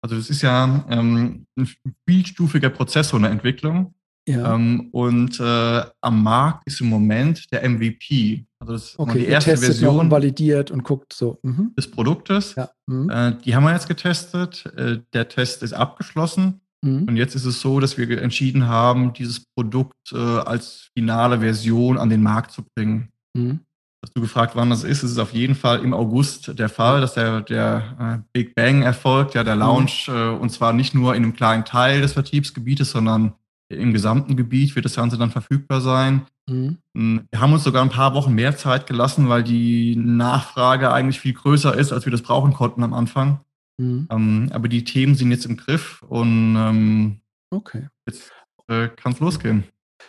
Also 0.03 0.17
das 0.17 0.31
ist 0.31 0.41
ja 0.41 0.87
ähm, 0.89 1.47
ein 1.59 1.69
vielstufiger 2.09 2.71
Prozess 2.71 3.11
so 3.11 3.17
eine 3.17 3.29
Entwicklung. 3.29 3.95
Ja. 4.31 4.55
Ähm, 4.55 4.89
und 4.93 5.41
äh, 5.41 5.83
am 6.01 6.23
Markt 6.23 6.67
ist 6.67 6.81
im 6.81 6.89
Moment 6.89 7.51
der 7.53 7.69
MVP. 7.69 8.45
Also 8.59 8.73
das 8.75 8.99
okay, 8.99 9.21
die 9.21 9.25
erste 9.27 9.57
Version 9.57 9.99
und 9.99 10.11
validiert 10.11 10.71
und 10.71 10.85
guckt 10.85 11.13
so 11.13 11.39
mhm. 11.43 11.73
des 11.77 11.91
Produktes. 11.91 12.55
Ja. 12.57 12.71
Mhm. 12.87 13.11
Äh, 13.11 13.37
die 13.45 13.55
haben 13.55 13.65
wir 13.65 13.73
jetzt 13.73 13.89
getestet. 13.89 14.67
Äh, 14.77 14.99
der 15.13 15.29
Test 15.29 15.63
ist 15.63 15.73
abgeschlossen. 15.73 16.61
Mhm. 16.83 17.05
Und 17.09 17.17
jetzt 17.17 17.35
ist 17.35 17.45
es 17.45 17.61
so, 17.61 17.81
dass 17.81 17.99
wir 17.99 18.23
entschieden 18.23 18.69
haben, 18.69 19.13
dieses 19.13 19.45
Produkt 19.55 20.13
äh, 20.13 20.17
als 20.17 20.91
finale 20.95 21.41
Version 21.41 21.99
an 21.99 22.11
den 22.11 22.23
Markt 22.23 22.53
zu 22.53 22.63
bringen. 22.75 23.11
Mhm. 23.35 23.61
Hast 24.03 24.17
du 24.17 24.23
gefragt, 24.23 24.57
wann 24.57 24.71
das 24.71 24.83
ist? 24.83 25.03
Es 25.03 25.13
ist 25.13 25.19
auf 25.19 25.35
jeden 25.35 25.55
Fall 25.55 25.81
im 25.81 25.93
August 25.93 26.59
der 26.59 26.71
Fall, 26.71 27.03
dass 27.03 27.15
der, 27.15 27.43
der 27.43 28.23
äh, 28.25 28.29
Big 28.33 28.55
Bang 28.55 28.81
erfolgt, 28.83 29.35
ja, 29.35 29.45
der 29.45 29.57
mhm. 29.57 29.61
Launch, 29.61 30.09
äh, 30.09 30.29
und 30.29 30.51
zwar 30.51 30.73
nicht 30.73 30.95
nur 30.95 31.15
in 31.15 31.23
einem 31.23 31.35
kleinen 31.35 31.67
Teil 31.67 32.01
des 32.01 32.15
Vertriebsgebietes, 32.15 32.93
sondern 32.93 33.35
im 33.71 33.93
gesamten 33.93 34.37
Gebiet 34.37 34.75
wird 34.75 34.85
das 34.85 34.97
Ganze 34.97 35.17
dann 35.17 35.31
verfügbar 35.31 35.81
sein. 35.81 36.27
Mhm. 36.49 36.79
Hm, 36.97 37.29
wir 37.31 37.41
haben 37.41 37.53
uns 37.53 37.65
sogar 37.65 37.83
ein 37.83 37.91
paar 37.91 38.15
Wochen 38.15 38.35
mehr 38.35 38.57
Zeit 38.57 38.87
gelassen, 38.87 39.29
weil 39.29 39.45
die 39.45 39.97
Nachfrage 39.97 40.93
eigentlich 40.93 41.21
viel 41.21 41.35
größer 41.35 41.77
ist, 41.77 41.93
als 41.93 42.05
wir 42.05 42.11
das 42.11 42.23
brauchen 42.23 42.53
konnten 42.53 42.83
am 42.83 42.93
Anfang. 42.93 43.41
Mhm. 43.79 44.09
Ähm, 44.11 44.51
aber 44.53 44.69
die 44.69 44.85
Themen 44.85 45.15
sind 45.15 45.31
jetzt 45.31 45.47
im 45.47 45.57
Griff 45.57 46.03
und 46.03 46.57
ähm, 46.57 47.21
okay. 47.51 47.89
jetzt 48.07 48.33
äh, 48.69 48.89
kann 48.89 49.13
es 49.13 49.21
losgehen. 49.21 49.65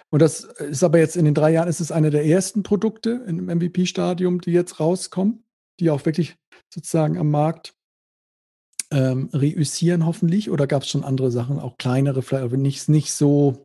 Und 0.09 0.21
das 0.21 0.41
ist 0.43 0.83
aber 0.83 0.99
jetzt 0.99 1.15
in 1.15 1.25
den 1.25 1.33
drei 1.33 1.51
Jahren, 1.51 1.69
ist 1.69 1.79
es 1.79 1.91
eine 1.91 2.09
der 2.09 2.25
ersten 2.25 2.63
Produkte 2.63 3.23
im 3.27 3.45
MVP-Stadium, 3.45 4.41
die 4.41 4.51
jetzt 4.51 4.79
rauskommen, 4.79 5.43
die 5.79 5.89
auch 5.89 6.05
wirklich 6.05 6.35
sozusagen 6.73 7.17
am 7.17 7.29
Markt 7.29 7.75
ähm, 8.91 9.29
reüssieren 9.33 10.05
hoffentlich? 10.05 10.51
Oder 10.51 10.67
gab 10.67 10.83
es 10.83 10.89
schon 10.89 11.03
andere 11.03 11.31
Sachen, 11.31 11.59
auch 11.59 11.77
kleinere, 11.77 12.21
vielleicht 12.21 12.53
nicht, 12.53 12.89
nicht 12.89 13.13
so 13.13 13.63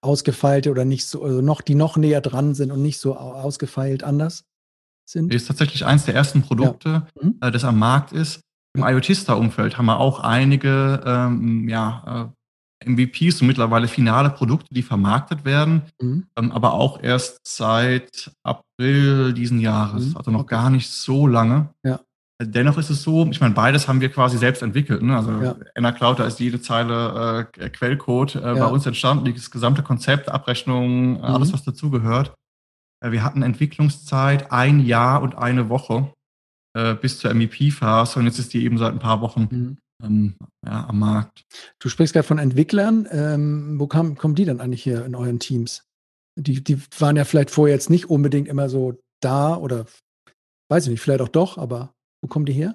ausgefeilte 0.00 0.70
oder 0.70 0.84
nicht 0.84 1.06
so, 1.06 1.22
also 1.22 1.40
noch, 1.40 1.60
die 1.60 1.74
noch 1.74 1.96
näher 1.96 2.20
dran 2.20 2.54
sind 2.54 2.70
und 2.70 2.82
nicht 2.82 2.98
so 2.98 3.16
ausgefeilt 3.16 4.04
anders 4.04 4.44
sind? 5.08 5.32
Ist 5.32 5.46
tatsächlich 5.46 5.84
eines 5.84 6.04
der 6.04 6.14
ersten 6.14 6.42
Produkte, 6.42 6.88
ja. 6.88 7.06
mhm. 7.22 7.36
äh, 7.40 7.50
das 7.50 7.64
am 7.64 7.78
Markt 7.78 8.12
ist. 8.12 8.40
Im 8.76 8.84
IoT-Star-Umfeld 8.84 9.78
haben 9.78 9.86
wir 9.86 9.98
auch 9.98 10.20
einige 10.20 11.02
ähm, 11.04 11.68
ja, 11.68 12.30
äh, 12.84 12.90
MVPs 12.90 13.40
und 13.40 13.46
mittlerweile 13.46 13.88
finale 13.88 14.30
Produkte, 14.30 14.66
die 14.70 14.82
vermarktet 14.82 15.44
werden, 15.44 15.82
mhm. 16.00 16.26
ähm, 16.36 16.52
aber 16.52 16.74
auch 16.74 17.02
erst 17.02 17.40
seit 17.46 18.30
April 18.42 19.32
diesen 19.32 19.60
Jahres, 19.60 20.10
mhm. 20.10 20.16
also 20.16 20.30
noch 20.30 20.40
okay. 20.40 20.54
gar 20.54 20.70
nicht 20.70 20.90
so 20.90 21.26
lange. 21.26 21.70
Ja. 21.84 22.00
Dennoch 22.42 22.76
ist 22.76 22.90
es 22.90 23.02
so, 23.02 23.26
ich 23.30 23.40
meine, 23.40 23.54
beides 23.54 23.88
haben 23.88 24.02
wir 24.02 24.10
quasi 24.10 24.36
selbst 24.36 24.62
entwickelt. 24.62 25.02
Ne? 25.02 25.16
Also 25.16 25.30
ja. 25.30 25.56
Anna 25.74 25.92
Cloud, 25.92 26.18
da 26.18 26.26
ist 26.26 26.38
jede 26.38 26.60
Zeile 26.60 27.48
äh, 27.58 27.68
Quellcode 27.70 28.34
äh, 28.34 28.40
ja. 28.40 28.54
bei 28.54 28.66
uns 28.66 28.84
entstanden, 28.84 29.32
das 29.32 29.50
gesamte 29.50 29.82
Konzept, 29.82 30.28
Abrechnung, 30.28 31.12
mhm. 31.12 31.24
alles, 31.24 31.54
was 31.54 31.64
dazugehört. 31.64 32.34
Äh, 33.02 33.12
wir 33.12 33.24
hatten 33.24 33.42
Entwicklungszeit 33.42 34.52
ein 34.52 34.80
Jahr 34.80 35.22
und 35.22 35.34
eine 35.34 35.70
Woche 35.70 36.12
äh, 36.76 36.94
bis 36.94 37.18
zur 37.18 37.32
MVP-Phase 37.32 38.18
und 38.18 38.26
jetzt 38.26 38.38
ist 38.38 38.52
die 38.52 38.64
eben 38.64 38.76
seit 38.76 38.92
ein 38.92 38.98
paar 38.98 39.22
Wochen 39.22 39.48
mhm. 39.50 39.78
ähm, 40.04 40.34
ja, 40.66 40.88
am 40.88 40.98
Markt. 40.98 41.42
Du 41.78 41.88
sprichst 41.88 42.12
gerade 42.12 42.28
von 42.28 42.38
Entwicklern. 42.38 43.08
Ähm, 43.10 43.80
wo 43.80 43.86
kam, 43.86 44.16
kommen 44.16 44.34
die 44.34 44.44
dann 44.44 44.60
eigentlich 44.60 44.82
hier 44.82 45.06
in 45.06 45.14
euren 45.14 45.38
Teams? 45.38 45.84
Die, 46.38 46.62
die 46.62 46.78
waren 46.98 47.16
ja 47.16 47.24
vielleicht 47.24 47.50
vorher 47.50 47.74
jetzt 47.74 47.88
nicht 47.88 48.10
unbedingt 48.10 48.46
immer 48.46 48.68
so 48.68 49.00
da 49.22 49.56
oder 49.56 49.86
weiß 50.70 50.84
ich 50.84 50.90
nicht, 50.90 51.00
vielleicht 51.00 51.22
auch 51.22 51.28
doch, 51.28 51.56
aber 51.56 51.94
wo 52.26 52.28
kommen 52.28 52.44
die 52.44 52.52
her? 52.52 52.74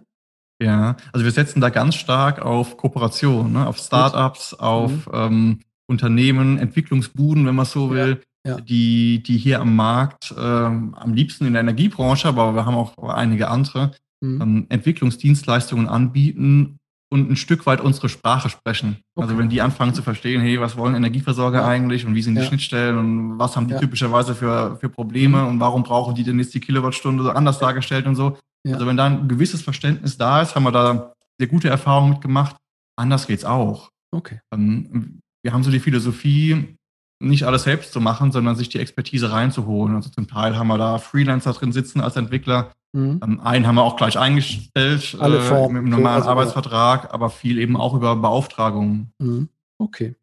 Ja, 0.63 0.95
also 1.11 1.25
wir 1.25 1.31
setzen 1.31 1.59
da 1.59 1.69
ganz 1.69 1.95
stark 1.95 2.41
auf 2.41 2.77
Kooperation, 2.77 3.51
ne? 3.51 3.67
auf 3.67 3.77
Startups, 3.77 4.53
auf 4.53 5.07
mhm. 5.07 5.13
ähm, 5.13 5.59
Unternehmen, 5.87 6.57
Entwicklungsbuden, 6.57 7.45
wenn 7.45 7.55
man 7.55 7.65
so 7.65 7.91
will, 7.91 8.21
ja, 8.45 8.53
ja. 8.53 8.61
Die, 8.61 9.21
die 9.21 9.37
hier 9.37 9.59
am 9.59 9.75
Markt 9.75 10.33
ähm, 10.37 10.95
am 10.95 11.13
liebsten 11.13 11.45
in 11.45 11.53
der 11.53 11.61
Energiebranche, 11.61 12.29
aber 12.29 12.55
wir 12.55 12.65
haben 12.65 12.75
auch 12.75 12.97
einige 12.97 13.49
andere, 13.49 13.91
mhm. 14.21 14.41
ähm, 14.41 14.65
Entwicklungsdienstleistungen 14.69 15.89
anbieten 15.89 16.77
und 17.11 17.29
ein 17.29 17.35
Stück 17.35 17.65
weit 17.65 17.81
unsere 17.81 18.07
Sprache 18.07 18.49
sprechen. 18.49 18.97
Okay. 19.15 19.25
Also 19.25 19.37
wenn 19.37 19.49
die 19.49 19.61
anfangen 19.61 19.93
zu 19.93 20.01
verstehen, 20.01 20.39
hey, 20.39 20.61
was 20.61 20.77
wollen 20.77 20.95
Energieversorger 20.95 21.59
ja. 21.59 21.67
eigentlich 21.67 22.05
und 22.05 22.15
wie 22.15 22.21
sind 22.21 22.35
die. 22.35 22.43
Schnittstellen 22.43 22.97
und 22.97 23.37
was 23.37 23.57
haben 23.57 23.67
die 23.67 23.75
typischerweise 23.75 24.33
für, 24.33 24.77
für 24.79 24.87
Probleme 24.87 25.41
mhm. 25.41 25.47
und 25.49 25.59
warum 25.59 25.83
brauchen 25.83 26.15
die 26.15 26.23
denn 26.23 26.39
jetzt 26.39 26.53
die 26.53 26.61
Kilowattstunde 26.61 27.23
so 27.23 27.31
anders 27.31 27.59
dargestellt 27.59 28.05
und 28.07 28.15
so. 28.15 28.37
Also 28.67 28.85
wenn 28.85 28.97
da 28.97 29.05
ein 29.07 29.27
gewisses 29.27 29.61
Verständnis 29.61 30.17
da 30.17 30.41
ist, 30.41 30.55
haben 30.55 30.63
wir 30.63 30.71
da 30.71 31.13
sehr 31.39 31.47
gute 31.47 31.69
Erfahrungen 31.69 32.11
mitgemacht. 32.11 32.55
Anders 32.95 33.27
geht's 33.27 33.45
auch. 33.45 33.89
Okay. 34.11 34.39
Ähm, 34.53 35.19
wir 35.43 35.53
haben 35.53 35.63
so 35.63 35.71
die 35.71 35.79
Philosophie, 35.79 36.77
nicht 37.19 37.43
alles 37.43 37.63
selbst 37.63 37.93
zu 37.93 38.01
machen, 38.01 38.31
sondern 38.31 38.55
sich 38.55 38.69
die 38.69 38.79
Expertise 38.79 39.31
reinzuholen. 39.31 39.95
Also 39.95 40.09
zum 40.09 40.27
Teil 40.27 40.57
haben 40.57 40.67
wir 40.67 40.77
da 40.77 40.97
Freelancer 40.97 41.53
drin 41.53 41.71
sitzen 41.71 42.01
als 42.01 42.15
Entwickler. 42.15 42.71
Mhm. 42.93 43.21
Ähm, 43.23 43.39
einen 43.41 43.67
haben 43.67 43.75
wir 43.75 43.83
auch 43.83 43.95
gleich 43.95 44.19
eingestellt 44.19 45.15
Alle 45.19 45.37
äh, 45.37 45.41
Formen. 45.41 45.73
mit 45.73 45.81
einem 45.83 45.91
normalen 45.91 46.17
also, 46.17 46.29
Arbeitsvertrag, 46.29 47.13
aber 47.13 47.29
viel 47.29 47.57
eben 47.57 47.77
auch 47.77 47.93
über 47.93 48.15
Beauftragungen. 48.15 49.11
Mhm. 49.19 49.49
Okay. 49.77 50.15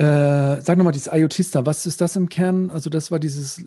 Äh, 0.00 0.62
sag 0.62 0.78
nochmal, 0.78 0.94
dieses 0.94 1.12
IoT-Star, 1.12 1.66
was 1.66 1.84
ist 1.84 2.00
das 2.00 2.16
im 2.16 2.30
Kern? 2.30 2.70
Also, 2.70 2.88
das 2.88 3.10
war 3.10 3.18
dieses, 3.18 3.62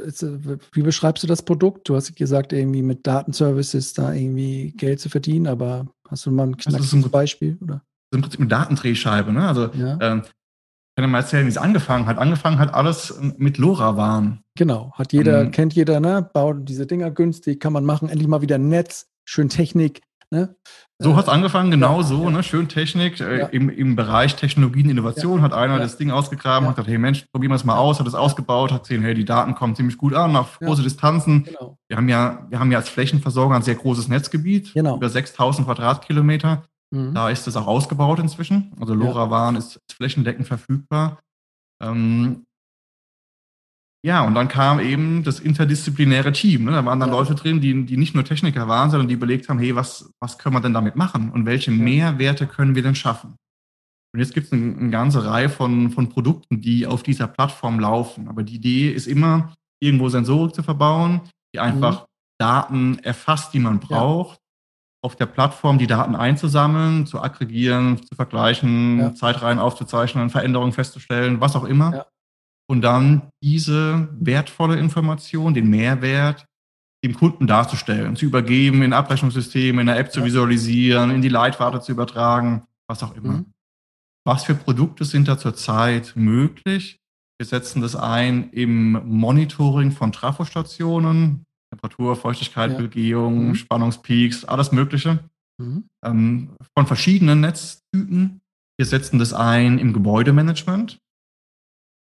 wie 0.72 0.82
beschreibst 0.82 1.22
du 1.22 1.28
das 1.28 1.44
Produkt? 1.44 1.88
Du 1.88 1.96
hast 1.96 2.16
gesagt, 2.16 2.54
irgendwie 2.54 2.82
mit 2.82 3.06
Datenservices 3.06 3.94
da 3.94 4.12
irgendwie 4.12 4.74
Geld 4.76 5.00
zu 5.00 5.10
verdienen, 5.10 5.46
aber 5.46 5.86
hast 6.10 6.26
du 6.26 6.32
mal 6.32 6.48
ein 6.48 6.58
knackiges 6.58 6.92
ein, 6.92 7.12
Beispiel? 7.12 7.60
Oder? 7.62 7.76
Das 7.76 7.84
ist 7.84 8.16
im 8.16 8.22
Prinzip 8.22 8.40
eine 8.40 8.50
Datendrehscheibe. 8.50 9.32
Ne? 9.32 9.48
Also, 9.48 9.68
ja. 9.74 10.00
ähm, 10.02 10.24
ich 10.26 10.96
kann 10.96 11.04
ja 11.04 11.08
mal 11.08 11.20
erzählen, 11.20 11.46
wie 11.46 11.52
es 11.52 11.58
angefangen 11.60 12.08
hat. 12.08 12.18
Angefangen 12.18 12.58
hat 12.58 12.74
alles 12.74 13.16
mit 13.38 13.60
LoRaWAN. 13.60 14.40
Genau, 14.58 14.92
hat 14.96 15.14
jeder, 15.14 15.42
ähm, 15.42 15.52
kennt 15.52 15.76
jeder, 15.76 16.00
ne? 16.00 16.28
Baut 16.34 16.68
diese 16.68 16.88
Dinger 16.88 17.12
günstig, 17.12 17.60
kann 17.60 17.74
man 17.74 17.86
machen. 17.86 18.10
Endlich 18.10 18.28
mal 18.28 18.42
wieder 18.42 18.58
Netz, 18.58 19.06
schön 19.24 19.50
Technik. 19.50 20.02
Ne? 20.34 20.56
So 20.98 21.12
äh, 21.12 21.14
hat 21.14 21.26
es 21.26 21.30
angefangen, 21.30 21.70
genau 21.70 21.98
ja, 21.98 22.04
so, 22.04 22.24
ja. 22.24 22.32
ne? 22.32 22.44
schön 22.44 22.68
Technik. 22.68 23.22
Äh, 23.22 23.40
ja. 23.40 23.46
Im, 23.48 23.70
Im 23.70 23.96
Bereich 23.96 24.36
Technologien, 24.36 24.90
Innovation 24.90 25.44
hat 25.44 25.54
einer 25.54 25.78
das 25.78 25.98
Ding 25.98 26.10
ausgegraben, 26.10 26.68
hat 26.68 26.76
gesagt, 26.76 26.90
hey 26.90 26.98
Mensch, 26.98 27.26
probieren 27.32 27.52
wir 27.52 27.56
es 27.56 27.64
mal 27.64 27.78
aus, 27.78 28.00
hat 28.00 28.08
es 28.08 28.16
ausgebaut, 28.16 28.72
hat 28.72 28.84
gesehen, 28.84 29.04
hey, 29.04 29.14
die 29.14 29.26
Daten 29.26 29.54
kommen 29.54 29.76
ziemlich 29.76 29.98
gut 29.98 30.16
an, 30.16 30.36
auf 30.36 30.58
große 30.60 30.82
Distanzen. 30.82 31.44
Genau. 31.44 31.78
Wir, 31.88 31.98
haben 31.98 32.10
ja, 32.10 32.48
wir 32.50 32.60
haben 32.60 32.72
ja 32.72 32.80
als 32.80 32.90
Flächenversorger 32.90 33.56
ein 33.56 33.62
sehr 33.62 33.76
großes 33.76 34.08
Netzgebiet, 34.08 34.74
genau. 34.74 34.98
über 34.98 35.08
6000 35.08 35.68
Quadratkilometer. 35.68 36.64
Mhm. 36.90 37.14
Da 37.14 37.30
ist 37.30 37.48
es 37.48 37.56
auch 37.56 37.68
ausgebaut 37.68 38.18
inzwischen. 38.18 38.74
Also 38.80 38.96
LoRaWAN 38.96 39.56
ist 39.56 39.80
flächendeckend 39.92 40.48
verfügbar. 40.48 41.20
Ähm, 41.80 42.46
ja, 44.06 44.22
und 44.26 44.36
dann 44.36 44.50
kam 44.50 44.82
eben 44.82 45.24
das 45.24 45.40
interdisziplinäre 45.40 46.34
Team. 46.34 46.66
Ne? 46.66 46.72
Da 46.72 46.84
waren 46.84 47.00
dann 47.00 47.10
ja. 47.10 47.16
Leute 47.16 47.36
drin, 47.36 47.62
die, 47.62 47.86
die 47.86 47.96
nicht 47.96 48.14
nur 48.14 48.26
Techniker 48.26 48.68
waren, 48.68 48.90
sondern 48.92 49.08
die 49.08 49.14
überlegt 49.14 49.48
haben, 49.48 49.60
hey, 49.60 49.76
was, 49.76 50.12
was 50.20 50.38
können 50.38 50.56
wir 50.56 50.60
denn 50.60 50.74
damit 50.74 50.98
machen 50.98 51.32
und 51.32 51.46
welche 51.46 51.72
ja. 51.72 51.82
Mehrwerte 51.82 52.46
können 52.46 52.76
wir 52.76 52.84
denn 52.84 52.96
schaffen? 52.96 53.38
Und 54.14 54.20
jetzt 54.20 54.34
gibt 54.34 54.48
es 54.48 54.54
eine, 54.54 54.76
eine, 54.78 54.90
ganze 54.90 55.26
Reihe 55.26 55.48
von, 55.48 55.90
von 55.90 56.10
Produkten, 56.10 56.60
die 56.60 56.86
auf 56.86 57.02
dieser 57.02 57.28
Plattform 57.28 57.80
laufen. 57.80 58.28
Aber 58.28 58.44
die 58.44 58.56
Idee 58.56 58.92
ist 58.92 59.08
immer, 59.08 59.54
irgendwo 59.82 60.10
Sensorik 60.10 60.54
zu 60.54 60.64
verbauen, 60.64 61.22
die 61.56 61.62
einfach 61.62 62.02
mhm. 62.02 62.06
Daten 62.40 63.00
erfasst, 63.00 63.54
die 63.54 63.60
man 63.60 63.80
braucht, 63.80 64.38
ja. 64.38 65.06
auf 65.06 65.16
der 65.16 65.28
Plattform 65.28 65.78
die 65.78 65.88
Daten 65.88 66.16
einzusammeln, 66.16 67.06
zu 67.06 67.22
aggregieren, 67.22 68.02
zu 68.04 68.16
vergleichen, 68.16 69.16
Zeitreihen 69.16 69.60
aufzuzeichnen, 69.60 70.30
Veränderungen 70.30 70.74
festzustellen, 70.74 71.40
was 71.40 71.56
auch 71.56 71.64
immer 71.64 72.06
und 72.68 72.82
dann 72.82 73.30
diese 73.42 74.10
wertvolle 74.20 74.78
Information, 74.78 75.54
den 75.54 75.70
Mehrwert 75.70 76.46
dem 77.04 77.14
Kunden 77.14 77.48
darzustellen, 77.48 78.16
zu 78.16 78.26
übergeben, 78.26 78.82
in 78.82 78.94
Abrechnungssysteme, 78.94 79.82
in 79.82 79.88
der 79.88 80.00
App 80.00 80.12
zu 80.12 80.24
visualisieren, 80.24 81.12
in 81.12 81.22
die 81.22 81.30
Leitwarte 81.30 81.82
zu 81.82 81.92
übertragen, 81.92 82.64
was 82.88 83.04
auch 83.04 83.16
immer. 83.16 83.34
Mhm. 83.34 83.46
Was 84.26 84.46
für 84.46 84.56
Produkte 84.56 85.04
sind 85.04 85.28
da 85.28 85.38
zurzeit 85.38 86.14
möglich? 86.16 87.02
Wir 87.38 87.46
setzen 87.46 87.82
das 87.82 87.98
ein 87.98 88.52
im 88.52 88.94
Monitoring 89.06 89.92
von 89.92 90.14
Trafostationen, 90.14 91.44
Temperatur, 91.72 92.16
Feuchtigkeit, 92.16 92.72
ja. 92.72 92.78
Begehung, 92.78 93.50
mhm. 93.50 93.56
Spannungspeaks, 93.56 94.46
alles 94.46 94.72
Mögliche. 94.72 95.20
Mhm. 95.58 95.90
Ähm, 96.06 96.50
von 96.78 96.88
verschiedenen 96.88 97.42
Netztypen. 97.42 98.40
Wir 98.78 98.86
setzen 98.86 99.20
das 99.20 99.34
ein 99.34 99.78
im 99.78 99.92
Gebäudemanagement 99.92 101.00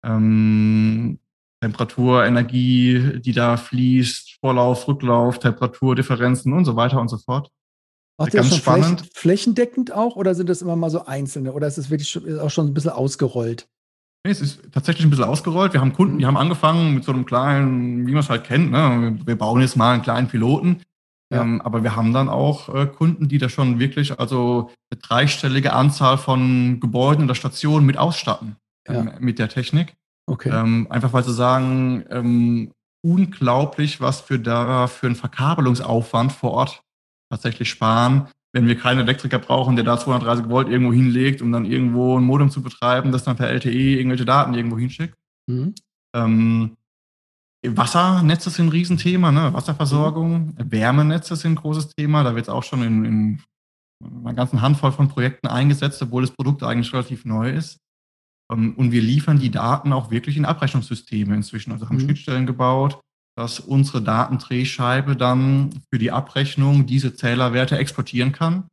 ähm, 0.03 1.19
Temperatur, 1.61 2.25
Energie, 2.25 3.19
die 3.19 3.33
da 3.33 3.57
fließt, 3.57 4.37
Vorlauf, 4.39 4.87
Rücklauf, 4.87 5.39
Temperaturdifferenzen 5.39 6.53
und 6.53 6.65
so 6.65 6.75
weiter 6.75 7.01
und 7.01 7.07
so 7.09 7.17
fort. 7.17 7.49
Macht 8.19 8.33
ihr 8.33 8.39
das 8.39 8.49
schon 8.49 8.57
spannend. 8.57 8.99
Flächen, 9.01 9.11
flächendeckend 9.13 9.91
auch 9.91 10.15
oder 10.15 10.35
sind 10.35 10.49
das 10.49 10.61
immer 10.61 10.75
mal 10.75 10.89
so 10.89 11.05
einzelne 11.05 11.53
oder 11.53 11.67
ist 11.67 11.77
es 11.77 11.89
wirklich 11.89 12.09
schon, 12.09 12.39
auch 12.39 12.49
schon 12.49 12.67
ein 12.67 12.73
bisschen 12.73 12.91
ausgerollt? 12.91 13.67
Nee, 14.25 14.31
es 14.31 14.41
ist 14.41 14.59
tatsächlich 14.71 15.05
ein 15.05 15.09
bisschen 15.09 15.25
ausgerollt. 15.25 15.73
Wir 15.73 15.81
haben 15.81 15.93
Kunden, 15.93 16.19
die 16.19 16.25
haben 16.25 16.37
angefangen 16.37 16.95
mit 16.95 17.03
so 17.03 17.11
einem 17.11 17.25
kleinen, 17.25 18.07
wie 18.07 18.11
man 18.11 18.21
es 18.21 18.29
halt 18.29 18.43
kennt, 18.43 18.71
ne? 18.71 19.17
wir 19.25 19.35
bauen 19.37 19.61
jetzt 19.61 19.77
mal 19.77 19.93
einen 19.93 20.03
kleinen 20.03 20.27
Piloten. 20.27 20.81
Ja. 21.31 21.41
Ähm, 21.41 21.61
aber 21.61 21.83
wir 21.83 21.95
haben 21.95 22.13
dann 22.13 22.29
auch 22.29 22.73
äh, 22.73 22.87
Kunden, 22.87 23.27
die 23.27 23.37
da 23.37 23.49
schon 23.49 23.79
wirklich 23.79 24.17
also 24.17 24.69
eine 24.89 25.01
dreistellige 25.01 25.73
Anzahl 25.73 26.17
von 26.17 26.79
Gebäuden 26.79 27.25
oder 27.25 27.35
Stationen 27.35 27.85
mit 27.85 27.97
ausstatten. 27.97 28.55
Ähm, 28.87 29.11
mit 29.19 29.39
der 29.39 29.49
Technik. 29.49 29.95
Okay. 30.29 30.49
Ähm, 30.49 30.87
einfach 30.89 31.13
weil 31.13 31.23
sie 31.23 31.33
sagen, 31.33 32.05
ähm, 32.09 32.71
unglaublich, 33.05 34.01
was 34.01 34.29
wir 34.29 34.39
da 34.39 34.87
für 34.87 35.07
einen 35.07 35.15
Verkabelungsaufwand 35.15 36.31
vor 36.31 36.51
Ort 36.51 36.83
tatsächlich 37.31 37.69
sparen, 37.69 38.27
wenn 38.53 38.67
wir 38.67 38.77
keinen 38.77 38.99
Elektriker 38.99 39.39
brauchen, 39.39 39.75
der 39.75 39.85
da 39.85 39.97
230 39.97 40.49
Volt 40.49 40.69
irgendwo 40.69 40.93
hinlegt, 40.93 41.41
um 41.41 41.51
dann 41.51 41.65
irgendwo 41.65 42.17
ein 42.17 42.23
Modem 42.23 42.49
zu 42.49 42.61
betreiben, 42.61 43.11
das 43.11 43.23
dann 43.23 43.37
per 43.37 43.49
LTE 43.49 43.69
irgendwelche 43.69 44.25
Daten 44.25 44.53
irgendwo 44.53 44.77
hinschickt. 44.77 45.15
Mhm. 45.47 45.75
Ähm, 46.15 46.77
Wassernetze 47.65 48.49
sind 48.49 48.67
ein 48.67 48.71
Riesenthema, 48.71 49.31
ne? 49.31 49.53
Wasserversorgung, 49.53 50.55
mhm. 50.57 50.71
Wärmenetze 50.71 51.35
sind 51.35 51.53
ein 51.53 51.55
großes 51.55 51.89
Thema. 51.95 52.23
Da 52.23 52.35
wird 52.35 52.45
es 52.45 52.49
auch 52.49 52.63
schon 52.63 52.83
in, 52.83 53.05
in 53.05 53.41
einer 54.03 54.33
ganzen 54.33 54.61
Handvoll 54.61 54.91
von 54.91 55.09
Projekten 55.09 55.47
eingesetzt, 55.47 56.01
obwohl 56.01 56.21
das 56.21 56.31
Produkt 56.31 56.63
eigentlich 56.63 56.93
relativ 56.93 57.25
neu 57.25 57.51
ist. 57.51 57.79
Ähm, 58.51 58.75
und 58.75 58.91
wir 58.91 59.01
liefern 59.01 59.39
die 59.39 59.51
Daten 59.51 59.93
auch 59.93 60.11
wirklich 60.11 60.37
in 60.37 60.45
Abrechnungssysteme 60.45 61.35
inzwischen. 61.35 61.71
Also 61.71 61.87
haben 61.87 61.97
mhm. 61.97 62.01
Schnittstellen 62.01 62.45
gebaut, 62.45 62.99
dass 63.37 63.59
unsere 63.59 64.01
Datendrehscheibe 64.01 65.15
dann 65.15 65.69
für 65.91 65.99
die 65.99 66.11
Abrechnung 66.11 66.85
diese 66.85 67.15
Zählerwerte 67.15 67.77
exportieren 67.77 68.31
kann. 68.31 68.67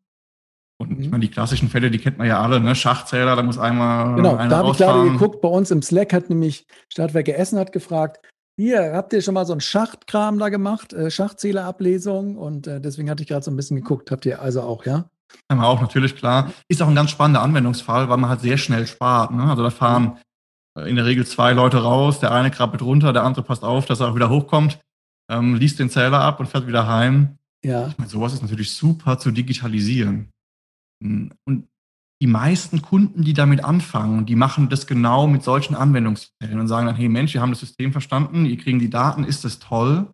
Und 0.79 0.99
ich 0.99 1.07
mhm. 1.07 1.11
meine, 1.13 1.21
die 1.23 1.31
klassischen 1.31 1.69
Fälle, 1.69 1.91
die 1.91 1.99
kennt 1.99 2.19
man 2.19 2.27
ja 2.27 2.41
alle, 2.41 2.61
ne? 2.61 2.75
Schachzähler, 2.75 3.37
da 3.37 3.43
muss 3.43 3.59
einmal. 3.59 4.17
Genau, 4.17 4.37
da 4.37 4.57
habe 4.57 4.71
ich 4.71 4.79
gerade 4.79 5.11
geguckt, 5.11 5.41
bei 5.41 5.49
uns 5.49 5.71
im 5.71 5.83
Slack 5.83 6.13
hat 6.13 6.31
nämlich 6.31 6.67
Stadtwerke 6.89 7.37
Essen 7.37 7.59
hat 7.59 7.73
gefragt, 7.73 8.19
hier, 8.57 8.93
habt 8.95 9.13
ihr 9.13 9.21
schon 9.21 9.35
mal 9.35 9.47
so 9.47 9.53
einen 9.53 9.61
Schachtkram 9.61 10.39
da 10.39 10.49
gemacht, 10.49 10.93
äh, 10.93 11.11
Schachzählerablesung? 11.11 12.37
Und 12.37 12.67
äh, 12.67 12.81
deswegen 12.81 13.11
hatte 13.11 13.23
ich 13.23 13.29
gerade 13.29 13.45
so 13.45 13.51
ein 13.51 13.57
bisschen 13.57 13.77
geguckt. 13.77 14.11
Habt 14.11 14.27
ihr 14.27 14.41
also 14.41 14.63
auch, 14.63 14.87
ja? 14.87 15.11
Haben 15.51 15.61
wir 15.61 15.67
auch 15.67 15.81
natürlich 15.81 16.17
klar. 16.17 16.53
Ist 16.69 16.83
auch 16.83 16.89
ein 16.89 16.95
ganz 16.95 17.11
spannender 17.11 17.43
Anwendungsfall, 17.43 18.09
weil 18.09 18.17
man 18.17 18.31
halt 18.31 18.41
sehr 18.41 18.59
schnell 18.59 18.87
spart. 18.87 19.33
Ne? 19.33 19.45
Also 19.45 19.63
da 19.63 19.71
fahren 19.71 20.19
äh, 20.77 20.89
in 20.89 20.97
der 20.97 21.07
Regel 21.07 21.27
zwei 21.27 21.53
Leute 21.53 21.83
raus, 21.83 22.21
der 22.21 22.33
eine 22.33 22.51
krabbelt 22.51 22.83
runter, 22.83 23.13
der 23.13 23.25
andere 23.25 23.45
passt 23.45 23.65
auf, 23.65 23.87
dass 23.87 24.01
er 24.01 24.09
auch 24.09 24.15
wieder 24.15 24.31
hochkommt, 24.31 24.79
ähm, 25.31 25.57
liest 25.57 25.79
den 25.79 25.91
Zähler 25.91 26.21
ab 26.21 26.41
und 26.41 26.47
fährt 26.47 26.67
wieder 26.67 26.87
heim. 26.87 27.39
Ja. 27.65 27.89
Ich 27.89 27.99
meine, 27.99 28.11
sowas 28.11 28.35
ist 28.35 28.43
natürlich 28.43 28.73
super 28.73 29.19
zu 29.19 29.31
digitalisieren. 29.31 30.31
Hm, 31.03 31.33
und 31.47 31.69
die 32.23 32.27
meisten 32.27 32.81
Kunden, 32.81 33.23
die 33.23 33.35
damit 33.35 33.65
anfangen, 33.65 34.25
die 34.25 34.37
machen 34.37 34.69
das 34.69 34.87
genau 34.87 35.27
mit 35.27 35.43
solchen 35.43 35.75
Anwendungsfällen 35.75 36.59
und 36.59 36.69
sagen 36.69 36.87
dann, 36.87 36.97
hey 36.97 37.09
Mensch, 37.09 37.35
wir 37.35 37.41
haben 37.41 37.51
das 37.51 37.61
System 37.61 37.93
verstanden, 37.93 38.47
ihr 38.47 38.57
kriegen 38.57 38.79
die 38.79 38.91
Daten, 38.91 39.25
ist 39.25 39.45
das 39.45 39.59
toll? 39.59 40.07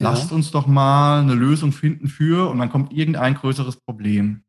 Ja. 0.00 0.10
Lasst 0.10 0.32
uns 0.32 0.50
doch 0.50 0.66
mal 0.66 1.20
eine 1.20 1.34
Lösung 1.34 1.72
finden 1.72 2.08
für 2.08 2.50
und 2.50 2.58
dann 2.58 2.70
kommt 2.70 2.92
irgendein 2.92 3.34
größeres 3.34 3.76
Problem. 3.76 4.42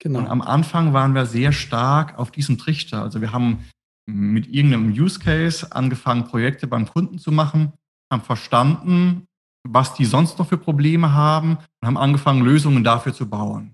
Genau. 0.00 0.20
Und 0.20 0.26
am 0.28 0.42
Anfang 0.42 0.92
waren 0.92 1.14
wir 1.14 1.26
sehr 1.26 1.52
stark 1.52 2.18
auf 2.18 2.30
diesem 2.30 2.58
Trichter. 2.58 3.02
Also 3.02 3.20
wir 3.20 3.32
haben 3.32 3.64
mit 4.06 4.48
irgendeinem 4.48 4.90
Use 4.90 5.18
Case 5.18 5.70
angefangen, 5.72 6.24
Projekte 6.24 6.66
beim 6.66 6.86
Kunden 6.86 7.18
zu 7.18 7.32
machen, 7.32 7.72
haben 8.12 8.22
verstanden, 8.22 9.26
was 9.66 9.94
die 9.94 10.04
sonst 10.04 10.38
noch 10.38 10.48
für 10.48 10.58
Probleme 10.58 11.12
haben 11.12 11.56
und 11.80 11.86
haben 11.86 11.96
angefangen, 11.96 12.42
Lösungen 12.42 12.84
dafür 12.84 13.14
zu 13.14 13.28
bauen. 13.28 13.72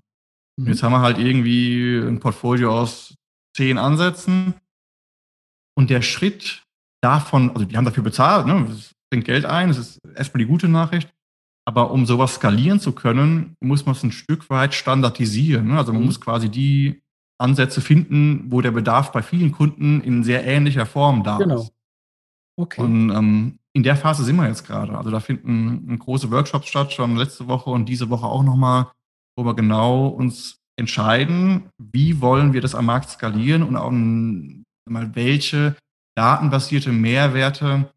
Mhm. 0.57 0.67
Jetzt 0.67 0.83
haben 0.83 0.93
wir 0.93 1.01
halt 1.01 1.17
irgendwie 1.17 1.97
ein 1.97 2.19
Portfolio 2.19 2.77
aus 2.77 3.15
zehn 3.55 3.77
Ansätzen. 3.77 4.53
Und 5.75 5.89
der 5.89 6.01
Schritt 6.01 6.63
davon, 7.01 7.51
also 7.51 7.65
die 7.65 7.75
haben 7.75 7.85
dafür 7.85 8.03
bezahlt, 8.03 8.45
ne? 8.45 8.67
Bringt 9.11 9.25
Geld 9.25 9.45
ein, 9.45 9.67
das 9.67 9.77
ist 9.77 9.99
erstmal 10.15 10.39
die 10.39 10.49
gute 10.49 10.67
Nachricht. 10.67 11.13
Aber 11.67 11.91
um 11.91 12.05
sowas 12.05 12.35
skalieren 12.35 12.79
zu 12.79 12.93
können, 12.93 13.55
muss 13.59 13.85
man 13.85 13.93
es 13.93 14.03
ein 14.03 14.11
Stück 14.11 14.49
weit 14.49 14.73
standardisieren. 14.73 15.67
Ne? 15.67 15.77
Also 15.77 15.93
man 15.93 16.01
mhm. 16.01 16.07
muss 16.07 16.19
quasi 16.19 16.49
die 16.49 17.03
Ansätze 17.39 17.81
finden, 17.81 18.45
wo 18.51 18.61
der 18.61 18.71
Bedarf 18.71 19.11
bei 19.11 19.21
vielen 19.21 19.51
Kunden 19.51 20.01
in 20.01 20.23
sehr 20.23 20.45
ähnlicher 20.45 20.85
Form 20.85 21.23
da 21.23 21.37
genau. 21.37 21.61
ist. 21.61 21.73
Okay. 22.59 22.81
Und 22.81 23.09
ähm, 23.11 23.59
in 23.73 23.83
der 23.83 23.95
Phase 23.95 24.23
sind 24.23 24.35
wir 24.37 24.47
jetzt 24.47 24.65
gerade. 24.65 24.97
Also 24.97 25.11
da 25.11 25.19
finden 25.19 25.97
große 25.97 26.31
Workshops 26.31 26.67
statt, 26.67 26.91
schon 26.91 27.15
letzte 27.15 27.47
Woche 27.47 27.69
und 27.69 27.87
diese 27.87 28.09
Woche 28.09 28.25
auch 28.25 28.43
nochmal, 28.43 28.91
wo 29.35 29.45
wir 29.45 29.55
genau 29.55 30.07
uns 30.07 30.57
entscheiden, 30.77 31.69
wie 31.77 32.21
wollen 32.21 32.53
wir 32.53 32.61
das 32.61 32.75
am 32.75 32.85
Markt 32.85 33.09
skalieren 33.09 33.63
und 33.63 33.75
auch 33.75 33.91
mal 33.91 35.15
welche 35.15 35.75
datenbasierte 36.15 36.91
Mehrwerte 36.91 37.91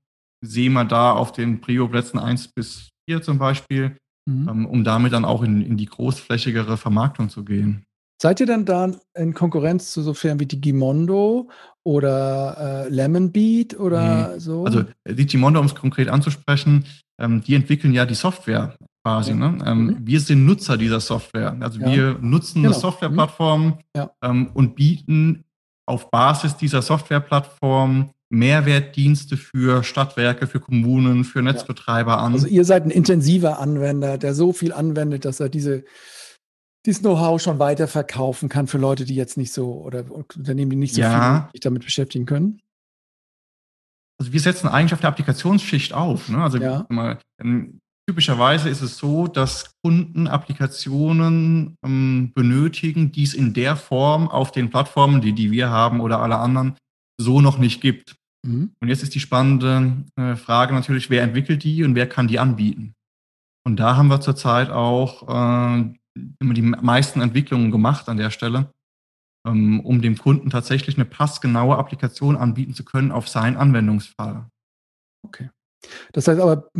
sehen 0.44 0.72
wir 0.74 0.84
da 0.84 1.12
auf 1.12 1.32
den 1.32 1.60
Prio-Plätzen 1.60 2.18
1 2.18 2.48
bis 2.48 2.88
hier 3.08 3.22
zum 3.22 3.38
Beispiel, 3.38 3.96
mhm. 4.26 4.48
ähm, 4.48 4.66
um 4.66 4.84
damit 4.84 5.12
dann 5.12 5.24
auch 5.24 5.42
in, 5.42 5.60
in 5.62 5.76
die 5.76 5.86
großflächigere 5.86 6.76
Vermarktung 6.76 7.28
zu 7.28 7.44
gehen. 7.44 7.84
Seid 8.22 8.40
ihr 8.40 8.46
dann 8.46 8.64
da 8.64 8.90
in 9.16 9.34
Konkurrenz 9.34 9.92
zu 9.92 10.00
so 10.02 10.14
Firmen 10.14 10.40
wie 10.40 10.46
Digimondo 10.46 11.50
oder 11.84 12.86
äh, 12.86 12.88
Lemonbeat 12.88 13.78
oder 13.78 14.32
Nee. 14.34 14.38
so? 14.38 14.64
Also 14.64 14.84
Digimondo, 15.06 15.60
um 15.60 15.66
es 15.66 15.74
konkret 15.74 16.08
anzusprechen, 16.08 16.84
ähm, 17.20 17.42
die 17.42 17.54
entwickeln 17.54 17.92
ja 17.92 18.06
die 18.06 18.14
Software 18.14 18.76
quasi. 19.04 19.30
Ja. 19.32 19.36
Ne? 19.36 19.58
Ähm, 19.66 19.84
Mhm. 19.86 19.96
Wir 20.06 20.20
sind 20.20 20.46
Nutzer 20.46 20.76
dieser 20.78 21.00
Software. 21.00 21.56
Also 21.60 21.80
Ja. 21.80 21.86
wir 21.92 22.18
nutzen 22.20 22.62
Genau. 22.62 22.72
eine 22.72 22.80
Softwareplattform 22.80 23.78
Ja. 23.96 24.10
ähm, 24.22 24.50
und 24.54 24.74
bieten 24.76 25.44
auf 25.86 26.10
Basis 26.10 26.56
dieser 26.56 26.80
Softwareplattform 26.82 28.10
Mehrwertdienste 28.34 29.36
für 29.36 29.82
Stadtwerke, 29.82 30.46
für 30.46 30.60
Kommunen, 30.60 31.24
für 31.24 31.42
Netzbetreiber 31.42 32.18
an. 32.18 32.32
Also 32.34 32.46
ihr 32.46 32.64
seid 32.64 32.84
ein 32.84 32.90
intensiver 32.90 33.58
Anwender, 33.58 34.18
der 34.18 34.34
so 34.34 34.52
viel 34.52 34.72
anwendet, 34.72 35.24
dass 35.24 35.40
er 35.40 35.48
diese, 35.48 35.84
dieses 36.84 37.00
Know-how 37.00 37.40
schon 37.40 37.58
weiterverkaufen 37.58 38.48
kann 38.48 38.66
für 38.66 38.78
Leute, 38.78 39.04
die 39.04 39.14
jetzt 39.14 39.36
nicht 39.36 39.52
so 39.52 39.72
oder 39.82 40.10
Unternehmen, 40.10 40.70
die 40.70 40.76
nicht 40.76 40.94
so 40.94 41.00
Ja. 41.00 41.42
viel 41.44 41.52
sich 41.52 41.60
damit 41.60 41.84
beschäftigen 41.84 42.26
können. 42.26 42.60
Also 44.20 44.32
wir 44.32 44.40
setzen 44.40 44.68
eigentlich 44.68 44.94
auf 44.94 45.00
der 45.00 45.08
Applikationsschicht 45.10 45.92
auf. 45.92 46.28
Ne? 46.28 46.42
Also 46.42 46.58
Ja. 46.58 46.86
mal, 46.88 47.18
ähm, 47.40 47.80
typischerweise 48.08 48.68
ist 48.68 48.82
es 48.82 48.96
so, 48.98 49.26
dass 49.26 49.72
Kunden 49.82 50.28
Applikationen 50.28 51.76
ähm, 51.84 52.32
benötigen, 52.34 53.10
die 53.12 53.24
es 53.24 53.34
in 53.34 53.54
der 53.54 53.76
Form 53.76 54.28
auf 54.28 54.52
den 54.52 54.70
Plattformen, 54.70 55.20
die, 55.20 55.32
die 55.32 55.50
wir 55.50 55.70
haben 55.70 56.00
oder 56.00 56.20
alle 56.20 56.36
anderen, 56.36 56.76
so 57.20 57.40
noch 57.40 57.58
nicht 57.58 57.80
gibt. 57.80 58.16
Mhm. 58.44 58.72
Und 58.80 58.88
jetzt 58.88 59.02
ist 59.02 59.14
die 59.14 59.20
spannende 59.20 60.04
äh, 60.16 60.36
Frage 60.36 60.74
natürlich, 60.74 61.10
wer 61.10 61.22
entwickelt 61.22 61.64
die 61.64 61.82
und 61.82 61.94
wer 61.94 62.08
kann 62.08 62.28
die 62.28 62.38
anbieten? 62.38 62.94
Und 63.66 63.80
da 63.80 63.96
haben 63.96 64.08
wir 64.08 64.20
zurzeit 64.20 64.70
auch 64.70 65.22
äh, 65.28 65.94
immer 66.40 66.54
die 66.54 66.62
meisten 66.62 67.20
Entwicklungen 67.20 67.70
gemacht 67.70 68.08
an 68.08 68.18
der 68.18 68.30
Stelle, 68.30 68.70
ähm, 69.46 69.80
um 69.80 70.02
dem 70.02 70.18
Kunden 70.18 70.50
tatsächlich 70.50 70.96
eine 70.96 71.06
passgenaue 71.06 71.78
Applikation 71.78 72.36
anbieten 72.36 72.74
zu 72.74 72.84
können 72.84 73.10
auf 73.10 73.28
seinen 73.28 73.56
Anwendungsfall. 73.56 74.46
Okay. 75.26 75.50
Das 76.12 76.28
heißt 76.28 76.40
aber, 76.40 76.70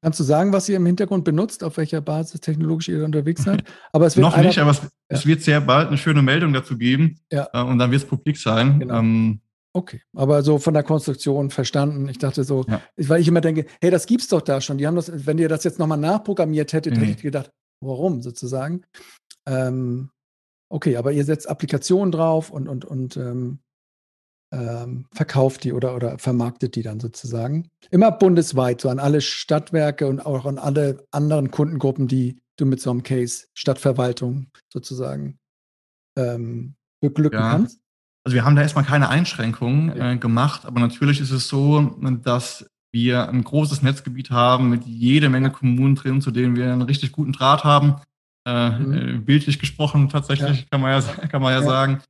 kannst 0.00 0.20
du 0.20 0.24
sagen, 0.24 0.52
was 0.52 0.68
ihr 0.68 0.76
im 0.76 0.86
Hintergrund 0.86 1.24
benutzt, 1.24 1.64
auf 1.64 1.76
welcher 1.76 2.00
Basis 2.00 2.40
technologisch 2.40 2.88
ihr 2.88 3.04
unterwegs 3.04 3.42
seid? 3.42 3.64
Aber 3.92 4.06
es 4.06 4.16
wird 4.16 4.24
Noch 4.24 4.36
nicht, 4.36 4.58
aber 4.58 4.70
es, 4.70 4.82
es 5.08 5.26
wird 5.26 5.42
sehr 5.42 5.60
bald 5.60 5.88
eine 5.88 5.98
schöne 5.98 6.22
Meldung 6.22 6.52
dazu 6.52 6.78
geben 6.78 7.18
Ja. 7.32 7.48
äh, 7.52 7.60
und 7.60 7.78
dann 7.78 7.90
wird 7.90 8.02
es 8.02 8.08
publik 8.08 8.36
sein. 8.36 8.78
Genau. 8.78 8.98
Ähm, 9.00 9.40
Okay, 9.76 10.00
aber 10.14 10.42
so 10.44 10.58
von 10.58 10.72
der 10.72 10.84
Konstruktion 10.84 11.50
verstanden. 11.50 12.08
Ich 12.08 12.18
dachte 12.18 12.44
so, 12.44 12.64
Ja. 12.68 12.80
weil 12.96 13.20
ich 13.20 13.26
immer 13.28 13.40
denke, 13.40 13.66
hey, 13.80 13.90
das 13.90 14.06
gibt's 14.06 14.28
doch 14.28 14.40
da 14.40 14.60
schon. 14.60 14.78
Die 14.78 14.86
haben 14.86 14.94
das, 14.94 15.26
wenn 15.26 15.36
ihr 15.38 15.48
das 15.48 15.64
jetzt 15.64 15.80
nochmal 15.80 15.98
nachprogrammiert 15.98 16.72
hättet, 16.72 16.94
Nee. 16.94 17.00
hätte 17.00 17.10
ich 17.10 17.22
gedacht, 17.22 17.50
warum 17.80 18.22
sozusagen? 18.22 18.82
Ähm, 19.46 20.10
okay, 20.70 20.96
aber 20.96 21.10
ihr 21.10 21.24
setzt 21.24 21.48
Applikationen 21.48 22.12
drauf 22.12 22.50
und, 22.50 22.68
und, 22.68 22.84
und 22.84 23.16
ähm, 23.16 23.58
ähm, 24.52 25.06
verkauft 25.12 25.64
die 25.64 25.72
oder, 25.72 25.96
oder 25.96 26.18
vermarktet 26.18 26.76
die 26.76 26.82
dann 26.82 27.00
sozusagen. 27.00 27.68
Immer 27.90 28.12
bundesweit, 28.12 28.80
so 28.80 28.88
an 28.88 29.00
alle 29.00 29.20
Stadtwerke 29.20 30.06
und 30.06 30.24
auch 30.24 30.46
an 30.46 30.58
alle 30.58 31.04
anderen 31.10 31.50
Kundengruppen, 31.50 32.06
die 32.06 32.40
du 32.56 32.64
mit 32.64 32.80
so 32.80 32.90
einem 32.90 33.02
Case, 33.02 33.46
Stadtverwaltung 33.54 34.46
sozusagen, 34.72 35.40
ähm, 36.16 36.76
beglücken 37.00 37.40
Ja. 37.40 37.50
kannst. 37.50 37.80
Also 38.26 38.34
wir 38.34 38.44
haben 38.44 38.56
da 38.56 38.62
erstmal 38.62 38.84
keine 38.84 39.08
Einschränkungen 39.10 39.96
Ja. 39.96 40.12
äh, 40.12 40.16
gemacht, 40.16 40.64
aber 40.64 40.80
natürlich 40.80 41.20
ist 41.20 41.30
es 41.30 41.48
so, 41.48 41.96
dass 42.22 42.66
wir 42.92 43.28
ein 43.28 43.44
großes 43.44 43.82
Netzgebiet 43.82 44.30
haben 44.30 44.70
mit 44.70 44.84
jede 44.86 45.28
Menge 45.28 45.50
Kommunen 45.50 45.94
drin, 45.96 46.20
zu 46.22 46.30
denen 46.30 46.56
wir 46.56 46.72
einen 46.72 46.82
richtig 46.82 47.12
guten 47.12 47.32
Draht 47.32 47.64
haben. 47.64 47.96
Äh, 48.46 48.70
Mhm. 48.70 48.92
äh, 48.92 49.18
bildlich 49.18 49.58
gesprochen 49.58 50.08
tatsächlich, 50.08 50.68
kann 50.70 50.80
man 50.80 50.92
ja, 50.92 51.00
kann 51.28 51.42
man 51.42 51.52
ja, 51.52 51.60
Ja. 51.60 51.66
sagen. 51.66 52.00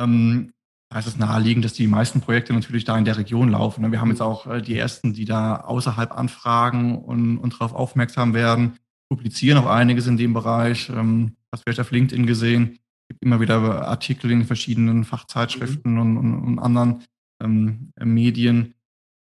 Ähm, 0.00 0.52
da 0.92 0.98
ist 0.98 1.06
es 1.06 1.18
naheliegend, 1.18 1.64
dass 1.64 1.74
die 1.74 1.86
meisten 1.86 2.20
Projekte 2.20 2.52
natürlich 2.52 2.84
da 2.84 2.98
in 2.98 3.04
der 3.04 3.16
Region 3.16 3.50
laufen. 3.50 3.88
Wir 3.92 4.00
haben 4.00 4.08
Mhm. 4.08 4.14
jetzt 4.14 4.22
auch 4.22 4.46
äh, 4.48 4.60
die 4.62 4.76
ersten, 4.76 5.12
die 5.12 5.24
da 5.24 5.56
außerhalb 5.60 6.16
anfragen 6.16 6.98
und, 6.98 7.38
und 7.38 7.52
darauf 7.54 7.74
aufmerksam 7.74 8.34
werden, 8.34 8.72
publizieren 9.08 9.58
auch 9.58 9.66
einiges 9.66 10.06
in 10.08 10.16
dem 10.16 10.32
Bereich. 10.32 10.88
Ähm, 10.90 11.36
hast 11.52 11.62
vielleicht 11.64 11.80
auf 11.80 11.90
LinkedIn 11.92 12.26
gesehen 12.26 12.78
gibt 13.10 13.24
immer 13.24 13.40
wieder 13.40 13.88
Artikel 13.88 14.30
in 14.30 14.44
verschiedenen 14.44 15.02
Fachzeitschriften 15.02 15.98
und, 15.98 16.16
und, 16.16 16.44
und 16.44 16.58
anderen 16.60 17.02
ähm, 17.42 17.92
Medien. 17.98 18.74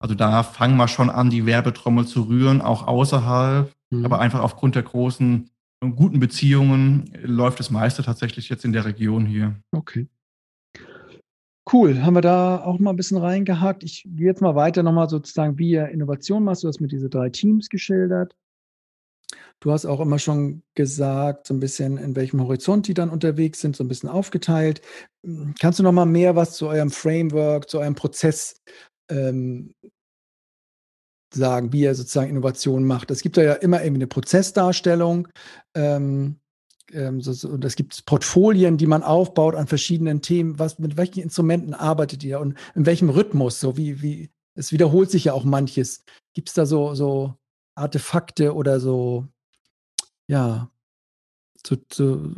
Also 0.01 0.15
da 0.15 0.43
fangen 0.43 0.75
wir 0.75 0.89
schon 0.89 1.09
an, 1.09 1.29
die 1.29 1.45
Werbetrommel 1.45 2.05
zu 2.05 2.23
rühren, 2.23 2.61
auch 2.61 2.87
außerhalb. 2.87 3.73
Mhm. 3.89 4.05
Aber 4.05 4.19
einfach 4.19 4.41
aufgrund 4.41 4.75
der 4.75 4.83
großen, 4.83 5.49
äh, 5.81 5.89
guten 5.91 6.19
Beziehungen 6.19 7.13
äh, 7.13 7.25
läuft 7.25 7.61
das 7.61 7.69
meiste 7.69 8.03
tatsächlich 8.03 8.49
jetzt 8.49 8.65
in 8.65 8.73
der 8.73 8.83
Region 8.83 9.25
hier. 9.25 9.55
Okay. 9.71 10.07
Cool. 11.71 12.01
Haben 12.01 12.15
wir 12.15 12.21
da 12.21 12.61
auch 12.61 12.79
mal 12.79 12.89
ein 12.89 12.97
bisschen 12.97 13.17
reingehakt? 13.17 13.83
Ich 13.83 14.03
gehe 14.03 14.27
jetzt 14.27 14.41
mal 14.41 14.55
weiter 14.55 14.83
nochmal 14.83 15.07
sozusagen, 15.07 15.57
wie 15.57 15.69
ihr 15.69 15.87
Innovation 15.87 16.43
machst. 16.43 16.65
Du 16.65 16.67
hast 16.67 16.81
mir 16.81 16.89
diese 16.89 17.09
drei 17.09 17.29
Teams 17.29 17.69
geschildert. 17.69 18.35
Du 19.61 19.71
hast 19.71 19.85
auch 19.85 19.99
immer 19.99 20.19
schon 20.19 20.63
gesagt, 20.73 21.47
so 21.47 21.53
ein 21.53 21.59
bisschen, 21.59 21.97
in 21.97 22.15
welchem 22.15 22.41
Horizont 22.41 22.87
die 22.87 22.93
dann 22.93 23.09
unterwegs 23.09 23.59
sind, 23.59 23.75
so 23.75 23.83
ein 23.83 23.89
bisschen 23.89 24.09
aufgeteilt. 24.09 24.81
Kannst 25.59 25.79
du 25.79 25.83
noch 25.83 25.91
mal 25.91 26.05
mehr 26.05 26.35
was 26.35 26.55
zu 26.55 26.67
eurem 26.67 26.91
Framework, 26.91 27.69
zu 27.69 27.79
eurem 27.79 27.95
Prozess 27.95 28.61
ähm, 29.11 29.73
sagen, 31.33 31.73
wie 31.73 31.81
ihr 31.81 31.95
sozusagen 31.95 32.29
Innovation 32.29 32.85
macht? 32.85 33.11
Es 33.11 33.21
gibt 33.21 33.35
ja 33.35 33.53
immer 33.53 33.81
irgendwie 33.81 33.99
eine 33.99 34.07
Prozessdarstellung. 34.07 35.27
Ähm, 35.75 36.39
ähm, 36.93 37.21
und 37.43 37.65
es 37.65 37.75
gibt 37.75 38.05
Portfolien, 38.05 38.77
die 38.77 38.87
man 38.87 39.03
aufbaut 39.03 39.55
an 39.55 39.67
verschiedenen 39.67 40.21
Themen. 40.21 40.57
Was, 40.57 40.79
mit 40.79 40.97
welchen 40.97 41.21
Instrumenten 41.21 41.73
arbeitet 41.73 42.23
ihr 42.23 42.39
und 42.39 42.57
in 42.75 42.85
welchem 42.85 43.09
Rhythmus? 43.09 43.59
So 43.59 43.77
wie, 43.77 44.01
wie, 44.01 44.29
es 44.55 44.71
wiederholt 44.71 45.11
sich 45.11 45.25
ja 45.25 45.33
auch 45.33 45.43
manches. 45.43 46.03
Gibt 46.33 46.49
es 46.49 46.55
da 46.55 46.65
so, 46.65 46.95
so 46.95 47.35
Artefakte 47.75 48.53
oder 48.55 48.79
so, 48.79 49.27
ja, 50.29 50.69
so, 51.65 51.75
so, 51.91 52.31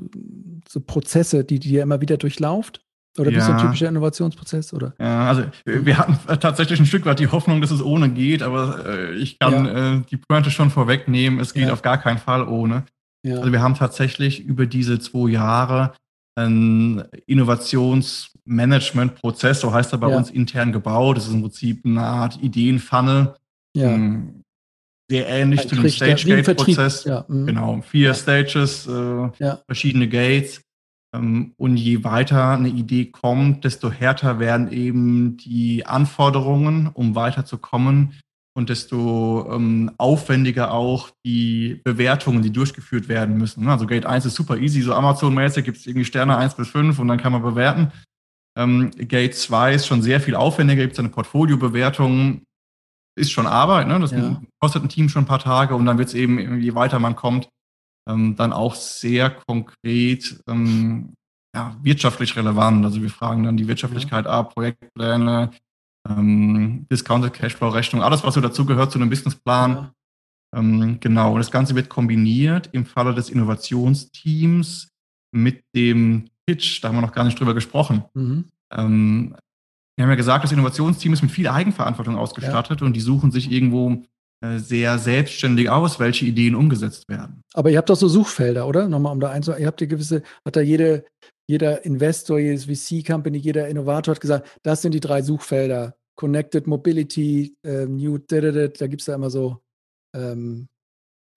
so 0.68 0.80
Prozesse, 0.80 1.44
die, 1.44 1.60
die 1.60 1.70
ihr 1.74 1.84
immer 1.84 2.02
wieder 2.02 2.18
durchlauft? 2.18 2.82
Oder 3.20 3.30
bist 3.32 3.46
du 3.48 3.52
ein 3.52 3.58
Ja. 3.60 3.66
typischer 3.66 3.90
Innovationsprozess? 3.90 4.74
Oder? 4.74 4.94
Ja, 5.00 5.28
also 5.28 5.44
wir 5.66 5.98
hatten 5.98 6.18
tatsächlich 6.40 6.80
ein 6.80 6.86
Stück 6.86 7.06
weit 7.06 7.20
die 7.20 7.28
Hoffnung, 7.28 7.60
dass 7.60 7.70
es 7.72 7.84
ohne 7.84 8.10
geht, 8.10 8.42
aber 8.42 8.86
äh, 8.86 9.14
ich 9.16 9.38
kann 9.38 9.66
äh, 9.66 10.02
die 10.10 10.16
Pointe 10.18 10.50
schon 10.50 10.70
vorwegnehmen, 10.72 11.40
es 11.42 11.54
geht 11.54 11.68
Ja. 11.68 11.74
auf 11.74 11.82
gar 11.82 11.98
keinen 11.98 12.20
Fall 12.20 12.48
ohne. 12.48 12.86
Ja. 13.24 13.38
Also 13.40 13.52
wir 13.52 13.62
haben 13.62 13.76
tatsächlich 13.76 14.40
über 14.40 14.66
diese 14.66 14.98
zwei 15.00 15.30
Jahre 15.30 15.92
einen 16.36 17.04
Innovationsmanagement-Prozess, 17.28 19.62
so 19.62 19.74
heißt 19.74 19.92
er 19.94 19.98
bei 20.00 20.10
Ja. 20.10 20.18
uns 20.18 20.30
intern 20.30 20.72
gebaut. 20.72 21.18
Das 21.18 21.28
ist 21.28 21.34
im 21.34 21.42
Prinzip 21.42 21.86
eine 21.86 22.02
Art 22.02 22.42
Ideenfunnel, 22.42 23.34
ja. 23.76 23.90
ähm, 23.92 24.41
sehr 25.12 25.28
ähnlich 25.28 25.68
zu 25.68 25.76
Vertrieb. 25.76 25.92
Stage-Gate-Prozess. 25.92 27.04
Ja, 27.04 27.26
mhm. 27.28 27.46
Genau, 27.46 27.82
vier. 27.82 28.14
Stages, 28.14 28.88
äh, 28.88 29.30
verschiedene 29.66 30.08
Gates. 30.08 30.62
Ähm, 31.14 31.54
und 31.58 31.76
je 31.76 32.06
weiter 32.06 32.52
eine 32.52 32.70
Idee 32.70 33.06
kommt, 33.06 33.66
desto 33.66 33.92
härter 33.92 34.40
werden 34.40 34.72
eben 34.72 35.36
die 35.36 35.86
Anforderungen, 35.86 36.88
um 36.94 37.14
weiterzukommen. 37.16 38.14
Und 38.54 38.70
desto 38.70 39.50
ähm, 39.54 39.92
aufwendiger 39.98 40.74
auch 40.74 41.10
die 41.26 41.82
Bewertungen, 41.84 42.42
die 42.42 42.52
durchgeführt 42.52 43.08
werden 43.10 43.38
müssen. 43.38 43.68
Also 43.68 43.88
Gate 43.88 44.06
1 44.06 44.26
ist 44.26 44.36
super 44.36 44.58
easy, 44.58 44.82
so 44.82 44.94
Amazon-mäßig 44.94 45.64
gibt 45.64 45.78
es 45.78 45.88
irgendwie 45.88 46.06
Sterne 46.06 46.38
1 46.38 46.56
bis 46.56 46.70
5 46.70 47.00
und 47.00 47.08
dann 47.08 47.18
kann 47.18 47.32
man 47.32 47.44
bewerten. 47.44 47.92
Ähm, 48.58 48.92
Gate 48.92 49.36
2 49.36 49.76
ist 49.76 49.88
schon 49.88 50.02
sehr 50.02 50.20
viel 50.20 50.36
aufwendiger, 50.36 50.82
gibt 50.82 50.94
es 50.94 51.00
eine 51.00 51.10
Portfolio-Bewertung, 51.10 52.44
ist 53.16 53.32
schon 53.32 53.48
Arbeit, 53.48 53.88
ne? 53.88 54.00
das 54.00 54.12
Ja. 54.12 54.42
kostet 54.60 54.84
ein 54.84 54.90
Team 54.90 55.10
schon 55.10 55.24
ein 55.24 55.28
paar 55.28 55.40
Tage 55.40 55.76
und 55.76 55.86
dann 55.86 55.98
wird 55.98 56.10
es 56.10 56.14
eben, 56.14 56.60
je 56.62 56.76
weiter 56.76 57.00
man 57.00 57.16
kommt, 57.16 57.50
ähm, 58.10 58.36
dann 58.36 58.54
auch 58.54 58.76
sehr 58.76 59.30
konkret 59.30 60.42
ähm, 60.48 61.14
ja, 61.56 61.76
wirtschaftlich 61.82 62.36
relevant. 62.36 62.86
Also 62.86 63.02
wir 63.02 63.10
fragen 63.10 63.44
dann 63.44 63.58
die 63.58 63.68
Wirtschaftlichkeit 63.68 64.26
ab, 64.26 64.54
Projektpläne, 64.54 65.52
ähm, 66.10 66.88
Discounted 66.92 67.34
Cashflow-Rechnung, 67.34 68.02
alles, 68.02 68.24
was 68.24 68.34
so 68.34 68.42
dazugehört 68.42 68.92
zu 68.92 69.00
einem 69.00 69.10
Businessplan. 69.10 69.72
Ja. 69.72 69.94
Ähm, 70.56 71.00
genau, 71.00 71.34
und 71.34 71.40
das 71.40 71.52
Ganze 71.52 71.76
wird 71.76 71.90
kombiniert 71.90 72.70
im 72.72 72.86
Falle 72.86 73.14
des 73.14 73.30
Innovationsteams 73.30 74.90
mit 75.34 75.64
dem 75.76 76.30
Pitch, 76.46 76.84
da 76.84 76.90
haben 76.90 76.96
wir 76.96 77.02
noch 77.02 77.14
gar 77.14 77.24
nicht 77.24 77.40
drüber 77.40 77.54
gesprochen. 77.54 78.04
Mhm. 78.14 78.46
Wir 80.02 80.06
haben 80.06 80.14
ja 80.14 80.16
gesagt, 80.16 80.44
das 80.44 80.52
Innovationsteam 80.52 81.14
ist 81.14 81.22
mit 81.22 81.30
viel 81.30 81.48
Eigenverantwortung 81.48 82.16
ausgestattet 82.18 82.82
und 82.82 82.94
die 82.94 83.02
suchen 83.02 83.30
sich 83.30 83.52
irgendwo 83.52 84.02
äh, 84.44 84.58
sehr 84.58 84.98
selbstständig 84.98 85.70
aus, 85.70 86.00
welche 86.00 86.26
Ideen 86.26 86.56
umgesetzt 86.56 87.08
werden. 87.08 87.44
Aber 87.54 87.70
ihr 87.70 87.78
habt 87.78 87.88
doch 87.88 87.96
so 87.96 88.08
Suchfelder, 88.08 88.66
oder? 88.68 88.90
Nochmal, 88.90 89.14
um 89.14 89.20
da 89.20 89.30
einzuhalten. 89.30 89.62
Ihr 89.62 89.68
habt 89.68 89.80
ja 89.80 89.86
gewisse, 89.86 90.24
hat 90.44 90.56
da 90.56 90.62
jede, 90.62 91.06
jeder 91.48 91.86
Investor, 91.86 92.40
jedes 92.40 92.66
VC-Company, 92.66 93.38
jeder 93.38 93.68
Innovator 93.68 94.16
hat 94.16 94.22
gesagt, 94.22 94.50
das 94.64 94.82
sind 94.82 94.96
die 94.96 95.00
drei 95.02 95.22
Suchfelder. 95.22 95.96
Connected 96.16 96.66
Mobility, 96.66 97.56
äh, 97.64 97.86
New, 97.86 98.18
da 98.18 98.40
gibt 98.88 99.02
es 99.02 99.06
da 99.06 99.14
immer 99.14 99.30
so. 99.30 99.62
Ähm, 100.16 100.68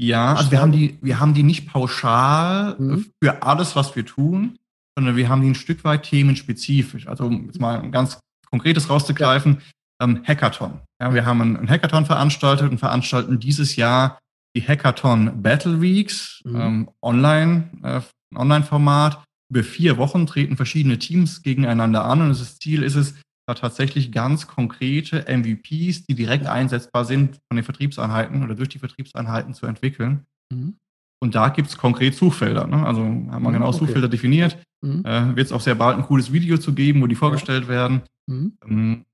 Ja, 0.01 0.36
also 0.36 0.51
wir 0.51 0.62
haben 0.62 0.73
die, 0.73 0.97
wir 1.03 1.20
haben 1.20 1.35
die 1.35 1.43
nicht 1.43 1.69
pauschal 1.69 2.77
Mhm. 2.78 3.11
für 3.23 3.43
alles, 3.43 3.77
was 3.77 3.95
wir 3.95 4.07
tun. 4.07 4.59
sondern 4.97 5.16
wir 5.16 5.28
haben 5.28 5.43
die 5.43 5.49
ein 5.51 5.55
Stück 5.57 5.82
weit 5.85 6.05
themenspezifisch. 6.05 7.09
Also 7.09 7.28
jetzt 7.28 7.61
mal 7.61 7.81
ein 7.81 7.91
ganz 7.93 8.20
konkretes 8.50 8.90
rauszugreifen, 8.90 9.58
ja. 10.00 10.06
ähm, 10.06 10.22
Hackathon. 10.26 10.80
Ja, 11.00 11.14
wir 11.14 11.26
haben 11.26 11.40
einen, 11.40 11.68
Hackathon 11.68 12.06
veranstaltet 12.06 12.70
und 12.70 12.78
veranstalten 12.78 13.38
dieses 13.38 13.76
Jahr 13.76 14.18
die 14.56 14.66
Hackathon 14.66 15.42
Battle 15.42 15.80
Weeks 15.80 16.40
mhm. 16.44 16.60
ähm, 16.60 16.90
online, 17.02 17.70
äh, 17.82 18.00
Online-Format. 18.34 19.22
Über 19.50 19.62
vier 19.62 19.98
Wochen 19.98 20.26
treten 20.26 20.56
verschiedene 20.56 20.98
Teams 20.98 21.42
gegeneinander 21.42 22.04
an 22.04 22.22
und 22.22 22.28
das 22.30 22.58
Ziel 22.58 22.82
ist 22.82 22.94
es, 22.94 23.14
da 23.46 23.54
tatsächlich 23.54 24.10
ganz 24.10 24.46
konkrete 24.46 25.26
MVPs, 25.28 26.06
die 26.06 26.14
direkt 26.14 26.46
einsetzbar 26.46 27.04
sind, 27.04 27.38
von 27.48 27.56
den 27.56 27.64
Vertriebseinheiten 27.64 28.42
oder 28.42 28.54
durch 28.54 28.70
die 28.70 28.78
Vertriebseinheiten 28.78 29.52
zu 29.52 29.66
entwickeln. 29.66 30.24
Mhm. 30.50 30.76
Und 31.24 31.34
da 31.34 31.48
gibt 31.48 31.70
es 31.70 31.78
konkret 31.78 32.14
Suchfelder. 32.14 32.66
Ne? 32.66 32.84
Also 32.84 33.01
haben 33.01 33.30
wir 33.30 33.38
mhm, 33.38 33.52
genau 33.55 33.68
okay. 33.68 33.78
Suchfelder 33.78 34.10
definiert. 34.10 34.59
Mhm. 34.82 35.02
Äh, 35.06 35.34
Wird 35.34 35.46
es 35.46 35.52
auch 35.52 35.62
sehr 35.62 35.74
bald 35.74 35.96
ein 35.96 36.05
cooles 36.05 36.34
Video 36.34 36.59
zu 36.59 36.74
geben, 36.74 37.01
wo 37.01 37.06
die 37.06 37.14
vorgestellt 37.14 37.62
ja. 37.62 37.68
werden. 37.70 38.02
Mhm. 38.26 38.59
Ähm, 38.68 39.05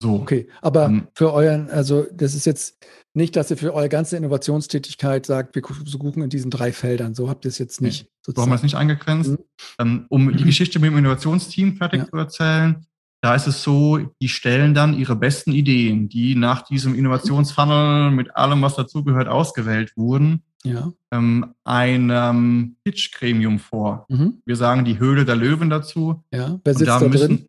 so. 0.00 0.14
Okay, 0.14 0.46
aber 0.60 0.86
ähm, 0.86 1.08
für 1.12 1.32
euren, 1.32 1.68
also 1.70 2.06
das 2.12 2.36
ist 2.36 2.46
jetzt 2.46 2.78
nicht, 3.14 3.34
dass 3.34 3.50
ihr 3.50 3.56
für 3.56 3.74
eure 3.74 3.88
ganze 3.88 4.16
Innovationstätigkeit 4.16 5.26
sagt, 5.26 5.56
wir 5.56 5.62
suchen 5.84 6.22
in 6.22 6.30
diesen 6.30 6.52
drei 6.52 6.72
Feldern. 6.72 7.16
So 7.16 7.28
habt 7.28 7.44
ihr 7.46 7.48
es 7.48 7.58
jetzt 7.58 7.80
nicht. 7.80 8.04
Nee, 8.04 8.32
so 8.32 8.40
haben 8.40 8.52
wir 8.52 8.54
es 8.54 8.62
nicht 8.62 8.76
eingegrenzt. 8.76 9.30
Mhm. 9.30 9.38
Ähm, 9.80 10.06
um 10.08 10.36
die 10.36 10.44
Geschichte 10.44 10.78
mit 10.78 10.92
dem 10.92 10.98
Innovationsteam 10.98 11.78
fertig 11.78 12.02
ja. 12.02 12.08
zu 12.08 12.16
erzählen, 12.16 12.86
da 13.24 13.34
ist 13.34 13.48
es 13.48 13.64
so, 13.64 13.98
die 14.20 14.28
stellen 14.28 14.72
dann 14.72 14.96
ihre 14.96 15.16
besten 15.16 15.50
Ideen, 15.50 16.08
die 16.08 16.36
nach 16.36 16.62
diesem 16.62 16.94
Innovationsfunnel 16.98 18.12
mit 18.12 18.36
allem, 18.36 18.62
was 18.62 18.76
dazugehört, 18.76 19.26
ausgewählt 19.26 19.96
wurden, 19.96 20.44
ja. 20.64 20.92
ähm, 21.10 21.54
einem 21.64 22.76
Pitch-Gremium 22.84 23.58
vor. 23.58 24.06
Mhm. 24.08 24.42
Wir 24.44 24.56
sagen 24.56 24.84
die 24.84 24.98
Höhle 24.98 25.24
der 25.24 25.36
Löwen 25.36 25.70
dazu. 25.70 26.22
Ja. 26.32 26.60
Wer 26.64 26.74
sitzt 26.74 26.88
da, 26.88 26.98
da 26.98 27.08
müssen, 27.08 27.36
drin? 27.36 27.48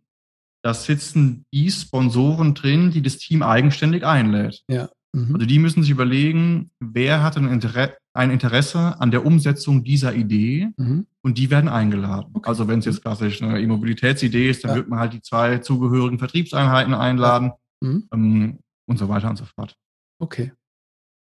Da 0.62 0.74
sitzen 0.74 1.46
die 1.54 1.70
Sponsoren 1.70 2.54
drin, 2.54 2.92
die 2.92 3.02
das 3.02 3.18
Team 3.18 3.44
eigenständig 3.44 4.06
einlädt. 4.06 4.64
Ja. 4.68 4.90
Mhm. 5.14 5.36
Also 5.36 5.46
die 5.46 5.60
müssen 5.60 5.84
sich 5.84 5.92
überlegen, 5.92 6.72
wer 6.80 7.22
hat 7.22 7.38
ein, 7.38 7.48
Inter 7.48 7.94
ein 8.14 8.32
Interesse 8.32 9.00
an 9.00 9.12
der 9.12 9.26
Umsetzung 9.26 9.84
dieser 9.84 10.14
Idee 10.14 10.70
mhm. 10.78 11.06
und 11.22 11.38
die 11.38 11.50
werden 11.50 11.70
eingeladen. 11.70 12.32
Okay. 12.34 12.50
Also 12.50 12.68
wenn 12.68 12.80
es 12.80 12.86
jetzt 12.86 13.02
klassisch 13.02 13.42
eine 13.42 13.60
E-Mobilitätsidee 13.62 14.50
ist, 14.50 14.64
dann 14.64 14.72
ja. 14.72 14.78
wird 14.78 14.90
man 14.90 15.00
halt 15.00 15.14
die 15.14 15.22
zwei 15.22 15.60
zugehörigen 15.60 16.18
Vertriebseinheiten 16.18 16.94
einladen 16.94 17.52
mhm. 17.82 18.08
ähm, 18.12 18.60
und 18.88 18.98
so 18.98 19.08
weiter 19.08 19.30
und 19.30 19.38
so 19.38 19.46
fort. 19.46 19.76
Okay. 20.20 20.52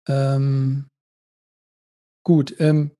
Ähm, 0.07 0.85
gut. 2.23 2.55
Ähm, 2.59 2.91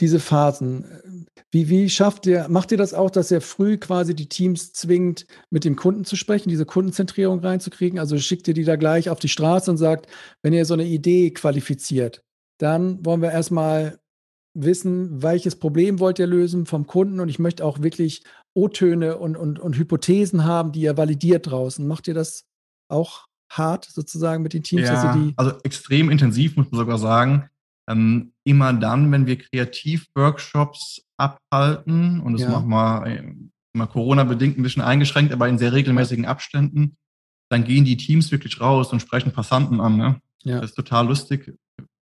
diese 0.00 0.20
Phasen. 0.20 1.26
Wie, 1.50 1.68
wie 1.68 1.88
schafft 1.88 2.26
ihr, 2.26 2.48
macht 2.48 2.70
ihr 2.70 2.78
das 2.78 2.92
auch, 2.92 3.10
dass 3.10 3.30
ihr 3.30 3.40
früh 3.40 3.78
quasi 3.78 4.14
die 4.14 4.28
Teams 4.28 4.72
zwingt, 4.72 5.26
mit 5.50 5.64
dem 5.64 5.76
Kunden 5.76 6.04
zu 6.04 6.16
sprechen, 6.16 6.50
diese 6.50 6.66
Kundenzentrierung 6.66 7.40
reinzukriegen? 7.40 7.98
Also 7.98 8.18
schickt 8.18 8.46
ihr 8.48 8.54
die 8.54 8.64
da 8.64 8.76
gleich 8.76 9.08
auf 9.08 9.18
die 9.18 9.28
Straße 9.28 9.70
und 9.70 9.78
sagt, 9.78 10.06
wenn 10.42 10.52
ihr 10.52 10.66
so 10.66 10.74
eine 10.74 10.84
Idee 10.84 11.30
qualifiziert, 11.30 12.22
dann 12.58 13.04
wollen 13.04 13.22
wir 13.22 13.32
erstmal 13.32 13.98
wissen, 14.54 15.22
welches 15.22 15.56
Problem 15.56 15.98
wollt 15.98 16.18
ihr 16.18 16.26
lösen 16.26 16.66
vom 16.66 16.86
Kunden 16.86 17.20
und 17.20 17.28
ich 17.28 17.38
möchte 17.38 17.64
auch 17.64 17.82
wirklich 17.82 18.24
O-Töne 18.54 19.18
und, 19.18 19.36
und, 19.36 19.58
und 19.58 19.76
Hypothesen 19.76 20.44
haben, 20.44 20.72
die 20.72 20.80
ihr 20.80 20.96
validiert 20.96 21.50
draußen. 21.50 21.86
Macht 21.86 22.08
ihr 22.08 22.14
das 22.14 22.46
auch 22.88 23.26
hart 23.50 23.84
sozusagen 23.84 24.42
mit 24.42 24.54
den 24.54 24.62
Teams? 24.62 24.88
Ja, 24.88 25.32
also 25.36 25.52
extrem 25.62 26.10
intensiv, 26.10 26.56
muss 26.56 26.70
man 26.70 26.80
sogar 26.80 26.98
sagen. 26.98 27.48
Ähm, 27.88 28.32
immer 28.46 28.72
dann, 28.72 29.10
wenn 29.12 29.26
wir 29.26 29.38
Kreativworkshops 29.38 31.02
abhalten, 31.18 32.20
und 32.20 32.34
das 32.34 32.42
ja. 32.42 32.50
machen 32.50 32.68
wir 32.68 33.06
äh, 33.06 33.34
immer 33.74 33.86
Corona-bedingt 33.86 34.58
ein 34.58 34.62
bisschen 34.62 34.82
eingeschränkt, 34.82 35.32
aber 35.32 35.48
in 35.48 35.58
sehr 35.58 35.72
regelmäßigen 35.72 36.24
Abständen, 36.24 36.96
dann 37.50 37.64
gehen 37.64 37.84
die 37.84 37.96
Teams 37.96 38.30
wirklich 38.30 38.60
raus 38.60 38.92
und 38.92 39.00
sprechen 39.00 39.32
Passanten 39.32 39.80
an. 39.80 39.96
Ne? 39.96 40.20
Ja. 40.44 40.60
Das 40.60 40.70
ist 40.70 40.76
total 40.76 41.06
lustig 41.06 41.54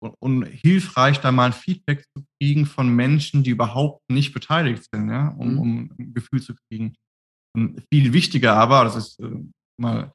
und, 0.02 0.16
und, 0.20 0.46
hilfreich, 0.46 1.20
da 1.20 1.32
mal 1.32 1.48
ein 1.48 1.54
Feedback 1.54 2.06
zu 2.16 2.26
kriegen 2.40 2.66
von 2.66 2.90
Menschen, 2.90 3.44
die 3.44 3.52
überhaupt 3.52 4.02
nicht 4.10 4.34
beteiligt 4.34 4.88
sind, 4.92 5.10
ja? 5.10 5.30
um, 5.38 5.54
mhm. 5.54 5.60
um 5.60 5.92
ein 6.00 6.14
Gefühl 6.14 6.42
zu 6.42 6.56
kriegen. 6.68 6.96
Und 7.54 7.84
viel 7.94 8.14
wichtiger 8.14 8.56
aber, 8.56 8.86
das 8.86 8.96
ist 8.96 9.20
äh, 9.20 9.30
mal 9.78 10.14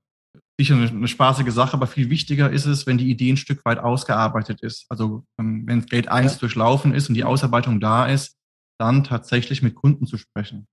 sicher 0.59 0.75
eine, 0.75 0.89
eine, 0.89 1.09
spaßige 1.09 1.53
Sache, 1.53 1.75
aber 1.75 1.87
viel 1.87 2.11
wichtiger 2.11 2.51
ist 2.51 2.67
es, 2.67 2.87
wenn 2.87 2.99
die 2.99 3.11
Idee 3.11 3.33
ein 3.33 3.37
Stück 3.37 3.65
weit 3.65 3.79
ausgearbeitet 3.79 4.63
ist. 4.63 4.87
Also 4.89 5.25
ähm, 5.39 5.65
wenn 5.67 5.87
Gate 5.87 6.09
1 6.09 6.35
ja. 6.35 6.39
durchlaufen 6.41 6.95
ist 6.95 7.09
und 7.09 7.15
die 7.15 7.25
Ausarbeitung 7.25 7.81
da 7.81 8.07
ist, 8.07 8.37
dann 8.79 9.05
tatsächlich 9.05 9.63
mit 9.63 9.75
Kunden 9.75 10.07
zu 10.07 10.19
sprechen. 10.19 10.67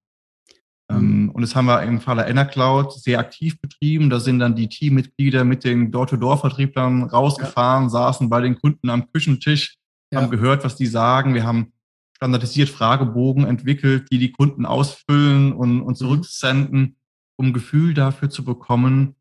Ähm, 0.90 1.24
mhm. 1.24 1.30
und 1.30 1.42
das 1.42 1.56
haben 1.56 1.66
wir 1.66 1.82
im 1.84 2.02
Falle 2.02 2.28
Enercloud 2.28 2.92
sehr 2.94 3.20
aktiv 3.20 3.60
betrieben. 3.60 4.10
Da 4.10 4.20
sind 4.20 4.40
dann 4.40 4.56
die 4.56 4.68
Teammitglieder 4.68 5.46
mit 5.46 5.64
den 5.64 5.92
Door-to-Door-Vertrieblern 5.92 7.04
rausgefahren, 7.04 7.86
ja. 7.86 7.90
saßen 7.90 8.30
bei 8.30 8.42
den 8.42 8.60
Kunden 8.60 8.90
am 8.90 9.12
Küchentisch, 9.12 9.76
ja. 10.12 10.22
haben 10.22 10.30
gehört, 10.30 10.64
was 10.64 10.76
die 10.76 10.88
sagen. 10.88 11.34
Wir 11.34 11.44
haben 11.44 11.74
standardisiert 12.16 12.70
Fragebogen 12.70 13.46
entwickelt, 13.46 14.10
die 14.12 14.18
die 14.18 14.32
Kunden 14.32 14.66
ausfüllen 14.66 15.54
und, 15.54 15.82
und 15.82 15.92
mhm. 15.92 15.96
zurücksenden, 15.96 16.96
um 17.38 17.54
Gefühl 17.54 17.94
dafür 17.94 18.30
zu 18.30 18.44
bekommen, 18.44 19.16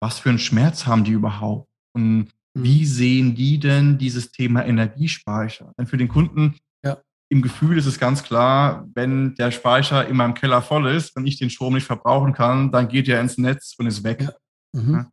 was 0.00 0.18
für 0.18 0.30
einen 0.30 0.38
Schmerz 0.38 0.86
haben 0.86 1.04
die 1.04 1.12
überhaupt? 1.12 1.68
Und 1.94 2.30
wie 2.54 2.80
mhm. 2.80 2.86
sehen 2.86 3.34
die 3.34 3.58
denn 3.58 3.98
dieses 3.98 4.32
Thema 4.32 4.64
Energiespeicher? 4.64 5.72
Denn 5.78 5.86
für 5.86 5.96
den 5.96 6.08
Kunden 6.08 6.56
ja. 6.84 6.98
im 7.28 7.42
Gefühl 7.42 7.78
ist 7.78 7.86
es 7.86 7.98
ganz 7.98 8.22
klar, 8.22 8.88
wenn 8.94 9.34
der 9.36 9.50
Speicher 9.50 10.06
in 10.08 10.16
meinem 10.16 10.34
Keller 10.34 10.62
voll 10.62 10.88
ist 10.88 11.16
und 11.16 11.26
ich 11.26 11.38
den 11.38 11.50
Strom 11.50 11.74
nicht 11.74 11.86
verbrauchen 11.86 12.32
kann, 12.32 12.72
dann 12.72 12.88
geht 12.88 13.08
er 13.08 13.20
ins 13.20 13.38
Netz 13.38 13.74
und 13.78 13.86
ist 13.86 14.02
weg. 14.02 14.22
Ja. 14.22 14.80
Mhm. 14.80 14.94
Ja. 14.94 15.12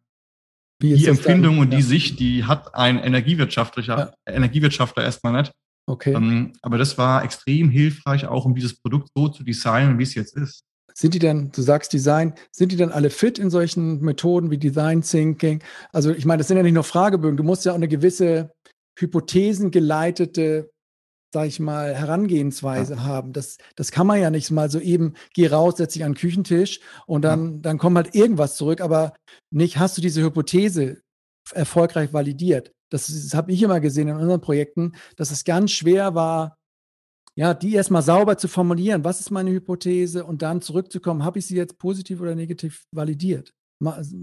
Die 0.81 1.07
Empfindung 1.07 1.55
dann? 1.55 1.64
und 1.64 1.73
die 1.73 1.81
Sicht, 1.81 2.19
die 2.19 2.45
hat 2.45 2.76
ein 2.76 2.99
Energiewirtschaftlicher, 2.99 4.14
Energiewirtschaftler 4.27 5.03
erstmal 5.03 5.34
nicht. 5.34 5.51
Okay. 5.89 6.14
Ähm, 6.14 6.53
aber 6.61 6.77
das 6.77 6.97
war 6.97 7.23
extrem 7.23 7.69
hilfreich, 7.69 8.27
auch 8.27 8.45
um 8.45 8.53
dieses 8.53 8.80
Produkt 8.80 9.09
so 9.15 9.30
zu 9.30 9.43
designen, 9.43 9.97
wie 9.97 10.03
es 10.03 10.14
jetzt 10.14 10.35
ist. 10.35 10.66
Sind 10.97 11.13
die 11.13 11.19
dann, 11.19 11.51
du 11.51 11.61
sagst 11.61 11.93
Design, 11.93 12.33
sind 12.51 12.71
die 12.71 12.75
dann 12.75 12.91
alle 12.91 13.11
fit 13.11 13.37
in 13.37 13.51
solchen 13.51 14.01
Methoden 14.01 14.49
wie 14.49 14.57
Design 14.57 15.03
Thinking? 15.03 15.61
Also 15.93 16.11
ich 16.11 16.25
meine, 16.25 16.39
das 16.39 16.47
sind 16.47 16.57
ja 16.57 16.63
nicht 16.63 16.73
nur 16.73 16.83
Fragebögen, 16.83 17.37
du 17.37 17.43
musst 17.43 17.65
ja 17.65 17.73
auch 17.73 17.75
eine 17.75 17.87
gewisse 17.87 18.51
hypothesengeleitete, 18.97 20.71
sag 21.31 21.45
ich 21.45 21.59
mal, 21.59 21.93
Herangehensweise 21.93 22.95
ja. 22.95 23.03
haben. 23.03 23.31
Das, 23.31 23.57
das 23.75 23.91
kann 23.91 24.07
man 24.07 24.19
ja 24.19 24.31
nicht 24.31 24.49
mal 24.49 24.71
so 24.71 24.79
eben, 24.79 25.13
geh 25.35 25.45
raus, 25.45 25.77
setz 25.77 25.93
dich 25.93 26.03
an 26.03 26.13
den 26.13 26.17
Küchentisch 26.17 26.79
und 27.05 27.21
dann, 27.21 27.53
ja. 27.53 27.59
dann 27.61 27.77
kommt 27.77 27.97
halt 27.97 28.15
irgendwas 28.15 28.55
zurück, 28.55 28.81
aber 28.81 29.13
nicht, 29.51 29.77
hast 29.77 29.99
du 29.99 30.01
diese 30.01 30.23
Hypothese 30.23 31.03
erfolgreich 31.53 32.11
validiert? 32.11 32.71
Das, 32.89 33.05
das 33.05 33.35
habe 33.35 33.51
ich 33.51 33.61
immer 33.61 33.81
gesehen 33.81 34.07
in 34.07 34.15
unseren 34.15 34.41
Projekten, 34.41 34.93
dass 35.15 35.29
es 35.29 35.43
ganz 35.43 35.69
schwer 35.69 36.15
war, 36.15 36.56
ja, 37.38 37.53
die 37.53 37.76
erstmal 37.76 38.01
sauber 38.01 38.38
zu 38.39 38.47
formulieren, 38.47 39.03
was 39.03 39.19
ist 39.19 39.30
meine 39.30 39.51
Hypothese 39.51 40.26
und 40.26 40.41
dann 40.41 40.59
zurückzukommen, 40.59 41.23
habe 41.23 41.38
ich 41.38 41.45
sie 41.45 41.55
jetzt 41.55 41.77
positiv 41.77 42.19
oder 42.19 42.34
negativ 42.34 42.85
validiert? 42.91 43.53
Also, 43.85 44.18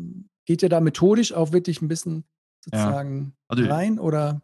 geht 0.46 0.64
ihr 0.64 0.68
da 0.68 0.80
methodisch 0.80 1.32
auch 1.32 1.52
wirklich 1.52 1.80
ein 1.80 1.86
bisschen 1.86 2.24
sozusagen 2.64 3.34
ja. 3.36 3.56
also, 3.56 3.70
rein 3.70 3.98
oder? 4.00 4.42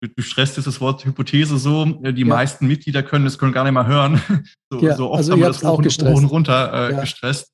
Du 0.00 0.22
stresst 0.22 0.56
das 0.56 0.80
Wort 0.80 1.04
Hypothese 1.04 1.58
so, 1.58 1.84
äh, 2.02 2.14
die 2.14 2.22
ja. 2.22 2.26
meisten 2.26 2.66
Mitglieder 2.66 3.02
können 3.02 3.26
das 3.26 3.38
können 3.38 3.52
gar 3.52 3.64
nicht 3.64 3.74
mal 3.74 3.86
hören. 3.86 4.20
So, 4.72 4.80
ja, 4.80 4.96
so 4.96 5.10
oft 5.10 5.18
also 5.18 5.32
haben 5.32 5.40
wir 5.40 5.46
das 5.46 5.62
hoch, 5.62 5.78
und, 5.78 5.86
hoch 5.86 6.16
und 6.16 6.24
runter 6.24 6.90
äh, 6.90 7.00
gestresst. 7.00 7.52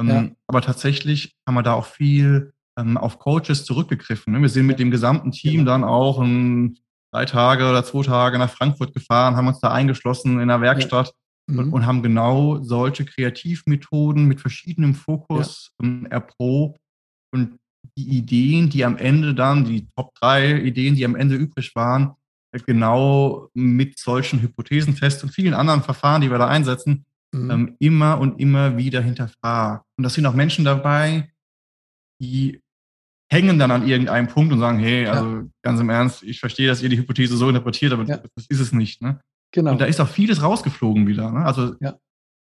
Ähm, 0.00 0.36
aber 0.46 0.62
tatsächlich 0.62 1.34
haben 1.46 1.54
wir 1.54 1.62
da 1.62 1.74
auch 1.74 1.84
viel 1.84 2.54
ähm, 2.78 2.96
auf 2.96 3.18
Coaches 3.18 3.66
zurückgegriffen. 3.66 4.32
Ne? 4.32 4.40
Wir 4.40 4.48
sind 4.48 4.64
mit 4.64 4.78
dem 4.78 4.90
gesamten 4.90 5.30
Team 5.30 5.58
genau. 5.58 5.72
dann 5.72 5.84
auch 5.84 6.20
ein 6.20 6.78
drei 7.14 7.24
Tage 7.26 7.68
oder 7.68 7.84
zwei 7.84 8.02
Tage 8.02 8.38
nach 8.38 8.50
Frankfurt 8.50 8.92
gefahren, 8.92 9.36
haben 9.36 9.46
uns 9.46 9.60
da 9.60 9.72
eingeschlossen 9.72 10.40
in 10.40 10.48
der 10.48 10.60
Werkstatt 10.60 11.14
ja. 11.48 11.58
und, 11.58 11.66
mhm. 11.68 11.72
und, 11.72 11.86
haben 11.86 12.02
genau 12.02 12.60
solche 12.62 13.04
Kreativmethoden 13.04 14.26
mit 14.26 14.40
verschiedenem 14.40 14.94
Fokus 14.94 15.70
ja. 15.80 16.08
erprobt 16.10 16.78
und 17.32 17.58
die 17.96 18.18
Ideen, 18.18 18.68
die 18.68 18.84
am 18.84 18.96
Ende 18.96 19.34
dann, 19.34 19.64
die 19.64 19.86
Top 19.94 20.12
drei 20.20 20.58
Ideen, 20.58 20.96
die 20.96 21.04
am 21.04 21.14
Ende 21.14 21.36
übrig 21.36 21.72
waren, 21.76 22.14
äh, 22.52 22.58
genau 22.58 23.48
mit 23.54 23.98
solchen 23.98 24.42
Hypothesentests 24.42 25.22
und 25.22 25.30
vielen 25.30 25.54
anderen 25.54 25.82
Verfahren, 25.82 26.22
die 26.22 26.30
wir 26.30 26.38
da 26.38 26.48
einsetzen, 26.48 27.04
mhm. 27.32 27.50
ähm, 27.50 27.76
immer 27.78 28.18
und 28.18 28.40
immer 28.40 28.76
wieder 28.76 29.00
hinterfragt. 29.02 29.84
Und 29.96 30.02
das 30.02 30.14
sind 30.14 30.26
auch 30.26 30.34
Menschen 30.34 30.64
dabei, 30.64 31.30
die 32.20 32.60
hängen 33.34 33.58
dann 33.58 33.70
an 33.70 33.86
irgendeinem 33.86 34.28
Punkt 34.28 34.52
und 34.52 34.60
sagen, 34.60 34.78
hey, 34.78 35.06
also 35.06 35.36
ja. 35.36 35.44
ganz 35.62 35.80
im 35.80 35.90
Ernst, 35.90 36.22
ich 36.22 36.40
verstehe, 36.40 36.68
dass 36.68 36.82
ihr 36.82 36.88
die 36.88 36.96
Hypothese 36.96 37.36
so 37.36 37.48
interpretiert, 37.48 37.92
aber 37.92 38.04
ja. 38.04 38.22
das 38.36 38.46
ist 38.48 38.60
es 38.60 38.72
nicht. 38.72 39.02
Ne? 39.02 39.20
Genau. 39.52 39.72
Und 39.72 39.80
da 39.80 39.84
ist 39.84 40.00
auch 40.00 40.08
vieles 40.08 40.40
rausgeflogen 40.40 41.06
wieder. 41.06 41.30
Ne? 41.30 41.44
Also 41.44 41.74
ja. 41.80 41.98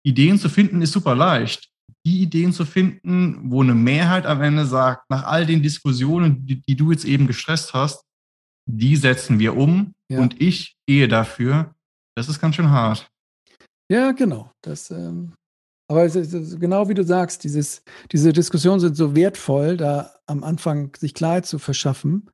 Ideen 0.05 0.37
zu 0.37 0.49
finden 0.49 0.81
ist 0.81 0.91
super 0.91 1.15
leicht. 1.15 1.69
Die 2.05 2.21
Ideen 2.21 2.51
zu 2.51 2.65
finden, 2.65 3.49
wo 3.49 3.63
eine 3.63 3.73
Mehrheit 3.73 4.25
am 4.25 4.41
Ende 4.41 4.65
sagt, 4.65 5.09
nach 5.09 5.23
all 5.23 5.45
den 5.45 5.63
Diskussionen, 5.63 6.45
die, 6.45 6.61
die 6.61 6.75
du 6.75 6.91
jetzt 6.91 7.05
eben 7.05 7.27
gestresst 7.27 7.73
hast, 7.73 8.03
die 8.69 8.95
setzen 8.95 9.39
wir 9.39 9.55
um 9.55 9.93
und 10.09 10.41
ich 10.41 10.75
gehe 10.87 11.07
dafür, 11.07 11.73
das 12.15 12.29
ist 12.29 12.39
ganz 12.39 12.55
schön 12.55 12.69
hart. 12.69 13.09
Ja, 13.89 14.11
genau. 14.11 14.51
Das, 14.61 14.91
ähm, 14.91 15.33
aber 15.93 16.05
es 16.05 16.15
ist, 16.15 16.59
genau 16.59 16.89
wie 16.89 16.93
du 16.93 17.03
sagst, 17.03 17.43
dieses, 17.43 17.83
diese 18.11 18.33
Diskussionen 18.33 18.79
sind 18.79 18.95
so 18.95 19.15
wertvoll, 19.15 19.77
da 19.77 20.13
am 20.25 20.43
Anfang 20.43 20.95
sich 20.97 21.13
Klarheit 21.13 21.45
zu 21.45 21.59
verschaffen. 21.59 22.29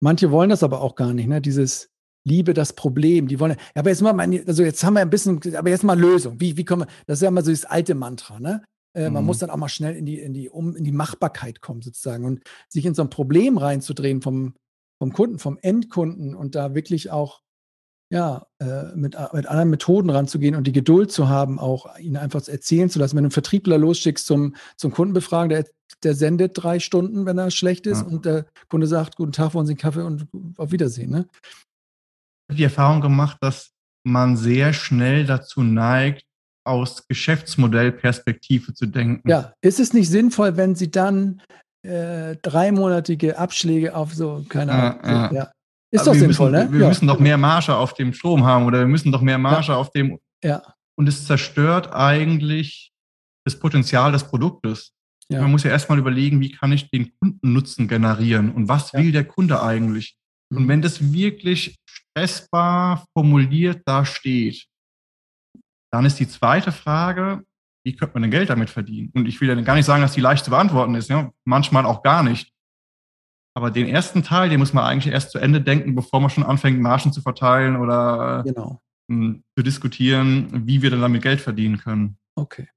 Manche 0.00 0.30
wollen 0.30 0.50
das 0.50 0.62
aber 0.62 0.80
auch 0.80 0.94
gar 0.94 1.12
nicht, 1.12 1.28
ne? 1.28 1.40
Dieses 1.40 1.88
Liebe 2.24 2.54
das 2.54 2.72
Problem. 2.72 3.28
Die 3.28 3.40
wollen, 3.40 3.52
ja, 3.52 3.80
aber 3.80 3.90
jetzt 3.90 4.02
mal, 4.02 4.18
also 4.46 4.62
jetzt 4.62 4.84
haben 4.84 4.94
wir 4.94 5.00
ein 5.00 5.10
bisschen, 5.10 5.40
aber 5.56 5.70
jetzt 5.70 5.84
mal 5.84 5.98
Lösung. 5.98 6.40
Wie, 6.40 6.56
wie 6.56 6.64
kommen 6.64 6.82
wir, 6.82 6.88
das 7.06 7.18
ist 7.18 7.22
ja 7.22 7.28
immer 7.28 7.42
so 7.42 7.50
das 7.50 7.64
alte 7.64 7.94
Mantra, 7.94 8.38
ne? 8.40 8.62
Äh, 8.94 9.08
mhm. 9.08 9.14
Man 9.14 9.24
muss 9.24 9.38
dann 9.38 9.50
auch 9.50 9.56
mal 9.56 9.68
schnell 9.68 9.96
in 9.96 10.06
die, 10.06 10.18
in 10.20 10.34
die, 10.34 10.48
um, 10.48 10.76
in 10.76 10.84
die 10.84 10.92
Machbarkeit 10.92 11.60
kommen, 11.60 11.82
sozusagen. 11.82 12.24
Und 12.24 12.42
sich 12.68 12.86
in 12.86 12.94
so 12.94 13.02
ein 13.02 13.10
Problem 13.10 13.58
reinzudrehen 13.58 14.22
vom, 14.22 14.54
vom 15.00 15.12
Kunden, 15.12 15.38
vom 15.38 15.58
Endkunden 15.60 16.34
und 16.34 16.54
da 16.54 16.74
wirklich 16.74 17.10
auch 17.10 17.40
ja, 18.12 18.46
äh, 18.58 18.94
mit, 18.94 19.16
mit 19.32 19.46
anderen 19.46 19.70
Methoden 19.70 20.10
ranzugehen 20.10 20.54
und 20.54 20.66
die 20.66 20.72
Geduld 20.72 21.10
zu 21.10 21.30
haben, 21.30 21.58
auch 21.58 21.98
ihn 21.98 22.18
einfach 22.18 22.46
erzählen 22.46 22.90
zu 22.90 22.98
lassen. 22.98 23.16
Wenn 23.16 23.24
du 23.24 23.28
einen 23.28 23.32
Vertriebler 23.32 23.78
losschickst 23.78 24.26
zum, 24.26 24.54
zum 24.76 24.92
Kundenbefragen, 24.92 25.48
der, 25.48 25.64
der 26.02 26.14
sendet 26.14 26.62
drei 26.62 26.78
Stunden, 26.78 27.24
wenn 27.24 27.38
er 27.38 27.50
schlecht 27.50 27.86
ist, 27.86 28.02
ja. 28.02 28.06
und 28.06 28.26
der 28.26 28.44
Kunde 28.68 28.86
sagt, 28.86 29.16
guten 29.16 29.32
Tag, 29.32 29.54
wollen 29.54 29.64
Sie 29.64 29.72
einen 29.72 29.78
Kaffee 29.78 30.02
und 30.02 30.28
auf 30.58 30.72
Wiedersehen. 30.72 31.10
Ne? 31.10 31.26
Die 32.52 32.64
Erfahrung 32.64 33.00
gemacht, 33.00 33.38
dass 33.40 33.70
man 34.04 34.36
sehr 34.36 34.74
schnell 34.74 35.24
dazu 35.24 35.62
neigt, 35.62 36.26
aus 36.64 37.08
Geschäftsmodellperspektive 37.08 38.74
zu 38.74 38.84
denken. 38.84 39.26
Ja, 39.26 39.54
ist 39.62 39.80
es 39.80 39.94
nicht 39.94 40.10
sinnvoll, 40.10 40.58
wenn 40.58 40.74
Sie 40.74 40.90
dann 40.90 41.40
äh, 41.82 42.36
dreimonatige 42.42 43.38
Abschläge 43.38 43.96
auf 43.96 44.12
so, 44.12 44.44
keine 44.50 44.72
Ahnung, 44.72 45.00
ja, 45.02 45.32
ja. 45.32 45.52
Ist 45.92 46.06
doch 46.06 46.14
sinnvoll, 46.14 46.50
müssen, 46.50 46.66
ne? 46.66 46.72
Wir 46.72 46.80
ja. 46.80 46.88
müssen 46.88 47.06
doch 47.06 47.18
mehr 47.18 47.36
Marge 47.36 47.76
auf 47.76 47.92
dem 47.94 48.14
Strom 48.14 48.44
haben 48.44 48.64
oder 48.64 48.78
wir 48.78 48.86
müssen 48.86 49.12
doch 49.12 49.20
mehr 49.20 49.38
Marge 49.38 49.68
ja. 49.68 49.76
auf 49.76 49.90
dem. 49.90 50.18
Ja. 50.42 50.62
Und 50.96 51.06
es 51.06 51.26
zerstört 51.26 51.92
eigentlich 51.92 52.92
das 53.44 53.58
Potenzial 53.58 54.10
des 54.10 54.24
Produktes. 54.24 54.92
Ja. 55.28 55.42
Man 55.42 55.50
muss 55.50 55.64
ja 55.64 55.70
erstmal 55.70 55.98
überlegen, 55.98 56.40
wie 56.40 56.50
kann 56.50 56.72
ich 56.72 56.90
den 56.90 57.12
Kundennutzen 57.18 57.88
generieren 57.88 58.52
und 58.52 58.68
was 58.68 58.92
will 58.94 59.12
der 59.12 59.24
Kunde 59.24 59.62
eigentlich? 59.62 60.16
Und 60.50 60.64
mhm. 60.64 60.68
wenn 60.68 60.82
das 60.82 61.12
wirklich 61.12 61.76
stressbar 61.84 63.04
formuliert 63.12 63.82
da 63.84 64.04
steht, 64.04 64.66
dann 65.92 66.06
ist 66.06 66.18
die 66.18 66.28
zweite 66.28 66.72
Frage, 66.72 67.42
wie 67.84 67.96
könnte 67.96 68.14
man 68.14 68.22
denn 68.22 68.30
Geld 68.30 68.50
damit 68.50 68.70
verdienen? 68.70 69.10
Und 69.14 69.26
ich 69.26 69.40
will 69.40 69.48
ja 69.48 69.60
gar 69.60 69.74
nicht 69.74 69.84
sagen, 69.84 70.02
dass 70.02 70.12
die 70.12 70.20
leicht 70.20 70.44
zu 70.44 70.50
beantworten 70.50 70.94
ist, 70.94 71.10
ja? 71.10 71.30
manchmal 71.44 71.84
auch 71.84 72.02
gar 72.02 72.22
nicht. 72.22 72.50
Aber 73.54 73.70
den 73.70 73.88
ersten 73.88 74.22
Teil, 74.22 74.48
den 74.48 74.58
muss 74.58 74.72
man 74.72 74.84
eigentlich 74.84 75.12
erst 75.12 75.30
zu 75.30 75.38
Ende 75.38 75.60
denken, 75.60 75.94
bevor 75.94 76.20
man 76.20 76.30
schon 76.30 76.44
anfängt, 76.44 76.80
Margen 76.80 77.12
zu 77.12 77.20
verteilen 77.20 77.76
oder 77.76 78.42
genau. 78.44 78.80
Ähm, 79.10 79.42
zu 79.56 79.62
diskutieren, 79.62 80.66
wie 80.66 80.80
wir 80.80 80.90
dann 80.90 81.02
damit 81.02 81.22
Geld 81.22 81.40
verdienen 81.40 81.78
können. 81.78 82.16
Okay. 82.34 82.68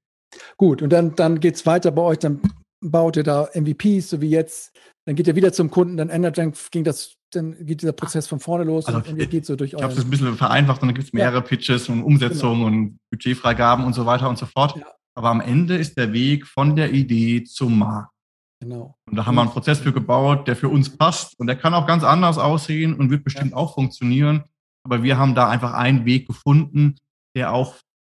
Gut, 0.56 0.82
und 0.82 0.90
dann, 0.92 1.14
dann 1.14 1.40
geht 1.40 1.54
es 1.54 1.64
weiter 1.64 1.90
bei 1.90 2.02
euch, 2.02 2.18
dann 2.18 2.40
baut 2.80 3.16
ihr 3.16 3.22
da 3.22 3.48
MVPs, 3.54 4.10
so 4.10 4.20
wie 4.20 4.28
jetzt, 4.28 4.76
dann 5.06 5.14
geht 5.16 5.26
ihr 5.26 5.36
wieder 5.36 5.52
zum 5.52 5.70
Kunden, 5.70 5.96
dann 5.96 6.10
ändert, 6.10 6.36
dann 6.36 6.52
ging 6.70 6.84
das, 6.84 7.16
dann 7.32 7.56
geht 7.64 7.80
dieser 7.80 7.92
Prozess 7.92 8.26
von 8.26 8.40
vorne 8.40 8.64
los 8.64 8.86
also, 8.86 8.98
und 8.98 9.18
ihr 9.18 9.26
geht 9.26 9.46
so 9.46 9.56
durch 9.56 9.72
Ich 9.72 9.82
habe 9.82 9.94
das 9.94 10.04
ein 10.04 10.10
bisschen 10.10 10.36
vereinfacht 10.36 10.82
und 10.82 10.88
dann 10.88 10.94
gibt 10.94 11.06
es 11.06 11.12
mehrere 11.12 11.36
ja. 11.36 11.40
Pitches 11.40 11.88
und 11.88 12.02
Umsetzungen 12.02 12.64
genau. 12.64 12.66
und 12.66 12.98
Budgetfreigaben 13.10 13.84
und 13.84 13.94
so 13.94 14.04
weiter 14.04 14.28
und 14.28 14.36
so 14.36 14.46
fort. 14.46 14.76
Ja. 14.76 14.86
Aber 15.14 15.30
am 15.30 15.40
Ende 15.40 15.76
ist 15.76 15.96
der 15.96 16.12
Weg 16.12 16.46
von 16.46 16.76
der 16.76 16.92
Idee 16.92 17.44
zum 17.44 17.78
Markt. 17.78 18.12
Genau. 18.60 18.96
Und 19.06 19.16
da 19.16 19.26
haben 19.26 19.34
wir 19.34 19.42
einen 19.42 19.50
Prozess 19.50 19.80
für 19.80 19.92
gebaut, 19.92 20.48
der 20.48 20.56
für 20.56 20.68
uns 20.68 20.96
passt 20.96 21.38
und 21.38 21.46
der 21.46 21.56
kann 21.56 21.74
auch 21.74 21.86
ganz 21.86 22.04
anders 22.04 22.38
aussehen 22.38 22.94
und 22.94 23.10
wird 23.10 23.24
bestimmt 23.24 23.50
ja. 23.50 23.56
auch 23.56 23.74
funktionieren. 23.74 24.44
Aber 24.82 25.02
wir 25.02 25.18
haben 25.18 25.34
da 25.34 25.48
einfach 25.48 25.74
einen 25.74 26.04
Weg 26.04 26.26
gefunden, 26.26 26.96
der 27.34 27.52
auch 27.52 27.74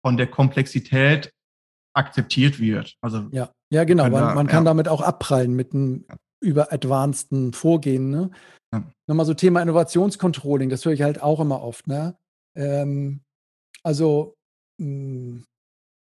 von 0.05 0.17
der 0.17 0.27
Komplexität 0.27 1.33
akzeptiert 1.95 2.59
wird. 2.59 2.95
Also 3.01 3.27
ja, 3.31 3.49
ja 3.71 3.83
genau. 3.83 4.03
Man, 4.03 4.13
da, 4.13 4.35
man 4.35 4.47
kann 4.47 4.63
ja. 4.63 4.69
damit 4.69 4.87
auch 4.87 5.01
abprallen 5.01 5.55
mit 5.55 5.73
einem 5.73 6.05
über 6.39 6.71
advanceden 6.71 7.53
Vorgehen. 7.53 8.11
Ne? 8.11 8.29
Ja. 8.73 8.83
Nochmal 9.07 9.25
so 9.25 9.33
Thema 9.33 9.61
Innovationscontrolling, 9.61 10.69
das 10.69 10.85
höre 10.85 10.93
ich 10.93 11.01
halt 11.01 11.21
auch 11.21 11.39
immer 11.39 11.63
oft. 11.63 11.87
Ne? 11.87 12.15
Ähm, 12.55 13.21
also 13.81 14.35
mh, 14.77 14.85
hm, 14.85 15.45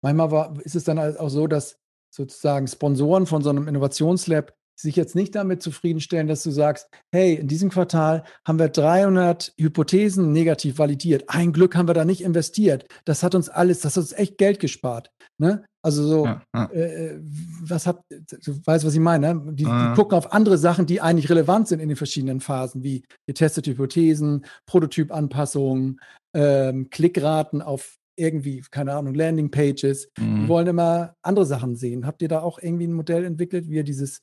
manchmal 0.01 0.31
war, 0.31 0.59
ist 0.61 0.75
es 0.75 0.85
dann 0.85 0.99
halt 0.99 1.19
auch 1.19 1.29
so, 1.29 1.47
dass 1.47 1.80
sozusagen 2.11 2.67
Sponsoren 2.67 3.25
von 3.25 3.41
so 3.41 3.49
einem 3.49 3.67
Innovationslab 3.67 4.53
sich 4.81 4.95
jetzt 4.95 5.15
nicht 5.15 5.35
damit 5.35 5.61
zufriedenstellen, 5.61 6.27
dass 6.27 6.43
du 6.43 6.51
sagst, 6.51 6.89
hey, 7.11 7.35
in 7.35 7.47
diesem 7.47 7.69
Quartal 7.69 8.23
haben 8.45 8.59
wir 8.59 8.69
300 8.69 9.53
Hypothesen 9.57 10.31
negativ 10.31 10.79
validiert. 10.79 11.25
Ein 11.27 11.53
Glück 11.53 11.75
haben 11.75 11.87
wir 11.87 11.93
da 11.93 12.05
nicht 12.05 12.21
investiert. 12.21 12.85
Das 13.05 13.23
hat 13.23 13.35
uns 13.35 13.49
alles, 13.49 13.81
das 13.81 13.95
hat 13.95 14.03
uns 14.03 14.13
echt 14.13 14.37
Geld 14.37 14.59
gespart. 14.59 15.11
Ne? 15.37 15.63
Also 15.83 16.07
so, 16.07 16.25
ja, 16.25 16.41
ja. 16.53 16.65
Äh, 16.71 17.19
was 17.63 17.87
habt, 17.87 18.03
du 18.11 18.59
weißt, 18.65 18.85
was 18.85 18.93
ich 18.93 18.99
meine? 18.99 19.33
Ne? 19.33 19.53
Die, 19.53 19.63
die, 19.63 19.93
gucken 19.95 20.17
auf 20.17 20.33
andere 20.33 20.57
Sachen, 20.57 20.85
die 20.85 21.01
eigentlich 21.01 21.29
relevant 21.29 21.67
sind 21.67 21.79
in 21.79 21.89
den 21.89 21.97
verschiedenen 21.97 22.39
Phasen, 22.39 22.83
wie 22.83 23.03
getestete 23.27 23.71
Hypothesen, 23.71 24.45
Prototypanpassungen, 24.67 25.99
ähm, 26.33 26.89
Klickraten 26.89 27.61
auf 27.61 27.97
irgendwie, 28.21 28.63
keine 28.71 28.93
Ahnung, 28.93 29.13
Landingpages. 29.13 30.09
Mhm. 30.17 30.41
Die 30.41 30.47
wollen 30.47 30.67
immer 30.67 31.15
andere 31.21 31.45
Sachen 31.45 31.75
sehen. 31.75 32.05
Habt 32.05 32.21
ihr 32.21 32.27
da 32.29 32.41
auch 32.41 32.59
irgendwie 32.59 32.87
ein 32.87 32.93
Modell 32.93 33.25
entwickelt, 33.25 33.67
wie 33.67 33.75
ihr 33.75 33.83
dieses, 33.83 34.21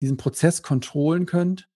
diesen 0.00 0.16
Prozess 0.16 0.62
kontrollen 0.62 1.26
könnt? 1.26 1.68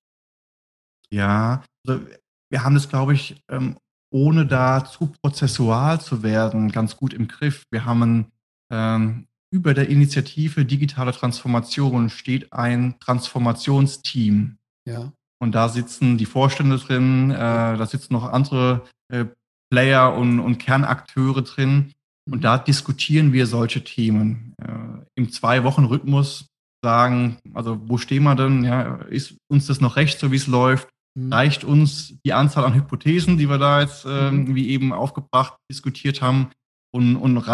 Ja, 1.13 1.65
also 1.87 2.07
wir 2.51 2.65
haben 2.65 2.75
das, 2.75 2.89
glaube 2.89 3.15
ich, 3.15 3.43
ähm, 3.51 3.77
ohne 4.13 4.47
da 4.47 4.85
zu 4.85 5.13
prozessual 5.23 6.01
zu 6.01 6.23
werden, 6.23 6.73
ganz 6.73 6.97
gut 6.97 7.13
im 7.13 7.29
Griff. 7.29 7.65
Wir 7.71 7.85
haben 7.85 8.33
ähm, 8.73 9.27
über 9.53 9.75
der 9.75 9.89
Initiative 9.89 10.65
Digitale 10.65 11.13
Transformation 11.13 12.09
steht 12.09 12.53
ein 12.53 12.99
Transformationsteam. 13.01 14.59
Ja. 14.87 15.13
Und 15.43 15.55
da 15.55 15.69
sitzen 15.69 16.19
die 16.19 16.27
Vorstände 16.27 16.79
drin, 16.79 17.31
äh, 17.31 17.37
da 17.37 17.87
sitzen 17.87 18.13
noch 18.13 18.25
andere 18.25 18.87
äh, 19.09 19.27
Player 19.71 20.15
und, 20.15 20.41
und 20.41 20.59
Kernakteure 20.59 21.43
drin. 21.43 21.93
Und 22.29 22.39
mhm. 22.39 22.43
da 22.43 22.59
diskutieren 22.59 23.33
wir 23.33 23.47
solche 23.47 23.83
Themen. 23.83 24.55
Äh, 24.63 25.05
Im 25.15 25.31
Zwei-Wochen-Rhythmus 25.31 26.47
sagen, 26.83 27.39
also 27.55 27.81
wo 27.87 27.99
stehen 27.99 28.23
wir 28.23 28.35
denn? 28.35 28.65
Ja, 28.65 28.97
ist 29.09 29.37
uns 29.49 29.67
das 29.67 29.81
noch 29.81 29.97
recht, 29.97 30.19
so 30.19 30.33
wie 30.33 30.37
es 30.37 30.47
läuft? 30.47 30.89
Mhm. 31.15 31.33
Reicht 31.33 31.65
uns 31.65 32.15
die 32.25 32.33
Anzahl 32.33 32.65
an 32.65 32.75
Hypothesen, 32.75 33.39
die 33.39 33.49
wir 33.49 33.59
da 33.59 33.81
jetzt, 33.81 34.05
äh, 34.05 34.31
wie 34.55 34.71
eben 34.71 34.93
aufgebracht, 34.93 35.57
diskutiert 35.71 36.23
haben? 36.23 36.51
Und, 36.93 37.17
und 37.17 37.47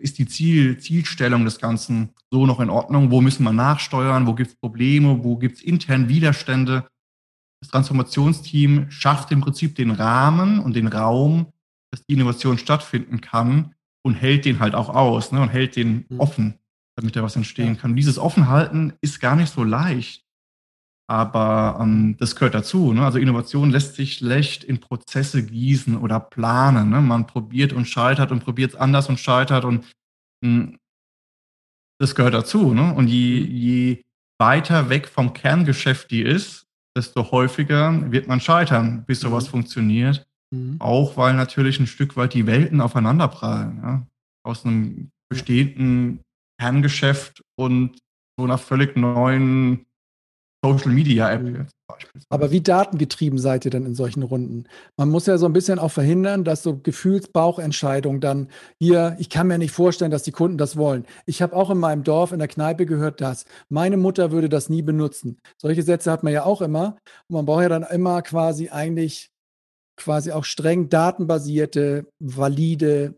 ist 0.00 0.18
die 0.18 0.26
Ziel, 0.26 0.78
Zielstellung 0.78 1.44
des 1.44 1.58
Ganzen 1.58 2.10
so 2.30 2.46
noch 2.46 2.60
in 2.60 2.70
Ordnung? 2.70 3.10
Wo 3.10 3.20
müssen 3.20 3.42
wir 3.42 3.52
nachsteuern? 3.52 4.26
Wo 4.26 4.34
gibt 4.34 4.50
es 4.50 4.56
Probleme? 4.56 5.24
Wo 5.24 5.36
gibt 5.36 5.56
es 5.56 5.62
intern 5.62 6.08
Widerstände? 6.08 6.86
Das 7.60 7.70
Transformationsteam 7.70 8.90
schafft 8.90 9.32
im 9.32 9.40
Prinzip 9.40 9.74
den 9.74 9.90
Rahmen 9.90 10.60
und 10.60 10.76
den 10.76 10.86
Raum, 10.86 11.46
dass 11.94 12.04
die 12.06 12.14
Innovation 12.14 12.58
stattfinden 12.58 13.20
kann 13.20 13.74
und 14.04 14.14
hält 14.14 14.44
den 14.44 14.58
halt 14.58 14.74
auch 14.74 14.88
aus 14.88 15.30
ne, 15.30 15.40
und 15.40 15.48
hält 15.50 15.76
den 15.76 16.06
mhm. 16.08 16.20
offen, 16.20 16.58
damit 16.96 17.14
da 17.14 17.22
was 17.22 17.36
entstehen 17.36 17.74
ja. 17.74 17.80
kann. 17.80 17.92
Und 17.92 17.96
dieses 17.96 18.18
Offenhalten 18.18 18.94
ist 19.00 19.20
gar 19.20 19.36
nicht 19.36 19.52
so 19.52 19.62
leicht. 19.62 20.24
Aber 21.06 21.78
ähm, 21.80 22.16
das 22.18 22.34
gehört 22.34 22.54
dazu. 22.54 22.92
Ne? 22.92 23.04
Also 23.04 23.18
Innovation 23.18 23.70
lässt 23.70 23.94
sich 23.94 24.14
schlecht 24.14 24.64
in 24.64 24.80
Prozesse 24.80 25.44
gießen 25.44 25.96
oder 25.96 26.18
planen. 26.18 26.90
Ne? 26.90 27.00
Man 27.00 27.26
probiert 27.26 27.72
und 27.72 27.84
scheitert 27.84 28.32
und 28.32 28.40
probiert 28.42 28.72
es 28.72 28.76
anders 28.76 29.08
und 29.08 29.20
scheitert 29.20 29.64
und 29.64 29.84
mh, 30.42 30.62
hm, 30.62 30.78
das 32.00 32.14
gehört 32.14 32.34
dazu. 32.34 32.74
Ne? 32.74 32.92
Und 32.92 33.06
je, 33.06 33.40
mhm. 33.40 33.54
je 33.54 34.02
weiter 34.40 34.88
weg 34.88 35.08
vom 35.08 35.32
Kerngeschäft 35.32 36.10
die 36.10 36.22
ist, 36.22 36.66
desto 36.96 37.30
häufiger 37.30 38.10
wird 38.10 38.26
man 38.26 38.40
scheitern, 38.40 39.04
bis 39.04 39.20
sowas 39.20 39.46
mhm. 39.46 39.50
funktioniert. 39.50 40.26
Mhm. 40.54 40.76
Auch 40.80 41.16
weil 41.16 41.34
natürlich 41.34 41.80
ein 41.80 41.86
Stück 41.86 42.16
weit 42.16 42.34
die 42.34 42.46
Welten 42.46 42.80
aufeinanderprallen. 42.80 43.80
Ja? 43.82 44.06
Aus 44.44 44.64
einem 44.64 45.10
bestehenden 45.28 46.20
Kerngeschäft 46.60 47.42
und 47.56 47.98
so 48.38 48.44
einer 48.44 48.58
völlig 48.58 48.96
neuen 48.96 49.86
Social 50.64 50.92
Media 50.92 51.30
App 51.30 51.42
mhm. 51.42 51.66
Aber 52.30 52.50
wie 52.50 52.62
datengetrieben 52.62 53.38
seid 53.38 53.66
ihr 53.66 53.70
denn 53.70 53.84
in 53.84 53.94
solchen 53.94 54.22
Runden? 54.22 54.64
Man 54.96 55.10
muss 55.10 55.26
ja 55.26 55.36
so 55.36 55.44
ein 55.44 55.52
bisschen 55.52 55.78
auch 55.78 55.90
verhindern, 55.90 56.42
dass 56.42 56.62
so 56.62 56.78
Gefühlsbauchentscheidungen 56.78 58.20
dann 58.20 58.48
hier, 58.80 59.16
ich 59.18 59.28
kann 59.28 59.46
mir 59.46 59.58
nicht 59.58 59.72
vorstellen, 59.72 60.10
dass 60.10 60.22
die 60.22 60.32
Kunden 60.32 60.56
das 60.56 60.76
wollen. 60.76 61.04
Ich 61.26 61.42
habe 61.42 61.54
auch 61.54 61.70
in 61.70 61.78
meinem 61.78 62.02
Dorf 62.02 62.32
in 62.32 62.38
der 62.38 62.48
Kneipe 62.48 62.86
gehört, 62.86 63.20
dass 63.20 63.44
meine 63.68 63.98
Mutter 63.98 64.32
würde 64.32 64.48
das 64.48 64.70
nie 64.70 64.82
benutzen. 64.82 65.38
Solche 65.60 65.82
Sätze 65.82 66.10
hat 66.10 66.22
man 66.22 66.32
ja 66.32 66.44
auch 66.44 66.62
immer. 66.62 66.96
Und 67.28 67.36
man 67.36 67.46
braucht 67.46 67.62
ja 67.62 67.68
dann 67.68 67.82
immer 67.82 68.22
quasi 68.22 68.70
eigentlich 68.70 69.30
quasi 69.96 70.32
auch 70.32 70.44
streng 70.44 70.88
datenbasierte, 70.88 72.06
valide 72.18 73.14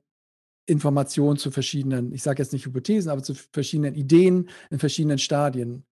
Informationen 0.69 1.39
zu 1.39 1.51
verschiedenen, 1.51 2.13
ich 2.13 2.23
sage 2.23 2.43
jetzt 2.43 2.53
nicht 2.53 2.67
Hypothesen, 2.67 3.11
aber 3.11 3.23
zu 3.23 3.35
verschiedenen 3.35 3.95
Ideen 3.95 4.49
in 4.71 4.79
verschiedenen 4.79 5.19
Stadien. 5.19 5.85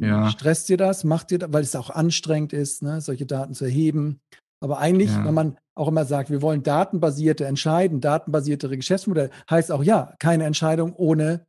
Ja. 0.00 0.30
Stresst 0.30 0.70
ihr 0.70 0.76
das? 0.76 1.04
Macht 1.04 1.32
ihr 1.32 1.38
das, 1.38 1.52
weil 1.52 1.62
es 1.62 1.74
auch 1.74 1.90
anstrengend 1.90 2.52
ist, 2.52 2.82
ne, 2.82 3.00
solche 3.00 3.26
Daten 3.26 3.54
zu 3.54 3.64
erheben? 3.64 4.20
Aber 4.60 4.78
eigentlich, 4.78 5.10
ja. 5.10 5.24
wenn 5.24 5.34
man 5.34 5.58
auch 5.76 5.88
immer 5.88 6.04
sagt, 6.04 6.30
wir 6.30 6.42
wollen 6.42 6.62
datenbasierte 6.62 7.46
Entscheiden, 7.46 8.00
datenbasierte 8.00 8.68
Geschäftsmodelle, 8.76 9.30
heißt 9.48 9.70
auch 9.70 9.84
ja, 9.84 10.14
keine 10.18 10.44
Entscheidung 10.44 10.94
ohne 10.94 11.46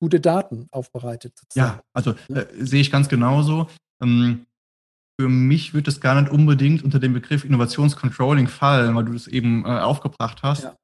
gute 0.00 0.20
Daten 0.20 0.68
aufbereitet. 0.72 1.38
Sozusagen. 1.38 1.76
Ja, 1.76 1.82
also 1.92 2.14
äh, 2.28 2.46
sehe 2.58 2.80
ich 2.80 2.90
ganz 2.90 3.08
genauso. 3.08 3.68
Ähm, 4.02 4.46
für 5.20 5.28
mich 5.28 5.74
wird 5.74 5.88
es 5.88 6.00
gar 6.00 6.20
nicht 6.20 6.30
unbedingt 6.30 6.84
unter 6.84 6.98
dem 6.98 7.12
Begriff 7.12 7.44
Innovationscontrolling 7.44 8.46
fallen, 8.46 8.94
weil 8.94 9.04
du 9.04 9.12
das 9.12 9.26
eben 9.26 9.64
äh, 9.64 9.68
aufgebracht 9.68 10.42
hast. 10.42 10.64
Ja. 10.64 10.76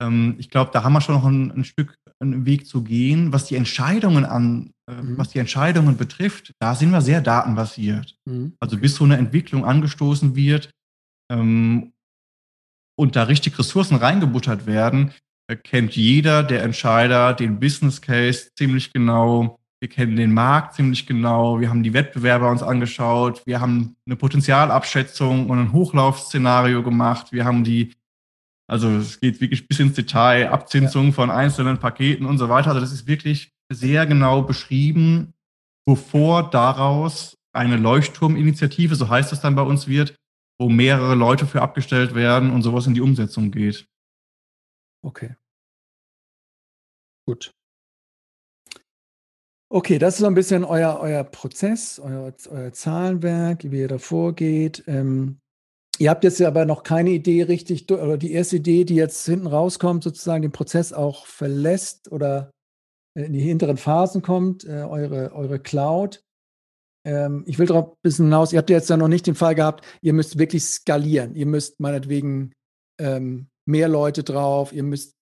Ähm, 0.00 0.36
ich 0.38 0.48
glaube, 0.48 0.70
da 0.72 0.84
haben 0.84 0.92
wir 0.92 1.00
schon 1.00 1.16
noch 1.16 1.24
ein, 1.24 1.50
ein, 1.50 1.64
Stück 1.64 1.94
einen 2.20 2.46
Weg 2.46 2.66
zu 2.66 2.82
gehen, 2.82 3.32
was 3.32 3.46
die 3.46 3.56
Entscheidungen 3.56 4.24
an, 4.24 4.72
äh, 4.88 4.94
mhm. 4.94 5.18
was 5.18 5.30
die 5.30 5.38
Entscheidungen 5.38 5.96
betrifft. 5.96 6.52
Da 6.60 6.74
sind 6.74 6.90
wir 6.90 7.02
sehr 7.02 7.20
datenbasiert. 7.20 8.16
Mhm. 8.26 8.54
Also 8.60 8.78
bis 8.78 8.94
so 8.94 9.04
eine 9.04 9.16
Entwicklung 9.16 9.64
angestoßen 9.64 10.36
wird 10.36 10.70
ähm, 11.30 11.92
und 12.96 13.16
da 13.16 13.24
richtig 13.24 13.58
Ressourcen 13.58 13.96
reingebuttert 13.96 14.66
werden, 14.66 15.12
äh, 15.48 15.56
kennt 15.56 15.96
jeder 15.96 16.42
der 16.42 16.62
Entscheider 16.62 17.34
den 17.34 17.58
Business 17.58 18.00
Case 18.00 18.50
ziemlich 18.56 18.92
genau 18.92 19.59
wir 19.80 19.88
kennen 19.88 20.16
den 20.16 20.32
Markt 20.32 20.74
ziemlich 20.74 21.06
genau, 21.06 21.58
wir 21.58 21.70
haben 21.70 21.82
die 21.82 21.94
Wettbewerber 21.94 22.50
uns 22.50 22.62
angeschaut, 22.62 23.42
wir 23.46 23.60
haben 23.60 23.96
eine 24.06 24.16
Potenzialabschätzung 24.16 25.48
und 25.48 25.58
ein 25.58 25.72
Hochlaufszenario 25.72 26.82
gemacht, 26.82 27.32
wir 27.32 27.46
haben 27.46 27.64
die, 27.64 27.94
also 28.68 28.88
es 28.90 29.20
geht 29.20 29.40
wirklich 29.40 29.66
bis 29.66 29.80
ins 29.80 29.94
Detail, 29.94 30.50
Abzinsung 30.50 31.06
ja. 31.06 31.12
von 31.12 31.30
einzelnen 31.30 31.78
Paketen 31.78 32.26
und 32.26 32.36
so 32.36 32.48
weiter. 32.50 32.68
Also 32.68 32.80
das 32.80 32.92
ist 32.92 33.06
wirklich 33.06 33.52
sehr 33.72 34.06
genau 34.06 34.42
beschrieben, 34.42 35.32
bevor 35.86 36.50
daraus 36.50 37.38
eine 37.52 37.76
Leuchtturminitiative, 37.76 38.94
so 38.94 39.08
heißt 39.08 39.32
es 39.32 39.40
dann 39.40 39.54
bei 39.54 39.62
uns 39.62 39.88
wird, 39.88 40.14
wo 40.58 40.68
mehrere 40.68 41.14
Leute 41.14 41.46
für 41.46 41.62
abgestellt 41.62 42.14
werden 42.14 42.50
und 42.50 42.62
sowas 42.62 42.86
in 42.86 42.94
die 42.94 43.00
Umsetzung 43.00 43.50
geht. 43.50 43.88
Okay. 45.02 45.36
Gut. 47.26 47.50
Okay, 49.72 50.00
das 50.00 50.14
ist 50.14 50.20
so 50.20 50.26
ein 50.26 50.34
bisschen 50.34 50.64
euer, 50.64 50.98
euer 51.00 51.22
Prozess, 51.22 52.00
euer, 52.00 52.34
euer 52.50 52.72
Zahlenwerk, 52.72 53.70
wie 53.70 53.78
ihr 53.78 53.86
da 53.86 53.98
vorgeht. 53.98 54.82
Ähm, 54.88 55.38
ihr 55.98 56.10
habt 56.10 56.24
jetzt 56.24 56.42
aber 56.42 56.64
noch 56.64 56.82
keine 56.82 57.10
Idee 57.10 57.44
richtig, 57.44 57.88
oder 57.88 58.18
die 58.18 58.32
erste 58.32 58.56
Idee, 58.56 58.82
die 58.82 58.96
jetzt 58.96 59.24
hinten 59.24 59.46
rauskommt, 59.46 60.02
sozusagen 60.02 60.42
den 60.42 60.50
Prozess 60.50 60.92
auch 60.92 61.24
verlässt 61.26 62.10
oder 62.10 62.50
in 63.16 63.32
die 63.32 63.40
hinteren 63.40 63.76
Phasen 63.76 64.22
kommt, 64.22 64.64
äh, 64.64 64.82
eure, 64.82 65.32
eure 65.34 65.60
Cloud. 65.60 66.20
Ähm, 67.06 67.44
ich 67.46 67.60
will 67.60 67.66
darauf 67.66 67.92
ein 67.92 67.96
bisschen 68.02 68.24
hinaus, 68.24 68.52
ihr 68.52 68.58
habt 68.58 68.70
ja 68.70 68.76
jetzt 68.76 68.90
ja 68.90 68.96
noch 68.96 69.06
nicht 69.06 69.28
den 69.28 69.36
Fall 69.36 69.54
gehabt, 69.54 69.84
ihr 70.02 70.14
müsst 70.14 70.36
wirklich 70.36 70.64
skalieren. 70.64 71.36
Ihr 71.36 71.46
müsst 71.46 71.78
meinetwegen 71.78 72.52
ähm, 73.00 73.46
mehr 73.66 73.88
Leute 73.88 74.24
drauf, 74.24 74.72
ihr 74.72 74.82
müsst, 74.82 75.14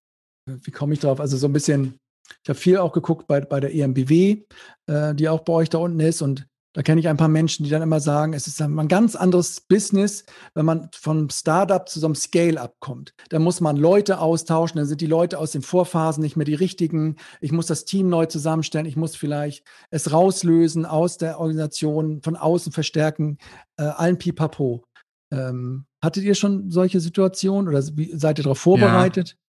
wie 0.46 0.70
komme 0.70 0.94
ich 0.94 1.00
drauf? 1.00 1.20
Also 1.20 1.36
so 1.36 1.48
ein 1.48 1.52
bisschen 1.52 1.98
ich 2.42 2.48
habe 2.48 2.58
viel 2.58 2.78
auch 2.78 2.92
geguckt 2.92 3.26
bei, 3.26 3.40
bei 3.40 3.60
der 3.60 3.74
EMBW, 3.74 4.44
äh, 4.86 5.14
die 5.14 5.28
auch 5.28 5.40
bei 5.40 5.52
euch 5.52 5.70
da 5.70 5.78
unten 5.78 6.00
ist. 6.00 6.22
Und 6.22 6.46
da 6.74 6.82
kenne 6.82 7.00
ich 7.00 7.08
ein 7.08 7.16
paar 7.16 7.28
Menschen, 7.28 7.64
die 7.64 7.70
dann 7.70 7.82
immer 7.82 7.98
sagen, 7.98 8.34
es 8.34 8.46
ist 8.46 8.60
ein 8.60 8.88
ganz 8.88 9.16
anderes 9.16 9.60
Business, 9.62 10.24
wenn 10.54 10.66
man 10.66 10.88
vom 10.94 11.28
Startup 11.30 11.88
zu 11.88 11.98
so 11.98 12.06
einem 12.06 12.14
Scale-up 12.14 12.76
kommt. 12.78 13.14
Da 13.30 13.38
muss 13.38 13.60
man 13.60 13.76
Leute 13.76 14.20
austauschen, 14.20 14.76
dann 14.76 14.86
sind 14.86 15.00
die 15.00 15.06
Leute 15.06 15.38
aus 15.38 15.52
den 15.52 15.62
Vorphasen 15.62 16.22
nicht 16.22 16.36
mehr 16.36 16.44
die 16.44 16.54
richtigen. 16.54 17.16
Ich 17.40 17.52
muss 17.52 17.66
das 17.66 17.84
Team 17.84 18.08
neu 18.08 18.26
zusammenstellen, 18.26 18.86
ich 18.86 18.96
muss 18.96 19.16
vielleicht 19.16 19.66
es 19.90 20.12
rauslösen 20.12 20.86
aus 20.86 21.16
der 21.16 21.40
Organisation, 21.40 22.22
von 22.22 22.36
außen 22.36 22.70
verstärken, 22.70 23.38
äh, 23.76 23.82
allen 23.84 24.18
Pipapo. 24.18 24.84
Ähm, 25.32 25.86
hattet 26.00 26.24
ihr 26.24 26.34
schon 26.34 26.70
solche 26.70 27.00
Situationen 27.00 27.68
oder 27.68 27.82
seid 27.82 28.38
ihr 28.38 28.44
darauf 28.44 28.58
vorbereitet? 28.58 29.30
Ja. 29.30 29.47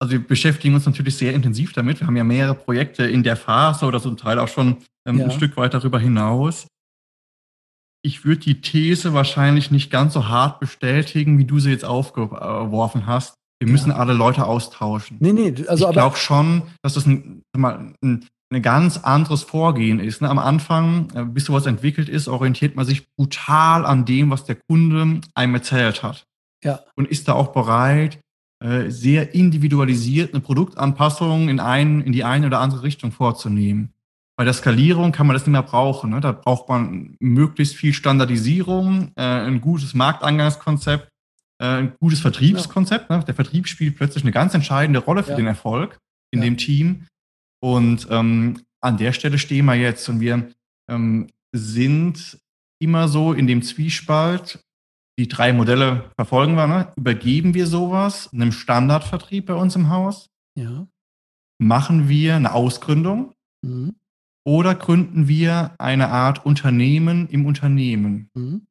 Also 0.00 0.12
wir 0.12 0.26
beschäftigen 0.26 0.74
uns 0.74 0.86
natürlich 0.86 1.16
sehr 1.16 1.32
intensiv 1.32 1.72
damit. 1.72 2.00
Wir 2.00 2.06
haben 2.06 2.16
ja 2.16 2.24
mehrere 2.24 2.54
Projekte 2.54 3.04
in 3.04 3.22
der 3.22 3.36
Phase 3.36 3.86
oder 3.86 4.00
zum 4.00 4.16
Teil 4.16 4.38
auch 4.38 4.48
schon 4.48 4.78
ähm, 5.06 5.18
ja. 5.18 5.24
ein 5.24 5.30
Stück 5.30 5.56
weit 5.56 5.74
darüber 5.74 5.98
hinaus. 5.98 6.66
Ich 8.02 8.24
würde 8.24 8.42
die 8.42 8.60
These 8.60 9.14
wahrscheinlich 9.14 9.70
nicht 9.70 9.90
ganz 9.90 10.12
so 10.12 10.28
hart 10.28 10.60
bestätigen, 10.60 11.38
wie 11.38 11.46
du 11.46 11.58
sie 11.58 11.70
jetzt 11.70 11.86
aufgeworfen 11.86 13.06
hast. 13.06 13.34
Wir 13.60 13.70
müssen 13.70 13.90
ja. 13.90 13.96
alle 13.96 14.12
Leute 14.12 14.44
austauschen. 14.44 15.16
Nee, 15.20 15.32
nee, 15.32 15.54
also 15.68 15.86
ich 15.86 15.92
glaube 15.92 16.16
schon, 16.16 16.62
dass 16.82 16.94
das 16.94 17.06
ein, 17.06 17.42
ein, 17.54 17.94
ein 18.52 18.62
ganz 18.62 18.98
anderes 18.98 19.42
Vorgehen 19.42 20.00
ist. 20.00 20.20
Ne? 20.20 20.28
Am 20.28 20.38
Anfang, 20.38 21.08
äh, 21.14 21.24
bis 21.24 21.46
sowas 21.46 21.64
entwickelt 21.66 22.08
ist, 22.08 22.28
orientiert 22.28 22.76
man 22.76 22.84
sich 22.84 23.06
brutal 23.16 23.86
an 23.86 24.04
dem, 24.04 24.30
was 24.30 24.44
der 24.44 24.56
Kunde 24.68 25.20
einem 25.34 25.54
erzählt 25.54 26.02
hat. 26.02 26.26
Ja. 26.62 26.80
Und 26.94 27.08
ist 27.08 27.28
da 27.28 27.34
auch 27.34 27.52
bereit, 27.52 28.18
äh, 28.64 28.90
sehr 28.90 29.34
individualisiert 29.34 30.32
eine 30.32 30.40
Produktanpassung 30.40 31.50
in, 31.50 31.60
ein, 31.60 32.00
in 32.00 32.12
die 32.12 32.24
eine 32.24 32.46
oder 32.46 32.60
andere 32.60 32.82
Richtung 32.82 33.12
vorzunehmen. 33.12 33.92
Bei 34.38 34.44
der 34.44 34.54
Skalierung 34.54 35.12
kann 35.12 35.26
man 35.26 35.34
das 35.34 35.42
nicht 35.42 35.52
mehr 35.52 35.62
brauchen. 35.62 36.10
Ne? 36.10 36.20
Da 36.22 36.32
braucht 36.32 36.70
man 36.70 37.14
möglichst 37.20 37.76
viel 37.76 37.92
Standardisierung, 37.92 39.12
äh, 39.16 39.22
ein 39.22 39.60
gutes 39.60 39.92
Markteingangskonzept, 39.92 41.10
äh, 41.60 41.66
ein 41.66 41.94
gutes 42.00 42.20
Vertriebskonzept. 42.20 43.10
Ne? 43.10 43.22
Der 43.26 43.34
Vertrieb 43.34 43.68
spielt 43.68 43.96
plötzlich 43.96 44.24
eine 44.24 44.32
ganz 44.32 44.54
entscheidende 44.54 45.00
Rolle 45.00 45.22
für 45.22 45.32
ja. 45.32 45.36
den 45.36 45.46
Erfolg 45.46 45.98
in 46.32 46.38
ja. 46.38 46.46
dem 46.46 46.56
Team. 46.56 47.06
Und 47.62 48.08
ähm, 48.10 48.62
an 48.80 48.96
der 48.96 49.12
Stelle 49.12 49.36
stehen 49.36 49.66
wir 49.66 49.74
jetzt 49.74 50.08
und 50.08 50.20
wir 50.20 50.48
ähm, 50.90 51.26
sind 51.54 52.38
immer 52.80 53.08
so 53.08 53.34
in 53.34 53.46
dem 53.46 53.60
Zwiespalt, 53.60 54.63
die 55.18 55.28
drei 55.28 55.52
Modelle 55.52 56.10
verfolgen 56.16 56.54
wir. 56.54 56.66
Ne? 56.66 56.92
Übergeben 56.96 57.54
wir 57.54 57.66
sowas 57.66 58.32
einem 58.32 58.52
Standardvertrieb 58.52 59.46
bei 59.46 59.54
uns 59.54 59.76
im 59.76 59.88
Haus? 59.88 60.30
Ja. 60.58 60.86
Machen 61.58 62.08
wir 62.08 62.36
eine 62.36 62.52
Ausgründung? 62.52 63.34
Mhm. 63.62 63.94
Oder 64.46 64.74
gründen 64.74 65.28
wir 65.28 65.74
eine 65.78 66.08
Art 66.08 66.44
Unternehmen 66.44 67.28
im 67.28 67.46
Unternehmen? 67.46 68.28
Mhm. 68.34 68.66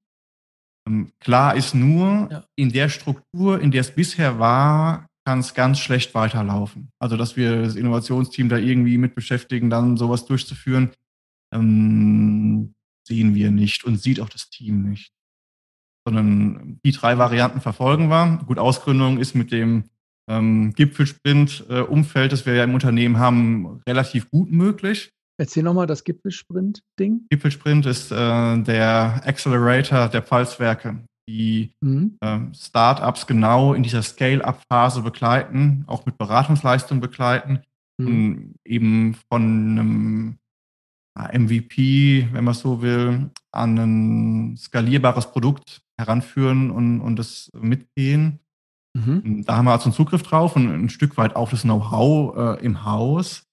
Ähm, 0.88 1.12
klar 1.20 1.56
ist 1.56 1.74
nur, 1.74 2.28
ja. 2.30 2.46
in 2.56 2.72
der 2.72 2.90
Struktur, 2.90 3.60
in 3.60 3.72
der 3.72 3.82
es 3.82 3.96
bisher 3.96 4.38
war, 4.38 5.08
kann 5.26 5.40
es 5.40 5.54
ganz 5.54 5.80
schlecht 5.80 6.14
weiterlaufen. 6.14 6.90
Also, 7.00 7.16
dass 7.16 7.38
wir 7.38 7.62
das 7.62 7.76
Innovationsteam 7.76 8.50
da 8.50 8.58
irgendwie 8.58 8.98
mit 8.98 9.16
beschäftigen, 9.16 9.70
dann 9.70 9.96
sowas 9.96 10.26
durchzuführen, 10.26 10.92
ähm, 11.54 12.74
sehen 13.08 13.34
wir 13.34 13.50
nicht 13.50 13.86
und 13.86 13.98
sieht 13.98 14.20
auch 14.20 14.30
das 14.30 14.50
Team 14.50 14.90
nicht 14.90 15.14
sondern 16.06 16.80
die 16.86 16.92
drei 16.92 17.18
Varianten 17.18 17.62
verfolgen 17.62 18.10
wir. 18.10 18.40
Gut, 18.46 18.60
Ausgründung 18.60 19.20
ist 19.20 19.36
mit 19.36 19.52
dem 19.52 19.86
ähm, 20.30 20.74
Gipfelsprint-Umfeld, 20.74 22.32
das 22.32 22.46
wir 22.46 22.56
ja 22.56 22.64
im 22.64 22.74
Unternehmen 22.74 23.20
haben, 23.20 23.82
relativ 23.88 24.30
gut 24.30 24.52
möglich. 24.52 25.12
Erzähl 25.40 25.64
nochmal 25.64 25.88
das 25.88 26.04
Gipfelsprint-Ding. 26.04 27.26
Gipfelsprint 27.30 27.86
ist 27.86 28.12
äh, 28.12 28.16
der 28.62 29.22
Accelerator 29.26 30.08
der 30.08 30.22
Pfalzwerke, 30.22 31.04
die 31.28 31.72
mhm. 31.82 32.18
äh, 32.22 32.40
Startups 32.54 33.26
genau 33.26 33.74
in 33.74 33.84
dieser 33.84 34.04
Scale-up-Phase 34.04 35.02
begleiten, 35.02 35.86
auch 35.88 36.06
mit 36.06 36.18
Beratungsleistung 36.18 37.00
begleiten 37.02 37.62
mhm. 37.98 38.08
und 38.08 38.56
eben 38.66 39.16
von 39.30 39.40
einem 39.80 40.38
MVP, 41.46 42.28
wenn 42.32 42.44
man 42.44 42.54
so 42.54 42.82
will, 42.82 43.30
an 43.52 43.78
ein 43.78 44.58
skalierbares 44.58 45.32
Produkt 45.32 45.83
heranführen 46.00 46.72
und, 46.72 47.02
und 47.02 47.18
das 47.18 47.52
mitgehen. 47.54 48.40
Mhm. 48.96 49.44
Da 49.46 49.58
haben 49.58 49.66
wir 49.66 49.72
also 49.72 49.86
einen 49.86 49.94
Zugriff 49.94 50.24
drauf 50.24 50.56
und 50.56 50.68
ein 50.68 50.90
Stück 50.90 51.18
weit 51.18 51.36
auch 51.36 51.50
das 51.50 51.64
Know-how 51.64 52.36
äh, 52.38 52.66
im 52.66 52.84
Haus. 52.86 53.48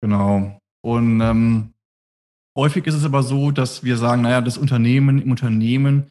Genau. 0.00 0.58
Und 0.84 1.20
ähm, 1.20 1.74
häufig 2.56 2.86
ist 2.86 2.94
es 2.94 3.04
aber 3.04 3.22
so, 3.22 3.50
dass 3.50 3.84
wir 3.84 3.96
sagen, 3.96 4.22
naja, 4.22 4.40
das 4.40 4.58
Unternehmen 4.58 5.20
im 5.20 5.30
Unternehmen 5.30 6.10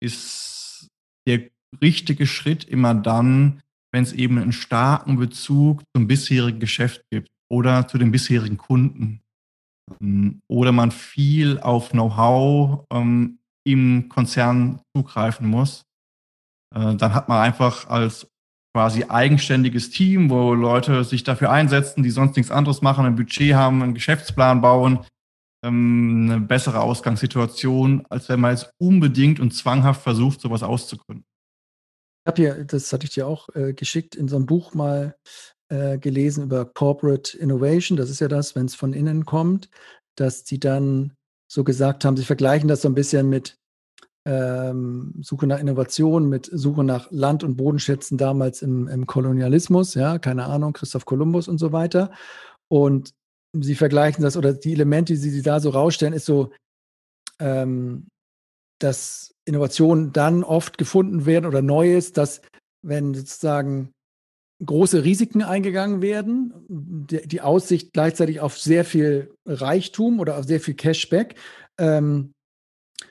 ist 0.00 0.88
der 1.26 1.48
richtige 1.80 2.26
Schritt 2.26 2.64
immer 2.64 2.94
dann, 2.94 3.62
wenn 3.92 4.02
es 4.02 4.12
eben 4.12 4.38
einen 4.38 4.52
starken 4.52 5.16
Bezug 5.16 5.82
zum 5.94 6.06
bisherigen 6.06 6.60
Geschäft 6.60 7.04
gibt 7.10 7.28
oder 7.50 7.88
zu 7.88 7.98
den 7.98 8.10
bisherigen 8.10 8.58
Kunden. 8.58 9.20
Ähm, 10.00 10.40
oder 10.48 10.72
man 10.72 10.90
viel 10.90 11.58
auf 11.58 11.90
Know-how 11.90 12.86
ähm, 12.90 13.38
im 13.64 14.08
Konzern 14.08 14.80
zugreifen 14.96 15.46
muss. 15.46 15.84
Äh, 16.74 16.96
dann 16.96 17.14
hat 17.14 17.28
man 17.28 17.40
einfach 17.40 17.88
als 17.88 18.26
quasi 18.74 19.04
eigenständiges 19.04 19.90
Team, 19.90 20.30
wo 20.30 20.54
Leute 20.54 21.04
sich 21.04 21.24
dafür 21.24 21.50
einsetzen, 21.50 22.02
die 22.02 22.10
sonst 22.10 22.36
nichts 22.36 22.50
anderes 22.50 22.80
machen, 22.80 23.04
ein 23.04 23.16
Budget 23.16 23.54
haben, 23.54 23.82
einen 23.82 23.94
Geschäftsplan 23.94 24.62
bauen, 24.62 25.04
ähm, 25.64 26.28
eine 26.30 26.40
bessere 26.40 26.80
Ausgangssituation, 26.80 28.06
als 28.08 28.28
wenn 28.28 28.40
man 28.40 28.52
jetzt 28.52 28.70
unbedingt 28.80 29.40
und 29.40 29.52
zwanghaft 29.52 30.02
versucht, 30.02 30.40
sowas 30.40 30.62
auszugründen. 30.62 31.24
Ich 32.24 32.30
habe 32.30 32.42
hier, 32.42 32.64
das 32.64 32.92
hatte 32.92 33.04
ich 33.04 33.12
dir 33.12 33.26
auch 33.26 33.48
äh, 33.54 33.74
geschickt, 33.74 34.14
in 34.14 34.28
so 34.28 34.36
einem 34.36 34.46
Buch 34.46 34.74
mal 34.74 35.16
äh, 35.68 35.98
gelesen 35.98 36.44
über 36.44 36.64
Corporate 36.64 37.36
Innovation. 37.36 37.96
Das 37.96 38.10
ist 38.10 38.20
ja 38.20 38.28
das, 38.28 38.54
wenn 38.54 38.66
es 38.66 38.74
von 38.74 38.92
innen 38.92 39.24
kommt, 39.24 39.68
dass 40.16 40.46
sie 40.46 40.60
dann 40.60 41.14
so 41.52 41.64
gesagt 41.64 42.06
haben, 42.06 42.16
sie 42.16 42.24
vergleichen 42.24 42.66
das 42.66 42.80
so 42.80 42.88
ein 42.88 42.94
bisschen 42.94 43.28
mit 43.28 43.58
ähm, 44.26 45.12
Suche 45.20 45.46
nach 45.46 45.58
Innovation, 45.58 46.26
mit 46.26 46.48
Suche 46.50 46.82
nach 46.82 47.10
Land- 47.10 47.44
und 47.44 47.56
Bodenschätzen 47.56 48.16
damals 48.16 48.62
im, 48.62 48.88
im 48.88 49.06
Kolonialismus, 49.06 49.94
ja, 49.94 50.18
keine 50.18 50.46
Ahnung, 50.46 50.72
Christoph 50.72 51.04
Kolumbus 51.04 51.48
und 51.48 51.58
so 51.58 51.70
weiter. 51.72 52.10
Und 52.68 53.12
sie 53.52 53.74
vergleichen 53.74 54.22
das 54.22 54.38
oder 54.38 54.54
die 54.54 54.72
Elemente, 54.72 55.12
die 55.12 55.18
sie 55.18 55.42
da 55.42 55.60
so 55.60 55.68
rausstellen, 55.68 56.14
ist 56.14 56.24
so, 56.24 56.52
ähm, 57.38 58.08
dass 58.80 59.34
Innovationen 59.44 60.14
dann 60.14 60.44
oft 60.44 60.78
gefunden 60.78 61.26
werden 61.26 61.44
oder 61.44 61.60
Neues, 61.60 62.14
dass 62.14 62.40
wenn 62.82 63.12
sozusagen 63.12 63.92
große 64.64 65.04
Risiken 65.04 65.42
eingegangen 65.42 66.02
werden, 66.02 66.52
die, 66.68 67.40
Aussicht 67.40 67.92
gleichzeitig 67.92 68.40
auf 68.40 68.58
sehr 68.58 68.84
viel 68.84 69.34
Reichtum 69.46 70.20
oder 70.20 70.38
auf 70.38 70.44
sehr 70.44 70.60
viel 70.60 70.74
Cashback, 70.74 71.34
ähm, 71.78 72.32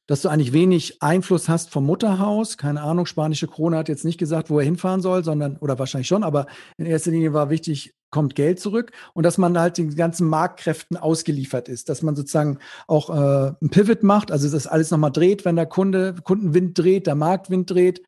dass 0.08 0.22
du 0.22 0.30
eigentlich 0.30 0.54
wenig 0.54 1.02
Einfluss 1.02 1.50
hast 1.50 1.70
vom 1.70 1.86
Mutterhaus. 1.86 2.58
Keine 2.58 2.82
Ahnung, 2.82 3.06
spanische 3.06 3.48
Krone 3.48 3.78
hat 3.78 3.90
jetzt 3.90 4.06
nicht 4.06 4.18
gesagt, 4.18 4.50
wo 4.50 4.60
er 4.60 4.66
hinfahren 4.66 5.02
soll, 5.02 5.24
sondern, 5.24 5.58
oder 5.58 5.78
wahrscheinlich 5.80 6.08
schon, 6.08 6.24
aber 6.24 6.48
in 6.78 6.86
erster 6.86 7.12
Linie 7.12 7.34
war 7.34 7.50
wichtig, 7.50 7.94
kommt 8.12 8.36
Geld 8.36 8.60
zurück 8.60 8.92
und 9.14 9.26
dass 9.26 9.38
man 9.38 9.58
halt 9.58 9.78
den 9.78 9.96
ganzen 9.96 10.28
Marktkräften 10.28 10.98
ausgeliefert 10.98 11.70
ist, 11.70 11.90
dass 11.90 12.02
man 12.02 12.16
sozusagen 12.16 12.60
auch 12.88 13.10
äh, 13.10 13.54
ein 13.62 13.70
Pivot 13.70 14.04
macht, 14.04 14.32
also 14.32 14.50
das 14.50 14.68
alles 14.68 14.92
nochmal 14.92 15.12
dreht, 15.12 15.46
wenn 15.46 15.56
der 15.56 15.66
Kunde, 15.66 16.16
Kundenwind 16.24 16.78
dreht, 16.78 17.08
der 17.08 17.16
Marktwind 17.16 17.70
dreht. 17.70 18.04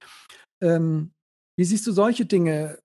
Ähm, 0.61 1.11
wie 1.57 1.65
siehst 1.65 1.87
du 1.87 1.91
solche 1.91 2.25
Dinge? 2.25 2.79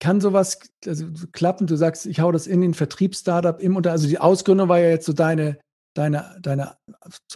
Kann 0.00 0.20
sowas 0.20 0.58
also, 0.86 1.06
klappen? 1.32 1.66
Du 1.66 1.76
sagst, 1.76 2.06
ich 2.06 2.20
hau 2.20 2.32
das 2.32 2.46
in 2.46 2.60
den 2.60 2.74
Vertriebsstartup 2.74 3.60
im 3.60 3.76
Unter, 3.76 3.92
also 3.92 4.08
die 4.08 4.18
Ausgründung 4.18 4.68
war 4.68 4.78
ja 4.78 4.88
jetzt 4.88 5.06
so 5.06 5.12
deine, 5.12 5.58
deine, 5.94 6.36
deine 6.40 6.76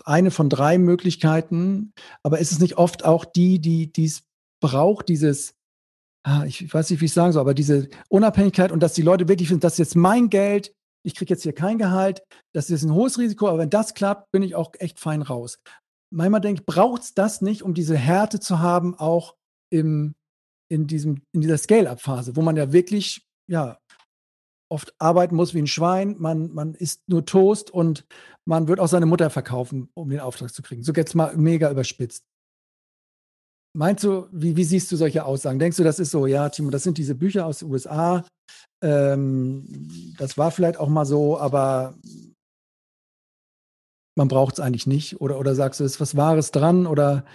eine 0.04 0.30
von 0.30 0.48
drei 0.48 0.78
Möglichkeiten, 0.78 1.92
aber 2.22 2.38
ist 2.38 2.52
es 2.52 2.58
nicht 2.58 2.76
oft 2.76 3.04
auch 3.04 3.24
die, 3.24 3.60
die 3.60 4.04
es 4.04 4.24
braucht, 4.60 5.08
dieses, 5.08 5.54
ah, 6.24 6.44
ich 6.44 6.72
weiß 6.72 6.90
nicht, 6.90 7.00
wie 7.00 7.06
ich 7.06 7.12
sagen 7.12 7.32
soll, 7.32 7.42
aber 7.42 7.54
diese 7.54 7.88
Unabhängigkeit 8.08 8.72
und 8.72 8.80
dass 8.82 8.94
die 8.94 9.02
Leute 9.02 9.28
wirklich 9.28 9.48
finden, 9.48 9.60
das 9.60 9.74
ist 9.74 9.78
jetzt 9.78 9.96
mein 9.96 10.28
Geld, 10.28 10.72
ich 11.04 11.14
kriege 11.14 11.32
jetzt 11.32 11.44
hier 11.44 11.54
kein 11.54 11.78
Gehalt, 11.78 12.24
das 12.52 12.68
ist 12.68 12.82
ein 12.82 12.92
hohes 12.92 13.18
Risiko, 13.18 13.48
aber 13.48 13.58
wenn 13.58 13.70
das 13.70 13.94
klappt, 13.94 14.32
bin 14.32 14.42
ich 14.42 14.56
auch 14.56 14.72
echt 14.78 14.98
fein 14.98 15.22
raus. 15.22 15.60
Manchmal 16.12 16.40
denke 16.40 16.62
ich, 16.62 16.66
braucht 16.66 17.02
es 17.02 17.14
das 17.14 17.42
nicht, 17.42 17.62
um 17.62 17.74
diese 17.74 17.96
Härte 17.96 18.40
zu 18.40 18.58
haben, 18.58 18.96
auch 18.98 19.36
im, 19.70 20.14
in, 20.68 20.86
diesem, 20.86 21.22
in 21.32 21.40
dieser 21.40 21.58
Scale-Up-Phase, 21.58 22.36
wo 22.36 22.42
man 22.42 22.56
ja 22.56 22.72
wirklich, 22.72 23.26
ja, 23.50 23.78
oft 24.68 24.94
arbeiten 24.98 25.36
muss 25.36 25.54
wie 25.54 25.62
ein 25.62 25.68
Schwein, 25.68 26.16
man, 26.18 26.52
man 26.52 26.74
isst 26.74 27.08
nur 27.08 27.24
Toast 27.24 27.70
und 27.70 28.04
man 28.44 28.66
wird 28.68 28.80
auch 28.80 28.88
seine 28.88 29.06
Mutter 29.06 29.30
verkaufen, 29.30 29.88
um 29.94 30.08
den 30.08 30.20
Auftrag 30.20 30.52
zu 30.52 30.62
kriegen. 30.62 30.82
So 30.82 30.92
jetzt 30.92 31.14
mal 31.14 31.36
mega 31.36 31.70
überspitzt. 31.70 32.24
Meinst 33.76 34.04
du, 34.04 34.26
wie, 34.32 34.56
wie, 34.56 34.64
siehst 34.64 34.90
du 34.90 34.96
solche 34.96 35.24
Aussagen? 35.24 35.58
Denkst 35.58 35.76
du, 35.76 35.84
das 35.84 35.98
ist 35.98 36.10
so, 36.10 36.26
ja, 36.26 36.48
Timo, 36.48 36.70
das 36.70 36.82
sind 36.82 36.98
diese 36.98 37.14
Bücher 37.14 37.46
aus 37.46 37.58
den 37.58 37.70
USA, 37.70 38.24
ähm, 38.82 40.14
das 40.18 40.38
war 40.38 40.50
vielleicht 40.50 40.78
auch 40.78 40.88
mal 40.88 41.04
so, 41.04 41.38
aber 41.38 41.94
man 44.16 44.28
braucht 44.28 44.54
es 44.54 44.60
eigentlich 44.60 44.86
nicht? 44.86 45.20
Oder, 45.20 45.38
oder 45.38 45.54
sagst 45.54 45.80
du, 45.80 45.84
ist 45.84 46.00
was 46.00 46.16
Wahres 46.16 46.50
dran? 46.50 46.86
Oder 46.86 47.26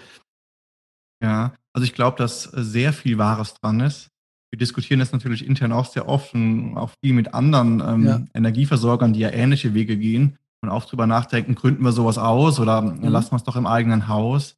ja, 1.23 1.53
also 1.73 1.85
ich 1.85 1.93
glaube, 1.93 2.17
dass 2.17 2.43
sehr 2.43 2.93
viel 2.93 3.17
Wahres 3.17 3.53
dran 3.55 3.79
ist. 3.79 4.09
Wir 4.49 4.57
diskutieren 4.57 4.99
das 4.99 5.13
natürlich 5.13 5.45
intern 5.45 5.71
auch 5.71 5.85
sehr 5.85 6.09
oft 6.09 6.33
und 6.33 6.77
auch 6.77 6.91
viel 7.03 7.13
mit 7.13 7.33
anderen 7.33 7.79
ähm, 7.79 8.05
ja. 8.05 8.25
Energieversorgern, 8.33 9.13
die 9.13 9.21
ja 9.21 9.29
ähnliche 9.29 9.73
Wege 9.73 9.97
gehen 9.97 10.37
und 10.61 10.69
auch 10.69 10.85
drüber 10.85 11.07
nachdenken, 11.07 11.55
gründen 11.55 11.83
wir 11.83 11.93
sowas 11.93 12.17
aus 12.17 12.59
oder 12.59 12.81
mhm. 12.81 13.07
lassen 13.07 13.31
wir 13.31 13.37
es 13.37 13.43
doch 13.43 13.55
im 13.55 13.65
eigenen 13.65 14.07
Haus. 14.07 14.57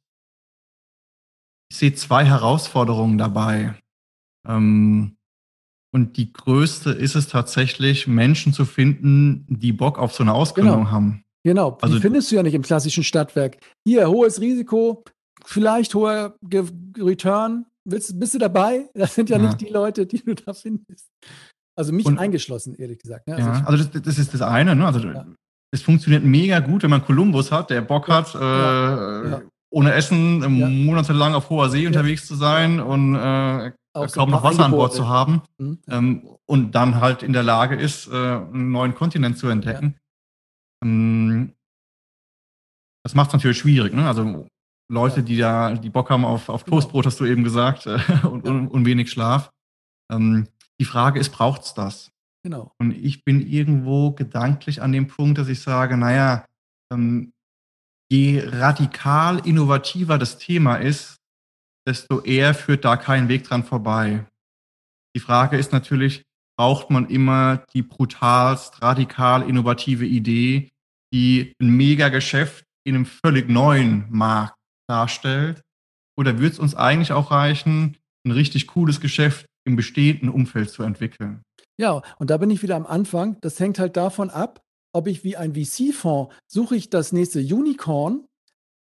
Ich 1.70 1.78
sehe 1.78 1.94
zwei 1.94 2.24
Herausforderungen 2.24 3.18
dabei. 3.18 3.74
Ähm, 4.46 5.16
und 5.92 6.16
die 6.16 6.32
größte 6.32 6.90
ist 6.90 7.14
es 7.14 7.28
tatsächlich, 7.28 8.08
Menschen 8.08 8.52
zu 8.52 8.64
finden, 8.64 9.46
die 9.48 9.72
Bock 9.72 9.98
auf 9.98 10.12
so 10.12 10.24
eine 10.24 10.34
Ausgründung 10.34 10.80
genau. 10.80 10.90
haben. 10.90 11.24
Genau, 11.44 11.78
also, 11.80 11.94
die 11.94 12.00
findest 12.00 12.32
du 12.32 12.36
ja 12.36 12.42
nicht 12.42 12.54
im 12.54 12.62
klassischen 12.62 13.04
Stadtwerk. 13.04 13.58
Hier, 13.86 14.08
hohes 14.08 14.40
Risiko, 14.40 15.04
vielleicht 15.44 15.94
hoher 15.94 16.36
Return. 16.98 17.66
Willst, 17.84 18.18
bist 18.18 18.34
du 18.34 18.38
dabei? 18.38 18.88
Das 18.94 19.14
sind 19.14 19.28
ja, 19.28 19.36
ja, 19.36 19.44
nicht 19.44 19.60
die 19.60 19.68
Leute, 19.68 20.06
die 20.06 20.22
du 20.22 20.34
da 20.34 20.54
findest. 20.54 21.10
Also 21.76 21.92
mich 21.92 22.06
und, 22.06 22.18
eingeschlossen, 22.18 22.74
ehrlich 22.76 22.98
gesagt. 22.98 23.26
Ne? 23.26 23.36
Also 23.36 23.48
ja, 23.50 23.64
also 23.64 23.84
das, 23.84 24.02
das, 24.02 24.18
ist 24.18 24.32
das 24.32 24.42
eine. 24.42 24.74
Ne? 24.74 24.86
Also 24.86 25.00
ja. 25.00 25.26
es 25.72 25.82
funktioniert 25.82 26.24
mega 26.24 26.60
gut, 26.60 26.82
wenn 26.82 26.90
man 26.90 27.04
Kolumbus 27.04 27.50
hat, 27.50 27.70
der 27.70 27.82
Bock 27.82 28.08
hat, 28.08 28.34
äh, 28.34 29.40
ohne 29.70 29.92
Essen 29.92 30.84
monatelang 30.84 31.34
auf 31.34 31.50
hoher 31.50 31.68
See 31.68 31.86
unterwegs 31.86 32.26
zu 32.26 32.36
sein 32.36 32.80
und 32.80 33.16
äh, 33.16 33.72
kaum 33.92 34.30
noch 34.30 34.44
Wasser 34.44 34.64
an 34.64 34.70
Bord 34.70 34.92
zu 34.92 35.08
haben 35.08 35.42
mhm. 35.58 35.78
ähm, 35.88 36.28
und 36.46 36.74
dann 36.76 37.00
halt 37.00 37.22
in 37.22 37.32
der 37.32 37.42
Lage 37.42 37.74
ist, 37.74 38.06
äh, 38.06 38.12
einen 38.12 38.70
neuen 38.70 38.94
Kontinent 38.94 39.36
zu 39.36 39.48
entdecken. 39.48 39.96
Ähm, 40.82 41.54
das 43.02 43.14
macht 43.14 43.28
es 43.28 43.32
natürlich 43.34 43.58
schwierig. 43.58 43.92
Ne? 43.94 44.06
Also 44.06 44.46
Leute, 44.88 45.22
die 45.22 45.36
da, 45.36 45.74
die 45.74 45.90
Bock 45.90 46.10
haben 46.10 46.24
auf, 46.24 46.48
auf. 46.48 46.64
Toastbrot, 46.64 47.06
hast 47.06 47.20
du 47.20 47.24
eben 47.24 47.44
gesagt, 47.44 47.86
äh, 47.86 47.98
und, 48.24 48.46
und, 48.46 48.68
und, 48.68 48.84
wenig 48.84 49.10
Schlaf. 49.10 49.50
Ähm, 50.10 50.48
die 50.78 50.84
Frage 50.84 51.18
ist, 51.20 51.30
braucht 51.30 51.62
es 51.62 51.74
das? 51.74 52.12
Genau. 52.42 52.72
Und 52.78 52.92
ich 52.92 53.24
bin 53.24 53.40
irgendwo 53.40 54.12
gedanklich 54.12 54.82
an 54.82 54.92
dem 54.92 55.06
Punkt, 55.06 55.38
dass 55.38 55.48
ich 55.48 55.60
sage, 55.60 55.96
naja, 55.96 56.44
ähm, 56.92 57.32
je 58.10 58.42
radikal 58.44 59.38
innovativer 59.46 60.18
das 60.18 60.36
Thema 60.36 60.76
ist, 60.76 61.16
desto 61.86 62.20
eher 62.20 62.54
führt 62.54 62.84
da 62.84 62.96
kein 62.96 63.28
Weg 63.28 63.44
dran 63.44 63.64
vorbei. 63.64 64.26
Die 65.16 65.20
Frage 65.20 65.56
ist 65.56 65.72
natürlich, 65.72 66.24
braucht 66.56 66.90
man 66.90 67.08
immer 67.08 67.64
die 67.72 67.82
brutalst 67.82 68.82
radikal 68.82 69.48
innovative 69.48 70.04
Idee, 70.04 70.70
die 71.12 71.54
ein 71.60 71.70
Mega-Geschäft 71.70 72.64
in 72.84 72.94
einem 72.94 73.06
völlig 73.06 73.48
neuen 73.48 74.06
Markt 74.10 74.58
darstellt? 74.88 75.62
Oder 76.16 76.38
wird 76.38 76.54
es 76.54 76.58
uns 76.58 76.74
eigentlich 76.74 77.12
auch 77.12 77.30
reichen, 77.30 77.96
ein 78.24 78.30
richtig 78.30 78.68
cooles 78.68 79.00
Geschäft 79.00 79.46
im 79.66 79.76
bestehenden 79.76 80.28
Umfeld 80.28 80.70
zu 80.70 80.82
entwickeln? 80.82 81.42
Ja, 81.78 82.02
und 82.18 82.30
da 82.30 82.36
bin 82.36 82.50
ich 82.50 82.62
wieder 82.62 82.76
am 82.76 82.86
Anfang. 82.86 83.38
Das 83.40 83.58
hängt 83.58 83.78
halt 83.78 83.96
davon 83.96 84.30
ab, 84.30 84.60
ob 84.94 85.08
ich 85.08 85.24
wie 85.24 85.36
ein 85.36 85.54
VC-Fonds 85.54 86.34
suche 86.46 86.76
ich 86.76 86.90
das 86.90 87.12
nächste 87.12 87.40
Unicorn, 87.40 88.26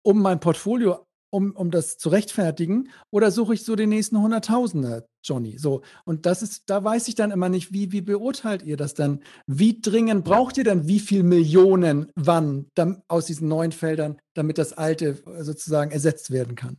um 0.03 0.21
mein 0.21 0.39
Portfolio 0.39 1.04
um, 1.35 1.51
um 1.51 1.69
das 1.69 1.97
zu 1.97 2.07
rechtfertigen, 2.07 2.89
oder 3.11 3.29
suche 3.29 3.53
ich 3.55 3.65
so 3.65 3.75
den 3.75 3.89
nächsten 3.89 4.17
Hunderttausender, 4.17 5.05
Johnny? 5.21 5.57
So, 5.57 5.81
und 6.05 6.25
das 6.25 6.41
ist, 6.41 6.69
da 6.69 6.81
weiß 6.81 7.09
ich 7.09 7.15
dann 7.15 7.31
immer 7.31 7.49
nicht, 7.49 7.73
wie, 7.73 7.91
wie 7.91 8.01
beurteilt 8.01 8.63
ihr 8.63 8.77
das 8.77 8.93
dann? 8.93 9.21
Wie 9.45 9.81
dringend 9.81 10.23
braucht 10.23 10.57
ihr 10.57 10.63
dann 10.63 10.87
wie 10.87 10.99
viel 10.99 11.23
Millionen 11.23 12.09
wann 12.15 12.67
dann, 12.73 13.01
aus 13.09 13.25
diesen 13.25 13.49
neuen 13.49 13.73
Feldern, 13.73 14.17
damit 14.33 14.57
das 14.57 14.71
alte 14.71 15.21
sozusagen 15.43 15.91
ersetzt 15.91 16.31
werden 16.31 16.55
kann? 16.55 16.77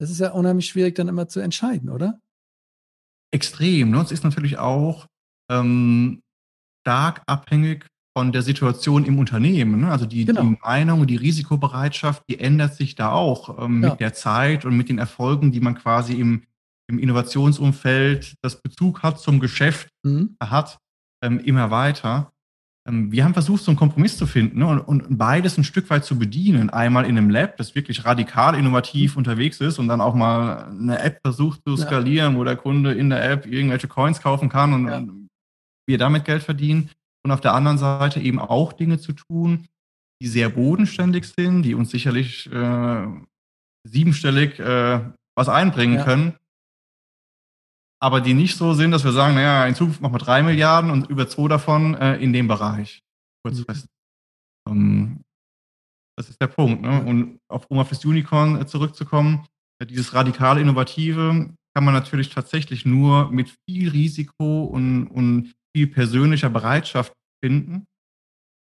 Das 0.00 0.10
ist 0.10 0.20
ja 0.20 0.30
unheimlich 0.30 0.66
schwierig 0.66 0.94
dann 0.94 1.08
immer 1.08 1.26
zu 1.26 1.40
entscheiden, 1.40 1.90
oder? 1.90 2.20
Extrem. 3.32 3.90
Ne? 3.90 4.00
Es 4.00 4.12
ist 4.12 4.22
natürlich 4.22 4.58
auch 4.58 5.06
ähm, 5.50 6.22
stark 6.86 7.22
abhängig 7.26 7.86
von 8.18 8.32
der 8.32 8.42
Situation 8.42 9.04
im 9.04 9.16
Unternehmen. 9.16 9.82
Ne? 9.82 9.92
Also 9.92 10.04
die, 10.04 10.24
genau. 10.24 10.42
die 10.42 10.58
Meinung, 10.60 11.06
die 11.06 11.14
Risikobereitschaft, 11.14 12.24
die 12.28 12.40
ändert 12.40 12.74
sich 12.74 12.96
da 12.96 13.12
auch 13.12 13.62
ähm, 13.62 13.80
ja. 13.80 13.90
mit 13.90 14.00
der 14.00 14.12
Zeit 14.12 14.64
und 14.64 14.76
mit 14.76 14.88
den 14.88 14.98
Erfolgen, 14.98 15.52
die 15.52 15.60
man 15.60 15.76
quasi 15.76 16.14
im, 16.14 16.42
im 16.88 16.98
Innovationsumfeld 16.98 18.34
das 18.42 18.60
Bezug 18.60 19.04
hat 19.04 19.20
zum 19.20 19.38
Geschäft 19.38 19.90
mhm. 20.02 20.34
hat, 20.42 20.78
ähm, 21.22 21.38
immer 21.38 21.70
weiter. 21.70 22.32
Ähm, 22.88 23.12
wir 23.12 23.22
haben 23.22 23.34
versucht, 23.34 23.62
so 23.62 23.70
einen 23.70 23.78
Kompromiss 23.78 24.16
zu 24.16 24.26
finden 24.26 24.58
ne? 24.58 24.66
und, 24.66 24.80
und, 24.80 25.16
beides 25.16 25.56
ein 25.56 25.62
Stück 25.62 25.88
weit 25.88 26.04
zu 26.04 26.18
bedienen. 26.18 26.70
Einmal 26.70 27.04
in 27.04 27.16
einem 27.16 27.30
Lab, 27.30 27.56
das 27.56 27.76
wirklich 27.76 28.04
radikal 28.04 28.58
innovativ 28.58 29.14
mhm. 29.14 29.18
unterwegs 29.18 29.60
ist 29.60 29.78
und 29.78 29.86
dann 29.86 30.00
auch 30.00 30.16
mal 30.16 30.64
eine 30.70 30.98
App 30.98 31.20
versucht 31.22 31.60
zu 31.64 31.76
skalieren, 31.76 32.32
ja. 32.32 32.38
wo 32.40 32.42
der 32.42 32.56
Kunde 32.56 32.94
in 32.94 33.10
der 33.10 33.30
App 33.30 33.46
irgendwelche 33.46 33.86
Coins 33.86 34.20
kaufen 34.20 34.48
kann 34.48 34.72
und, 34.72 34.88
ja. 34.88 35.04
wir 35.86 35.98
damit 35.98 36.24
Geld 36.24 36.42
verdienen 36.42 36.90
und 37.24 37.30
auf 37.30 37.40
der 37.40 37.54
anderen 37.54 37.78
Seite 37.78 38.20
eben 38.20 38.38
auch 38.38 38.72
Dinge 38.72 38.98
zu 38.98 39.12
tun, 39.12 39.66
die 40.22 40.28
sehr 40.28 40.48
bodenständig 40.48 41.26
sind, 41.26 41.62
die 41.62 41.74
uns 41.74 41.90
sicherlich 41.90 42.50
äh, 42.52 43.06
siebenstellig 43.84 44.58
äh, 44.58 45.00
was 45.36 45.48
einbringen 45.48 45.96
ja. 45.96 46.04
können, 46.04 46.36
aber 48.00 48.20
die 48.20 48.34
nicht 48.34 48.56
so 48.56 48.74
sind, 48.74 48.92
dass 48.92 49.04
wir 49.04 49.12
sagen, 49.12 49.34
naja, 49.34 49.66
in 49.66 49.74
Zukunft 49.74 50.00
machen 50.00 50.14
wir 50.14 50.18
drei 50.18 50.42
Milliarden 50.42 50.90
und 50.90 51.10
über 51.10 51.28
zwei 51.28 51.48
davon 51.48 51.94
äh, 51.94 52.16
in 52.16 52.32
dem 52.32 52.48
Bereich. 52.48 53.02
Kurzfristig. 53.44 53.90
Mhm. 54.68 54.72
Um, 54.72 55.24
das 56.16 56.28
ist 56.28 56.40
der 56.40 56.48
Punkt. 56.48 56.82
Ne? 56.82 57.02
Und 57.04 57.38
auf, 57.48 57.66
um 57.68 57.78
auf 57.78 57.88
das 57.88 58.04
Unicorn 58.04 58.60
äh, 58.60 58.66
zurückzukommen, 58.66 59.46
äh, 59.80 59.86
dieses 59.86 60.14
radikal 60.14 60.58
Innovative 60.58 61.54
kann 61.74 61.84
man 61.84 61.94
natürlich 61.94 62.30
tatsächlich 62.30 62.84
nur 62.84 63.30
mit 63.30 63.54
viel 63.68 63.88
Risiko 63.88 64.64
und, 64.64 65.06
und 65.06 65.54
viel 65.78 65.86
persönlicher 65.86 66.50
Bereitschaft 66.50 67.12
finden. 67.40 67.86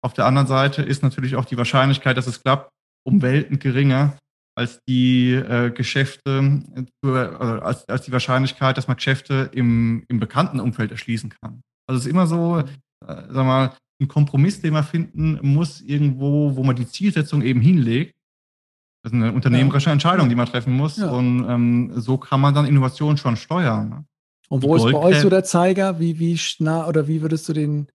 Auf 0.04 0.12
der 0.12 0.26
anderen 0.26 0.46
Seite 0.46 0.82
ist 0.82 1.02
natürlich 1.02 1.36
auch 1.36 1.46
die 1.46 1.56
Wahrscheinlichkeit, 1.56 2.16
dass 2.16 2.26
es 2.26 2.42
klappt, 2.42 2.70
um 3.06 3.22
Welten 3.22 3.58
geringer 3.58 4.18
als 4.54 4.80
die 4.86 5.32
äh, 5.32 5.70
Geschäfte, 5.70 6.62
äh, 7.04 7.08
als, 7.08 7.88
als 7.88 8.02
die 8.02 8.12
Wahrscheinlichkeit, 8.12 8.76
dass 8.76 8.86
man 8.86 8.96
Geschäfte 8.96 9.50
im, 9.52 10.04
im 10.08 10.20
bekannten 10.20 10.60
Umfeld 10.60 10.90
erschließen 10.90 11.30
kann. 11.30 11.62
Also 11.88 11.98
es 11.98 12.06
ist 12.06 12.10
immer 12.10 12.26
so, 12.26 12.58
äh, 12.58 12.64
sag 13.06 13.46
mal, 13.46 13.74
ein 14.00 14.08
Kompromiss, 14.08 14.60
den 14.60 14.74
man 14.74 14.84
finden 14.84 15.38
muss, 15.42 15.80
irgendwo, 15.80 16.54
wo 16.54 16.62
man 16.62 16.76
die 16.76 16.86
Zielsetzung 16.86 17.40
eben 17.42 17.60
hinlegt. 17.60 18.14
Das 19.02 19.12
ist 19.12 19.16
eine 19.18 19.32
unternehmerische 19.32 19.90
Entscheidung, 19.90 20.28
die 20.28 20.34
man 20.34 20.46
treffen 20.46 20.74
muss. 20.74 20.98
Ja. 20.98 21.10
Und 21.10 21.48
ähm, 21.48 21.92
so 21.94 22.18
kann 22.18 22.40
man 22.40 22.54
dann 22.54 22.66
Innovation 22.66 23.16
schon 23.16 23.36
steuern. 23.36 24.06
Und 24.48 24.62
wo 24.62 24.76
ist 24.76 24.84
bei 24.84 24.94
euch 24.94 25.20
so 25.20 25.28
der 25.28 25.44
Zeiger? 25.44 25.98
Wie, 25.98 26.18
wie 26.18 26.38
nah 26.58 26.86
oder 26.86 27.08
wie 27.08 27.22
würdest 27.22 27.48
du 27.48 27.52
den, 27.52 27.88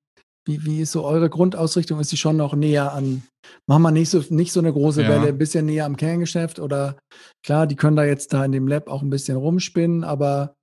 wie, 0.45 0.65
wie 0.65 0.81
ist 0.81 0.91
so 0.91 1.03
eure 1.05 1.29
Grundausrichtung? 1.29 1.99
Ist 1.99 2.09
sie 2.09 2.17
schon 2.17 2.37
noch 2.37 2.55
näher 2.55 2.93
an, 2.93 3.23
machen 3.67 3.83
wir 3.83 3.91
nicht 3.91 4.09
so, 4.09 4.23
nicht 4.29 4.51
so 4.51 4.59
eine 4.59 4.73
große 4.73 5.03
ja. 5.03 5.09
Welle, 5.09 5.27
ein 5.27 5.37
bisschen 5.37 5.65
näher 5.65 5.85
am 5.85 5.97
Kerngeschäft 5.97 6.59
oder 6.59 6.97
klar, 7.43 7.67
die 7.67 7.75
können 7.75 7.95
da 7.95 8.03
jetzt 8.03 8.33
da 8.33 8.43
in 8.43 8.51
dem 8.51 8.67
Lab 8.67 8.89
auch 8.89 9.01
ein 9.01 9.09
bisschen 9.09 9.37
rumspinnen, 9.37 10.03
aber 10.03 10.55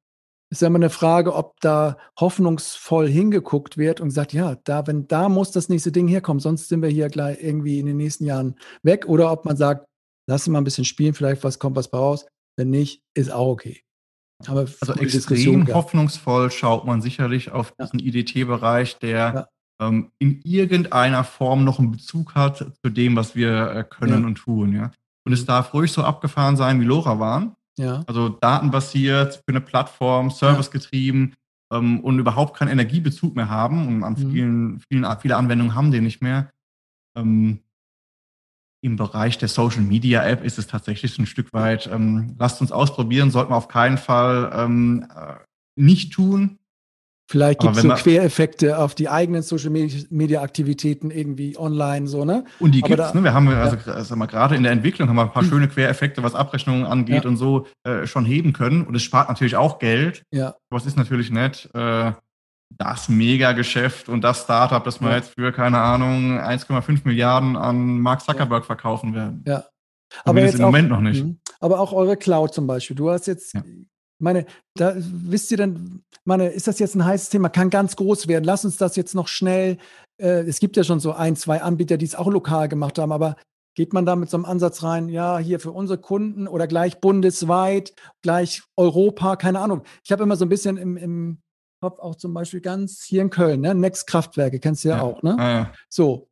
ist 0.51 0.63
ja 0.63 0.69
immer 0.69 0.77
eine 0.77 0.91
Frage, 0.91 1.35
ob 1.35 1.61
da 1.61 1.99
hoffnungsvoll 2.19 3.07
hingeguckt 3.07 3.77
wird 3.77 4.01
und 4.01 4.09
gesagt, 4.09 4.33
ja, 4.33 4.57
da, 4.65 4.87
wenn 4.87 5.07
da 5.07 5.29
muss 5.29 5.51
das 5.51 5.69
nächste 5.69 5.93
Ding 5.93 6.09
herkommen, 6.09 6.41
sonst 6.41 6.69
sind 6.69 6.81
wir 6.81 6.89
hier 6.89 7.09
gleich 7.09 7.43
irgendwie 7.43 7.79
in 7.79 7.87
den 7.87 7.99
nächsten 7.99 8.25
Jahren 8.25 8.57
weg. 8.83 9.07
Oder 9.09 9.31
ob 9.31 9.45
man 9.45 9.59
sagt, 9.59 9.85
lass 10.27 10.49
mal 10.49 10.59
ein 10.59 10.65
bisschen 10.65 10.87
spielen, 10.87 11.13
vielleicht 11.13 11.45
was 11.45 11.59
kommt 11.59 11.77
was 11.77 11.93
raus. 11.93 12.27
Wenn 12.57 12.71
nicht, 12.71 13.03
ist 13.15 13.31
auch 13.31 13.49
okay. 13.49 13.83
Aber 14.47 14.61
also 14.61 14.95
extrem 14.95 15.67
hoffnungsvoll 15.73 16.51
schaut 16.51 16.87
man 16.87 17.03
sicherlich 17.03 17.51
auf 17.51 17.75
ja. 17.79 17.87
diesen 17.87 17.99
IDT-Bereich, 17.99 18.99
der 18.99 19.49
ja. 19.81 19.87
ähm, 19.87 20.13
in 20.19 20.41
irgendeiner 20.43 21.25
Form 21.25 21.65
noch 21.65 21.79
einen 21.79 21.91
Bezug 21.91 22.35
hat 22.35 22.59
zu 22.59 22.91
dem, 22.91 23.17
was 23.17 23.35
wir 23.35 23.71
äh, 23.73 23.85
können 23.85 24.23
ja. 24.23 24.27
und 24.27 24.37
tun. 24.37 24.75
Ja? 24.75 24.93
Und 25.25 25.33
es 25.33 25.45
darf 25.45 25.75
ruhig 25.75 25.91
so 25.91 26.05
abgefahren 26.05 26.57
sein, 26.57 26.81
wie 26.81 26.85
Lora 26.85 27.19
waren. 27.19 27.57
Ja. 27.79 28.03
Also 28.07 28.29
datenbasiert, 28.29 29.37
für 29.37 29.49
eine 29.49 29.61
Plattform, 29.61 30.31
servicegetrieben 30.31 31.35
ähm, 31.73 32.01
und 32.01 32.19
überhaupt 32.19 32.57
keinen 32.57 32.71
Energiebezug 32.71 33.35
mehr 33.35 33.49
haben. 33.49 33.89
Und 33.89 34.05
an 34.05 34.15
mhm. 34.15 34.31
vielen, 34.33 34.81
vielen, 34.89 35.21
viele 35.21 35.37
Anwendungen 35.37 35.75
haben 35.75 35.91
die 35.91 36.01
nicht 36.01 36.23
mehr. 36.23 36.51
Ähm, 37.17 37.61
Im 38.81 38.97
Bereich 38.97 39.39
der 39.39 39.49
Social 39.49 39.83
Media 39.83 40.25
App 40.25 40.45
ist 40.45 40.59
es 40.59 40.67
tatsächlich 40.67 41.19
ein 41.19 41.27
Stück 41.27 41.53
weit, 41.53 41.89
ähm, 41.93 42.37
lasst 42.39 42.61
uns 42.61 42.71
ausprobieren, 42.71 43.31
sollten 43.31 43.51
wir 43.51 43.57
auf 43.57 43.69
keinen 43.69 43.99
Fall 43.99 44.53
ähm, 44.55 45.07
äh, 45.15 45.35
nicht 45.77 46.13
tun. 46.13 46.59
Vielleicht 47.31 47.61
gibt 47.61 47.77
es 47.77 47.83
so 47.83 47.91
Quereffekte 47.91 48.79
auf 48.79 48.95
die 48.95 49.11
eigenen 49.11 49.43
Social 49.43 49.71
Media 49.71 50.41
Aktivitäten 50.41 51.11
irgendwie 51.11 51.59
online 51.59 52.07
so, 52.07 52.25
ne? 52.25 52.45
Und 52.59 52.75
die 52.75 52.81
gibt 52.81 52.99
es, 52.99 53.13
ne? 53.13 53.23
Wir 53.23 53.35
haben 53.35 53.49
also, 53.49 53.77
also 53.91 54.17
mal, 54.17 54.25
gerade 54.25 54.57
in 54.57 54.63
der 54.63 54.73
Entwicklung 54.73 55.11
haben 55.11 55.17
wir 55.17 55.25
ein 55.25 55.33
paar 55.33 55.43
hm. 55.43 55.51
schöne 55.51 55.69
Quereffekte, 55.69 56.23
was 56.23 56.35
Abrechnungen 56.35 56.87
angeht 56.87 57.25
ja. 57.25 57.29
und 57.29 57.37
so 57.37 57.67
äh, 57.85 58.07
schon 58.07 58.25
heben 58.25 58.55
können. 58.55 58.87
Und 58.87 58.95
es 58.95 59.03
spart 59.03 59.29
natürlich 59.29 59.57
auch 59.57 59.79
Geld. 59.79 60.23
Ja. 60.31 60.55
Aber 60.71 60.81
es 60.81 60.87
ist 60.87 60.97
natürlich 60.97 61.31
nett, 61.31 61.69
äh, 61.75 62.13
das 62.79 63.09
Mega-Geschäft 63.09 64.09
und 64.09 64.23
das 64.23 64.43
Startup, 64.43 64.83
das 64.83 65.01
wir 65.01 65.11
ja. 65.11 65.17
jetzt 65.17 65.35
für, 65.35 65.53
keine 65.53 65.79
Ahnung, 65.79 66.39
1,5 66.39 67.01
Milliarden 67.05 67.57
an 67.57 67.99
Mark 67.99 68.23
Zuckerberg 68.23 68.65
verkaufen 68.65 69.15
werden. 69.15 69.45
Ja. 69.47 69.65
Aber 70.25 70.41
jetzt 70.41 70.55
im 70.55 70.63
auch, 70.63 70.67
Moment 70.67 70.89
noch 70.89 71.01
nicht. 71.01 71.21
Hm. 71.21 71.39
Aber 71.61 71.81
auch 71.81 71.93
eure 71.93 72.17
Cloud 72.17 72.55
zum 72.55 72.67
Beispiel. 72.67 72.97
Du 72.97 73.11
hast 73.11 73.27
jetzt 73.27 73.55
meine, 74.19 74.47
da 74.75 74.95
wisst 74.97 75.51
ihr 75.51 75.57
denn, 75.57 76.03
meine, 76.25 76.49
ist 76.49 76.67
das 76.67 76.79
jetzt 76.79 76.95
ein 76.95 77.05
heißes 77.05 77.31
Thema? 77.31 77.49
Kann 77.49 77.71
ganz 77.71 77.97
groß 77.97 78.29
werden. 78.29 78.45
Lass 78.45 78.65
uns 78.65 78.77
das 78.77 78.97
jetzt 78.97 79.15
noch 79.15 79.29
schnell. 79.29 79.79
Äh, 80.21 80.43
es 80.43 80.61
gibt 80.61 80.77
ja 80.77 80.85
schon 80.85 81.01
so 81.01 81.13
ein, 81.13 81.37
zwei 81.37 81.63
Anbieter, 81.63 81.97
die 81.97 82.07
es 82.07 82.15
auch 82.15 82.29
lokal 82.29 82.69
gemacht 82.69 82.99
haben, 82.99 83.13
aber 83.13 83.37
geht 83.77 83.93
man 83.93 84.07
da 84.07 84.17
mit 84.17 84.29
so 84.29 84.37
einem 84.37 84.45
Ansatz 84.45 84.83
rein, 84.83 85.09
ja, 85.09 85.39
hier 85.39 85.61
für 85.61 85.71
unsere 85.71 86.01
Kunden 86.01 86.49
oder 86.49 86.67
gleich 86.67 87.01
bundesweit, 87.01 87.95
gleich 88.23 88.63
Europa, 88.77 89.37
keine 89.37 89.61
Ahnung. 89.61 89.83
Ich 90.05 90.11
habe 90.11 90.25
immer 90.25 90.35
so 90.35 90.45
ein 90.45 90.49
bisschen 90.49 90.77
im, 90.77 90.97
im 90.97 91.43
Kopf 91.81 91.99
auch 92.01 92.17
zum 92.17 92.35
Beispiel 92.35 92.61
ganz 92.61 93.03
hier 93.03 93.23
in 93.23 93.31
Köln, 93.31 93.61
ne? 93.61 93.75
Next 93.75 94.07
Kraftwerke, 94.07 94.61
kennst 94.61 94.85
du 94.85 94.89
ja, 94.91 94.97
ja. 94.97 95.03
auch, 95.03 95.23
ne? 95.23 95.37
Ah, 95.39 95.51
ja. 95.51 95.73
So, 95.89 96.29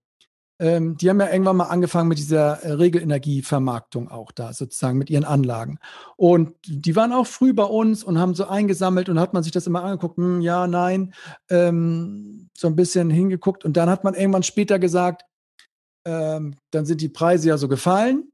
ähm, 0.58 0.96
die 0.96 1.10
haben 1.10 1.20
ja 1.20 1.30
irgendwann 1.30 1.56
mal 1.56 1.64
angefangen 1.64 2.08
mit 2.08 2.18
dieser 2.18 2.62
äh, 2.62 2.72
Regelenergievermarktung 2.72 4.08
auch 4.08 4.32
da, 4.32 4.52
sozusagen 4.52 4.96
mit 4.96 5.10
ihren 5.10 5.24
Anlagen. 5.24 5.78
Und 6.16 6.54
die 6.66 6.96
waren 6.96 7.12
auch 7.12 7.26
früh 7.26 7.52
bei 7.52 7.64
uns 7.64 8.02
und 8.02 8.18
haben 8.18 8.34
so 8.34 8.46
eingesammelt 8.46 9.08
und 9.08 9.20
hat 9.20 9.34
man 9.34 9.42
sich 9.42 9.52
das 9.52 9.66
immer 9.66 9.84
angeguckt, 9.84 10.16
hm, 10.16 10.40
ja, 10.40 10.66
nein, 10.66 11.12
ähm, 11.50 12.48
so 12.56 12.68
ein 12.68 12.76
bisschen 12.76 13.10
hingeguckt. 13.10 13.64
Und 13.64 13.76
dann 13.76 13.90
hat 13.90 14.02
man 14.02 14.14
irgendwann 14.14 14.42
später 14.42 14.78
gesagt, 14.78 15.24
ähm, 16.06 16.56
dann 16.70 16.86
sind 16.86 17.02
die 17.02 17.10
Preise 17.10 17.48
ja 17.48 17.58
so 17.58 17.68
gefallen. 17.68 18.32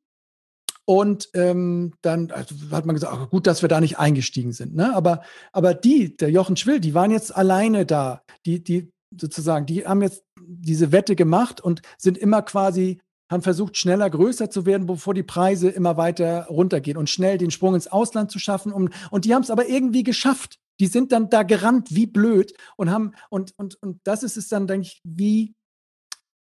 Und 0.92 1.30
ähm, 1.32 1.94
dann 2.02 2.30
also 2.32 2.54
hat 2.70 2.84
man 2.84 2.94
gesagt, 2.94 3.14
ach, 3.16 3.30
gut, 3.30 3.46
dass 3.46 3.62
wir 3.62 3.70
da 3.70 3.80
nicht 3.80 3.98
eingestiegen 3.98 4.52
sind. 4.52 4.74
Ne? 4.74 4.94
Aber, 4.94 5.22
aber 5.50 5.72
die, 5.72 6.18
der 6.18 6.30
Jochen 6.30 6.58
Schwill, 6.58 6.80
die 6.80 6.92
waren 6.92 7.10
jetzt 7.10 7.34
alleine 7.34 7.86
da. 7.86 8.20
Die, 8.44 8.62
die, 8.62 8.90
sozusagen, 9.18 9.64
die 9.64 9.86
haben 9.86 10.02
jetzt 10.02 10.22
diese 10.38 10.92
Wette 10.92 11.16
gemacht 11.16 11.62
und 11.62 11.80
sind 11.96 12.18
immer 12.18 12.42
quasi, 12.42 13.00
haben 13.30 13.42
versucht, 13.42 13.78
schneller 13.78 14.10
größer 14.10 14.50
zu 14.50 14.66
werden, 14.66 14.86
bevor 14.86 15.14
die 15.14 15.22
Preise 15.22 15.70
immer 15.70 15.96
weiter 15.96 16.44
runtergehen 16.48 16.98
und 16.98 17.08
schnell 17.08 17.38
den 17.38 17.50
Sprung 17.50 17.74
ins 17.74 17.88
Ausland 17.88 18.30
zu 18.30 18.38
schaffen. 18.38 18.70
Und, 18.70 18.90
und 19.10 19.24
die 19.24 19.34
haben 19.34 19.44
es 19.44 19.50
aber 19.50 19.66
irgendwie 19.68 20.02
geschafft. 20.02 20.58
Die 20.78 20.88
sind 20.88 21.10
dann 21.10 21.30
da 21.30 21.42
gerannt 21.42 21.94
wie 21.94 22.06
blöd 22.06 22.52
und 22.76 22.90
haben, 22.90 23.12
und, 23.30 23.54
und, 23.56 23.82
und 23.82 23.98
das 24.04 24.22
ist 24.22 24.36
es 24.36 24.48
dann, 24.48 24.66
denke 24.66 24.88
ich, 24.88 25.00
wie, 25.04 25.54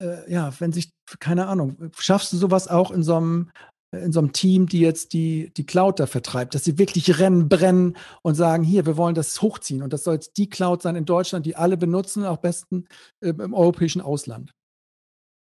äh, 0.02 0.32
ja, 0.32 0.58
wenn 0.58 0.72
sich, 0.72 0.90
keine 1.20 1.48
Ahnung, 1.48 1.90
schaffst 1.98 2.32
du 2.32 2.38
sowas 2.38 2.66
auch 2.66 2.90
in 2.90 3.02
so 3.02 3.14
einem 3.14 3.50
in 3.92 4.12
so 4.12 4.20
einem 4.20 4.32
Team, 4.32 4.66
die 4.66 4.80
jetzt 4.80 5.12
die, 5.12 5.50
die 5.56 5.64
Cloud 5.64 5.98
da 5.98 6.06
vertreibt, 6.06 6.54
dass 6.54 6.64
sie 6.64 6.78
wirklich 6.78 7.18
rennen, 7.18 7.48
brennen 7.48 7.96
und 8.22 8.34
sagen, 8.34 8.62
hier, 8.62 8.84
wir 8.84 8.96
wollen 8.96 9.14
das 9.14 9.40
hochziehen. 9.40 9.82
Und 9.82 9.92
das 9.92 10.04
soll 10.04 10.14
jetzt 10.14 10.36
die 10.36 10.48
Cloud 10.48 10.82
sein 10.82 10.96
in 10.96 11.06
Deutschland, 11.06 11.46
die 11.46 11.56
alle 11.56 11.76
benutzen, 11.76 12.24
auch 12.24 12.38
besten 12.38 12.86
äh, 13.20 13.30
im 13.30 13.54
europäischen 13.54 14.02
Ausland. 14.02 14.52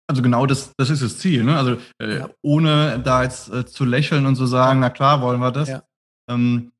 Also 0.07 0.21
genau 0.21 0.45
das, 0.45 0.73
das 0.77 0.89
ist 0.89 1.01
das 1.01 1.19
Ziel. 1.19 1.43
Ne? 1.43 1.57
Also 1.57 1.77
äh, 2.01 2.19
ja. 2.19 2.29
ohne 2.41 2.99
da 2.99 3.23
jetzt 3.23 3.49
äh, 3.49 3.65
zu 3.65 3.85
lächeln 3.85 4.25
und 4.25 4.35
zu 4.35 4.45
sagen, 4.45 4.79
na 4.79 4.89
klar, 4.89 5.21
wollen 5.21 5.39
wir 5.39 5.51
das. 5.51 5.69
Ja. 5.69 5.83
Ähm, 6.29 6.71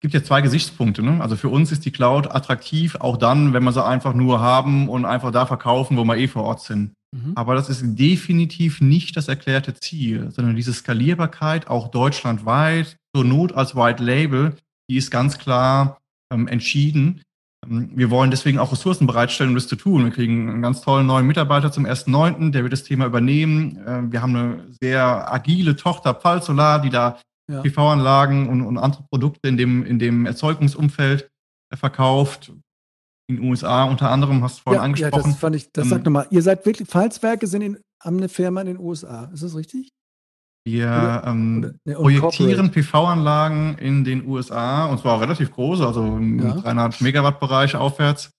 gibt 0.00 0.14
ja 0.14 0.22
zwei 0.22 0.40
Gesichtspunkte. 0.40 1.02
Ne? 1.02 1.20
Also 1.20 1.36
für 1.36 1.48
uns 1.48 1.72
ist 1.72 1.84
die 1.84 1.90
Cloud 1.90 2.30
attraktiv, 2.30 2.96
auch 2.96 3.16
dann, 3.16 3.52
wenn 3.52 3.64
wir 3.64 3.72
sie 3.72 3.84
einfach 3.84 4.14
nur 4.14 4.40
haben 4.40 4.88
und 4.88 5.04
einfach 5.04 5.32
da 5.32 5.44
verkaufen, 5.44 5.96
wo 5.96 6.04
wir 6.04 6.16
eh 6.16 6.28
vor 6.28 6.44
Ort 6.44 6.60
sind. 6.60 6.94
Mhm. 7.16 7.32
Aber 7.34 7.54
das 7.54 7.68
ist 7.68 7.82
definitiv 7.84 8.80
nicht 8.80 9.16
das 9.16 9.28
erklärte 9.28 9.74
Ziel, 9.74 10.30
sondern 10.30 10.56
diese 10.56 10.72
Skalierbarkeit 10.72 11.68
auch 11.68 11.88
deutschlandweit, 11.88 12.96
zur 13.14 13.24
Not 13.24 13.52
als 13.52 13.74
White 13.74 14.02
Label, 14.02 14.56
die 14.90 14.96
ist 14.96 15.10
ganz 15.10 15.38
klar 15.38 15.98
ähm, 16.32 16.48
entschieden. 16.48 17.22
Ähm, 17.66 17.90
wir 17.94 18.10
wollen 18.10 18.30
deswegen 18.30 18.58
auch 18.58 18.72
Ressourcen 18.72 19.06
bereitstellen, 19.06 19.50
um 19.50 19.54
das 19.54 19.68
zu 19.68 19.76
tun. 19.76 20.04
Wir 20.04 20.12
kriegen 20.12 20.48
einen 20.48 20.62
ganz 20.62 20.82
tollen 20.82 21.06
neuen 21.06 21.26
Mitarbeiter 21.26 21.72
zum 21.72 21.86
1.9., 21.86 22.50
der 22.50 22.62
wird 22.62 22.72
das 22.72 22.84
Thema 22.84 23.06
übernehmen. 23.06 23.78
Äh, 23.86 24.12
wir 24.12 24.22
haben 24.22 24.36
eine 24.36 24.64
sehr 24.80 25.32
agile 25.32 25.76
Tochter 25.76 26.14
Pfalzolar, 26.14 26.80
die 26.80 26.90
da 26.90 27.18
ja. 27.50 27.62
PV-Anlagen 27.62 28.48
und, 28.48 28.62
und, 28.62 28.76
andere 28.76 29.04
Produkte 29.10 29.48
in 29.48 29.56
dem, 29.56 29.84
in 29.84 29.98
dem 29.98 30.26
Erzeugungsumfeld 30.26 31.30
äh, 31.70 31.76
verkauft 31.76 32.52
in 33.28 33.36
den 33.36 33.44
USA 33.44 33.84
unter 33.84 34.10
anderem, 34.10 34.42
hast 34.42 34.58
du 34.58 34.62
vorhin 34.62 34.80
ja, 34.80 34.84
angesprochen. 34.84 35.20
Ja, 35.20 35.28
das 35.28 35.38
fand 35.38 35.56
ich, 35.56 35.70
das 35.72 35.84
ähm, 35.84 35.90
sagt 35.90 36.04
nochmal, 36.04 36.26
ihr 36.30 36.42
seid 36.42 36.64
wirklich, 36.64 36.88
Pfalzwerke 36.88 37.46
sind 37.46 37.62
in, 37.62 37.78
haben 38.02 38.16
eine 38.16 38.28
Firma 38.28 38.62
in 38.62 38.68
den 38.68 38.78
USA, 38.78 39.24
ist 39.32 39.42
das 39.42 39.54
richtig? 39.54 39.90
Wir 40.64 40.86
oder, 40.86 41.22
ähm, 41.26 41.58
oder, 41.58 41.72
ne, 41.84 41.94
projektieren 41.94 42.70
PV-Anlagen 42.70 43.76
in 43.78 44.04
den 44.04 44.26
USA 44.26 44.86
und 44.86 45.00
zwar 45.00 45.20
relativ 45.20 45.52
groß, 45.52 45.82
also 45.82 46.04
im 46.04 46.40
ja. 46.40 46.54
300 46.54 47.00
Megawatt 47.00 47.38
Bereich 47.38 47.76
aufwärts. 47.76 48.30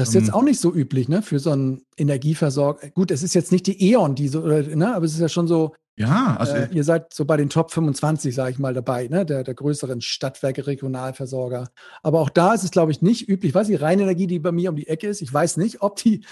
Das 0.00 0.08
ist 0.08 0.14
jetzt 0.14 0.28
ähm, 0.28 0.34
auch 0.34 0.42
nicht 0.42 0.60
so 0.60 0.74
üblich, 0.74 1.08
ne, 1.08 1.20
für 1.20 1.38
so 1.38 1.50
einen 1.50 1.82
Energieversorger. 1.96 2.90
Gut, 2.90 3.10
es 3.10 3.22
ist 3.22 3.34
jetzt 3.34 3.52
nicht 3.52 3.66
die 3.66 3.92
E.ON, 3.92 4.14
die 4.14 4.28
so, 4.28 4.40
ne, 4.40 4.94
aber 4.94 5.04
es 5.04 5.12
ist 5.12 5.20
ja 5.20 5.28
schon 5.28 5.46
so, 5.46 5.74
ja, 5.98 6.36
also 6.38 6.54
äh, 6.54 6.68
ihr 6.72 6.84
seid 6.84 7.12
so 7.12 7.26
bei 7.26 7.36
den 7.36 7.50
Top 7.50 7.70
25, 7.70 8.34
sage 8.34 8.52
ich 8.52 8.58
mal, 8.58 8.72
dabei, 8.72 9.08
ne? 9.08 9.26
der, 9.26 9.44
der 9.44 9.52
größeren 9.52 10.00
Stadtwerke, 10.00 10.66
Regionalversorger. 10.66 11.68
Aber 12.02 12.20
auch 12.20 12.30
da 12.30 12.54
ist 12.54 12.64
es, 12.64 12.70
glaube 12.70 12.90
ich, 12.90 13.02
nicht 13.02 13.28
üblich. 13.28 13.54
Was 13.54 13.66
die 13.66 13.74
Rheinenergie, 13.74 14.26
die 14.26 14.38
bei 14.38 14.50
mir 14.50 14.70
um 14.70 14.76
die 14.76 14.88
Ecke 14.88 15.08
ist, 15.08 15.20
ich 15.20 15.30
weiß 15.30 15.58
nicht, 15.58 15.82
ob 15.82 15.96
die, 15.96 16.24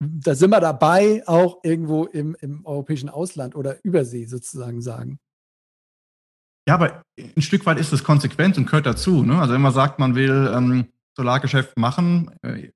da 0.00 0.34
sind 0.34 0.48
wir 0.48 0.60
dabei, 0.60 1.22
auch 1.26 1.58
irgendwo 1.62 2.04
im, 2.04 2.34
im 2.40 2.64
europäischen 2.64 3.10
Ausland 3.10 3.54
oder 3.54 3.84
Übersee 3.84 4.24
sozusagen 4.24 4.80
sagen. 4.80 5.18
Ja, 6.66 6.74
aber 6.74 7.02
ein 7.18 7.42
Stück 7.42 7.66
weit 7.66 7.78
ist 7.78 7.92
es 7.92 8.04
konsequent 8.04 8.56
und 8.56 8.64
gehört 8.64 8.86
dazu. 8.86 9.24
Ne? 9.24 9.38
Also 9.38 9.52
wenn 9.52 9.60
man 9.60 9.74
sagt, 9.74 9.98
man 9.98 10.14
will 10.14 10.50
ähm, 10.54 10.86
Solargeschäft 11.14 11.76
machen, 11.76 12.30
äh, 12.42 12.70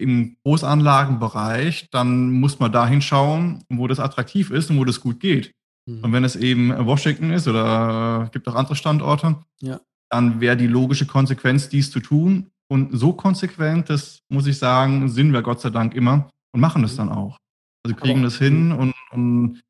im 0.00 0.36
Großanlagenbereich, 0.44 1.88
dann 1.90 2.30
muss 2.32 2.58
man 2.58 2.72
dahin 2.72 3.02
schauen, 3.02 3.64
wo 3.68 3.86
das 3.86 4.00
attraktiv 4.00 4.50
ist 4.50 4.70
und 4.70 4.78
wo 4.78 4.84
das 4.84 5.00
gut 5.00 5.20
geht. 5.20 5.52
Mhm. 5.86 6.04
Und 6.04 6.12
wenn 6.12 6.24
es 6.24 6.36
eben 6.36 6.86
Washington 6.86 7.30
ist 7.30 7.46
oder 7.46 8.28
gibt 8.32 8.48
auch 8.48 8.54
andere 8.54 8.76
Standorte, 8.76 9.36
ja. 9.60 9.80
dann 10.10 10.40
wäre 10.40 10.56
die 10.56 10.66
logische 10.66 11.06
Konsequenz, 11.06 11.68
dies 11.68 11.90
zu 11.90 12.00
tun. 12.00 12.50
Und 12.68 12.96
so 12.96 13.12
konsequent, 13.12 13.90
das 13.90 14.20
muss 14.28 14.46
ich 14.46 14.58
sagen, 14.58 15.08
sind 15.08 15.32
wir 15.32 15.42
Gott 15.42 15.60
sei 15.60 15.70
Dank 15.70 15.94
immer 15.94 16.30
und 16.52 16.60
machen 16.60 16.82
das 16.82 16.92
mhm. 16.94 16.98
dann 16.98 17.08
auch. 17.10 17.36
Also 17.84 17.96
kriegen 17.96 18.20
Aber, 18.20 18.28
das 18.28 18.38
hin 18.38 18.72
und, 18.72 18.94
und 19.12 19.60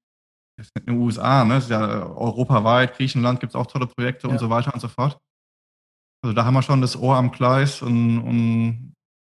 in 0.59 0.87
den 0.87 0.99
USA, 0.99 1.45
ne? 1.45 1.55
Das 1.55 1.65
ist 1.65 1.71
ja 1.71 2.07
europaweit, 2.07 2.97
Griechenland 2.97 3.41
gibt 3.41 3.53
es 3.53 3.57
auch 3.57 3.67
tolle 3.67 3.87
Projekte 3.87 4.27
Ja. 4.27 4.33
und 4.33 4.39
so 4.39 4.51
weiter 4.51 4.75
und 4.75 4.81
so 4.81 4.89
fort. 4.89 5.19
Also 6.23 6.35
da 6.35 6.45
haben 6.45 6.55
wir 6.55 6.63
schon 6.63 6.83
das 6.83 6.97
Ohr 6.97 7.17
am 7.17 7.31
Gleis 7.31 7.81
und, 7.81 8.19
und 8.19 8.91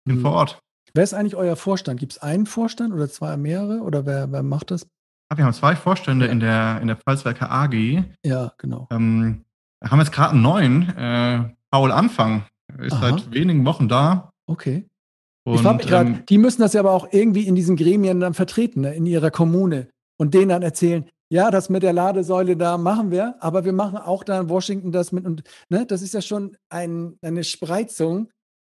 Mhm. 0.06 0.20
vor 0.20 0.32
Ort. 0.32 0.58
Wer 0.94 1.04
ist 1.04 1.14
eigentlich 1.14 1.36
euer 1.36 1.56
Vorstand? 1.56 1.98
Gibt 2.00 2.12
es 2.12 2.18
einen 2.18 2.46
Vorstand 2.46 2.92
oder 2.92 3.08
zwei 3.08 3.36
mehrere? 3.36 3.80
Oder 3.80 4.04
wer, 4.04 4.30
wer 4.30 4.42
macht 4.42 4.70
das? 4.70 4.86
Wir 5.34 5.44
haben 5.44 5.54
zwei 5.54 5.74
Vorstände 5.74 6.26
Ja. 6.26 6.32
in 6.32 6.40
der, 6.40 6.80
in 6.82 6.88
der 6.88 6.96
Pfalzwerke 6.96 7.50
AG. 7.50 8.04
Ja, 8.24 8.52
genau. 8.58 8.86
Ähm, 8.90 9.44
wir 9.80 9.90
haben 9.90 9.98
jetzt 10.00 10.12
gerade 10.12 10.32
einen 10.32 10.42
neuen, 10.42 10.96
äh, 10.96 11.44
Paul 11.70 11.90
Anfang, 11.90 12.44
ist 12.78 12.92
Aha. 12.92 13.10
seit 13.10 13.32
wenigen 13.32 13.64
Wochen 13.64 13.88
da. 13.88 14.30
Okay. 14.46 14.86
Und, 15.44 15.54
ich 15.54 15.62
frage 15.62 15.78
mich 15.78 15.86
gerade, 15.86 16.10
ähm, 16.10 16.26
die 16.28 16.38
müssen 16.38 16.60
das 16.60 16.74
ja 16.74 16.80
aber 16.80 16.92
auch 16.92 17.08
irgendwie 17.12 17.46
in 17.46 17.54
diesen 17.54 17.76
Gremien 17.76 18.20
dann 18.20 18.34
vertreten, 18.34 18.82
ne, 18.82 18.94
in 18.94 19.06
ihrer 19.06 19.30
Kommune 19.30 19.88
und 20.18 20.34
denen 20.34 20.50
dann 20.50 20.62
erzählen, 20.62 21.08
ja, 21.30 21.50
das 21.50 21.70
mit 21.70 21.82
der 21.82 21.94
Ladesäule 21.94 22.56
da 22.56 22.76
machen 22.76 23.10
wir, 23.10 23.36
aber 23.40 23.64
wir 23.64 23.72
machen 23.72 23.96
auch 23.96 24.22
da 24.22 24.38
in 24.38 24.50
Washington 24.50 24.92
das 24.92 25.12
mit 25.12 25.24
und 25.24 25.42
ne, 25.70 25.86
das 25.86 26.02
ist 26.02 26.12
ja 26.12 26.20
schon 26.20 26.56
ein, 26.68 27.16
eine 27.22 27.42
Spreizung, 27.42 28.28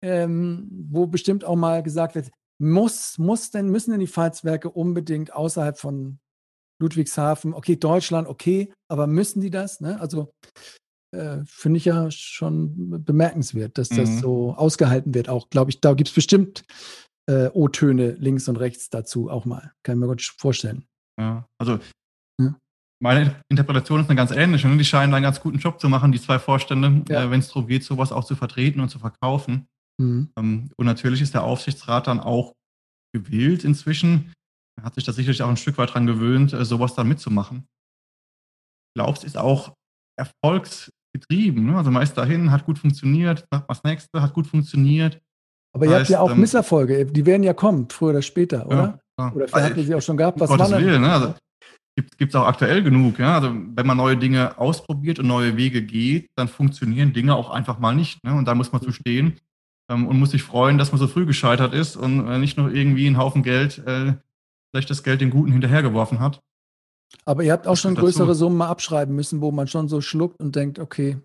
ähm, 0.03 0.69
wo 0.91 1.07
bestimmt 1.07 1.45
auch 1.45 1.57
mal 1.57 1.83
gesagt 1.83 2.15
wird, 2.15 2.31
muss, 2.61 3.19
muss 3.19 3.51
denn, 3.51 3.69
müssen 3.71 3.91
denn 3.93 4.01
die 4.01 4.07
Pfalzwerke 4.07 4.71
unbedingt 4.71 5.33
außerhalb 5.33 5.79
von 5.79 6.19
Ludwigshafen, 6.81 7.55
okay, 7.55 7.77
Deutschland, 7.77 8.29
okay, 8.29 8.73
aber 8.91 9.07
müssen 9.07 9.41
die 9.41 9.51
das? 9.51 9.81
Ne? 9.81 10.01
Also 10.01 10.33
äh, 11.15 11.39
finde 11.45 11.77
ich 11.79 11.85
ja 11.85 12.11
schon 12.11 13.05
bemerkenswert, 13.05 13.79
dass 13.79 13.89
das 13.91 14.11
Mhm. 14.11 14.19
so 14.19 14.55
ausgehalten 14.55 15.15
wird. 15.15 15.29
Auch, 15.29 15.51
glaube 15.51 15.71
ich, 15.71 15.81
da 15.81 15.95
gibt 15.95 16.09
es 16.09 16.15
bestimmt 16.15 16.65
äh, 17.31 17.49
O-Töne 17.53 18.13
links 18.13 18.49
und 18.49 18.57
rechts 18.57 18.91
dazu 18.91 19.31
auch 19.31 19.45
mal. 19.45 19.73
Kann 19.85 19.97
ich 19.97 20.01
mir 20.01 20.07
gut 20.09 20.23
vorstellen. 20.23 20.85
ja, 21.21 21.47
also 21.61 21.79
Ja. 22.41 22.57
meine 23.01 23.37
Interpretation 23.49 24.01
ist 24.01 24.09
eine 24.09 24.17
ganz 24.17 24.31
ähnliche. 24.33 24.67
Ne? 24.69 24.77
Die 24.79 24.85
scheinen 24.85 25.13
da 25.13 25.19
einen 25.19 25.25
ganz 25.25 25.41
guten 25.41 25.59
Job 25.59 25.79
zu 25.81 25.89
machen, 25.89 26.11
die 26.11 26.21
zwei 26.21 26.39
Vorstände, 26.41 27.05
Ja. 27.09 27.25
äh, 27.25 27.31
wenn 27.31 27.41
es 27.41 27.49
darum 27.49 27.67
geht, 27.69 27.85
sowas 27.85 28.11
auch 28.11 28.25
zu 28.25 28.35
vertreten 28.35 28.81
und 28.81 28.89
zu 28.89 28.99
verkaufen. 28.99 29.67
Mhm. 30.01 30.31
Ähm, 30.37 30.71
und 30.77 30.87
natürlich 30.87 31.21
ist 31.21 31.35
der 31.35 31.45
Aufsichtsrat 31.45 32.07
dann 32.07 32.21
auch 32.21 32.55
gewillt 33.15 33.65
inzwischen, 33.65 34.33
er 34.79 34.85
hat 34.85 34.95
sich 34.95 35.05
da 35.05 35.13
sicherlich 35.13 35.43
auch 35.43 35.49
ein 35.49 35.57
Stück 35.57 35.79
weit 35.79 35.95
dran 35.95 36.07
gewöhnt, 36.07 36.53
äh, 36.53 36.65
sowas 36.65 36.95
dann 36.95 37.09
mitzumachen. 37.09 37.67
Ich 38.89 39.01
glaube, 39.01 39.19
es 39.19 39.25
ist 39.25 39.37
auch 39.37 39.75
erfolgsgetrieben. 40.19 41.67
Ne? 41.67 41.77
Also 41.77 41.91
man 41.91 42.03
ist 42.03 42.15
dahin, 42.15 42.51
hat 42.51 42.65
gut 42.65 42.79
funktioniert, 42.79 43.47
macht 43.51 43.65
das 43.69 43.85
nächste, 43.85 44.21
hat 44.21 44.35
gut 44.35 44.47
funktioniert. 44.47 45.21
Aber 45.75 45.87
ihr 45.87 45.99
habt 45.99 46.09
ja 46.09 46.19
Heißt, 46.19 46.31
auch 46.31 46.33
ähm, 46.33 46.41
Misserfolge, 46.41 47.07
die 47.07 47.25
werden 47.25 47.43
ja 47.43 47.55
kommen, 47.55 47.89
früher 47.89 48.11
oder 48.11 48.23
später, 48.23 48.67
oder? 48.67 48.77
Ja, 48.77 48.99
ja. 49.19 49.33
Oder 49.33 49.49
vielleicht 49.49 49.55
Also, 49.55 49.69
habt 49.69 49.77
ihr 49.79 49.85
sie 49.85 49.95
auch 49.95 50.03
schon 50.03 50.17
gehabt. 50.17 50.41
Was 50.41 50.49
Gottes 50.51 50.71
waren 50.71 50.85
Willen, 50.85 51.01
ne? 51.01 51.13
Also, 51.13 51.35
gibt 51.97 52.23
es 52.23 52.35
auch 52.35 52.47
aktuell 52.47 52.83
genug. 52.83 53.19
Ja? 53.19 53.35
Also 53.35 53.55
wenn 53.55 53.87
man 53.87 53.97
neue 53.97 54.17
Dinge 54.17 54.59
ausprobiert 54.59 55.19
und 55.19 55.27
neue 55.27 55.57
Wege 55.57 55.83
geht, 55.83 56.31
dann 56.37 56.49
funktionieren 56.49 57.13
Dinge 57.13 57.35
auch 57.35 57.51
einfach 57.51 57.79
mal 57.79 57.95
nicht. 57.95 58.23
Ne? 58.25 58.35
Und 58.35 58.47
da 58.47 58.55
muss 58.55 58.73
man 58.73 58.81
zu 58.81 58.93
stehen 58.93 59.39
und 59.93 60.19
muss 60.19 60.31
sich 60.31 60.43
freuen, 60.43 60.79
dass 60.79 60.93
man 60.93 60.99
so 60.99 61.07
früh 61.07 61.27
gescheitert 61.27 61.75
ist 61.75 61.97
und 61.97 62.27
äh, 62.27 62.39
nicht 62.39 62.57
nur 62.57 62.73
irgendwie 62.73 63.07
einen 63.07 63.19
Haufen 63.19 63.43
Geld, 63.43 63.79
äh, 63.87 64.15
schlechtes 64.75 65.03
Geld 65.03 65.21
dem 65.21 65.31
Guten 65.31 65.53
hinterhergeworfen 65.53 66.21
hat. 66.21 66.41
Aber 67.25 67.43
ihr 67.43 67.53
habt 67.53 67.67
auch 67.67 67.73
Das 67.73 67.81
schon 67.81 67.95
gehört 67.95 68.09
dazu. 68.09 68.19
größere 68.19 68.35
Summen 68.35 68.57
mal 68.57 68.69
abschreiben 68.69 69.15
müssen, 69.15 69.41
wo 69.41 69.51
man 69.51 69.69
schon 69.69 69.89
so 69.89 70.01
schluckt 70.01 70.41
und 70.41 70.57
denkt, 70.57 70.79
okay, 70.79 71.19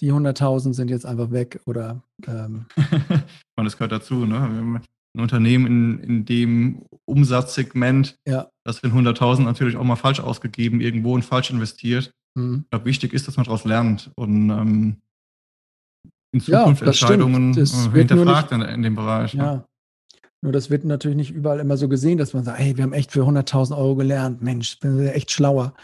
die 0.00 0.12
100.000 0.12 0.74
sind 0.74 0.90
jetzt 0.90 1.06
einfach 1.06 1.30
weg 1.30 1.60
oder 1.66 2.02
ähm, 2.26 2.66
und 3.56 3.64
das 3.64 3.76
gehört 3.76 3.92
dazu. 3.92 4.26
Ne? 4.26 4.80
Ein 5.14 5.20
Unternehmen 5.20 5.66
in, 5.66 5.98
in 6.00 6.24
dem 6.24 6.82
Umsatzsegment, 7.04 8.16
ja. 8.26 8.48
das 8.64 8.78
sind 8.78 8.94
100.000 8.94 9.42
natürlich 9.42 9.76
auch 9.76 9.84
mal 9.84 9.96
falsch 9.96 10.20
ausgegeben 10.20 10.80
irgendwo 10.80 11.14
und 11.14 11.24
falsch 11.24 11.50
investiert. 11.50 12.12
Mhm. 12.34 12.62
Ich 12.64 12.70
glaube, 12.70 12.84
wichtig 12.84 13.12
ist, 13.12 13.26
dass 13.28 13.36
man 13.36 13.44
daraus 13.44 13.64
lernt 13.64 14.10
und 14.16 14.50
ähm, 14.50 14.96
in 16.32 16.40
Ja, 16.40 16.60
Zukunft 16.60 16.82
das 16.82 16.96
stimmt. 16.96 17.10
Entscheidungen 17.12 17.52
Das 17.54 17.86
äh, 17.86 17.90
hinterfragt 17.90 18.52
in, 18.52 18.62
in 18.62 18.82
dem 18.82 18.94
Bereich. 18.94 19.34
Ne? 19.34 19.42
Ja. 19.42 19.64
Nur 20.42 20.52
das 20.52 20.70
wird 20.70 20.84
natürlich 20.84 21.16
nicht 21.16 21.30
überall 21.32 21.60
immer 21.60 21.76
so 21.76 21.88
gesehen, 21.88 22.16
dass 22.16 22.32
man 22.32 22.44
sagt, 22.44 22.58
hey, 22.58 22.76
wir 22.76 22.84
haben 22.84 22.94
echt 22.94 23.12
für 23.12 23.22
100.000 23.24 23.76
Euro 23.76 23.94
gelernt. 23.96 24.40
Mensch, 24.42 24.78
bin 24.80 24.98
wir 24.98 25.14
echt 25.14 25.30
schlauer. 25.30 25.74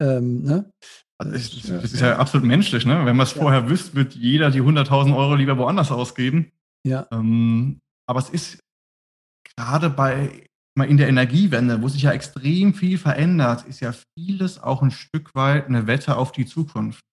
Ähm, 0.00 0.42
ne? 0.42 0.70
Also 1.18 1.34
es, 1.34 1.64
es 1.68 1.92
ist 1.94 2.00
ja 2.00 2.16
absolut 2.18 2.46
menschlich. 2.46 2.86
Ne? 2.86 3.04
Wenn 3.06 3.16
man 3.16 3.26
es 3.26 3.34
Ja. 3.34 3.42
vorher 3.42 3.68
wüsste, 3.68 3.94
wird 3.96 4.14
jeder 4.14 4.50
die 4.50 4.62
100.000 4.62 5.16
Euro 5.16 5.34
lieber 5.34 5.58
woanders 5.58 5.90
ausgeben. 5.90 6.52
Ja. 6.86 7.06
Ähm, 7.10 7.80
aber 8.08 8.20
es 8.20 8.28
ist 8.30 8.60
gerade 9.56 9.90
bei 9.90 10.46
mal 10.76 10.88
in 10.88 10.96
der 10.96 11.08
Energiewende, 11.08 11.82
wo 11.82 11.88
sich 11.88 12.02
ja 12.02 12.10
extrem 12.12 12.74
viel 12.74 12.98
verändert, 12.98 13.64
ist 13.68 13.80
ja 13.80 13.94
vieles 14.18 14.60
auch 14.60 14.82
ein 14.82 14.90
Stück 14.90 15.34
weit 15.34 15.66
eine 15.66 15.86
Wette 15.86 16.16
auf 16.16 16.32
die 16.32 16.46
Zukunft. 16.46 17.04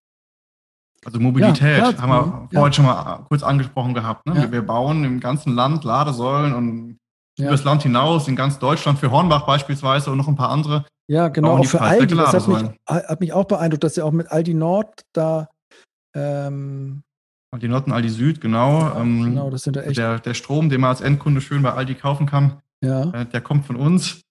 Also 1.06 1.19
Mobilität 1.19 1.80
Ja, 1.80 1.91
klar. 1.94 2.02
haben 2.02 2.10
wir 2.11 2.26
Mhm. 2.26 2.49
vorhin 2.53 2.73
schon 2.73 2.86
mal 2.86 3.26
kurz 3.28 3.44
angesprochen 3.44 3.94
gehabt. 3.94 4.26
Ne? 4.28 4.36
Ja. 4.36 4.52
Wir, 4.52 4.61
bauen 4.61 5.03
im 5.03 5.19
ganzen 5.19 5.53
Land 5.56 5.84
Ladesäulen 5.84 6.53
und 6.53 6.98
Ja. 7.40 7.48
übers 7.48 7.64
Land 7.64 7.84
hinaus, 7.84 8.28
in 8.28 8.36
ganz 8.36 8.60
Deutschland, 8.60 8.99
für 8.99 9.10
Hornbach 9.10 9.45
beispielsweise 9.45 10.11
und 10.11 10.18
noch 10.18 10.28
ein 10.28 10.36
paar 10.36 10.49
andere. 10.49 10.86
Ja, 11.07 11.28
genau, 11.30 11.57
auch 11.57 11.65
für 11.65 11.82
Aldi. 11.82 12.15
Das 12.15 12.28
hat 12.34 12.48
mich, 12.48 12.57
Ladesäulen. 12.57 12.76
hat 12.88 13.19
mich 13.19 13.34
auch 13.34 13.45
beeindruckt, 13.45 13.84
dass 13.84 13.98
ihr 13.98 14.06
auch 14.06 14.11
mit 14.11 14.32
Aldi 14.32 14.53
Nord 14.53 15.02
da 15.14 15.49
ähm, 16.15 17.03
Aldi 17.53 17.68
Nord 17.68 17.88
und 17.88 17.94
Aldi 17.94 18.10
Süd, 18.10 18.40
genau. 18.41 18.95
ähm, 18.98 19.23
genau, 19.23 19.49
das 19.49 19.64
sind 19.64 19.76
ja 19.76 19.82
echt, 19.82 19.98
der, 19.98 20.19
der 20.19 20.34
Strom, 20.34 20.69
den 20.69 20.82
man 20.82 20.90
als 20.91 21.02
Endkunde 21.02 21.41
schön 21.41 21.61
bei 21.64 21.73
Aldi 21.73 21.95
kaufen 21.95 22.26
kann, 22.26 22.61
ja. 22.82 23.10
äh, 23.11 23.26
der 23.26 23.41
kommt 23.41 23.65
von 23.65 23.76
uns. 23.76 24.22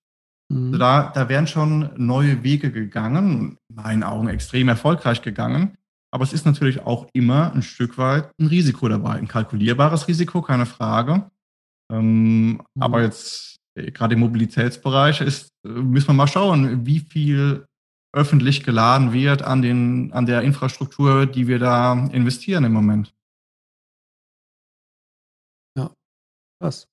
Mhm. 0.50 0.66
Also 0.68 0.78
da, 0.78 1.10
da 1.14 1.28
wären 1.28 1.46
schon 1.46 1.90
neue 1.96 2.42
Wege 2.42 2.70
gegangen, 2.70 3.58
in 3.68 3.76
meinen 3.76 4.02
Augen 4.02 4.28
extrem 4.28 4.68
erfolgreich 4.68 5.20
gegangen. 5.22 5.76
Aber 6.12 6.24
es 6.24 6.32
ist 6.32 6.46
natürlich 6.46 6.80
auch 6.80 7.06
immer 7.12 7.52
ein 7.52 7.62
Stück 7.62 7.98
weit 7.98 8.30
ein 8.40 8.46
Risiko 8.46 8.88
dabei, 8.88 9.12
ein 9.12 9.28
kalkulierbares 9.28 10.08
Risiko, 10.08 10.42
keine 10.42 10.66
Frage. 10.66 11.30
Ähm, 11.92 12.60
Mhm. 12.74 12.82
Aber 12.82 13.02
jetzt 13.02 13.56
äh, 13.74 13.90
gerade 13.90 14.14
im 14.14 14.20
Mobilitätsbereich 14.20 15.20
ist, 15.20 15.48
äh, 15.64 15.68
müssen 15.68 16.08
wir 16.08 16.14
mal 16.14 16.26
schauen, 16.26 16.86
wie 16.86 17.00
viel 17.00 17.66
öffentlich 18.12 18.64
geladen 18.64 19.12
wird 19.12 19.42
an, 19.42 19.62
den, 19.62 20.12
an 20.12 20.26
der 20.26 20.42
Infrastruktur, 20.42 21.26
die 21.26 21.46
wir 21.46 21.60
da 21.60 21.92
investieren 22.12 22.64
im 22.64 22.72
Moment. 22.72 23.12
Krass. 26.60 26.86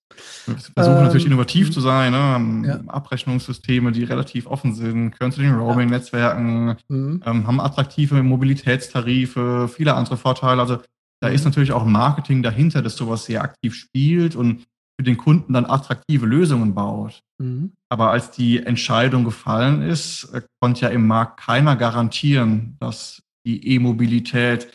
Wir 0.45 0.55
versuchen 0.55 0.97
Ähm, 0.97 1.03
natürlich 1.03 1.25
innovativ 1.25 1.71
zu 1.71 1.81
sein, 1.81 2.13
ne? 2.13 2.17
haben 2.17 2.63
ja. 2.63 2.79
Abrechnungssysteme, 2.87 3.91
die 3.91 4.05
relativ 4.05 4.47
offen 4.47 4.73
sind, 4.73 5.11
können 5.11 5.31
zu 5.33 5.41
den 5.41 5.53
Roaming-Netzwerken, 5.55 6.77
Mhm. 6.87 7.21
ähm, 7.25 7.45
haben 7.47 7.59
attraktive 7.59 8.23
Mobilitätstarife, 8.23 9.67
viele 9.67 9.95
andere 9.95 10.15
Vorteile. 10.17 10.61
Also 10.61 10.77
da 11.21 11.27
Mhm. 11.29 11.35
ist 11.35 11.45
natürlich 11.45 11.73
auch 11.73 11.85
Marketing 11.85 12.43
dahinter, 12.43 12.81
das 12.81 12.95
sowas 12.95 13.25
sehr 13.25 13.41
aktiv 13.41 13.75
spielt 13.75 14.35
und 14.35 14.65
für 14.99 15.03
den 15.03 15.17
Kunden 15.17 15.53
dann 15.53 15.65
attraktive 15.65 16.25
Lösungen 16.25 16.73
baut. 16.73 17.19
Mhm. 17.39 17.73
Aber 17.89 18.11
als 18.11 18.31
die 18.31 18.59
Entscheidung 18.65 19.25
gefallen 19.25 19.81
ist, 19.81 20.23
äh, 20.33 20.41
konnte 20.61 20.81
ja 20.81 20.87
im 20.89 21.05
Markt 21.07 21.41
keiner 21.41 21.75
garantieren, 21.75 22.77
dass 22.79 23.21
die 23.45 23.75
E-Mobilität 23.75 24.69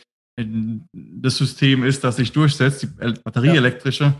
das 0.93 1.37
System 1.37 1.83
ist, 1.83 2.03
das 2.03 2.15
sich 2.17 2.31
durchsetzt, 2.31 2.83
die 2.83 2.89
el- 2.99 3.19
batterieelektrische, 3.23 4.05
ähm, 4.05 4.13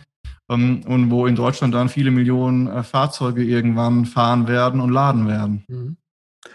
und 0.50 1.10
wo 1.10 1.26
in 1.26 1.36
Deutschland 1.36 1.74
dann 1.74 1.90
viele 1.90 2.12
Millionen 2.12 2.68
äh, 2.68 2.84
Fahrzeuge 2.84 3.44
irgendwann 3.44 4.06
fahren 4.06 4.48
werden 4.48 4.82
und 4.82 4.92
laden 4.92 5.28
werden. 5.28 5.64
Mhm. 5.68 5.98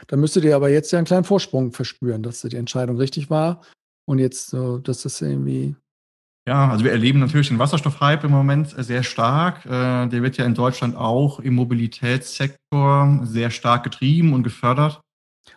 Da 0.07 0.17
müsstet 0.17 0.45
ihr 0.45 0.55
aber 0.55 0.69
jetzt 0.69 0.91
ja 0.93 0.99
einen 0.99 1.07
kleinen 1.07 1.25
Vorsprung 1.25 1.73
verspüren, 1.73 2.23
dass 2.23 2.43
die 2.43 2.57
Entscheidung 2.57 2.97
richtig 2.99 3.31
war 3.31 3.63
und 4.07 4.19
jetzt 4.19 4.51
so, 4.51 4.79
dass 4.79 5.03
das 5.03 5.21
irgendwie, 5.23 5.75
Ja, 6.47 6.69
also 6.71 6.85
wir 6.85 6.93
erleben 6.93 7.19
natürlich 7.21 7.49
den 7.49 7.59
Wasserstoffhype 7.59 8.27
im 8.27 8.33
Moment 8.33 8.75
sehr 8.77 9.03
stark. 9.03 9.65
Äh, 9.65 10.07
Der 10.09 10.23
wird 10.23 10.37
ja 10.37 10.45
in 10.45 10.55
Deutschland 10.55 10.95
auch 10.97 11.41
im 11.41 11.55
Mobilitätssektor 11.55 13.21
sehr 13.25 13.51
stark 13.51 13.85
getrieben 13.85 14.33
und 14.35 14.43
gefördert. 14.43 15.01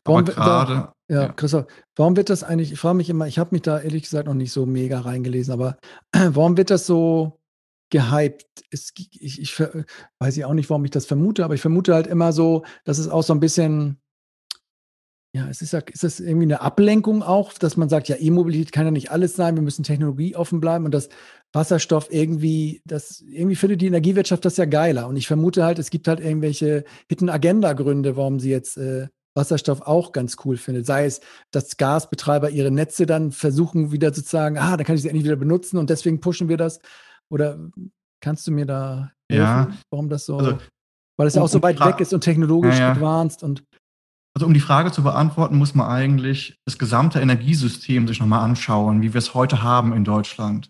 Warum 0.05 0.21
Aber 0.21 0.31
gerade, 0.31 0.73
ja, 1.09 1.23
Ja. 1.23 1.33
Christoph, 1.33 1.65
warum 1.97 2.15
wird 2.15 2.29
das 2.29 2.43
eigentlich, 2.43 2.71
ich 2.71 2.79
frage 2.79 2.95
mich 2.95 3.09
immer, 3.09 3.27
ich 3.27 3.37
habe 3.37 3.49
mich 3.51 3.61
da 3.61 3.79
ehrlich 3.79 4.03
gesagt 4.03 4.27
noch 4.27 4.33
nicht 4.33 4.53
so 4.53 4.65
mega 4.65 5.01
reingelesen, 5.01 5.53
aber 5.53 5.77
warum 6.13 6.55
wird 6.55 6.69
das 6.69 6.85
so 6.87 7.40
gehypt? 7.91 8.47
Es, 8.71 8.91
ich, 8.97 9.39
ich 9.39 9.59
weiß 10.19 10.37
ich 10.37 10.45
auch 10.45 10.53
nicht, 10.53 10.69
warum 10.69 10.85
ich 10.85 10.91
das 10.91 11.05
vermute, 11.05 11.45
aber 11.45 11.53
ich 11.53 11.61
vermute 11.61 11.93
halt 11.93 12.07
immer 12.07 12.33
so, 12.33 12.63
dass 12.83 12.97
es 12.97 13.07
auch 13.07 13.21
so 13.21 13.33
ein 13.33 13.39
bisschen, 13.39 14.01
ja, 15.33 15.47
es 15.47 15.61
ist 15.61 15.73
ja, 15.73 15.79
ist 15.79 16.03
das 16.03 16.19
irgendwie 16.19 16.45
eine 16.45 16.61
Ablenkung 16.61 17.23
auch, 17.23 17.53
dass 17.53 17.77
man 17.77 17.87
sagt, 17.87 18.09
ja, 18.09 18.17
E-Mobilität 18.19 18.71
kann 18.71 18.85
ja 18.85 18.91
nicht 18.91 19.11
alles 19.11 19.35
sein, 19.35 19.55
wir 19.55 19.61
müssen 19.61 19.83
technologieoffen 19.83 20.59
bleiben 20.59 20.85
und 20.85 20.93
das 20.93 21.09
Wasserstoff 21.53 22.07
irgendwie, 22.11 22.81
das 22.85 23.21
irgendwie 23.21 23.55
findet 23.55 23.81
die 23.81 23.87
Energiewirtschaft 23.87 24.43
das 24.43 24.57
ja 24.57 24.65
geiler. 24.65 25.07
Und 25.07 25.17
ich 25.17 25.27
vermute 25.27 25.63
halt, 25.63 25.79
es 25.79 25.89
gibt 25.89 26.07
halt 26.07 26.19
irgendwelche 26.19 26.83
Hidden 27.07 27.29
Agenda-Gründe, 27.29 28.17
warum 28.17 28.39
sie 28.39 28.49
jetzt 28.49 28.77
äh, 28.77 29.07
Wasserstoff 29.33 29.81
auch 29.81 30.11
ganz 30.11 30.37
cool 30.45 30.57
findet. 30.57 30.85
Sei 30.85 31.05
es, 31.05 31.21
dass 31.51 31.77
Gasbetreiber 31.77 32.49
ihre 32.49 32.71
Netze 32.71 33.05
dann 33.05 33.31
versuchen, 33.31 33.91
wieder 33.91 34.13
sozusagen, 34.13 34.57
ah, 34.57 34.75
dann 34.75 34.85
kann 34.85 34.95
ich 34.95 35.01
sie 35.01 35.09
endlich 35.09 35.25
wieder 35.25 35.35
benutzen 35.35 35.77
und 35.77 35.89
deswegen 35.89 36.19
pushen 36.19 36.49
wir 36.49 36.57
das. 36.57 36.79
Oder 37.31 37.57
kannst 38.21 38.45
du 38.47 38.51
mir 38.51 38.65
da 38.65 39.11
helfen, 39.31 39.45
Ja. 39.45 39.71
warum 39.89 40.09
das 40.09 40.25
so, 40.25 40.37
Also, 40.37 40.57
weil 41.17 41.27
es 41.27 41.35
ja 41.35 41.41
auch 41.41 41.47
so 41.47 41.57
um 41.57 41.63
weit 41.63 41.79
weg 41.79 41.99
ist 41.99 42.13
und 42.13 42.21
technologisch 42.21 42.75
Ja, 42.77 42.87
ja. 42.87 42.91
advanced 42.91 43.43
und 43.43 43.63
Also 44.33 44.45
um 44.45 44.53
die 44.53 44.59
Frage 44.61 44.91
zu 44.91 45.03
beantworten, 45.03 45.57
muss 45.57 45.75
man 45.75 45.87
eigentlich 45.87 46.57
das 46.65 46.77
gesamte 46.77 47.19
Energiesystem 47.19 48.07
sich 48.07 48.19
nochmal 48.19 48.43
anschauen, 48.45 49.01
wie 49.01 49.13
wir 49.13 49.19
es 49.19 49.33
heute 49.33 49.61
haben 49.61 49.91
in 49.91 50.05
Deutschland. 50.05 50.69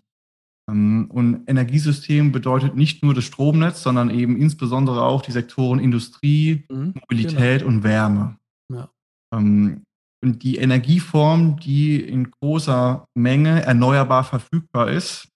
Ähm, 0.68 1.08
und 1.10 1.48
Energiesystem 1.48 2.32
bedeutet 2.32 2.74
nicht 2.76 3.02
nur 3.02 3.14
das 3.14 3.24
Stromnetz, 3.24 3.82
sondern 3.82 4.10
eben 4.10 4.36
insbesondere 4.36 5.02
auch 5.02 5.22
die 5.22 5.32
Sektoren 5.32 5.78
Industrie, 5.78 6.64
mhm, 6.70 6.94
Mobilität 7.00 7.60
genau. 7.60 7.72
und 7.72 7.82
Wärme. 7.84 8.36
Ja. 8.72 8.88
Ähm, 9.34 9.82
und 10.24 10.42
die 10.44 10.56
Energieform, 10.56 11.58
die 11.58 12.00
in 12.00 12.30
großer 12.30 13.06
Menge 13.14 13.62
erneuerbar 13.62 14.22
verfügbar 14.24 14.88
ist, 14.90 15.28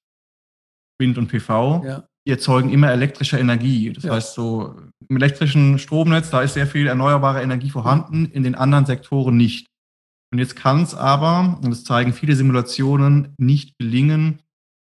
Wind 0.98 1.18
und 1.18 1.28
PV, 1.28 1.82
ja. 1.85 2.05
die 2.27 2.32
erzeugen 2.32 2.70
immer 2.70 2.90
elektrische 2.90 3.39
Energie. 3.39 3.93
Das 3.93 4.05
ja. 4.05 4.14
heißt, 4.14 4.35
so 4.35 4.74
im 5.09 5.16
elektrischen 5.16 5.78
Stromnetz, 5.78 6.31
da 6.31 6.43
ist 6.43 6.55
sehr 6.55 6.66
viel 6.66 6.86
erneuerbare 6.86 7.43
Energie 7.43 7.70
vorhanden, 7.70 8.27
in 8.27 8.43
den 8.43 8.55
anderen 8.55 8.86
Sektoren 8.86 9.36
nicht. 9.36 9.66
Und 10.32 10.39
jetzt 10.39 10.56
kann 10.56 10.82
es 10.82 10.94
aber, 10.94 11.59
und 11.62 11.70
das 11.70 11.85
zeigen 11.85 12.12
viele 12.12 12.35
Simulationen, 12.35 13.35
nicht 13.39 13.78
gelingen, 13.78 14.40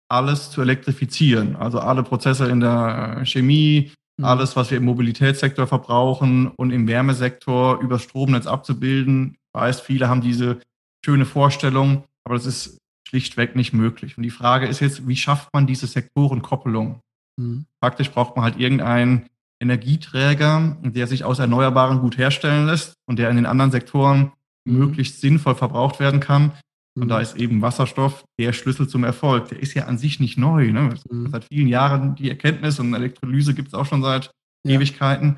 alles 0.08 0.50
zu 0.50 0.62
elektrifizieren. 0.62 1.56
Also 1.56 1.80
alle 1.80 2.02
Prozesse 2.02 2.48
in 2.48 2.60
der 2.60 3.22
Chemie, 3.24 3.92
mhm. 4.18 4.24
alles, 4.24 4.54
was 4.54 4.70
wir 4.70 4.78
im 4.78 4.84
Mobilitätssektor 4.84 5.66
verbrauchen 5.66 6.48
und 6.48 6.70
im 6.70 6.86
Wärmesektor 6.86 7.80
über 7.80 7.98
Stromnetz 7.98 8.46
abzubilden. 8.46 9.34
Ich 9.34 9.60
weiß, 9.60 9.80
viele 9.80 10.08
haben 10.08 10.20
diese 10.20 10.60
schöne 11.04 11.26
Vorstellung, 11.26 12.04
aber 12.24 12.36
das 12.36 12.46
ist 12.46 12.78
schlichtweg 13.14 13.54
nicht 13.54 13.72
möglich. 13.72 14.16
Und 14.16 14.24
die 14.24 14.30
Frage 14.30 14.66
ist 14.66 14.80
jetzt, 14.80 15.06
wie 15.06 15.14
schafft 15.14 15.50
man 15.52 15.68
diese 15.68 15.86
Sektorenkoppelung? 15.86 16.98
Mhm. 17.36 17.66
Praktisch 17.80 18.10
braucht 18.10 18.34
man 18.34 18.44
halt 18.44 18.58
irgendeinen 18.58 19.26
Energieträger, 19.62 20.76
der 20.82 21.06
sich 21.06 21.22
aus 21.22 21.38
Erneuerbaren 21.38 22.00
gut 22.00 22.18
herstellen 22.18 22.66
lässt 22.66 22.94
und 23.06 23.20
der 23.20 23.30
in 23.30 23.36
den 23.36 23.46
anderen 23.46 23.70
Sektoren 23.70 24.32
mhm. 24.64 24.78
möglichst 24.78 25.20
sinnvoll 25.20 25.54
verbraucht 25.54 26.00
werden 26.00 26.18
kann. 26.18 26.52
Und 26.98 27.08
da 27.08 27.16
mhm. 27.16 27.22
ist 27.22 27.36
eben 27.36 27.62
Wasserstoff 27.62 28.24
der 28.36 28.52
Schlüssel 28.52 28.88
zum 28.88 29.04
Erfolg. 29.04 29.48
Der 29.48 29.60
ist 29.60 29.74
ja 29.74 29.84
an 29.84 29.96
sich 29.96 30.18
nicht 30.18 30.36
neu. 30.36 30.72
Ne? 30.72 30.96
Mhm. 31.08 31.30
Seit 31.30 31.44
vielen 31.44 31.68
Jahren 31.68 32.16
die 32.16 32.28
Erkenntnis 32.28 32.80
und 32.80 32.92
Elektrolyse 32.94 33.54
gibt 33.54 33.68
es 33.68 33.74
auch 33.74 33.86
schon 33.86 34.02
seit 34.02 34.32
ja. 34.66 34.74
Ewigkeiten. 34.74 35.36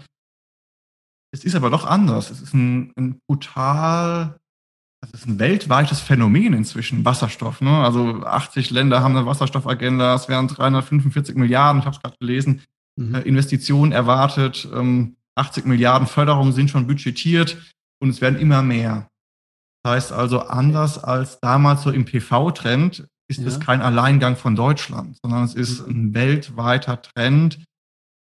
Es 1.31 1.45
ist 1.45 1.55
aber 1.55 1.69
doch 1.69 1.85
anders. 1.85 2.31
Es 2.31 2.41
ist 2.41 2.55
ein, 2.55 2.93
ein 2.97 3.19
brutal, 3.29 4.39
es 5.13 5.21
ist 5.21 5.27
ein 5.27 5.39
weltweites 5.39 6.01
Phänomen 6.01 6.53
inzwischen, 6.53 7.05
Wasserstoff. 7.05 7.61
Ne? 7.61 7.71
Also 7.71 8.25
80 8.25 8.71
Länder 8.71 9.03
haben 9.03 9.17
eine 9.17 9.27
Wasserstoffagenda, 9.27 10.15
es 10.15 10.29
werden 10.29 10.49
345 10.49 11.35
Milliarden, 11.37 11.81
ich 11.81 11.87
habe 11.87 11.97
es 11.97 12.03
gerade 12.03 12.17
gelesen, 12.19 12.63
mhm. 12.97 13.15
äh, 13.15 13.21
Investitionen 13.21 13.93
erwartet. 13.93 14.69
Ähm, 14.73 15.17
80 15.37 15.67
Milliarden 15.67 16.07
Förderungen 16.07 16.53
sind 16.53 16.71
schon 16.71 16.87
budgetiert 16.87 17.59
und 18.01 18.11
es 18.11 18.21
werden 18.21 18.39
immer 18.39 18.63
mehr. 18.63 19.09
Das 19.83 19.93
heißt 19.95 20.13
also, 20.13 20.41
anders 20.41 21.03
als 21.03 21.39
damals 21.41 21.83
so 21.83 21.91
im 21.91 22.05
PV-Trend, 22.05 23.07
ist 23.29 23.41
ja. 23.41 23.47
es 23.47 23.61
kein 23.61 23.83
Alleingang 23.83 24.37
von 24.37 24.55
Deutschland, 24.55 25.19
sondern 25.23 25.45
es 25.45 25.55
ist 25.55 25.87
mhm. 25.87 25.95
ein 25.95 26.15
weltweiter 26.15 27.03
Trend, 27.03 27.65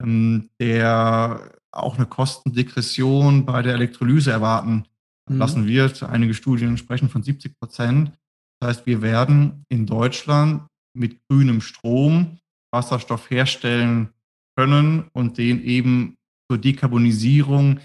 ähm, 0.02 0.48
der 0.60 1.52
auch 1.72 1.96
eine 1.96 2.06
Kostendegression 2.06 3.46
bei 3.46 3.62
der 3.62 3.74
Elektrolyse 3.74 4.30
erwarten 4.30 4.84
mhm. 5.28 5.38
lassen 5.38 5.66
wird. 5.66 6.02
Einige 6.02 6.34
Studien 6.34 6.76
sprechen 6.76 7.08
von 7.08 7.22
70 7.22 7.58
Prozent. 7.58 8.12
Das 8.60 8.76
heißt, 8.76 8.86
wir 8.86 9.02
werden 9.02 9.64
in 9.68 9.86
Deutschland 9.86 10.66
mit 10.94 11.18
grünem 11.28 11.60
Strom 11.60 12.38
Wasserstoff 12.72 13.30
herstellen 13.30 14.10
können 14.56 15.08
und 15.12 15.38
den 15.38 15.62
eben 15.62 16.16
zur 16.50 16.58
Dekarbonisierung 16.58 17.80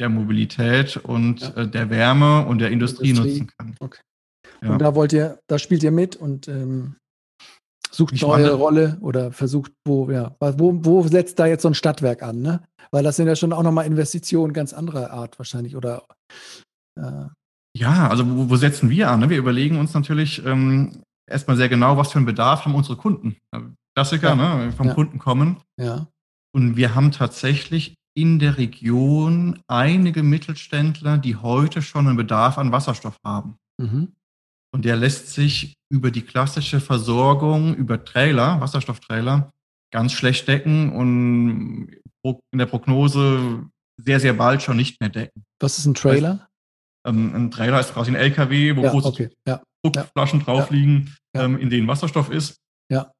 der 0.00 0.08
Mobilität 0.08 0.96
und 0.96 1.40
ja. 1.40 1.54
äh, 1.56 1.68
der 1.68 1.90
Wärme 1.90 2.46
und 2.46 2.58
der 2.58 2.70
Industrie, 2.70 3.10
Industrie. 3.10 3.40
nutzen 3.40 3.52
kann. 3.56 3.76
Okay. 3.78 4.00
Ja. 4.62 4.72
Und 4.72 4.78
da 4.80 4.94
wollt 4.94 5.12
ihr, 5.12 5.38
da 5.46 5.58
spielt 5.58 5.82
ihr 5.82 5.92
mit 5.92 6.16
und 6.16 6.48
ähm, 6.48 6.96
sucht 7.94 8.12
eine 8.22 8.32
neue 8.32 8.52
Rolle 8.54 8.98
oder 9.00 9.32
versucht, 9.32 9.72
wo, 9.84 10.10
ja, 10.10 10.34
wo, 10.40 10.84
wo 10.84 11.02
setzt 11.06 11.38
da 11.38 11.46
jetzt 11.46 11.62
so 11.62 11.68
ein 11.68 11.74
Stadtwerk 11.74 12.22
an, 12.22 12.42
ne? 12.42 12.62
Weil 12.90 13.02
das 13.02 13.16
sind 13.16 13.26
ja 13.26 13.36
schon 13.36 13.52
auch 13.52 13.62
nochmal 13.62 13.86
Investitionen 13.86 14.52
ganz 14.52 14.72
anderer 14.72 15.10
Art 15.10 15.38
wahrscheinlich 15.38 15.76
oder 15.76 16.02
äh, 17.00 17.26
ja, 17.76 18.08
also 18.08 18.24
wo, 18.28 18.50
wo, 18.50 18.56
setzen 18.56 18.88
wir 18.90 19.10
an? 19.10 19.20
Ne? 19.20 19.30
Wir 19.30 19.38
überlegen 19.38 19.78
uns 19.78 19.94
natürlich 19.94 20.44
ähm, 20.44 21.02
erstmal 21.28 21.56
sehr 21.56 21.68
genau, 21.68 21.96
was 21.96 22.12
für 22.12 22.18
einen 22.18 22.26
Bedarf 22.26 22.64
haben 22.64 22.74
unsere 22.74 22.96
Kunden. 22.96 23.36
Klassiker, 23.96 24.36
ja. 24.36 24.56
ne? 24.56 24.72
vom 24.72 24.88
ja. 24.88 24.94
Kunden 24.94 25.18
kommen. 25.18 25.60
Ja. 25.80 26.06
Und 26.54 26.76
wir 26.76 26.94
haben 26.94 27.10
tatsächlich 27.10 27.94
in 28.16 28.38
der 28.38 28.58
Region 28.58 29.60
einige 29.66 30.22
Mittelständler, 30.22 31.18
die 31.18 31.34
heute 31.34 31.82
schon 31.82 32.06
einen 32.06 32.16
Bedarf 32.16 32.58
an 32.58 32.70
Wasserstoff 32.70 33.18
haben. 33.24 33.56
Mhm. 33.78 34.12
Und 34.74 34.84
der 34.84 34.96
lässt 34.96 35.28
sich 35.28 35.76
über 35.88 36.10
die 36.10 36.22
klassische 36.22 36.80
Versorgung, 36.80 37.76
über 37.76 38.04
Trailer, 38.04 38.60
Wasserstofftrailer, 38.60 39.52
ganz 39.92 40.12
schlecht 40.12 40.48
decken 40.48 40.90
und 40.90 41.94
in 42.50 42.58
der 42.58 42.66
Prognose 42.66 43.70
sehr, 44.02 44.18
sehr 44.18 44.32
bald 44.32 44.62
schon 44.62 44.76
nicht 44.76 45.00
mehr 45.00 45.10
decken. 45.10 45.44
Was 45.60 45.78
ist 45.78 45.86
ein 45.86 45.94
Trailer? 45.94 46.48
Das 47.04 47.14
ähm, 47.14 47.32
ein 47.36 47.50
Trailer 47.52 47.78
ist 47.78 47.94
quasi 47.94 48.10
ein 48.10 48.16
LKW, 48.16 48.74
wo 48.74 48.82
ja, 48.82 48.90
große 48.90 49.06
okay. 49.06 49.30
ja. 49.46 49.62
Druckflaschen 49.84 50.40
ja. 50.40 50.44
drauf 50.44 50.70
liegen, 50.70 51.14
ähm, 51.36 51.56
in 51.56 51.70
denen 51.70 51.86
Wasserstoff 51.86 52.28
ist. 52.32 52.56
Ja. 52.90 53.12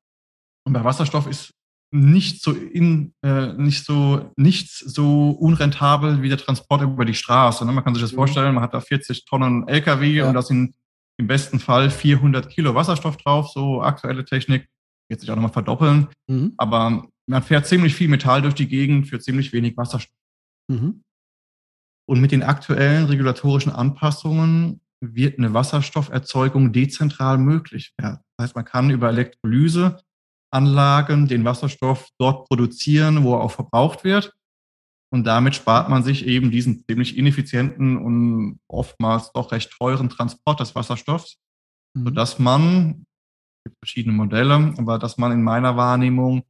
Und 0.67 0.73
bei 0.73 0.83
Wasserstoff 0.83 1.29
ist 1.29 1.53
nicht 1.93 2.43
so 2.43 2.51
in, 2.51 3.15
äh, 3.25 3.53
nicht 3.53 3.85
so, 3.85 4.33
nichts 4.35 4.81
so 4.81 5.31
unrentabel 5.31 6.21
wie 6.21 6.31
der 6.31 6.39
Transport 6.39 6.83
über 6.83 7.05
die 7.05 7.15
Straße. 7.15 7.65
Ne? 7.65 7.71
Man 7.71 7.85
kann 7.85 7.95
sich 7.95 8.03
das 8.03 8.11
mhm. 8.11 8.17
vorstellen, 8.17 8.55
man 8.57 8.65
hat 8.65 8.75
da 8.75 8.81
40 8.81 9.25
Tonnen 9.25 9.69
LKW 9.69 10.23
und 10.23 10.35
da 10.35 10.43
sind 10.43 10.75
im 11.17 11.27
besten 11.27 11.61
Fall 11.61 11.91
400 11.91 12.49
Kilo 12.51 12.75
Wasserstoff 12.75 13.17
drauf, 13.17 13.51
so 13.51 13.83
aktuelle 13.83 14.25
Technik, 14.25 14.69
wird 15.09 15.21
sich 15.21 15.31
auch 15.31 15.37
nochmal 15.37 15.53
verdoppeln. 15.53 16.09
Mhm. 16.29 16.55
Aber 16.57 17.07
man 17.27 17.43
fährt 17.43 17.67
ziemlich 17.67 17.95
viel 17.95 18.09
Metall 18.09 18.43
durch 18.43 18.55
die 18.55 18.69
Gegend 18.69 19.09
für 19.09 19.21
ziemlich 19.21 19.53
wenig 19.53 19.77
Wasserstoff. 19.77 20.17
Mhm. 20.69 21.03
Und 22.07 22.21
mit 22.21 22.33
den 22.33 22.43
aktuellen 22.43 23.07
regulatorischen 23.07 23.73
Anpassungen 23.73 24.81
wird 25.01 25.39
eine 25.39 25.55
Wasserstofferzeugung 25.55 26.73
dezentral 26.73 27.39
möglich 27.39 27.93
werden. 27.99 28.21
Das 28.37 28.47
heißt, 28.47 28.57
man 28.57 28.65
kann 28.65 28.91
über 28.91 29.09
Elektrolyse 29.09 30.01
Anlagen 30.51 31.27
den 31.27 31.45
Wasserstoff 31.45 32.09
dort 32.19 32.49
produzieren, 32.49 33.25
wo 33.25 33.35
er 33.35 33.41
auch 33.41 33.51
verbraucht 33.51 34.05
wird. 34.05 34.33
Und 35.15 35.25
damit 35.25 35.55
spart 35.55 35.89
man 35.89 36.03
sich 36.03 36.27
eben 36.27 36.51
diesen 36.51 36.85
ziemlich 36.85 37.17
ineffizienten 37.17 37.97
und 37.97 38.59
oftmals 38.69 39.31
doch 39.33 39.53
recht 39.53 39.71
teuren 39.79 40.09
Transport 40.09 40.59
des 40.59 40.75
Wasserstoffs, 40.75 41.39
mhm. 41.95 42.07
sodass 42.07 42.39
man, 42.39 43.05
es 43.59 43.71
gibt 43.71 43.79
verschiedene 43.79 44.17
Modelle, 44.17 44.75
aber 44.77 44.99
dass 44.99 45.17
man 45.17 45.31
in 45.31 45.43
meiner 45.43 45.77
Wahrnehmung 45.77 46.43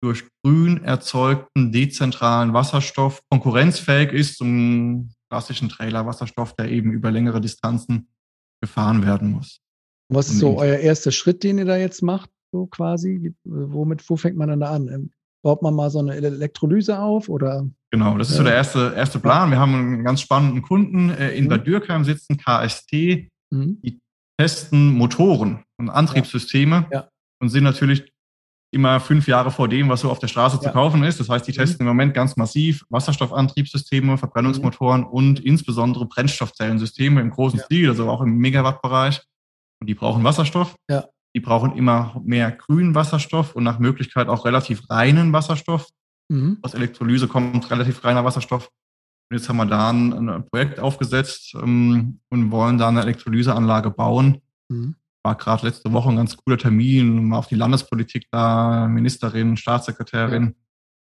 durch 0.00 0.24
grün 0.44 0.84
erzeugten 0.84 1.72
dezentralen 1.72 2.52
Wasserstoff 2.52 3.20
konkurrenzfähig 3.30 4.12
ist 4.12 4.36
zum 4.36 5.10
klassischen 5.28 5.68
Trailer-Wasserstoff, 5.68 6.54
der 6.54 6.70
eben 6.70 6.92
über 6.92 7.10
längere 7.10 7.40
Distanzen 7.40 8.08
gefahren 8.62 9.04
werden 9.04 9.32
muss. 9.32 9.60
Was 10.08 10.28
ist 10.28 10.38
so 10.38 10.56
euer 10.56 10.78
erster 10.78 11.10
Schritt, 11.10 11.42
den 11.42 11.58
ihr 11.58 11.64
da 11.64 11.76
jetzt 11.76 12.02
macht? 12.02 12.30
so 12.52 12.66
quasi? 12.66 13.34
Womit, 13.44 14.08
wo 14.08 14.16
fängt 14.16 14.36
man 14.36 14.48
dann 14.48 14.60
da 14.60 14.70
an? 14.70 14.88
Ähm, 14.88 15.10
baut 15.42 15.62
man 15.62 15.74
mal 15.74 15.90
so 15.90 15.98
eine 15.98 16.14
Elektrolyse 16.14 16.98
auf 16.98 17.28
oder? 17.28 17.68
Genau, 17.90 18.18
das 18.18 18.30
ist 18.30 18.36
so 18.36 18.42
der 18.42 18.54
erste, 18.54 18.92
erste 18.94 19.18
Plan. 19.18 19.50
Wir 19.50 19.58
haben 19.58 19.74
einen 19.74 20.04
ganz 20.04 20.20
spannenden 20.20 20.62
Kunden 20.62 21.10
äh, 21.10 21.30
in 21.30 21.44
mhm. 21.44 21.48
Bad 21.48 21.66
Dürkheim 21.66 22.04
sitzen, 22.04 22.36
KST, 22.36 22.92
mhm. 23.50 23.80
die 23.82 24.00
testen 24.38 24.92
Motoren 24.92 25.64
und 25.78 25.88
Antriebssysteme 25.88 26.86
ja. 26.90 26.98
Ja. 27.00 27.08
und 27.40 27.48
sind 27.48 27.64
natürlich 27.64 28.12
immer 28.70 29.00
fünf 29.00 29.26
Jahre 29.26 29.50
vor 29.50 29.68
dem, 29.68 29.88
was 29.88 30.02
so 30.02 30.10
auf 30.10 30.18
der 30.18 30.28
Straße 30.28 30.56
ja. 30.56 30.62
zu 30.62 30.70
kaufen 30.70 31.02
ist. 31.02 31.18
Das 31.18 31.28
heißt, 31.28 31.46
die 31.46 31.52
mhm. 31.52 31.56
testen 31.56 31.84
mhm. 31.84 31.90
im 31.90 31.96
Moment 31.96 32.14
ganz 32.14 32.36
massiv 32.36 32.84
Wasserstoffantriebssysteme, 32.90 34.18
Verbrennungsmotoren 34.18 35.02
mhm. 35.02 35.06
und 35.06 35.40
insbesondere 35.40 36.06
Brennstoffzellensysteme 36.06 37.20
im 37.20 37.30
großen 37.30 37.60
Stil, 37.60 37.88
also 37.88 38.10
auch 38.10 38.20
im 38.20 38.36
Megawattbereich. 38.36 39.22
Und 39.80 39.88
die 39.88 39.94
brauchen 39.94 40.24
Wasserstoff. 40.24 40.76
Ja. 40.90 41.06
Die 41.34 41.40
brauchen 41.40 41.76
immer 41.76 42.20
mehr 42.24 42.50
grünen 42.50 42.94
Wasserstoff 42.94 43.54
und 43.54 43.62
nach 43.64 43.78
Möglichkeit 43.78 44.28
auch 44.28 44.44
relativ 44.44 44.90
reinen 44.90 45.32
Wasserstoff. 45.32 45.88
Mhm. 46.28 46.58
Aus 46.62 46.74
Elektrolyse 46.74 47.28
kommt 47.28 47.70
relativ 47.70 48.04
reiner 48.04 48.24
Wasserstoff. 48.24 48.70
Und 49.30 49.36
jetzt 49.36 49.48
haben 49.48 49.58
wir 49.58 49.66
da 49.66 49.90
ein, 49.90 50.28
ein 50.28 50.46
Projekt 50.46 50.80
aufgesetzt 50.80 51.54
ähm, 51.54 52.20
und 52.30 52.50
wollen 52.50 52.78
da 52.78 52.88
eine 52.88 53.02
Elektrolyseanlage 53.02 53.90
bauen. 53.90 54.40
Mhm. 54.68 54.94
War 55.22 55.34
gerade 55.34 55.66
letzte 55.66 55.92
Woche 55.92 56.08
ein 56.08 56.16
ganz 56.16 56.36
cooler 56.36 56.56
Termin, 56.56 57.28
mal 57.28 57.38
auf 57.38 57.48
die 57.48 57.54
Landespolitik 57.54 58.28
da, 58.30 58.88
Ministerin, 58.88 59.56
Staatssekretärin, 59.56 60.54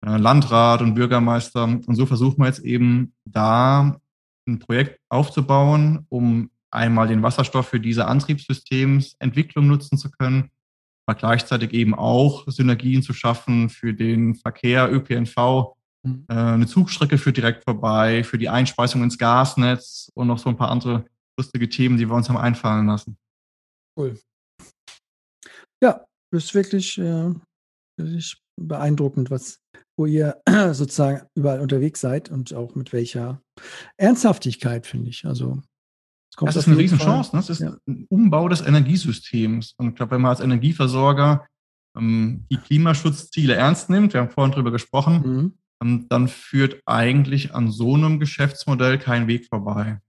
ja. 0.04 0.16
äh, 0.16 0.18
Landrat 0.18 0.82
und 0.82 0.94
Bürgermeister. 0.94 1.64
Und 1.64 1.94
so 1.94 2.04
versuchen 2.04 2.38
wir 2.38 2.46
jetzt 2.46 2.60
eben 2.60 3.14
da 3.24 3.98
ein 4.46 4.58
Projekt 4.58 5.00
aufzubauen, 5.08 6.06
um 6.08 6.50
einmal 6.70 7.08
den 7.08 7.22
Wasserstoff 7.22 7.68
für 7.68 7.80
diese 7.80 8.06
Antriebssystemsentwicklung 8.06 9.66
nutzen 9.66 9.98
zu 9.98 10.10
können, 10.10 10.50
aber 11.10 11.18
gleichzeitig 11.18 11.72
eben 11.72 11.92
auch 11.92 12.44
Synergien 12.46 13.02
zu 13.02 13.12
schaffen 13.12 13.68
für 13.68 13.92
den 13.92 14.36
Verkehr, 14.36 14.92
ÖPNV, 14.92 15.74
mhm. 16.04 16.24
äh, 16.28 16.34
eine 16.34 16.66
Zugstrecke 16.66 17.18
führt 17.18 17.36
direkt 17.36 17.64
vorbei, 17.64 18.22
für 18.22 18.38
die 18.38 18.48
Einspeisung 18.48 19.02
ins 19.02 19.18
Gasnetz 19.18 20.10
und 20.14 20.28
noch 20.28 20.38
so 20.38 20.48
ein 20.48 20.56
paar 20.56 20.70
andere 20.70 21.04
lustige 21.36 21.68
Themen, 21.68 21.96
die 21.96 22.08
wir 22.08 22.14
uns 22.14 22.28
haben 22.28 22.36
einfallen 22.36 22.86
lassen. 22.86 23.18
Cool. 23.98 24.20
Ja, 25.82 26.04
das 26.30 26.44
ist 26.44 26.54
wirklich, 26.54 26.96
äh, 26.98 27.34
wirklich 27.96 28.40
beeindruckend, 28.56 29.32
was, 29.32 29.58
wo 29.98 30.06
ihr 30.06 30.40
sozusagen 30.72 31.26
überall 31.34 31.60
unterwegs 31.60 32.00
seid 32.00 32.30
und 32.30 32.54
auch 32.54 32.76
mit 32.76 32.92
welcher 32.92 33.42
Ernsthaftigkeit, 33.96 34.86
finde 34.86 35.10
ich. 35.10 35.24
Also 35.24 35.60
das 36.38 36.56
ist 36.56 36.68
eine 36.68 36.78
Riesenchance. 36.78 37.34
Ne? 37.34 37.40
Das 37.40 37.50
ist 37.50 37.60
ja. 37.60 37.76
ein 37.86 38.06
Umbau 38.08 38.48
des 38.48 38.60
Energiesystems. 38.60 39.74
Und 39.76 39.88
ich 39.90 39.94
glaube, 39.94 40.12
wenn 40.12 40.22
man 40.22 40.30
als 40.30 40.40
Energieversorger 40.40 41.46
ähm, 41.96 42.46
die 42.50 42.56
Klimaschutzziele 42.56 43.54
ernst 43.54 43.90
nimmt, 43.90 44.14
wir 44.14 44.20
haben 44.20 44.30
vorhin 44.30 44.52
drüber 44.52 44.70
gesprochen, 44.70 45.22
mhm. 45.22 45.58
ähm, 45.82 46.06
dann 46.08 46.28
führt 46.28 46.80
eigentlich 46.86 47.54
an 47.54 47.70
so 47.70 47.94
einem 47.94 48.20
Geschäftsmodell 48.20 48.98
kein 48.98 49.26
Weg 49.26 49.46
vorbei. 49.46 50.00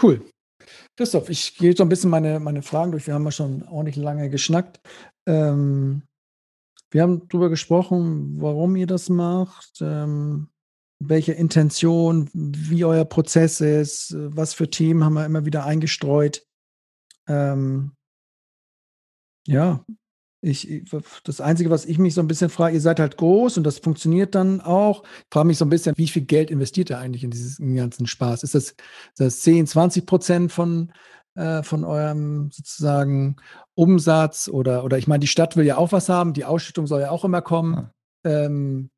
Cool. 0.00 0.24
Christoph, 0.96 1.28
ich 1.28 1.56
gehe 1.56 1.76
so 1.76 1.82
ein 1.82 1.88
bisschen 1.88 2.10
meine, 2.10 2.40
meine 2.40 2.62
Fragen 2.62 2.92
durch. 2.92 3.06
Wir 3.06 3.14
haben 3.14 3.24
ja 3.24 3.30
schon 3.30 3.62
ordentlich 3.68 3.96
lange 3.96 4.30
geschnackt. 4.30 4.80
Ähm, 5.26 6.02
wir 6.90 7.02
haben 7.02 7.28
darüber 7.28 7.50
gesprochen, 7.50 8.40
warum 8.40 8.76
ihr 8.76 8.86
das 8.86 9.08
macht, 9.08 9.78
ähm, 9.80 10.48
welche 11.00 11.32
Intention, 11.32 12.28
wie 12.32 12.84
euer 12.84 13.04
Prozess 13.04 13.60
ist, 13.60 14.14
was 14.16 14.54
für 14.54 14.70
Themen 14.70 15.04
haben 15.04 15.14
wir 15.14 15.26
immer 15.26 15.46
wieder 15.46 15.64
eingestreut. 15.64 16.44
Ähm, 17.28 17.92
ja, 19.46 19.84
ich, 20.40 20.84
das 21.24 21.40
Einzige, 21.40 21.70
was 21.70 21.84
ich 21.84 21.98
mich 21.98 22.14
so 22.14 22.20
ein 22.20 22.28
bisschen 22.28 22.50
frage, 22.50 22.74
ihr 22.74 22.80
seid 22.80 23.00
halt 23.00 23.16
groß 23.16 23.58
und 23.58 23.64
das 23.64 23.78
funktioniert 23.78 24.34
dann 24.34 24.60
auch. 24.60 25.02
Ich 25.02 25.26
frage 25.32 25.48
mich 25.48 25.58
so 25.58 25.64
ein 25.64 25.70
bisschen, 25.70 25.96
wie 25.96 26.06
viel 26.06 26.22
Geld 26.22 26.50
investiert 26.50 26.90
ihr 26.90 26.98
eigentlich 26.98 27.24
in 27.24 27.30
diesen 27.30 27.74
ganzen 27.74 28.06
Spaß? 28.06 28.44
Ist 28.44 28.54
das, 28.54 28.74
das 29.16 29.40
10, 29.40 29.66
20 29.66 30.06
Prozent 30.06 30.52
von, 30.52 30.92
äh, 31.34 31.62
von 31.64 31.82
eurem 31.84 32.50
sozusagen 32.52 33.36
Umsatz 33.74 34.48
oder, 34.48 34.84
oder 34.84 34.98
ich 34.98 35.08
meine, 35.08 35.20
die 35.20 35.26
Stadt 35.26 35.56
will 35.56 35.66
ja 35.66 35.76
auch 35.76 35.90
was 35.90 36.08
haben, 36.08 36.34
die 36.34 36.44
Ausschüttung 36.44 36.86
soll 36.86 37.00
ja 37.00 37.10
auch 37.10 37.24
immer 37.24 37.42
kommen. 37.42 37.90
Ja. 38.24 38.44
Ähm, 38.44 38.90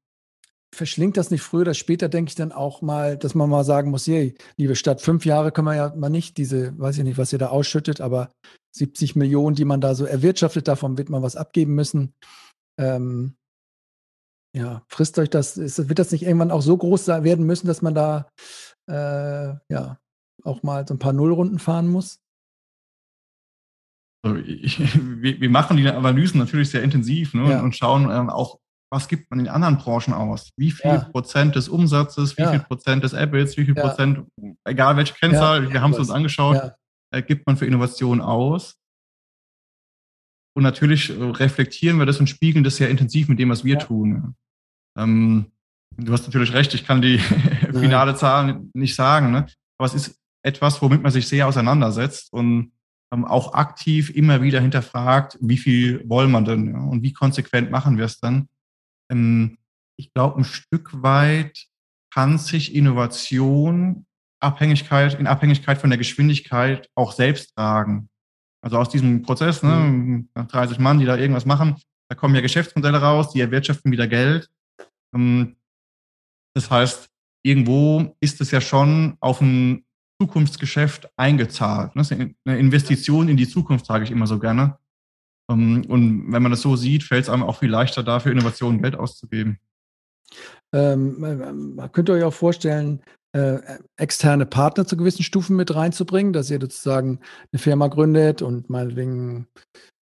verschlingt 0.74 1.16
das 1.16 1.30
nicht 1.30 1.42
früher 1.42 1.62
oder 1.62 1.74
später, 1.74 2.08
denke 2.08 2.30
ich 2.30 2.34
dann 2.34 2.52
auch 2.52 2.82
mal, 2.82 3.16
dass 3.16 3.34
man 3.34 3.50
mal 3.50 3.64
sagen 3.64 3.90
muss, 3.90 4.06
hey, 4.06 4.34
liebe 4.56 4.76
Stadt, 4.76 5.00
fünf 5.00 5.24
Jahre 5.24 5.52
können 5.52 5.66
wir 5.66 5.74
ja 5.74 5.94
mal 5.96 6.10
nicht 6.10 6.36
diese, 6.36 6.78
weiß 6.78 6.98
ich 6.98 7.04
nicht, 7.04 7.18
was 7.18 7.32
ihr 7.32 7.38
da 7.38 7.48
ausschüttet, 7.48 8.00
aber 8.00 8.30
70 8.76 9.16
Millionen, 9.16 9.56
die 9.56 9.64
man 9.64 9.80
da 9.80 9.94
so 9.94 10.04
erwirtschaftet, 10.04 10.68
davon 10.68 10.96
wird 10.96 11.10
man 11.10 11.22
was 11.22 11.36
abgeben 11.36 11.74
müssen. 11.74 12.14
Ähm, 12.78 13.36
ja, 14.56 14.84
frisst 14.88 15.18
euch 15.18 15.30
das, 15.30 15.56
ist, 15.56 15.88
wird 15.88 15.98
das 15.98 16.12
nicht 16.12 16.22
irgendwann 16.22 16.50
auch 16.50 16.62
so 16.62 16.76
groß 16.76 17.08
werden 17.08 17.46
müssen, 17.46 17.66
dass 17.66 17.82
man 17.82 17.94
da 17.94 18.28
äh, 18.88 19.54
ja 19.72 19.98
auch 20.44 20.62
mal 20.62 20.86
so 20.86 20.94
ein 20.94 20.98
paar 20.98 21.12
Nullrunden 21.12 21.58
fahren 21.58 21.88
muss? 21.88 22.20
Also 24.22 24.36
ich, 24.38 24.78
wir, 24.94 25.40
wir, 25.40 25.50
machen 25.50 25.76
die 25.76 25.88
Analysen 25.88 26.38
natürlich 26.38 26.70
sehr 26.70 26.82
intensiv 26.82 27.34
ne, 27.34 27.50
ja. 27.50 27.62
und 27.62 27.76
schauen 27.76 28.10
ähm, 28.10 28.30
auch 28.30 28.58
was 28.90 29.06
gibt 29.06 29.30
man 29.30 29.40
in 29.40 29.48
anderen 29.48 29.78
Branchen 29.78 30.12
aus? 30.12 30.50
Wie 30.56 30.72
viel 30.72 30.90
ja. 30.90 30.98
Prozent 30.98 31.54
des 31.54 31.68
Umsatzes, 31.68 32.36
wie 32.36 32.42
ja. 32.42 32.50
viel 32.50 32.60
Prozent 32.60 33.04
des 33.04 33.12
Apples, 33.12 33.56
wie 33.56 33.64
viel 33.64 33.76
ja. 33.76 33.86
Prozent, 33.86 34.26
egal 34.64 34.96
welche 34.96 35.14
Kennzahl, 35.14 35.72
wir 35.72 35.80
haben 35.80 35.92
es 35.92 35.98
uns 35.98 36.10
angeschaut, 36.10 36.72
äh, 37.12 37.22
gibt 37.22 37.46
man 37.46 37.56
für 37.56 37.66
Innovation 37.66 38.20
aus. 38.20 38.76
Und 40.56 40.64
natürlich 40.64 41.10
äh, 41.10 41.22
reflektieren 41.22 41.98
wir 41.98 42.06
das 42.06 42.18
und 42.18 42.28
spiegeln 42.28 42.64
das 42.64 42.76
sehr 42.76 42.90
intensiv 42.90 43.28
mit 43.28 43.38
dem, 43.38 43.50
was 43.50 43.64
wir 43.64 43.78
tun. 43.78 44.34
Ähm, 44.98 45.52
du 45.96 46.12
hast 46.12 46.26
natürlich 46.26 46.52
recht, 46.52 46.74
ich 46.74 46.84
kann 46.84 47.00
die 47.00 47.18
finale 47.72 48.16
Zahl 48.16 48.62
nicht 48.74 48.96
sagen, 48.96 49.30
ne? 49.30 49.46
aber 49.78 49.86
es 49.86 49.94
ist 49.94 50.18
etwas, 50.42 50.82
womit 50.82 51.02
man 51.02 51.12
sich 51.12 51.28
sehr 51.28 51.46
auseinandersetzt 51.46 52.32
und 52.32 52.72
ähm, 53.12 53.24
auch 53.24 53.54
aktiv 53.54 54.10
immer 54.10 54.42
wieder 54.42 54.60
hinterfragt, 54.60 55.38
wie 55.40 55.58
viel 55.58 56.02
wollen 56.08 56.30
wir 56.32 56.42
denn 56.42 56.72
ja? 56.72 56.80
und 56.80 57.02
wie 57.02 57.12
konsequent 57.12 57.70
machen 57.70 57.96
wir 57.96 58.06
es 58.06 58.18
dann. 58.18 58.48
Ähm, 59.10 59.58
ich 59.98 60.12
glaube, 60.12 60.38
ein 60.40 60.44
Stück 60.44 61.02
weit 61.02 61.66
kann 62.12 62.38
sich 62.38 62.74
Innovation 62.74 64.06
Abhängigkeit, 64.40 65.18
in 65.18 65.26
Abhängigkeit 65.26 65.78
von 65.78 65.90
der 65.90 65.98
Geschwindigkeit 65.98 66.88
auch 66.94 67.12
selbst 67.12 67.54
tragen. 67.54 68.08
Also 68.62 68.78
aus 68.78 68.88
diesem 68.88 69.22
Prozess, 69.22 69.62
ne, 69.62 69.76
mhm. 69.76 70.28
30 70.34 70.78
Mann, 70.78 70.98
die 70.98 71.06
da 71.06 71.16
irgendwas 71.16 71.46
machen, 71.46 71.76
da 72.08 72.16
kommen 72.16 72.34
ja 72.34 72.40
Geschäftsmodelle 72.40 73.00
raus, 73.00 73.32
die 73.32 73.40
erwirtschaften 73.40 73.92
wieder 73.92 74.08
Geld. 74.08 74.50
Ähm, 75.14 75.56
das 76.54 76.70
heißt, 76.70 77.08
irgendwo 77.42 78.16
ist 78.20 78.40
es 78.40 78.50
ja 78.50 78.60
schon 78.60 79.16
auf 79.20 79.40
ein 79.40 79.84
Zukunftsgeschäft 80.20 81.08
eingezahlt. 81.16 81.92
Das 81.94 82.10
ist 82.10 82.20
eine 82.44 82.58
Investition 82.58 83.28
in 83.28 83.36
die 83.36 83.48
Zukunft, 83.48 83.86
sage 83.86 84.04
ich 84.04 84.10
immer 84.10 84.26
so 84.26 84.38
gerne. 84.38 84.78
Ähm, 85.50 85.84
und 85.88 86.32
wenn 86.32 86.42
man 86.42 86.52
das 86.52 86.62
so 86.62 86.76
sieht, 86.76 87.02
fällt 87.02 87.24
es 87.24 87.28
einem 87.28 87.42
auch 87.42 87.58
viel 87.58 87.70
leichter, 87.70 88.02
dafür 88.02 88.32
Innovationen 88.32 88.80
Geld 88.80 88.96
auszugeben. 88.96 89.58
Ähm, 90.72 91.80
könnt 91.92 92.08
ihr 92.08 92.14
euch 92.14 92.22
auch 92.22 92.32
vorstellen, 92.32 93.02
äh, 93.32 93.58
externe 93.96 94.46
Partner 94.46 94.86
zu 94.86 94.96
gewissen 94.96 95.22
Stufen 95.22 95.56
mit 95.56 95.74
reinzubringen, 95.74 96.32
dass 96.32 96.50
ihr 96.50 96.60
sozusagen 96.60 97.20
eine 97.52 97.60
Firma 97.60 97.88
gründet 97.88 98.42
und 98.42 98.70
meinetwegen 98.70 99.46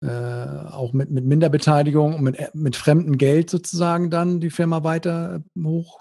äh, 0.02 0.08
auch 0.08 0.92
mit, 0.92 1.10
mit 1.10 1.24
Minderbeteiligung 1.24 2.14
und 2.14 2.22
mit, 2.22 2.54
mit 2.54 2.76
fremdem 2.76 3.18
Geld 3.18 3.50
sozusagen 3.50 4.10
dann 4.10 4.40
die 4.40 4.50
Firma 4.50 4.82
weiter 4.82 5.42
hoch, 5.62 6.00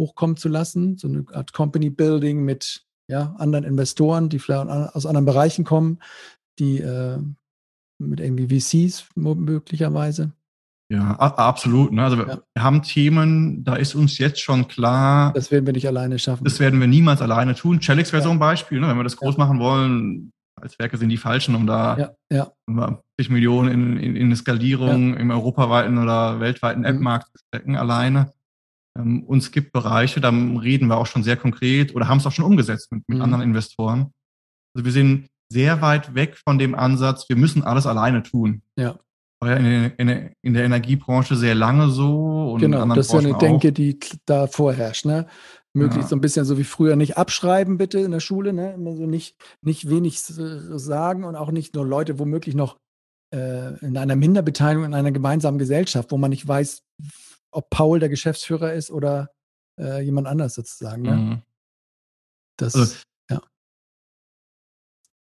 hochkommen 0.00 0.36
zu 0.36 0.48
lassen. 0.48 0.98
So 0.98 1.08
eine 1.08 1.24
Art 1.32 1.52
Company 1.52 1.90
Building 1.90 2.44
mit 2.44 2.84
ja, 3.10 3.34
anderen 3.38 3.64
Investoren, 3.64 4.28
die 4.28 4.38
vielleicht 4.38 4.68
aus 4.68 5.06
anderen 5.06 5.24
Bereichen 5.24 5.64
kommen, 5.64 6.00
die 6.58 6.80
äh, 6.80 7.18
mit 7.98 8.20
irgendwie 8.20 8.58
VCs 8.58 9.08
möglicherweise. 9.14 10.32
Ja, 10.90 11.16
absolut. 11.16 11.92
Ne? 11.92 12.02
Also 12.02 12.16
ja. 12.16 12.38
wir 12.54 12.62
haben 12.62 12.82
Themen, 12.82 13.62
da 13.62 13.76
ist 13.76 13.94
uns 13.94 14.16
jetzt 14.16 14.40
schon 14.40 14.68
klar. 14.68 15.32
Das 15.34 15.50
werden 15.50 15.66
wir 15.66 15.74
nicht 15.74 15.86
alleine 15.86 16.18
schaffen. 16.18 16.44
Das 16.44 16.60
werden 16.60 16.80
wir 16.80 16.86
niemals 16.86 17.20
alleine 17.20 17.54
tun. 17.54 17.80
Chelix 17.80 18.12
wäre 18.12 18.22
ja. 18.22 18.24
so 18.24 18.30
ein 18.30 18.38
Beispiel, 18.38 18.80
ne? 18.80 18.88
wenn 18.88 18.96
wir 18.96 19.04
das 19.04 19.18
groß 19.18 19.36
ja. 19.36 19.44
machen 19.44 19.58
wollen. 19.58 20.32
Als 20.60 20.78
Werke 20.78 20.96
sind 20.96 21.10
die 21.10 21.18
falschen, 21.18 21.54
um 21.54 21.66
da 21.66 22.16
ja. 22.30 22.50
Ja. 22.66 22.98
50 23.18 23.30
Millionen 23.30 23.70
in, 23.70 23.96
in, 23.98 24.16
in 24.16 24.26
eine 24.26 24.36
Skalierung 24.36 25.14
im 25.14 25.30
europaweiten 25.30 25.98
oder 25.98 26.40
weltweiten 26.40 26.80
mhm. 26.80 26.86
App-Markt 26.86 27.26
zu 27.28 27.44
stecken, 27.46 27.76
alleine. 27.76 28.32
Ähm, 28.98 29.22
uns 29.24 29.52
gibt 29.52 29.72
Bereiche, 29.72 30.20
da 30.20 30.30
reden 30.30 30.88
wir 30.88 30.96
auch 30.96 31.06
schon 31.06 31.22
sehr 31.22 31.36
konkret 31.36 31.94
oder 31.94 32.08
haben 32.08 32.18
es 32.18 32.26
auch 32.26 32.32
schon 32.32 32.44
umgesetzt 32.44 32.90
mit, 32.90 33.08
mit 33.08 33.18
mhm. 33.18 33.24
anderen 33.24 33.42
Investoren. 33.42 34.12
Also 34.74 34.84
wir 34.84 34.92
sind 34.92 35.28
sehr 35.50 35.80
weit 35.80 36.14
weg 36.14 36.36
von 36.36 36.58
dem 36.58 36.74
Ansatz, 36.74 37.28
wir 37.28 37.36
müssen 37.36 37.62
alles 37.62 37.86
alleine 37.86 38.22
tun. 38.22 38.62
Ja. 38.76 38.98
War 39.40 39.50
ja 39.50 39.56
in, 39.56 39.92
in, 39.96 40.30
in 40.42 40.54
der 40.54 40.64
Energiebranche 40.64 41.36
sehr 41.36 41.54
lange 41.54 41.90
so. 41.90 42.52
Und 42.52 42.60
genau, 42.60 42.84
das 42.94 43.06
ist 43.06 43.12
ja 43.12 43.18
eine 43.20 43.38
Denke, 43.38 43.72
die 43.72 43.98
da 44.26 44.46
vorherrscht. 44.46 45.04
Ne? 45.04 45.26
Möglichst 45.74 46.06
ja. 46.06 46.08
so 46.08 46.16
ein 46.16 46.20
bisschen 46.20 46.44
so 46.44 46.58
wie 46.58 46.64
früher 46.64 46.96
nicht 46.96 47.16
abschreiben, 47.16 47.78
bitte 47.78 48.00
in 48.00 48.10
der 48.10 48.20
Schule. 48.20 48.52
Ne? 48.52 48.74
Also 48.84 49.06
nicht, 49.06 49.36
nicht 49.62 49.88
wenig 49.88 50.20
sagen 50.20 51.24
und 51.24 51.36
auch 51.36 51.50
nicht 51.52 51.74
nur 51.74 51.86
Leute 51.86 52.18
womöglich 52.18 52.54
noch 52.54 52.78
äh, 53.32 53.78
in 53.84 53.96
einer 53.96 54.16
Minderbeteiligung 54.16 54.84
in 54.84 54.94
einer 54.94 55.12
gemeinsamen 55.12 55.58
Gesellschaft, 55.58 56.10
wo 56.10 56.18
man 56.18 56.30
nicht 56.30 56.46
weiß, 56.46 56.82
ob 57.50 57.70
Paul 57.70 58.00
der 58.00 58.08
Geschäftsführer 58.08 58.72
ist 58.72 58.90
oder 58.90 59.30
äh, 59.78 60.02
jemand 60.02 60.26
anders 60.26 60.54
sozusagen. 60.54 61.02
Ne? 61.02 61.16
Mhm. 61.16 61.42
Das, 62.56 62.74
also, 62.74 62.96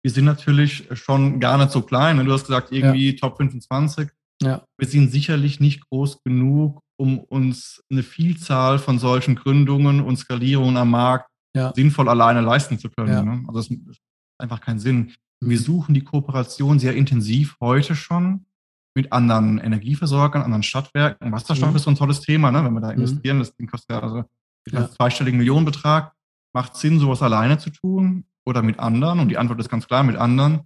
wir 0.03 0.11
sind 0.11 0.25
natürlich 0.25 0.89
schon 0.93 1.41
gar 1.41 1.59
nicht 1.59 1.71
so 1.71 1.83
klein. 1.83 2.17
Ne? 2.17 2.25
Du 2.25 2.33
hast 2.33 2.47
gesagt, 2.47 2.73
irgendwie 2.73 3.11
ja. 3.11 3.17
Top 3.17 3.37
25. 3.37 4.09
Ja. 4.43 4.65
Wir 4.79 4.89
sind 4.89 5.11
sicherlich 5.11 5.61
nicht 5.61 5.89
groß 5.89 6.23
genug, 6.25 6.81
um 6.99 7.19
uns 7.19 7.83
eine 7.91 8.03
Vielzahl 8.03 8.79
von 8.79 8.99
solchen 8.99 9.35
Gründungen 9.35 10.01
und 10.01 10.17
Skalierungen 10.17 10.77
am 10.79 10.91
Markt 10.91 11.29
ja. 11.55 11.73
sinnvoll 11.75 12.09
alleine 12.09 12.41
leisten 12.41 12.79
zu 12.79 12.89
können. 12.89 13.25
Ne? 13.25 13.45
Also 13.49 13.61
das 13.61 13.71
ist 13.71 14.01
einfach 14.39 14.61
keinen 14.61 14.79
Sinn. 14.79 15.13
Wir 15.41 15.59
mhm. 15.59 15.63
suchen 15.63 15.95
die 15.95 16.05
Kooperation 16.05 16.79
sehr 16.79 16.95
intensiv 16.95 17.57
heute 17.61 17.95
schon 17.95 18.47
mit 18.95 19.13
anderen 19.13 19.59
Energieversorgern, 19.59 20.43
anderen 20.43 20.63
Stadtwerken. 20.63 21.31
Wasserstoff 21.33 21.71
mhm. 21.71 21.77
ist 21.77 21.83
so 21.85 21.91
ein 21.91 21.97
tolles 21.97 22.21
Thema, 22.21 22.51
ne? 22.51 22.65
wenn 22.65 22.73
wir 22.73 22.81
da 22.81 22.89
mhm. 22.89 23.01
investieren. 23.01 23.39
Das 23.39 23.55
Ding 23.55 23.67
kostet 23.67 23.91
ja 23.91 24.01
also 24.01 24.25
ja. 24.69 24.79
einen 24.79 24.91
zweistelligen 24.91 25.39
Millionenbetrag. 25.39 26.13
Macht 26.53 26.77
Sinn, 26.77 26.99
sowas 26.99 27.23
alleine 27.23 27.59
zu 27.59 27.71
tun 27.71 28.25
oder 28.51 28.63
mit 28.63 28.79
anderen? 28.79 29.21
Und 29.21 29.29
die 29.29 29.39
Antwort 29.39 29.61
ist 29.61 29.71
ganz 29.71 29.87
klar 29.87 30.03
mit 30.03 30.17
anderen. 30.17 30.61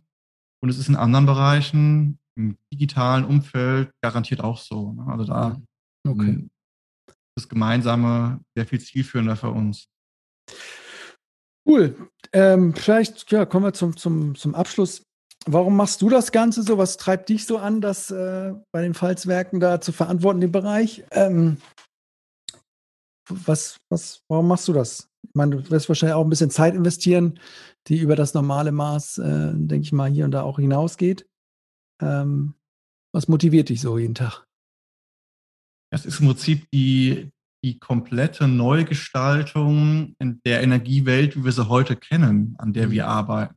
Und 0.60 0.68
es 0.68 0.78
ist 0.78 0.88
in 0.88 0.96
anderen 0.96 1.26
Bereichen, 1.26 2.18
im 2.36 2.56
digitalen 2.72 3.24
Umfeld, 3.24 3.90
garantiert 4.02 4.42
auch 4.42 4.58
so. 4.58 4.92
Ne? 4.92 5.06
Also 5.06 5.24
da 5.24 5.60
okay. 6.08 6.28
Ähm, 6.28 6.50
das 7.36 7.48
Gemeinsame 7.48 8.40
sehr 8.56 8.66
viel 8.66 8.80
zielführender 8.80 9.36
für 9.36 9.50
uns. 9.50 9.88
Cool. 11.66 12.10
Ähm, 12.32 12.74
vielleicht 12.74 13.30
ja, 13.32 13.44
kommen 13.44 13.64
wir 13.64 13.72
zum, 13.72 13.96
zum, 13.96 14.34
zum 14.34 14.54
Abschluss. 14.54 15.02
warum 15.46 15.76
machst 15.76 16.02
du 16.02 16.08
das 16.08 16.30
Ganze 16.32 16.62
so? 16.62 16.78
Was 16.78 16.96
treibt 16.96 17.28
dich 17.28 17.46
so 17.46 17.58
an, 17.58 17.80
das 17.80 18.10
äh, 18.10 18.54
bei 18.72 18.82
den 18.82 18.94
Pfalzwerken 18.94 19.60
da 19.60 19.80
zu 19.80 19.92
verantworten, 19.92 20.40
den 20.40 20.52
Bereich? 20.52 21.04
Ähm, 21.10 21.58
was, 23.28 23.78
was, 23.90 24.20
warum 24.28 24.48
machst 24.48 24.68
du 24.68 24.72
das? 24.72 25.08
Ich 25.28 25.34
meine, 25.34 25.56
du 25.56 25.70
wirst 25.70 25.88
wahrscheinlich 25.88 26.14
auch 26.14 26.24
ein 26.24 26.30
bisschen 26.30 26.50
Zeit 26.50 26.74
investieren, 26.74 27.40
die 27.86 27.98
über 27.98 28.16
das 28.16 28.34
normale 28.34 28.72
Maß, 28.72 29.18
äh, 29.18 29.52
denke 29.54 29.84
ich 29.84 29.92
mal, 29.92 30.10
hier 30.10 30.24
und 30.24 30.32
da 30.32 30.42
auch 30.42 30.58
hinausgeht. 30.58 31.26
Ähm, 32.00 32.54
was 33.12 33.28
motiviert 33.28 33.68
dich 33.68 33.80
so 33.80 33.98
jeden 33.98 34.14
Tag? 34.14 34.46
Das 35.92 36.04
ist 36.04 36.20
im 36.20 36.26
Prinzip 36.26 36.68
die, 36.72 37.30
die 37.64 37.78
komplette 37.78 38.48
Neugestaltung 38.48 40.16
der 40.44 40.62
Energiewelt, 40.62 41.36
wie 41.36 41.44
wir 41.44 41.52
sie 41.52 41.68
heute 41.68 41.96
kennen, 41.96 42.56
an 42.58 42.72
der 42.72 42.90
wir 42.90 43.04
mhm. 43.04 43.10
arbeiten. 43.10 43.54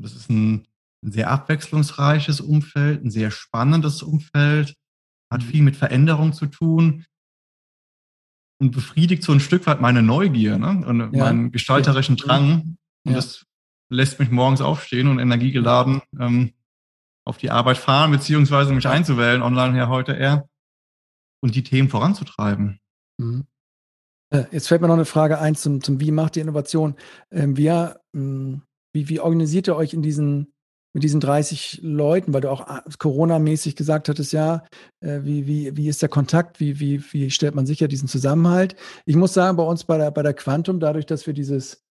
Das 0.00 0.14
ist 0.16 0.30
ein, 0.30 0.66
ein 1.04 1.12
sehr 1.12 1.30
abwechslungsreiches 1.30 2.40
Umfeld, 2.40 3.04
ein 3.04 3.10
sehr 3.10 3.30
spannendes 3.30 4.02
Umfeld, 4.02 4.74
hat 5.30 5.42
mhm. 5.42 5.46
viel 5.46 5.62
mit 5.62 5.76
Veränderung 5.76 6.32
zu 6.32 6.46
tun 6.46 7.04
und 8.60 8.70
befriedigt 8.70 9.22
so 9.22 9.32
ein 9.32 9.40
Stück 9.40 9.66
weit 9.66 9.80
meine 9.80 10.02
Neugier 10.02 10.58
ne? 10.58 10.84
und 10.86 11.14
ja. 11.14 11.24
meinen 11.24 11.52
gestalterischen 11.52 12.16
Drang. 12.16 12.76
Und 13.04 13.12
ja. 13.12 13.16
das 13.16 13.44
lässt 13.90 14.18
mich 14.18 14.30
morgens 14.30 14.60
aufstehen 14.60 15.08
und 15.08 15.18
energiegeladen 15.18 16.02
ähm, 16.18 16.52
auf 17.24 17.38
die 17.38 17.50
Arbeit 17.50 17.78
fahren, 17.78 18.10
beziehungsweise 18.10 18.72
mich 18.72 18.86
einzuwählen, 18.86 19.42
online 19.42 19.76
ja 19.76 19.88
heute 19.88 20.12
eher, 20.12 20.48
und 21.40 21.54
die 21.54 21.62
Themen 21.62 21.88
voranzutreiben. 21.88 22.80
Mhm. 23.18 23.46
Äh, 24.30 24.44
jetzt 24.50 24.68
fällt 24.68 24.80
mir 24.80 24.88
noch 24.88 24.94
eine 24.94 25.04
Frage 25.04 25.38
ein 25.38 25.54
zum, 25.54 25.82
zum 25.82 26.00
Wie 26.00 26.10
macht 26.10 26.36
ihr 26.36 26.42
Innovation? 26.42 26.96
Ähm, 27.30 27.56
wir, 27.56 28.00
hm, 28.14 28.62
wie, 28.92 29.08
wie 29.08 29.20
organisiert 29.20 29.68
ihr 29.68 29.76
euch 29.76 29.94
in 29.94 30.02
diesen, 30.02 30.53
mit 30.94 31.02
diesen 31.02 31.20
30 31.20 31.80
Leuten, 31.82 32.32
weil 32.32 32.40
du 32.40 32.50
auch 32.50 32.66
äh, 32.68 32.80
Corona-mäßig 32.98 33.76
gesagt 33.76 34.08
hattest, 34.08 34.32
ja, 34.32 34.64
äh, 35.00 35.20
wie, 35.22 35.46
wie, 35.46 35.76
wie 35.76 35.88
ist 35.88 36.00
der 36.00 36.08
Kontakt, 36.08 36.60
wie, 36.60 36.80
wie, 36.80 37.04
wie 37.12 37.30
stellt 37.30 37.54
man 37.54 37.66
sicher 37.66 37.88
diesen 37.88 38.08
Zusammenhalt? 38.08 38.76
Ich 39.04 39.16
muss 39.16 39.34
sagen, 39.34 39.56
bei 39.56 39.64
uns 39.64 39.84
bei 39.84 39.98
der, 39.98 40.10
bei 40.12 40.22
der 40.22 40.34
Quantum, 40.34 40.80
dadurch, 40.80 41.04
dass 41.04 41.26
wir 41.26 41.34
dieses 41.34 41.84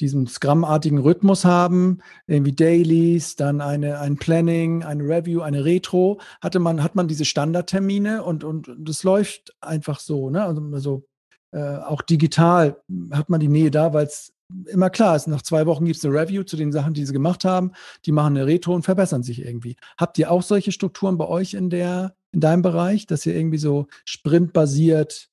diesen 0.00 0.26
Scrum-artigen 0.26 0.96
Rhythmus 0.96 1.44
haben, 1.44 1.98
irgendwie 2.26 2.52
Dailies, 2.52 3.36
dann 3.36 3.60
eine, 3.60 4.00
ein 4.00 4.16
Planning, 4.16 4.82
eine 4.82 5.04
Review, 5.04 5.42
eine 5.42 5.66
Retro, 5.66 6.20
hatte 6.40 6.58
man, 6.58 6.82
hat 6.82 6.94
man 6.94 7.06
diese 7.06 7.26
Standardtermine 7.26 8.22
und, 8.22 8.42
und 8.42 8.74
das 8.78 9.02
läuft 9.02 9.54
einfach 9.60 10.00
so, 10.00 10.30
ne? 10.30 10.42
Also, 10.42 10.62
also 10.72 11.04
äh, 11.52 11.76
auch 11.76 12.00
digital 12.00 12.80
hat 13.12 13.28
man 13.28 13.40
die 13.40 13.48
Nähe 13.48 13.70
da, 13.70 13.92
weil 13.92 14.06
es 14.06 14.32
immer 14.66 14.90
klar 14.90 15.16
ist, 15.16 15.28
nach 15.28 15.42
zwei 15.42 15.66
Wochen 15.66 15.84
gibt 15.84 15.96
es 15.96 16.04
eine 16.04 16.14
Review 16.14 16.42
zu 16.42 16.56
den 16.56 16.72
Sachen, 16.72 16.94
die 16.94 17.04
sie 17.04 17.12
gemacht 17.12 17.44
haben, 17.44 17.72
die 18.04 18.12
machen 18.12 18.36
eine 18.36 18.46
Retro 18.46 18.74
und 18.74 18.82
verbessern 18.82 19.22
sich 19.22 19.44
irgendwie. 19.44 19.76
Habt 19.98 20.18
ihr 20.18 20.30
auch 20.30 20.42
solche 20.42 20.72
Strukturen 20.72 21.18
bei 21.18 21.26
euch 21.26 21.54
in 21.54 21.70
der, 21.70 22.14
in 22.32 22.40
deinem 22.40 22.62
Bereich, 22.62 23.06
dass 23.06 23.26
ihr 23.26 23.34
irgendwie 23.34 23.58
so 23.58 23.86
sprintbasiert 24.04 25.30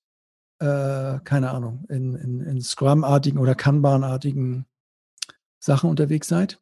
äh, 0.60 1.20
keine 1.24 1.52
Ahnung, 1.52 1.86
in, 1.90 2.16
in, 2.16 2.42
in 2.42 2.62
Scrum-artigen 2.62 3.38
oder 3.38 3.56
Kanban-artigen 3.56 4.66
Sachen 5.60 5.90
unterwegs 5.90 6.28
seid? 6.28 6.60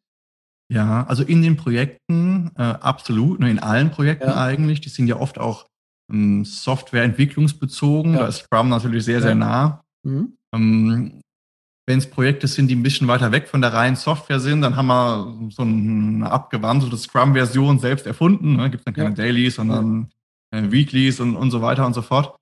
Ja, 0.72 1.06
also 1.06 1.24
in 1.24 1.42
den 1.42 1.58
Projekten 1.58 2.52
äh, 2.58 2.64
absolut, 2.64 3.40
ne, 3.40 3.52
in 3.52 3.60
allen 3.60 3.92
Projekten 3.92 4.30
ja. 4.30 4.44
eigentlich. 4.44 4.82
Die 4.82 4.90
sind 4.90 5.08
ja 5.08 5.18
oft 5.18 5.38
auch 5.38 5.68
ähm, 6.12 6.44
Softwareentwicklungsbezogen. 6.44 8.14
Ja. 8.14 8.22
Da 8.22 8.28
ist 8.28 8.38
Scrum 8.40 8.70
natürlich 8.70 9.06
sehr, 9.06 9.20
ja. 9.20 9.22
sehr 9.22 9.36
nah. 9.36 9.84
Mhm. 10.04 10.38
Ähm, 10.54 11.22
wenn 11.88 12.00
es 12.00 12.10
Projekte 12.10 12.48
sind, 12.48 12.68
die 12.68 12.76
ein 12.76 12.84
bisschen 12.84 13.08
weiter 13.08 13.32
weg 13.32 13.48
von 13.48 13.62
der 13.62 13.72
reinen 13.74 13.96
Software 13.96 14.40
sind, 14.40 14.62
dann 14.62 14.76
haben 14.76 14.88
wir 14.88 15.52
so 15.52 15.62
eine 15.62 16.30
abgewandelte 16.30 16.98
Scrum-Version 16.98 17.80
selbst 17.80 18.08
erfunden. 18.08 18.56
Ne? 18.56 18.72
Gibt 18.72 18.82
es 18.82 18.86
dann 18.86 18.96
keine 18.96 19.14
Dailies, 19.14 19.56
sondern 19.56 20.10
äh, 20.52 20.72
Weeklies 20.72 21.20
und, 21.20 21.36
und 21.36 21.52
so 21.52 21.62
weiter 21.62 21.86
und 21.86 21.94
so 21.94 22.02
fort. 22.02 22.36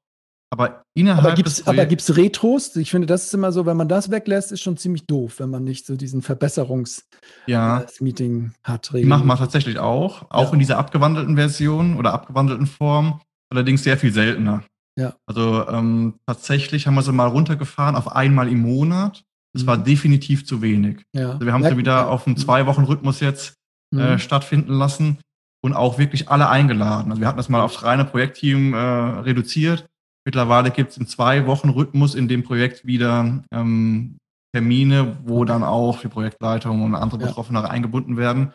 Aber 0.54 0.84
innerhalb 0.94 1.26
aber 1.26 1.36
gibt's, 1.36 1.66
aber 1.66 1.86
gibt's 1.88 2.16
Retros? 2.16 2.76
Ich 2.76 2.92
finde, 2.92 3.08
das 3.08 3.26
ist 3.26 3.34
immer 3.34 3.52
so, 3.52 3.66
wenn 3.66 3.76
man 3.76 3.88
das 3.88 4.12
weglässt, 4.12 4.52
ist 4.52 4.62
schon 4.62 4.78
ziemlich 4.78 5.08
doof, 5.08 5.40
wenn 5.40 5.50
man 5.50 5.64
nicht 5.64 5.88
so 5.88 5.96
diesen 5.96 6.22
Verbesserungs-Meeting 6.22 7.48
ja, 7.48 7.82
äh, 7.82 8.70
hat. 8.72 8.92
Die 8.94 9.04
machen 9.04 9.26
wir 9.26 9.36
tatsächlich 9.36 9.80
auch, 9.80 10.30
auch 10.30 10.50
ja. 10.50 10.54
in 10.54 10.60
dieser 10.60 10.78
abgewandelten 10.78 11.36
Version 11.36 11.98
oder 11.98 12.14
abgewandelten 12.14 12.68
Form, 12.68 13.20
allerdings 13.50 13.84
sehr 13.84 13.98
viel 13.98 14.14
seltener. 14.14 14.64
Ja. 14.96 15.16
Also 15.26 15.68
ähm, 15.68 16.20
tatsächlich 16.28 16.86
haben 16.86 16.94
wir 16.94 17.02
sie 17.02 17.12
mal 17.12 17.30
runtergefahren 17.30 17.96
auf 17.96 18.16
einmal 18.16 18.48
im 18.48 18.60
Monat. 18.62 19.24
Das 19.54 19.64
mhm. 19.64 19.68
war 19.68 19.78
definitiv 19.78 20.46
zu 20.46 20.62
wenig. 20.62 21.04
Ja. 21.14 21.32
Also 21.34 21.46
wir 21.46 21.54
haben 21.54 21.64
sie 21.64 21.78
wieder 21.78 22.10
auf 22.10 22.28
einen 22.28 22.38
zwei 22.38 22.66
Wochen 22.66 22.84
Rhythmus 22.84 23.20
jetzt 23.20 23.54
äh, 23.96 24.14
mhm. 24.14 24.20
stattfinden 24.20 24.74
lassen 24.74 25.20
und 25.64 25.74
auch 25.74 25.98
wirklich 25.98 26.30
alle 26.30 26.50
eingeladen. 26.50 27.12
Also 27.12 27.22
wir 27.22 27.28
hatten 27.28 27.38
das 27.38 27.50
mal 27.50 27.62
aufs 27.62 27.84
reine 27.84 28.06
Projektteam 28.06 28.74
äh, 28.74 28.78
reduziert 28.78 29.86
Mittlerweile 30.26 30.72
gibt 30.72 30.92
es 30.92 30.98
im 30.98 31.08
Zwei-Wochen-Rhythmus 31.08 32.16
in 32.16 32.28
dem 32.28 32.44
Projekt 32.44 32.86
wieder 32.86 33.44
ähm, 33.52 34.18
Termine, 34.54 35.18
wo 35.26 35.44
dann 35.44 35.64
auch 35.64 36.00
die 36.00 36.08
Projektleitung 36.08 36.84
und 36.84 36.96
andere 36.96 37.20
ja. 37.20 37.28
Betroffene 37.28 37.70
eingebunden 37.70 38.16
werden 38.16 38.54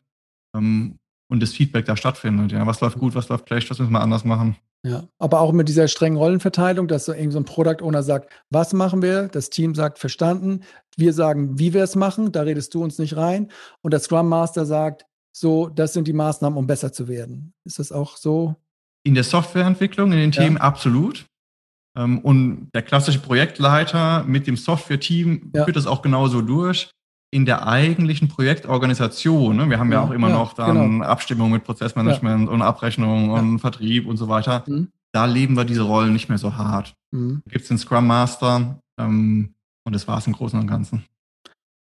ähm, 0.57 0.98
und 1.29 1.43
das 1.43 1.53
Feedback 1.53 1.85
da 1.85 1.97
stattfindet. 1.97 2.53
Ja, 2.53 2.67
was 2.67 2.81
läuft 2.81 2.99
gut, 2.99 3.15
was 3.15 3.29
läuft 3.29 3.49
schlecht, 3.49 3.71
was 3.71 3.79
müssen 3.79 3.93
wir 3.93 4.01
anders 4.01 4.25
machen. 4.25 4.57
Ja, 4.85 5.05
aber 5.19 5.41
auch 5.41 5.53
mit 5.53 5.69
dieser 5.69 5.89
strengen 5.89 6.17
Rollenverteilung, 6.17 6.87
dass 6.87 7.05
so 7.05 7.13
irgendwie 7.13 7.33
so 7.33 7.41
ein 7.41 7.45
Product 7.45 7.83
Owner 7.83 8.03
sagt, 8.03 8.31
was 8.51 8.73
machen 8.73 9.03
wir? 9.03 9.29
Das 9.29 9.51
Team 9.51 9.75
sagt, 9.75 9.99
verstanden. 9.99 10.63
Wir 10.97 11.13
sagen, 11.13 11.59
wie 11.59 11.75
wir 11.75 11.83
es 11.83 11.97
machen. 11.97 12.33
Da 12.33 12.43
redest 12.43 12.75
du 12.75 12.83
uns 12.83 12.99
nicht 12.99 13.17
rein. 13.17 13.51
Und 13.83 13.93
der 13.93 14.01
Scrum 14.01 14.29
Master 14.29 14.67
sagt, 14.67 15.05
so, 15.33 15.69
das 15.69 15.93
sind 15.93 16.07
die 16.09 16.13
Maßnahmen, 16.13 16.59
um 16.59 16.67
besser 16.67 16.93
zu 16.93 17.09
werden. 17.09 17.55
Ist 17.65 17.79
das 17.79 17.93
auch 17.93 18.17
so? 18.17 18.57
In 19.05 19.15
der 19.15 19.25
Softwareentwicklung, 19.25 20.13
in 20.13 20.19
den 20.19 20.33
ja. 20.33 20.43
Themen 20.43 20.59
absolut. 20.59 21.27
Ähm, 21.97 22.21
und 22.21 22.71
der 22.73 22.83
klassische 22.83 23.19
Projektleiter 23.19 24.25
mit 24.25 24.47
dem 24.47 24.57
Software-Team 24.57 25.53
ja. 25.55 25.65
führt 25.65 25.77
das 25.77 25.87
auch 25.87 26.03
genauso 26.03 26.41
durch. 26.41 26.91
In 27.31 27.45
der 27.45 27.67
eigentlichen 27.67 28.29
Projektorganisation, 28.29 29.57
ne, 29.57 29.69
wir 29.69 29.79
haben 29.79 29.93
ja, 29.93 30.01
ja 30.01 30.07
auch 30.07 30.13
immer 30.13 30.31
ja, 30.31 30.35
noch 30.35 30.55
dann 30.55 30.93
genau. 30.93 31.05
Abstimmung 31.05 31.51
mit 31.51 31.65
Prozessmanagement 31.65 32.49
und 32.49 32.63
Abrechnung 32.63 33.31
und 33.31 33.59
Vertrieb 33.59 34.07
und 34.07 34.17
so 34.17 34.29
weiter. 34.29 34.65
Mhm. 34.67 34.89
Da 35.13 35.27
leben 35.27 35.57
wir 35.57 35.65
diese 35.65 35.83
Rollen 35.83 36.13
nicht 36.13 36.29
mehr 36.29 36.39
so 36.39 36.57
hart. 36.57 36.95
Mhm. 37.11 37.43
Da 37.45 37.51
gibt 37.51 37.63
es 37.63 37.69
den 37.69 37.79
Scrum 37.79 38.07
Master 38.07 38.81
ähm, 38.99 39.55
und 39.85 39.95
das 39.95 40.09
war 40.09 40.19
es 40.19 40.27
im 40.27 40.33
Großen 40.33 40.59
und 40.59 40.67
Ganzen. 40.67 41.05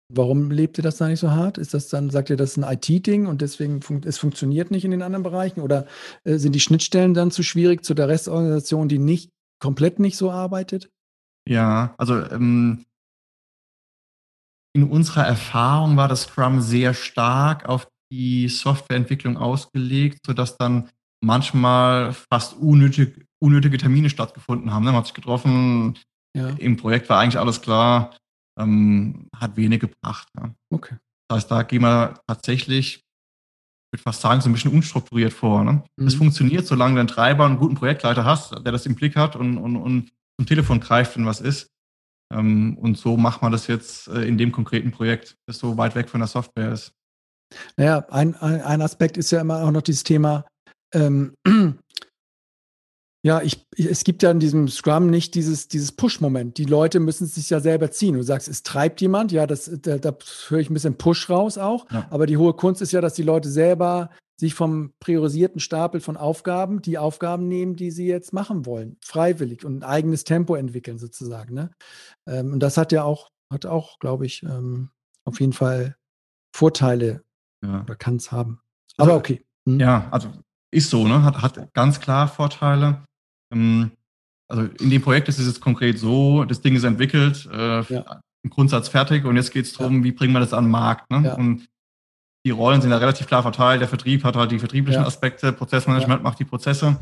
Warum 0.09 0.53
lebt 0.53 0.79
ihr 0.79 0.83
das 0.83 0.99
da 0.99 1.09
nicht 1.09 1.19
so 1.19 1.33
hart? 1.33 1.59
Ist 1.59 1.75
das 1.75 1.89
dann, 1.89 2.11
sagt 2.11 2.31
ihr, 2.31 2.37
das 2.37 2.57
ist 2.57 2.63
ein 2.63 2.73
IT-Ding 2.73 3.27
und 3.27 3.43
deswegen 3.43 3.83
fun 3.83 4.03
es 4.05 4.19
funktioniert 4.19 4.71
nicht 4.71 4.85
in 4.85 4.93
den 4.93 5.03
anderen 5.03 5.25
Bereichen? 5.25 5.61
Oder 5.61 5.87
äh, 6.23 6.37
sind 6.37 6.55
die 6.55 6.61
Schnittstellen 6.61 7.13
dann 7.13 7.33
zu 7.33 7.43
schwierig 7.43 7.85
zu 7.85 7.95
der 7.95 8.09
Restorganisation, 8.09 8.89
die 8.89 8.99
nicht 8.99 9.33
komplett 9.59 9.99
nicht 9.99 10.17
so 10.17 10.31
arbeitet? 10.31 10.91
Ja, 11.49 11.95
also 11.99 12.23
ähm, 12.31 12.85
in 14.77 14.85
unserer 14.85 15.25
Erfahrung 15.25 15.97
war 15.97 16.07
das 16.07 16.25
Scrum 16.25 16.61
sehr 16.61 16.93
stark 16.93 17.67
auf 17.67 17.89
die 18.13 18.47
Softwareentwicklung 18.49 19.39
ausgelegt, 19.39 20.21
sodass 20.27 20.59
dann 20.59 20.91
manchmal 21.25 22.13
fast 22.13 22.53
unnötig, 22.59 23.27
unnötige 23.39 23.79
Termine 23.79 24.11
stattgefunden 24.11 24.75
haben. 24.75 24.85
Ne? 24.85 24.91
Man 24.91 24.99
hat 24.99 25.07
sich 25.07 25.15
getroffen, 25.15 25.99
ja. 26.37 26.51
im 26.59 26.77
Projekt 26.77 27.09
war 27.09 27.21
eigentlich 27.21 27.39
alles 27.39 27.63
klar, 27.63 28.15
ähm, 28.61 29.29
hat 29.35 29.57
wenig 29.57 29.81
gebracht. 29.81 30.29
Ja. 30.37 30.51
Okay. 30.69 30.97
Das 31.27 31.39
heißt, 31.39 31.51
da 31.51 31.63
gehen 31.63 31.81
wir 31.81 32.21
tatsächlich 32.27 33.03
würde 33.91 34.03
fast 34.03 34.21
sagen, 34.21 34.43
so 34.43 34.51
ein 34.51 34.53
bisschen 34.53 34.73
unstrukturiert 34.73 35.33
vor. 35.33 35.65
Ne? 35.65 35.83
Mhm. 35.97 36.11
funktioniert, 36.11 36.67
solange 36.67 36.97
du 36.97 37.01
einen 37.01 37.09
Treiber 37.09 37.47
und 37.47 37.53
einen 37.53 37.61
guten 37.61 37.77
Projektleiter 37.77 38.27
hast, 38.27 38.53
der 38.53 38.73
das 38.73 38.85
im 38.85 38.95
Blick 38.95 39.17
hat 39.17 39.37
und, 39.37 39.57
und, 39.57 39.77
und 39.77 40.13
zum 40.39 40.47
Telefon 40.47 40.81
greift, 40.81 41.17
wenn 41.17 41.25
was 41.25 41.41
ist. 41.41 41.71
Ähm, 42.33 42.77
und 42.79 42.99
so 42.99 43.17
macht 43.17 43.43
man 43.43 43.53
das 43.53 43.67
jetzt 43.67 44.09
äh, 44.09 44.23
in 44.23 44.39
dem 44.39 44.53
konkreten 44.53 44.91
Projekt, 44.91 45.37
das 45.47 45.59
so 45.59 45.77
weit 45.77 45.95
weg 45.95 46.09
von 46.09 46.21
der 46.21 46.29
Software 46.29 46.73
ist. 46.73 46.93
Naja, 47.77 48.05
ein, 48.11 48.35
ein 48.35 48.83
Aspekt 48.83 49.17
ist 49.17 49.31
ja 49.31 49.41
immer 49.41 49.63
auch 49.63 49.71
noch 49.71 49.83
dieses 49.83 50.03
Thema, 50.03 50.45
ähm, 50.93 51.35
ja, 53.25 53.41
ich, 53.43 53.65
es 53.77 54.05
gibt 54.05 54.23
ja 54.23 54.31
in 54.31 54.41
diesem 54.41 54.69
Scrum 54.69 55.11
nicht 55.11 55.35
dieses, 55.35 55.69
dieses 55.69 55.93
Push-Moment. 55.93 56.59
Die 56.59 56.65
Leute 56.65 57.01
müssen 57.01 57.25
es 57.25 57.35
sich 57.35 57.51
ja 57.51 57.61
selber 57.61 57.91
ziehen. 57.91 58.15
Du 58.15 58.23
sagst, 58.23 58.49
es 58.49 58.63
treibt 58.63 59.01
jemand, 59.01 59.33
ja, 59.33 59.47
das, 59.47 59.71
da, 59.83 59.99
da 59.99 60.17
höre 60.49 60.61
ich 60.61 60.71
ein 60.71 60.75
bisschen 60.75 60.99
Push 60.99 61.31
raus 61.31 61.59
auch. 61.59 61.91
Ja. 61.91 62.07
Aber 62.11 62.27
die 62.27 62.37
hohe 62.37 62.55
Kunst 62.55 62.83
ist 62.83 62.93
ja, 62.93 63.01
dass 63.01 63.15
die 63.15 63.23
Leute 63.23 63.49
selber 63.49 64.11
sich 64.39 64.55
vom 64.55 64.93
priorisierten 65.01 65.61
Stapel 65.61 66.01
von 66.01 66.17
Aufgaben 66.17 66.83
die 66.83 66.99
Aufgaben 66.99 67.49
nehmen, 67.49 67.75
die 67.75 67.91
sie 67.91 68.07
jetzt 68.07 68.33
machen 68.33 68.67
wollen, 68.67 68.99
freiwillig 69.03 69.65
und 69.65 69.79
ein 69.79 69.83
eigenes 69.83 70.25
Tempo 70.25 70.55
entwickeln 70.55 70.99
sozusagen. 70.99 71.55
Ne? 71.55 71.71
Ähm, 72.27 72.53
und 72.53 72.61
das 72.61 72.77
hat 72.77 72.93
ja 72.93 73.03
auch, 73.03 73.31
hat 73.51 73.65
auch, 73.65 73.99
glaube 73.99 74.27
ich, 74.27 74.43
ähm, 74.43 74.91
auf 75.25 75.41
jeden 75.41 75.53
Fall 75.55 75.97
Vorteile 76.55 77.25
ja. 77.65 77.83
oder 77.83 77.97
kann 77.97 78.17
es 78.17 78.31
haben. 78.31 78.61
Aber 78.99 79.13
also, 79.13 79.19
okay. 79.19 79.45
Hm. 79.67 79.81
Ja, 79.81 80.09
also 80.11 80.31
ist 80.71 80.91
so, 80.91 81.07
ne? 81.07 81.23
Hat, 81.23 81.41
hat 81.41 81.73
ganz 81.75 82.01
klar 82.01 82.29
Vorteile. 82.29 83.05
Ähm, 83.53 83.93
also 84.49 84.63
in 84.81 84.91
dem 84.91 85.03
Projekt 85.03 85.29
ist 85.29 85.39
es 85.39 85.47
jetzt 85.47 85.61
konkret 85.61 85.99
so, 85.99 86.45
das 86.45 86.61
Ding 86.61 86.77
ist 86.77 86.85
entwickelt, 86.85 87.49
äh, 87.51 87.83
ja. 87.83 88.21
im 88.43 88.51
Grundsatz 88.51 88.89
fertig 88.89 89.25
und 89.25 89.37
jetzt 89.37 89.51
geht 89.51 89.65
es 89.65 89.73
darum, 89.73 89.99
ja. 89.99 90.05
wie 90.05 90.13
bringen 90.13 90.33
wir 90.33 90.41
das 90.41 90.53
an 90.53 90.65
den 90.65 90.71
Markt. 90.71 91.11
Ne? 91.11 91.35
Und 91.37 91.69
die 92.47 92.53
Rollen 92.53 92.81
sind 92.81 92.93
ja 92.93 92.99
relativ 92.99 93.27
klar 93.27 93.43
verteilt. 93.43 93.81
Der 93.81 93.89
Vertrieb 93.89 94.23
hat 94.23 94.37
halt 94.37 94.53
die 94.53 94.61
vertrieblichen 94.61 95.03
ja. 95.03 95.07
Aspekte, 95.07 95.53
Prozessmanagement 95.53 96.21
ja. 96.21 96.23
macht 96.23 96.39
die 96.39 96.45
Prozesse. 96.45 96.97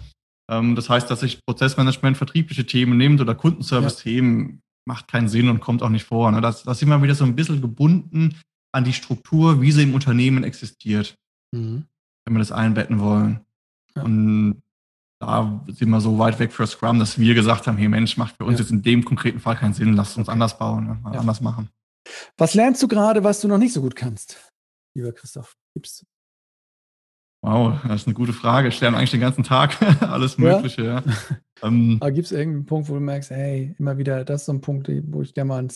Ähm, 0.51 0.75
das 0.75 0.89
heißt, 0.89 1.11
dass 1.11 1.21
sich 1.21 1.45
Prozessmanagement 1.45 2.17
vertriebliche 2.17 2.65
Themen 2.65 2.97
nimmt 2.97 3.21
oder 3.21 3.35
Kundenservice-Themen, 3.35 4.63
macht 4.87 5.07
keinen 5.09 5.29
Sinn 5.29 5.51
und 5.51 5.61
kommt 5.61 5.83
auch 5.83 5.91
nicht 5.91 6.05
vor. 6.05 6.33
Ne? 6.33 6.41
Das, 6.41 6.63
das 6.63 6.79
ist 6.79 6.83
immer 6.83 7.03
wieder 7.03 7.15
so 7.15 7.25
ein 7.25 7.37
bisschen 7.37 7.61
gebunden 7.61 8.41
an 8.73 8.85
die 8.85 8.95
Struktur, 8.95 9.61
wie 9.61 9.71
sie 9.71 9.83
im 9.83 9.95
Unternehmen 9.95 10.45
existiert, 10.45 11.15
mhm. 11.53 11.85
wenn 12.25 12.35
wir 12.35 12.39
das 12.39 12.53
einbetten 12.53 13.01
wollen. 13.01 13.41
Ja. 13.95 14.03
Und 14.03 14.63
da 15.21 15.63
sind 15.69 15.91
wir 15.91 16.01
so 16.01 16.19
weit 16.19 16.39
weg 16.39 16.53
für 16.53 16.67
Scrum, 16.67 16.99
dass 16.99 17.19
wir 17.19 17.35
gesagt 17.35 17.67
haben, 17.67 17.77
hey 17.77 17.89
Mensch, 17.89 18.17
macht 18.17 18.37
für 18.39 18.45
uns 18.45 18.59
ja. 18.59 18.65
jetzt 18.65 18.73
in 18.73 18.83
dem 18.83 19.05
konkreten 19.05 19.41
Fall 19.41 19.57
keinen 19.57 19.75
Sinn, 19.75 19.93
lasst 19.93 20.17
uns 20.17 20.29
okay. 20.29 20.33
anders 20.33 20.59
bauen, 20.59 20.87
ne? 20.87 21.01
ja. 21.13 21.21
anders 21.21 21.43
machen. 21.43 21.69
Was 22.39 22.55
lernst 22.55 22.83
du 22.83 22.89
gerade, 22.89 23.25
was 23.25 23.41
du 23.41 23.49
noch 23.49 23.59
nicht 23.59 23.73
so 23.73 23.81
gut 23.81 23.97
kannst, 23.97 24.54
lieber 24.95 25.13
Christoph? 25.13 25.57
Gibt's 25.75 26.05
Wow, 27.45 27.79
das 27.87 28.01
ist 28.01 28.07
eine 28.07 28.15
gute 28.15 28.33
Frage. 28.33 28.69
Ich 28.69 28.81
lerne 28.81 28.97
eigentlich 28.97 29.11
den 29.11 29.21
ganzen 29.21 29.45
Tag 29.45 29.77
alles 30.03 30.39
Mögliche. 30.39 30.83
Ja. 30.83 31.01
ja. 31.01 31.39
Ähm, 31.63 31.99
Aber 32.01 32.11
gibt 32.11 32.25
es 32.25 32.33
irgendeinen 32.33 32.65
Punkt, 32.65 32.89
wo 32.89 32.95
du 32.95 33.01
merkst, 33.01 33.31
hey, 33.31 33.75
immer 33.79 33.99
wieder, 33.99 34.25
das 34.25 34.43
ist 34.43 34.47
so 34.47 34.53
ein 34.53 34.63
Punkt, 34.63 34.89
wo 35.09 35.21
ich 35.21 35.35
gerne 35.35 35.49
mal 35.49 35.69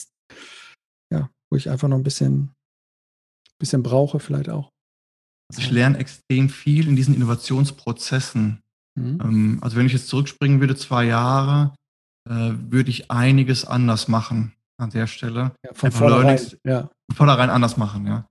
ja, 1.13 1.29
wo 1.51 1.57
ich 1.57 1.69
einfach 1.69 1.89
noch 1.89 1.99
ein 1.99 2.03
bisschen, 2.03 2.55
bisschen 3.59 3.83
brauche, 3.83 4.19
vielleicht 4.19 4.49
auch. 4.49 4.71
Also 5.51 5.61
ich 5.61 5.71
lerne 5.71 5.99
extrem 5.99 6.49
viel 6.49 6.89
in 6.89 6.97
diesen 6.97 7.15
Innovationsprozessen. 7.15 8.63
Mhm. 8.95 9.21
Ähm, 9.23 9.59
also 9.61 9.77
wenn 9.77 9.87
ich 9.87 9.93
jetzt 9.93 10.09
zurückspringen 10.09 10.61
würde, 10.61 10.75
zwei 10.75 11.05
Jahre, 11.05 11.75
äh, 12.31 12.53
würde 12.71 12.89
ich 12.91 13.11
einiges 13.11 13.67
anders 13.67 14.09
machen 14.09 14.55
an 14.79 14.89
der 14.89 15.07
Stelle. 15.07 15.53
Ja, 15.65 15.75
von 15.75 15.93
vornherein, 15.93 16.41
ja. 16.65 16.91
Von 17.11 17.17
vornherein 17.17 17.51
anders 17.51 17.77
machen, 17.77 18.07
ja. 18.07 18.28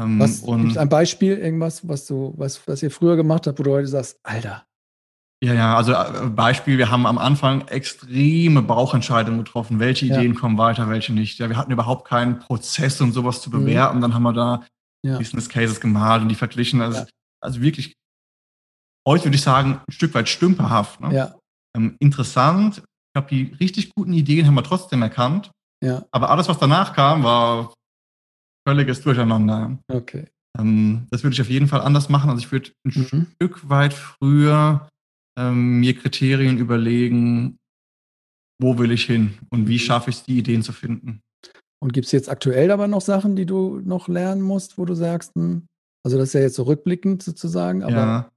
Ähm, 0.00 0.20
was, 0.20 0.42
es 0.42 0.76
ein 0.76 0.88
Beispiel, 0.88 1.36
irgendwas, 1.36 1.86
was 1.88 2.06
du, 2.06 2.34
was, 2.36 2.66
was 2.66 2.82
ihr 2.82 2.90
früher 2.90 3.16
gemacht 3.16 3.46
habt, 3.46 3.58
wo 3.58 3.62
du 3.62 3.72
heute 3.72 3.88
sagst, 3.88 4.18
Alter. 4.22 4.64
Ja, 5.42 5.54
ja, 5.54 5.76
also 5.76 5.92
äh, 5.92 6.28
Beispiel, 6.30 6.78
wir 6.78 6.90
haben 6.90 7.06
am 7.06 7.18
Anfang 7.18 7.68
extreme 7.68 8.60
Bauchentscheidungen 8.60 9.44
getroffen, 9.44 9.78
welche 9.78 10.06
Ideen 10.06 10.34
ja. 10.34 10.40
kommen 10.40 10.58
weiter, 10.58 10.88
welche 10.88 11.12
nicht. 11.12 11.38
Ja, 11.38 11.48
wir 11.48 11.56
hatten 11.56 11.70
überhaupt 11.70 12.08
keinen 12.08 12.40
Prozess, 12.40 13.00
um 13.00 13.12
sowas 13.12 13.40
zu 13.40 13.50
bewerten. 13.50 13.98
Mhm. 13.98 14.02
Dann 14.02 14.14
haben 14.14 14.22
wir 14.24 14.32
da 14.32 14.66
ja. 15.04 15.16
Business 15.18 15.48
Cases 15.48 15.80
gemalt 15.80 16.22
und 16.22 16.28
die 16.28 16.34
verglichen. 16.34 16.80
Also, 16.80 17.00
ja. 17.00 17.06
also 17.40 17.60
wirklich, 17.60 17.94
heute 19.06 19.26
würde 19.26 19.36
ich 19.36 19.42
sagen, 19.42 19.80
ein 19.86 19.92
Stück 19.92 20.12
weit 20.14 20.28
stümperhaft. 20.28 21.00
Ne? 21.00 21.14
Ja. 21.14 21.34
Ähm, 21.76 21.96
interessant. 22.00 22.78
Ich 22.78 23.12
glaube, 23.14 23.28
die 23.28 23.54
richtig 23.60 23.92
guten 23.94 24.12
Ideen 24.12 24.46
haben 24.46 24.54
wir 24.54 24.64
trotzdem 24.64 25.02
erkannt. 25.02 25.52
Ja. 25.84 26.04
Aber 26.10 26.30
alles, 26.30 26.48
was 26.48 26.58
danach 26.58 26.94
kam, 26.94 27.22
war 27.22 27.72
völliges 28.68 29.00
Durcheinander. 29.00 29.78
Okay. 29.88 30.26
Ähm, 30.58 31.06
das 31.10 31.22
würde 31.22 31.32
ich 31.32 31.40
auf 31.40 31.48
jeden 31.48 31.68
Fall 31.68 31.80
anders 31.80 32.10
machen. 32.10 32.28
Also 32.28 32.40
ich 32.44 32.52
würde 32.52 32.70
ein 32.84 32.92
mhm. 33.10 33.26
Stück 33.34 33.68
weit 33.70 33.94
früher 33.94 34.88
ähm, 35.38 35.80
mir 35.80 35.94
Kriterien 35.94 36.58
überlegen, 36.58 37.58
wo 38.60 38.76
will 38.76 38.90
ich 38.90 39.04
hin 39.06 39.38
und 39.48 39.68
wie 39.68 39.74
mhm. 39.74 39.78
schaffe 39.78 40.10
ich 40.10 40.16
es, 40.16 40.24
die 40.24 40.38
Ideen 40.38 40.62
zu 40.62 40.72
finden. 40.72 41.22
Und 41.80 41.94
gibt 41.94 42.06
es 42.06 42.12
jetzt 42.12 42.28
aktuell 42.28 42.70
aber 42.70 42.88
noch 42.88 43.00
Sachen, 43.00 43.36
die 43.36 43.46
du 43.46 43.80
noch 43.84 44.08
lernen 44.08 44.42
musst, 44.42 44.76
wo 44.76 44.84
du 44.84 44.94
sagst, 44.94 45.34
hm, 45.34 45.66
also 46.04 46.18
das 46.18 46.28
ist 46.28 46.34
ja 46.34 46.40
jetzt 46.40 46.56
so 46.56 46.64
rückblickend 46.64 47.22
sozusagen, 47.22 47.82
aber 47.84 47.94
ja. 47.94 48.32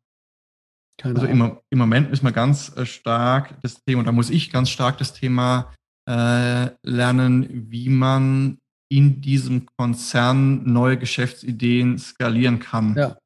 keine 0.97 1.15
also 1.15 1.27
Ahnung. 1.27 1.49
Im, 1.49 1.59
im 1.71 1.79
Moment 1.79 2.11
ist 2.11 2.23
man 2.23 2.33
ganz 2.33 2.71
äh, 2.77 2.85
stark 2.85 3.59
das 3.63 3.83
Thema, 3.83 3.99
und 3.99 4.05
da 4.05 4.11
muss 4.11 4.29
ich 4.29 4.51
ganz 4.51 4.69
stark 4.69 4.97
das 4.99 5.13
Thema 5.13 5.73
äh, 6.07 6.69
lernen, 6.83 7.69
wie 7.69 7.89
man 7.89 8.60
in 8.91 9.21
diesem 9.21 9.65
Konzern 9.77 10.69
neue 10.69 10.97
Geschäftsideen 10.97 11.97
skalieren 11.97 12.59
kann. 12.59 12.93
Ja. 12.97 13.17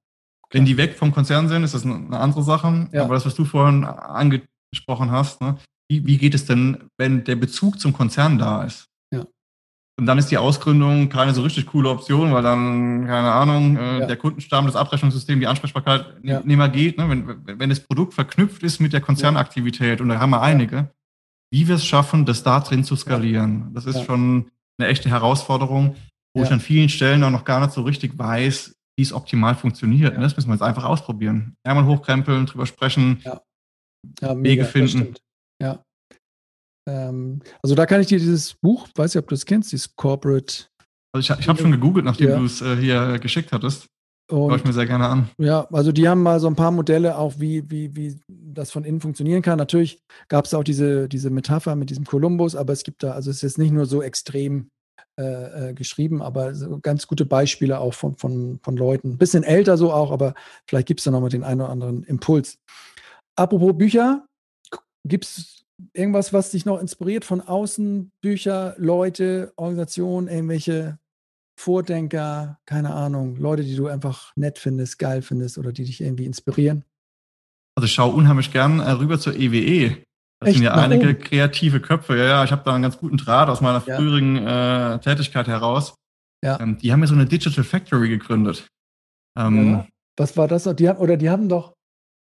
Wenn 0.51 0.63
die 0.63 0.77
weg 0.77 0.95
vom 0.95 1.11
Konzern 1.11 1.49
sind, 1.49 1.63
ist 1.63 1.73
das 1.73 1.85
eine 1.85 2.19
andere 2.19 2.43
Sache. 2.43 2.87
Ja. 2.91 3.03
Aber 3.03 3.15
das, 3.15 3.25
was 3.25 3.33
du 3.33 3.45
vorhin 3.45 3.83
angesprochen 3.83 5.09
hast, 5.09 5.41
ne? 5.41 5.57
wie, 5.89 6.05
wie 6.05 6.17
geht 6.17 6.35
es 6.35 6.45
denn, 6.45 6.89
wenn 6.97 7.23
der 7.23 7.35
Bezug 7.35 7.79
zum 7.79 7.93
Konzern 7.93 8.37
da 8.37 8.63
ist? 8.63 8.85
Ja. 9.11 9.25
Und 9.99 10.05
dann 10.05 10.19
ist 10.19 10.29
die 10.29 10.37
Ausgründung 10.37 11.09
keine 11.09 11.33
so 11.33 11.41
richtig 11.41 11.65
coole 11.65 11.89
Option, 11.89 12.31
weil 12.31 12.43
dann, 12.43 13.07
keine 13.07 13.31
Ahnung, 13.31 13.75
äh, 13.75 14.05
der 14.05 14.17
Kundenstamm, 14.17 14.67
das 14.67 14.75
Abrechnungssystem, 14.75 15.39
die 15.39 15.47
Ansprechbarkeit 15.47 16.23
nicht 16.23 16.45
mehr 16.45 16.69
geht. 16.69 16.99
Ne? 16.99 17.09
Wenn, 17.09 17.59
wenn 17.59 17.69
das 17.71 17.79
Produkt 17.79 18.13
verknüpft 18.13 18.61
ist 18.61 18.79
mit 18.79 18.93
der 18.93 19.01
Konzernaktivität, 19.01 19.99
und 19.99 20.09
da 20.09 20.19
haben 20.19 20.29
wir 20.29 20.43
einige, 20.43 20.91
wie 21.51 21.67
wir 21.67 21.75
es 21.75 21.85
schaffen, 21.85 22.25
das 22.25 22.43
da 22.43 22.59
drin 22.59 22.83
zu 22.83 22.95
skalieren. 22.95 23.73
Das 23.73 23.87
ist 23.87 24.03
schon 24.03 24.51
eine 24.77 24.89
echte 24.89 25.09
Herausforderung, 25.09 25.95
wo 26.33 26.41
ja. 26.41 26.45
ich 26.45 26.51
an 26.51 26.59
vielen 26.59 26.89
Stellen 26.89 27.23
auch 27.23 27.31
noch 27.31 27.45
gar 27.45 27.61
nicht 27.61 27.73
so 27.73 27.81
richtig 27.81 28.17
weiß, 28.17 28.75
wie 28.97 29.03
es 29.03 29.13
optimal 29.13 29.55
funktioniert. 29.55 30.13
Ja. 30.13 30.21
Das 30.21 30.35
müssen 30.35 30.49
wir 30.49 30.55
jetzt 30.55 30.61
einfach 30.61 30.83
ausprobieren. 30.83 31.55
Einmal 31.63 31.85
hochkrempeln, 31.85 32.45
drüber 32.45 32.65
sprechen, 32.65 33.21
ja. 33.23 33.41
Ja, 34.21 34.41
Wege 34.41 34.65
finden. 34.65 35.15
Ja. 35.61 35.83
Ähm, 36.87 37.41
also 37.63 37.75
da 37.75 37.85
kann 37.85 38.01
ich 38.01 38.07
dir 38.07 38.19
dieses 38.19 38.53
Buch, 38.53 38.87
weiß 38.95 39.15
ich, 39.15 39.19
ob 39.19 39.27
du 39.27 39.35
es 39.35 39.45
kennst, 39.45 39.71
dieses 39.71 39.95
Corporate. 39.95 40.65
Also 41.13 41.33
ich, 41.33 41.39
ich 41.39 41.47
habe 41.47 41.59
schon 41.59 41.71
gegoogelt, 41.71 42.05
nachdem 42.05 42.37
du 42.37 42.45
es 42.45 42.61
äh, 42.61 42.75
hier 42.75 43.19
geschickt 43.19 43.51
hattest. 43.51 43.87
Schaue 44.29 44.55
ich 44.55 44.65
mir 44.65 44.73
sehr 44.73 44.87
gerne 44.87 45.07
an. 45.07 45.29
Ja, 45.37 45.67
also 45.71 45.91
die 45.91 46.07
haben 46.07 46.23
mal 46.23 46.39
so 46.39 46.47
ein 46.47 46.55
paar 46.55 46.71
Modelle, 46.71 47.17
auch 47.17 47.35
wie, 47.37 47.69
wie, 47.69 47.95
wie 47.95 48.19
das 48.29 48.71
von 48.71 48.83
innen 48.83 48.99
funktionieren 48.99 49.43
kann. 49.43 49.57
Natürlich 49.57 50.01
gab 50.29 50.45
es 50.45 50.53
auch 50.53 50.63
diese, 50.63 51.07
diese 51.07 51.29
Metapher 51.29 51.75
mit 51.75 51.91
diesem 51.91 52.05
Kolumbus, 52.05 52.55
aber 52.55 52.73
es 52.73 52.83
gibt 52.83 53.03
da, 53.03 53.11
also 53.11 53.29
es 53.29 53.37
ist 53.37 53.43
jetzt 53.43 53.57
nicht 53.59 53.71
nur 53.71 53.85
so 53.85 54.01
extrem 54.01 54.69
äh, 55.17 55.69
äh, 55.69 55.73
geschrieben, 55.73 56.21
aber 56.21 56.55
so 56.55 56.79
ganz 56.81 57.07
gute 57.07 57.25
Beispiele 57.25 57.79
auch 57.79 57.93
von, 57.93 58.17
von, 58.17 58.59
von 58.63 58.75
Leuten. 58.75 59.11
Ein 59.11 59.17
bisschen 59.17 59.43
älter 59.43 59.77
so 59.77 59.93
auch, 59.93 60.11
aber 60.11 60.33
vielleicht 60.67 60.87
gibt 60.87 60.99
es 60.99 61.03
da 61.05 61.11
nochmal 61.11 61.29
den 61.29 61.43
einen 61.43 61.61
oder 61.61 61.69
anderen 61.69 62.03
Impuls. 62.03 62.57
Apropos 63.37 63.77
Bücher, 63.77 64.25
gibt 65.05 65.25
es 65.25 65.63
irgendwas, 65.93 66.33
was 66.33 66.51
dich 66.51 66.65
noch 66.65 66.81
inspiriert 66.81 67.25
von 67.25 67.41
außen? 67.41 68.11
Bücher, 68.21 68.75
Leute, 68.77 69.53
Organisationen, 69.55 70.27
irgendwelche 70.27 70.97
Vordenker, 71.57 72.59
keine 72.65 72.93
Ahnung, 72.93 73.37
Leute, 73.37 73.63
die 73.63 73.75
du 73.75 73.87
einfach 73.87 74.33
nett 74.35 74.59
findest, 74.59 74.99
geil 74.99 75.21
findest 75.21 75.57
oder 75.57 75.71
die 75.71 75.85
dich 75.85 76.01
irgendwie 76.01 76.25
inspirieren? 76.25 76.83
Also 77.75 77.85
ich 77.85 77.93
schaue 77.93 78.13
unheimlich 78.13 78.51
gern 78.51 78.79
äh, 78.79 78.91
rüber 78.91 79.19
zur 79.19 79.35
EWE. 79.35 79.97
Das 80.39 80.49
Echt? 80.49 80.57
sind 80.57 80.65
ja 80.65 80.75
Nach 80.75 80.83
einige 80.83 81.09
oben? 81.09 81.19
kreative 81.19 81.79
Köpfe. 81.79 82.17
Ja, 82.17 82.25
ja, 82.25 82.43
ich 82.43 82.51
habe 82.51 82.63
da 82.63 82.73
einen 82.73 82.83
ganz 82.83 82.97
guten 82.97 83.17
Draht 83.17 83.49
aus 83.49 83.61
meiner 83.61 83.83
ja. 83.85 83.95
früheren 83.95 84.37
äh, 84.37 84.99
Tätigkeit 84.99 85.47
heraus. 85.47 85.95
Ja. 86.43 86.59
Ähm, 86.59 86.77
die 86.77 86.91
haben 86.91 87.01
ja 87.01 87.07
so 87.07 87.15
eine 87.15 87.25
Digital 87.25 87.63
Factory 87.63 88.09
gegründet. 88.09 88.67
Ähm, 89.37 89.71
ja. 89.71 89.87
Was 90.17 90.37
war 90.37 90.47
das? 90.47 90.63
Die 90.63 90.89
haben, 90.89 90.99
oder 90.99 91.17
die 91.17 91.29
haben 91.29 91.49
doch, 91.49 91.73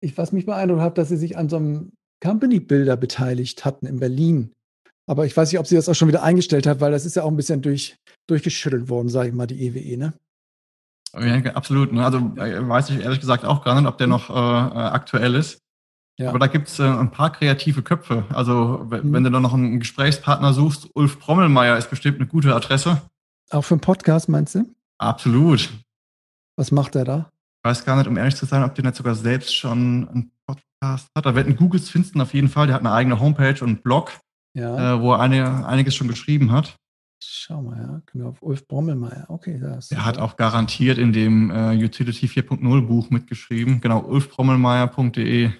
ich, 0.01 0.17
was 0.17 0.31
mich 0.31 0.45
beeindruckt 0.45 0.81
hat, 0.81 0.97
dass 0.97 1.09
sie 1.09 1.17
sich 1.17 1.37
an 1.37 1.49
so 1.49 1.57
einem 1.57 1.91
Company 2.21 2.59
Builder 2.59 2.97
beteiligt 2.97 3.65
hatten 3.65 3.85
in 3.85 3.99
Berlin. 3.99 4.51
Aber 5.07 5.25
ich 5.25 5.35
weiß 5.35 5.51
nicht, 5.51 5.59
ob 5.59 5.67
sie 5.67 5.75
das 5.75 5.89
auch 5.89 5.95
schon 5.95 6.07
wieder 6.07 6.23
eingestellt 6.23 6.67
hat, 6.67 6.79
weil 6.79 6.91
das 6.91 7.05
ist 7.05 7.15
ja 7.15 7.23
auch 7.23 7.29
ein 7.29 7.35
bisschen 7.35 7.61
durch, 7.61 7.97
durchgeschüttelt 8.27 8.89
worden, 8.89 9.09
sage 9.09 9.29
ich 9.29 9.35
mal, 9.35 9.47
die 9.47 9.65
EWE, 9.65 9.97
ne? 9.97 10.13
Ja, 11.13 11.51
absolut. 11.53 11.91
Ne? 11.91 12.05
Also 12.05 12.19
äh, 12.37 12.67
weiß 12.67 12.89
ich 12.91 13.01
ehrlich 13.01 13.19
gesagt 13.19 13.43
auch 13.43 13.63
gar 13.63 13.79
nicht, 13.79 13.87
ob 13.87 13.97
der 13.97 14.07
noch 14.07 14.29
äh, 14.29 14.33
äh 14.33 14.81
aktuell 14.83 15.35
ist. 15.35 15.59
Ja. 16.17 16.29
Aber 16.29 16.39
da 16.39 16.47
gibt 16.47 16.67
es 16.67 16.79
äh, 16.79 16.83
ein 16.83 17.11
paar 17.11 17.31
kreative 17.31 17.81
Köpfe. 17.81 18.25
Also 18.29 18.87
mhm. 18.89 19.13
wenn 19.13 19.23
du 19.23 19.31
da 19.31 19.39
noch 19.39 19.53
einen 19.53 19.79
Gesprächspartner 19.79 20.53
suchst, 20.53 20.89
Ulf 20.93 21.19
Prommelmeier 21.19 21.77
ist 21.77 21.89
bestimmt 21.89 22.19
eine 22.19 22.27
gute 22.27 22.55
Adresse. 22.55 23.01
Auch 23.49 23.63
für 23.63 23.73
einen 23.73 23.81
Podcast, 23.81 24.29
meinst 24.29 24.55
du? 24.55 24.65
Absolut. 24.99 25.69
Was 26.57 26.71
macht 26.71 26.95
er 26.95 27.05
da? 27.05 27.29
Ich 27.63 27.69
weiß 27.69 27.85
gar 27.85 27.97
nicht, 27.97 28.07
um 28.07 28.17
ehrlich 28.17 28.35
zu 28.35 28.45
sein, 28.45 28.63
ob 28.63 28.75
der 28.75 28.85
nicht 28.85 28.95
sogar 28.95 29.15
selbst 29.15 29.55
schon 29.55 30.07
einen 30.09 30.31
Podcast 30.45 31.07
hat. 31.15 31.25
Da 31.25 31.35
werden 31.35 31.55
Googles 31.55 31.89
finden 31.89 32.21
auf 32.21 32.33
jeden 32.33 32.49
Fall. 32.49 32.67
Der 32.67 32.75
hat 32.75 32.81
eine 32.81 32.93
eigene 32.93 33.19
Homepage 33.19 33.61
und 33.61 33.69
einen 33.69 33.81
Blog 33.81 34.11
ja. 34.53 34.95
äh, 34.95 35.01
wo 35.01 35.13
er 35.13 35.19
eine, 35.19 35.65
einiges 35.65 35.95
schon 35.95 36.07
geschrieben 36.07 36.51
hat. 36.51 36.75
Schau 37.23 37.61
mal, 37.61 37.77
ja, 37.77 38.01
genau, 38.11 38.29
auf 38.29 38.41
Ulf 38.41 38.67
Brommelmeier. 38.67 39.25
Okay, 39.27 39.59
das. 39.59 39.91
Er 39.91 40.05
hat 40.05 40.17
auch 40.17 40.37
garantiert 40.37 40.97
in 40.97 41.13
dem 41.13 41.51
äh, 41.51 41.75
Utility 41.75 42.25
4.0 42.25 42.81
Buch 42.81 43.11
mitgeschrieben. 43.11 43.79
Genau, 43.79 43.99
ulfbrommelmeier.de. 44.01 45.51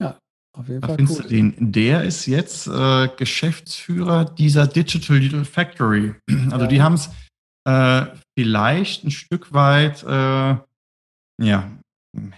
Ja, 0.00 0.18
auf 0.56 0.68
jeden 0.68 0.80
da 0.80 0.86
Fall. 0.86 0.96
Findest 0.96 1.18
cool. 1.18 1.22
du 1.24 1.28
den. 1.28 1.72
Der 1.72 2.04
ist 2.04 2.24
jetzt 2.24 2.68
äh, 2.68 3.08
Geschäftsführer 3.18 4.24
dieser 4.24 4.66
Digital 4.66 5.18
Little 5.18 5.44
Factory. 5.44 6.14
Also 6.50 6.64
ja. 6.64 6.66
die 6.66 6.82
haben 6.82 6.94
es 6.94 7.10
äh, 7.66 8.06
vielleicht 8.38 9.04
ein 9.04 9.10
Stück 9.10 9.52
weit 9.52 10.02
äh, 10.04 10.56
ja, 11.40 11.70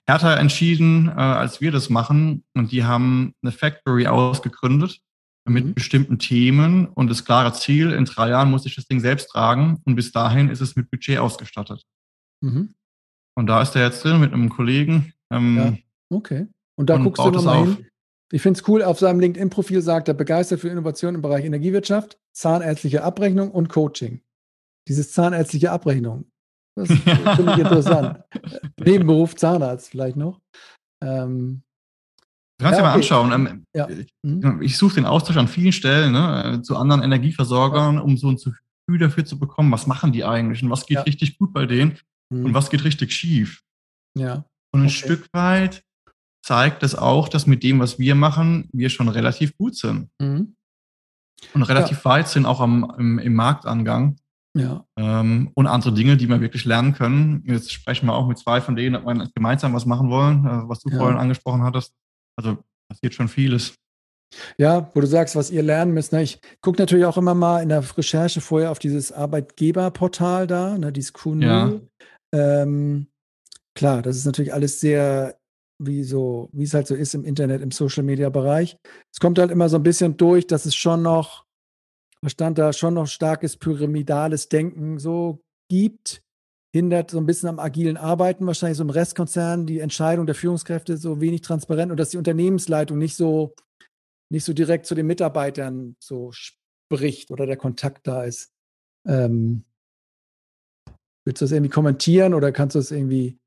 härter 0.06 0.38
entschieden, 0.38 1.08
äh, 1.08 1.12
als 1.12 1.60
wir 1.60 1.72
das 1.72 1.90
machen. 1.90 2.44
Und 2.54 2.72
die 2.72 2.84
haben 2.84 3.34
eine 3.42 3.52
Factory 3.52 4.06
ausgegründet 4.06 5.00
mit 5.48 5.66
mhm. 5.66 5.74
bestimmten 5.74 6.18
Themen 6.18 6.86
und 6.86 7.08
das 7.08 7.24
klare 7.24 7.52
Ziel, 7.52 7.92
in 7.92 8.04
drei 8.04 8.30
Jahren 8.30 8.50
muss 8.50 8.66
ich 8.66 8.76
das 8.76 8.86
Ding 8.86 9.00
selbst 9.00 9.30
tragen 9.30 9.80
und 9.84 9.96
bis 9.96 10.12
dahin 10.12 10.48
ist 10.48 10.60
es 10.60 10.76
mit 10.76 10.90
Budget 10.90 11.18
ausgestattet. 11.18 11.82
Mhm. 12.40 12.74
Und 13.36 13.46
da 13.46 13.62
ist 13.62 13.74
er 13.74 13.84
jetzt 13.84 14.04
drin 14.04 14.20
mit 14.20 14.32
einem 14.32 14.48
Kollegen. 14.48 15.12
Ähm, 15.32 15.56
ja, 15.56 16.16
okay. 16.16 16.46
Und 16.76 16.90
da 16.90 16.96
und 16.96 17.04
guckst 17.04 17.24
du 17.24 17.30
nochmal 17.30 17.64
hin. 17.64 17.86
Ich 18.32 18.42
finde 18.42 18.60
es 18.60 18.68
cool, 18.68 18.82
auf 18.82 18.98
seinem 18.98 19.18
LinkedIn-Profil 19.18 19.82
sagt 19.82 20.08
er, 20.08 20.14
begeistert 20.14 20.60
für 20.60 20.68
Innovation 20.68 21.16
im 21.16 21.22
Bereich 21.22 21.44
Energiewirtschaft, 21.44 22.18
zahnärztliche 22.32 23.02
Abrechnung 23.02 23.50
und 23.50 23.68
Coaching. 23.68 24.20
Dieses 24.86 25.12
zahnärztliche 25.12 25.72
Abrechnung, 25.72 26.29
Das 26.80 27.36
finde 27.36 27.52
ich 27.52 27.58
interessant. 27.58 28.20
Nebenberuf 28.78 29.34
Zahnarzt 29.36 29.90
vielleicht 29.90 30.16
noch. 30.16 30.40
Ähm, 31.02 31.62
Du 32.60 32.64
kannst 32.64 32.78
ja, 32.78 32.84
dir 32.84 32.90
mal 32.90 32.94
anschauen. 32.94 33.32
Ähm, 33.32 33.64
ja. 33.74 33.88
Mhm. 34.22 34.60
Ich 34.60 34.76
suche 34.76 34.96
den 34.96 35.06
Austausch 35.06 35.38
an 35.38 35.48
vielen 35.48 35.72
Stellen 35.72 36.12
ne, 36.12 36.60
zu 36.62 36.76
anderen 36.76 37.02
Energieversorgern, 37.02 37.98
um 37.98 38.18
so 38.18 38.28
ein 38.28 38.36
Gefühl 38.36 38.98
dafür 38.98 39.24
zu 39.24 39.38
bekommen, 39.38 39.72
was 39.72 39.86
machen 39.86 40.12
die 40.12 40.24
eigentlich 40.24 40.62
und 40.62 40.68
was 40.68 40.84
geht 40.84 40.96
ja. 40.96 41.02
richtig 41.04 41.38
gut 41.38 41.54
bei 41.54 41.64
denen 41.64 41.98
mhm. 42.28 42.44
und 42.44 42.54
was 42.54 42.68
geht 42.68 42.84
richtig 42.84 43.12
schief. 43.12 43.62
Ja. 44.18 44.44
Und 44.74 44.82
ein 44.82 44.88
okay. 44.88 44.90
Stück 44.90 45.28
weit 45.32 45.82
zeigt 46.44 46.82
es 46.82 46.94
auch, 46.94 47.30
dass 47.30 47.46
mit 47.46 47.62
dem, 47.62 47.80
was 47.80 47.98
wir 47.98 48.14
machen, 48.14 48.68
wir 48.72 48.90
schon 48.90 49.08
relativ 49.08 49.56
gut 49.56 49.76
sind. 49.76 50.10
Mhm. 50.20 50.54
Und 51.54 51.62
relativ 51.62 51.98
ja. 51.98 52.04
weit 52.04 52.28
sind 52.28 52.44
auch 52.44 52.60
am, 52.60 52.94
im, 52.98 53.18
im 53.18 53.32
Marktangang. 53.32 54.16
Ja. 54.56 54.84
Ähm, 54.96 55.50
und 55.54 55.66
andere 55.66 55.92
Dinge, 55.92 56.16
die 56.16 56.28
wir 56.28 56.40
wirklich 56.40 56.64
lernen 56.64 56.92
können. 56.92 57.44
Jetzt 57.46 57.72
sprechen 57.72 58.06
wir 58.06 58.14
auch 58.14 58.26
mit 58.26 58.38
zwei 58.38 58.60
von 58.60 58.74
denen, 58.74 58.96
ob 58.96 59.04
wir 59.06 59.28
gemeinsam 59.34 59.74
was 59.74 59.86
machen 59.86 60.10
wollen, 60.10 60.44
äh, 60.44 60.68
was 60.68 60.80
du 60.80 60.90
ja. 60.90 60.98
vorhin 60.98 61.18
angesprochen 61.18 61.62
hattest. 61.62 61.94
Also 62.36 62.58
passiert 62.88 63.14
schon 63.14 63.28
vieles. 63.28 63.74
Ja, 64.58 64.90
wo 64.94 65.00
du 65.00 65.06
sagst, 65.06 65.36
was 65.36 65.50
ihr 65.50 65.62
lernen 65.62 65.92
müsst. 65.92 66.12
Ne? 66.12 66.22
Ich 66.22 66.40
gucke 66.60 66.80
natürlich 66.80 67.04
auch 67.04 67.16
immer 67.16 67.34
mal 67.34 67.62
in 67.62 67.68
der 67.68 67.84
Recherche 67.96 68.40
vorher 68.40 68.70
auf 68.70 68.78
dieses 68.78 69.12
Arbeitgeberportal 69.12 70.46
da, 70.46 70.78
ne, 70.78 70.92
dieses 70.92 71.14
Q0. 71.14 71.42
Ja. 71.44 71.80
Ähm, 72.32 73.08
klar, 73.74 74.02
das 74.02 74.16
ist 74.16 74.26
natürlich 74.26 74.54
alles 74.54 74.80
sehr, 74.80 75.36
wie 75.82 76.04
so, 76.04 76.48
wie 76.52 76.64
es 76.64 76.74
halt 76.74 76.86
so 76.86 76.94
ist 76.94 77.14
im 77.14 77.24
Internet, 77.24 77.62
im 77.62 77.70
Social 77.70 78.04
Media 78.04 78.28
Bereich. 78.28 78.76
Es 79.12 79.18
kommt 79.18 79.38
halt 79.38 79.50
immer 79.50 79.68
so 79.68 79.76
ein 79.76 79.82
bisschen 79.82 80.16
durch, 80.16 80.46
dass 80.46 80.66
es 80.66 80.74
schon 80.74 81.02
noch, 81.02 81.44
was 82.22 82.32
stand 82.32 82.58
da, 82.58 82.72
schon 82.72 82.94
noch 82.94 83.06
starkes 83.06 83.56
pyramidales 83.56 84.48
Denken 84.48 84.98
so 84.98 85.42
gibt 85.70 86.22
hindert 86.72 87.10
so 87.10 87.18
ein 87.18 87.26
bisschen 87.26 87.48
am 87.48 87.58
agilen 87.58 87.96
Arbeiten, 87.96 88.46
wahrscheinlich 88.46 88.78
so 88.78 88.84
im 88.84 88.90
Restkonzern, 88.90 89.66
die 89.66 89.80
Entscheidung 89.80 90.26
der 90.26 90.34
Führungskräfte 90.34 90.96
so 90.96 91.20
wenig 91.20 91.40
transparent 91.40 91.90
und 91.90 91.98
dass 91.98 92.10
die 92.10 92.16
Unternehmensleitung 92.16 92.96
nicht 92.96 93.16
so, 93.16 93.54
nicht 94.32 94.44
so 94.44 94.52
direkt 94.52 94.86
zu 94.86 94.94
den 94.94 95.06
Mitarbeitern 95.06 95.96
so 95.98 96.30
spricht 96.32 97.30
oder 97.30 97.46
der 97.46 97.56
Kontakt 97.56 98.06
da 98.06 98.22
ist. 98.24 98.52
Ähm, 99.06 99.64
willst 101.26 101.40
du 101.40 101.44
das 101.44 101.52
irgendwie 101.52 101.70
kommentieren 101.70 102.34
oder 102.34 102.52
kannst 102.52 102.76
du 102.76 102.78
das 102.78 102.92
irgendwie 102.92 103.38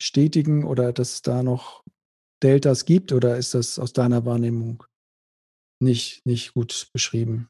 bestätigen 0.00 0.64
oder 0.64 0.92
dass 0.92 1.14
es 1.14 1.22
da 1.22 1.42
noch 1.42 1.84
Deltas 2.42 2.84
gibt 2.84 3.12
oder 3.12 3.36
ist 3.36 3.54
das 3.54 3.78
aus 3.78 3.92
deiner 3.92 4.26
Wahrnehmung 4.26 4.84
nicht, 5.80 6.24
nicht 6.26 6.54
gut 6.54 6.88
beschrieben? 6.92 7.48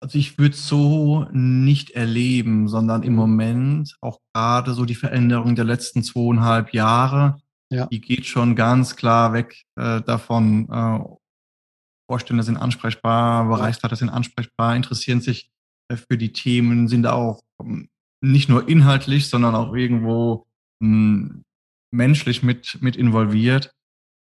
Also 0.00 0.18
ich 0.18 0.38
würde 0.38 0.54
es 0.54 0.68
so 0.68 1.26
nicht 1.32 1.92
erleben, 1.92 2.68
sondern 2.68 3.02
im 3.02 3.14
Moment 3.14 3.96
auch 4.02 4.20
gerade 4.34 4.74
so 4.74 4.84
die 4.84 4.94
Veränderung 4.94 5.54
der 5.56 5.64
letzten 5.64 6.02
zweieinhalb 6.02 6.74
Jahre, 6.74 7.40
ja. 7.70 7.86
die 7.86 8.00
geht 8.00 8.26
schon 8.26 8.54
ganz 8.54 8.96
klar 8.96 9.32
weg 9.32 9.64
äh, 9.76 10.02
davon. 10.02 10.68
Äh, 10.70 11.00
Vorstände 12.06 12.42
sind 12.42 12.58
ansprechbar, 12.58 13.48
Bereichsleiter 13.48 13.96
sind 13.96 14.10
ansprechbar, 14.10 14.76
interessieren 14.76 15.22
sich 15.22 15.50
äh, 15.88 15.96
für 15.96 16.18
die 16.18 16.32
Themen, 16.32 16.86
sind 16.88 17.04
da 17.04 17.14
auch 17.14 17.42
ähm, 17.60 17.88
nicht 18.20 18.48
nur 18.48 18.68
inhaltlich, 18.68 19.28
sondern 19.28 19.54
auch 19.54 19.74
irgendwo 19.74 20.46
mh, 20.80 21.28
hm, 21.28 21.42
menschlich 21.92 22.42
mit, 22.42 22.78
mit 22.80 22.96
involviert. 22.96 23.73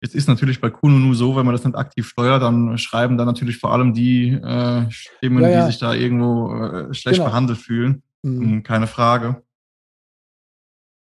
Jetzt 0.05 0.15
ist 0.15 0.29
natürlich 0.29 0.61
bei 0.61 0.69
Kununu 0.69 1.15
so, 1.15 1.35
wenn 1.35 1.47
man 1.47 1.55
das 1.55 1.65
nicht 1.65 1.79
aktiv 1.79 2.07
steuert, 2.07 2.43
dann 2.43 2.77
schreiben 2.77 3.17
da 3.17 3.25
natürlich 3.25 3.57
vor 3.57 3.73
allem 3.73 3.95
die 3.95 4.33
äh, 4.33 4.91
Stimmen, 4.91 5.43
ja, 5.43 5.49
ja. 5.49 5.61
die 5.65 5.73
sich 5.73 5.81
da 5.81 5.95
irgendwo 5.95 6.55
äh, 6.55 6.93
schlecht 6.93 7.21
genau. 7.21 7.31
behandelt 7.31 7.59
fühlen. 7.59 8.03
Mhm. 8.23 8.41
Hm, 8.41 8.63
keine 8.65 8.87
Frage. 8.87 9.43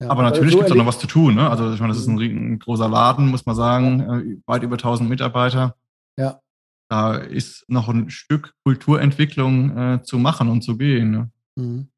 Ja, 0.02 0.10
aber 0.10 0.24
natürlich 0.24 0.54
so 0.54 0.58
gibt 0.58 0.70
es 0.70 0.72
auch 0.72 0.78
noch 0.78 0.88
was 0.88 0.98
zu 0.98 1.06
tun. 1.06 1.36
Ne? 1.36 1.48
Also 1.48 1.72
ich 1.72 1.80
meine, 1.80 1.94
das 1.94 2.02
ist 2.02 2.08
ein, 2.08 2.16
mhm. 2.16 2.54
ein 2.54 2.58
großer 2.58 2.90
Laden, 2.90 3.28
muss 3.28 3.46
man 3.46 3.56
sagen, 3.56 4.00
äh, 4.00 4.38
weit 4.48 4.64
über 4.64 4.74
1000 4.74 5.08
Mitarbeiter. 5.08 5.76
Ja. 6.18 6.40
Da 6.88 7.14
ist 7.14 7.66
noch 7.68 7.90
ein 7.90 8.10
Stück 8.10 8.56
Kulturentwicklung 8.64 9.78
äh, 9.78 10.02
zu 10.02 10.18
machen 10.18 10.50
und 10.50 10.64
zu 10.64 10.78
gehen. 10.78 11.12
Ne? 11.12 11.32
Mhm. 11.58 11.90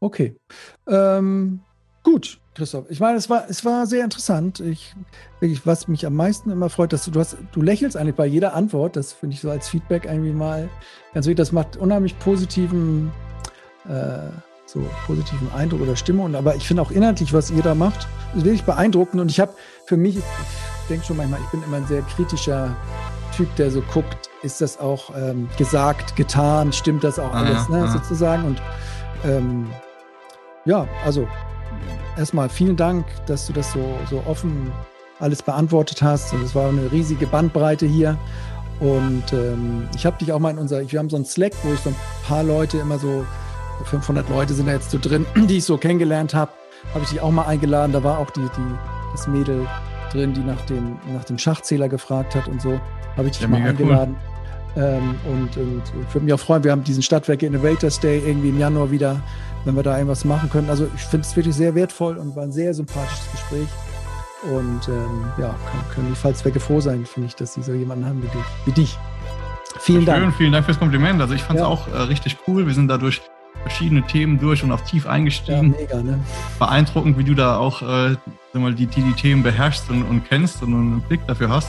Okay. 0.00 0.36
Ähm, 0.86 1.60
gut. 2.02 2.40
Christoph. 2.56 2.86
Ich 2.88 3.00
meine, 3.00 3.18
es 3.18 3.28
war, 3.28 3.44
es 3.48 3.64
war 3.64 3.86
sehr 3.86 4.02
interessant. 4.02 4.60
Ich, 4.60 4.94
wirklich, 5.40 5.66
was 5.66 5.88
mich 5.88 6.06
am 6.06 6.14
meisten 6.14 6.50
immer 6.50 6.70
freut, 6.70 6.92
dass 6.92 7.04
du, 7.04 7.10
du 7.10 7.20
hast, 7.20 7.36
du 7.52 7.60
lächelst 7.60 7.96
eigentlich 7.96 8.16
bei 8.16 8.26
jeder 8.26 8.54
Antwort. 8.54 8.96
Das 8.96 9.12
finde 9.12 9.34
ich 9.34 9.42
so 9.42 9.50
als 9.50 9.68
Feedback 9.68 10.06
irgendwie 10.06 10.32
mal 10.32 10.68
ganz 11.12 11.26
wichtig. 11.26 11.36
Das 11.36 11.52
macht 11.52 11.76
unheimlich 11.76 12.18
positiven, 12.18 13.12
äh, 13.88 14.30
so 14.64 14.82
positiven 15.06 15.52
Eindruck 15.52 15.82
oder 15.82 15.96
Stimmung. 15.96 16.34
Aber 16.34 16.56
ich 16.56 16.66
finde 16.66 16.82
auch 16.82 16.90
inhaltlich, 16.90 17.34
was 17.34 17.50
ihr 17.50 17.62
da 17.62 17.74
macht, 17.74 18.08
ist 18.34 18.44
wirklich 18.44 18.64
beeindruckend. 18.64 19.20
Und 19.20 19.30
ich 19.30 19.38
habe 19.38 19.52
für 19.84 19.98
mich, 19.98 20.16
ich 20.16 20.24
denke 20.88 21.04
schon 21.04 21.18
manchmal, 21.18 21.40
ich 21.40 21.50
bin 21.50 21.62
immer 21.62 21.76
ein 21.76 21.86
sehr 21.86 22.02
kritischer 22.02 22.74
Typ, 23.36 23.54
der 23.56 23.70
so 23.70 23.82
guckt, 23.92 24.30
ist 24.42 24.62
das 24.62 24.80
auch 24.80 25.14
ähm, 25.14 25.48
gesagt, 25.58 26.16
getan, 26.16 26.72
stimmt 26.72 27.04
das 27.04 27.18
auch 27.18 27.34
alles, 27.34 27.68
ne, 27.68 27.86
sozusagen. 27.88 28.44
Und 28.44 28.62
ähm, 29.24 29.66
ja, 30.64 30.88
also 31.04 31.28
erstmal 32.16 32.48
vielen 32.48 32.76
Dank, 32.76 33.06
dass 33.26 33.46
du 33.46 33.52
das 33.52 33.72
so, 33.72 33.98
so 34.10 34.22
offen 34.26 34.72
alles 35.18 35.42
beantwortet 35.42 36.02
hast. 36.02 36.32
Und 36.32 36.42
es 36.42 36.54
war 36.54 36.68
eine 36.68 36.90
riesige 36.92 37.26
Bandbreite 37.26 37.86
hier. 37.86 38.18
Und 38.80 39.32
ähm, 39.32 39.88
ich 39.94 40.04
habe 40.04 40.18
dich 40.18 40.32
auch 40.32 40.38
mal 40.38 40.50
in 40.50 40.58
unser, 40.58 40.90
wir 40.90 40.98
haben 40.98 41.08
so 41.08 41.16
einen 41.16 41.24
Slack, 41.24 41.52
wo 41.62 41.72
ich 41.72 41.80
so 41.80 41.90
ein 41.90 41.96
paar 42.26 42.42
Leute 42.42 42.78
immer 42.78 42.98
so, 42.98 43.24
500 43.84 44.28
Leute 44.28 44.54
sind 44.54 44.66
da 44.66 44.72
jetzt 44.72 44.90
so 44.90 44.98
drin, 44.98 45.26
die 45.48 45.58
ich 45.58 45.64
so 45.64 45.76
kennengelernt 45.78 46.34
habe, 46.34 46.50
habe 46.92 47.04
ich 47.04 47.10
dich 47.10 47.20
auch 47.20 47.30
mal 47.30 47.46
eingeladen. 47.46 47.92
Da 47.92 48.02
war 48.04 48.18
auch 48.18 48.30
die, 48.30 48.40
die, 48.40 48.74
das 49.12 49.26
Mädel 49.26 49.66
drin, 50.12 50.34
die 50.34 50.40
nach 50.40 50.60
dem, 50.66 50.98
nach 51.12 51.24
dem 51.24 51.38
Schachzähler 51.38 51.88
gefragt 51.88 52.34
hat 52.34 52.48
und 52.48 52.60
so. 52.60 52.80
Habe 53.16 53.28
ich 53.28 53.32
dich 53.32 53.42
ja, 53.42 53.48
mal 53.48 53.62
eingeladen. 53.62 54.16
Cool. 54.18 54.35
Ähm, 54.76 55.14
und, 55.24 55.56
und 55.56 55.82
ich 56.06 56.14
würde 56.14 56.24
mich 56.24 56.34
auch 56.34 56.40
freuen, 56.40 56.64
wir 56.64 56.72
haben 56.72 56.84
diesen 56.84 57.02
Stadtwerke 57.02 57.46
Innovators 57.46 57.98
Day 58.00 58.22
irgendwie 58.26 58.50
im 58.50 58.58
Januar 58.58 58.90
wieder 58.90 59.22
wenn 59.66 59.74
wir 59.74 59.82
da 59.82 59.96
irgendwas 59.96 60.24
machen 60.24 60.48
können. 60.48 60.70
Also 60.70 60.88
ich 60.94 61.02
finde 61.02 61.26
es 61.26 61.36
wirklich 61.36 61.54
sehr 61.54 61.74
wertvoll 61.74 62.16
und 62.16 62.34
war 62.36 62.44
ein 62.44 62.52
sehr 62.52 62.72
sympathisches 62.72 63.30
Gespräch. 63.32 63.68
Und 64.44 64.88
ähm, 64.88 65.24
ja, 65.38 65.48
können, 65.48 65.84
können 65.92 66.08
die 66.08 66.14
Fallzwecke 66.14 66.60
froh 66.60 66.80
sein, 66.80 67.04
finde 67.04 67.28
ich, 67.28 67.34
dass 67.34 67.54
sie 67.54 67.62
so 67.62 67.72
jemanden 67.72 68.06
haben 68.06 68.22
wie 68.22 68.28
dich. 68.28 68.46
Wie 68.64 68.72
dich. 68.72 68.98
Vielen 69.80 69.98
Schön, 69.98 70.06
Dank. 70.06 70.34
Vielen 70.36 70.52
Dank 70.52 70.64
fürs 70.64 70.78
Kompliment. 70.78 71.20
Also 71.20 71.34
ich 71.34 71.42
fand 71.42 71.58
es 71.58 71.64
ja. 71.64 71.68
auch 71.68 71.88
äh, 71.88 71.96
richtig 72.02 72.36
cool. 72.46 72.66
Wir 72.66 72.74
sind 72.74 72.86
dadurch 72.88 73.20
verschiedene 73.62 74.02
Themen 74.02 74.38
durch 74.38 74.62
und 74.62 74.70
auch 74.70 74.82
tief 74.82 75.06
eingestiegen. 75.06 75.74
Ja, 75.74 75.80
mega, 75.80 76.02
ne? 76.02 76.20
Beeindruckend, 76.60 77.18
wie 77.18 77.24
du 77.24 77.34
da 77.34 77.56
auch 77.56 77.82
äh, 77.82 78.16
mal, 78.52 78.72
die, 78.72 78.86
die, 78.86 79.02
die 79.02 79.14
Themen 79.14 79.42
beherrschst 79.42 79.90
und, 79.90 80.04
und 80.04 80.28
kennst 80.28 80.62
und 80.62 80.72
einen 80.72 81.00
Blick 81.00 81.26
dafür 81.26 81.48
hast. 81.48 81.68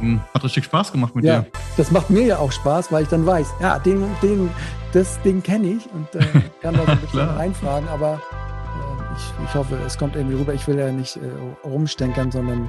Hm, 0.00 0.20
hat 0.34 0.44
richtig 0.44 0.64
Spaß 0.64 0.92
gemacht 0.92 1.14
mit 1.14 1.24
ja, 1.24 1.40
dir. 1.40 1.50
Das 1.76 1.90
macht 1.90 2.10
mir 2.10 2.22
ja 2.22 2.38
auch 2.38 2.52
Spaß, 2.52 2.90
weil 2.92 3.04
ich 3.04 3.08
dann 3.08 3.24
weiß, 3.24 3.48
ja, 3.60 3.78
den, 3.78 4.04
den, 4.22 4.50
das 4.92 5.20
Ding 5.22 5.42
kenne 5.42 5.68
ich 5.68 5.88
und 5.92 6.14
äh, 6.14 6.24
kann 6.62 6.74
da 6.74 6.84
so 6.84 6.92
ein 6.92 6.98
bisschen 7.00 7.28
reinfragen, 7.28 7.88
aber 7.88 8.14
äh, 8.14 9.16
ich, 9.16 9.44
ich 9.44 9.54
hoffe, 9.54 9.78
es 9.86 9.98
kommt 9.98 10.16
irgendwie 10.16 10.36
rüber. 10.36 10.54
Ich 10.54 10.66
will 10.66 10.78
ja 10.78 10.90
nicht 10.90 11.16
äh, 11.16 11.20
rumstenkern, 11.66 12.30
sondern 12.30 12.68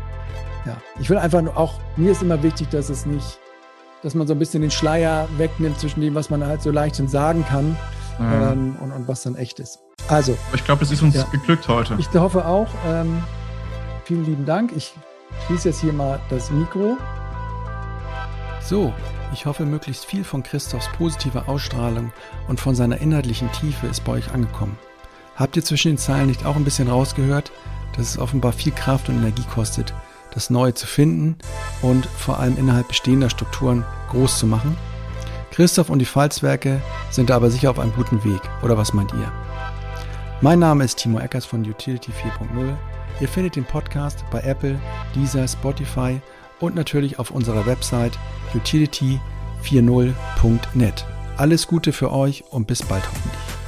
ja, 0.65 0.77
ich 0.99 1.09
will 1.09 1.17
einfach 1.17 1.41
nur 1.41 1.57
auch, 1.57 1.79
mir 1.97 2.11
ist 2.11 2.21
immer 2.21 2.41
wichtig, 2.43 2.69
dass 2.69 2.89
es 2.89 3.05
nicht, 3.05 3.39
dass 4.03 4.13
man 4.13 4.27
so 4.27 4.33
ein 4.33 4.39
bisschen 4.39 4.61
den 4.61 4.71
Schleier 4.71 5.27
wegnimmt 5.37 5.79
zwischen 5.79 6.01
dem, 6.01 6.15
was 6.15 6.29
man 6.29 6.45
halt 6.45 6.61
so 6.61 6.71
leicht 6.71 6.95
sagen 6.95 7.45
kann 7.47 7.75
ja. 8.19 8.51
ähm, 8.51 8.75
und, 8.79 8.91
und, 8.91 9.07
was 9.07 9.23
dann 9.23 9.35
echt 9.35 9.59
ist. 9.59 9.79
Also. 10.07 10.37
Ich 10.53 10.63
glaube, 10.63 10.83
es 10.83 10.91
ist 10.91 11.01
uns 11.01 11.15
ja, 11.15 11.23
geglückt 11.31 11.67
heute. 11.67 11.95
Ich 11.99 12.09
hoffe 12.13 12.45
auch. 12.45 12.67
Ähm, 12.87 13.23
vielen 14.05 14.25
lieben 14.25 14.45
Dank. 14.45 14.71
Ich 14.75 14.93
schließe 15.45 15.69
jetzt 15.69 15.81
hier 15.81 15.93
mal 15.93 16.19
das 16.29 16.51
Mikro. 16.51 16.97
So, 18.71 18.93
ich 19.33 19.45
hoffe, 19.45 19.65
möglichst 19.65 20.05
viel 20.05 20.23
von 20.23 20.43
Christophs 20.43 20.87
positiver 20.97 21.49
Ausstrahlung 21.49 22.13
und 22.47 22.61
von 22.61 22.73
seiner 22.73 23.01
inhaltlichen 23.01 23.51
Tiefe 23.51 23.87
ist 23.87 24.05
bei 24.05 24.13
euch 24.13 24.33
angekommen. 24.33 24.79
Habt 25.35 25.57
ihr 25.57 25.63
zwischen 25.65 25.91
den 25.91 25.97
Zeilen 25.97 26.27
nicht 26.27 26.45
auch 26.45 26.55
ein 26.55 26.63
bisschen 26.63 26.87
rausgehört, 26.87 27.51
dass 27.97 28.11
es 28.11 28.17
offenbar 28.17 28.53
viel 28.53 28.71
Kraft 28.71 29.09
und 29.09 29.17
Energie 29.17 29.43
kostet, 29.53 29.93
das 30.33 30.49
Neue 30.49 30.73
zu 30.73 30.87
finden 30.87 31.35
und 31.81 32.05
vor 32.05 32.39
allem 32.39 32.57
innerhalb 32.57 32.87
bestehender 32.87 33.29
Strukturen 33.29 33.83
groß 34.09 34.39
zu 34.39 34.47
machen? 34.47 34.77
Christoph 35.51 35.89
und 35.89 35.99
die 35.99 36.05
Falzwerke 36.05 36.81
sind 37.09 37.29
da 37.29 37.35
aber 37.35 37.51
sicher 37.51 37.71
auf 37.71 37.79
einem 37.79 37.93
guten 37.93 38.23
Weg, 38.23 38.41
oder 38.63 38.77
was 38.77 38.93
meint 38.93 39.11
ihr? 39.11 39.33
Mein 40.39 40.59
Name 40.59 40.85
ist 40.85 40.97
Timo 40.97 41.19
Eckers 41.19 41.43
von 41.43 41.69
Utility 41.69 42.13
4.0. 42.13 42.73
Ihr 43.19 43.27
findet 43.27 43.57
den 43.57 43.65
Podcast 43.65 44.23
bei 44.31 44.39
Apple, 44.39 44.79
Deezer, 45.13 45.45
Spotify 45.45 46.21
und 46.61 46.75
natürlich 46.75 47.19
auf 47.19 47.31
unserer 47.31 47.65
Website 47.65 48.17
utility40.net. 48.53 51.05
Alles 51.37 51.67
Gute 51.67 51.93
für 51.93 52.11
euch 52.11 52.43
und 52.51 52.67
bis 52.67 52.83
bald 52.83 53.07
hoffentlich. 53.07 53.60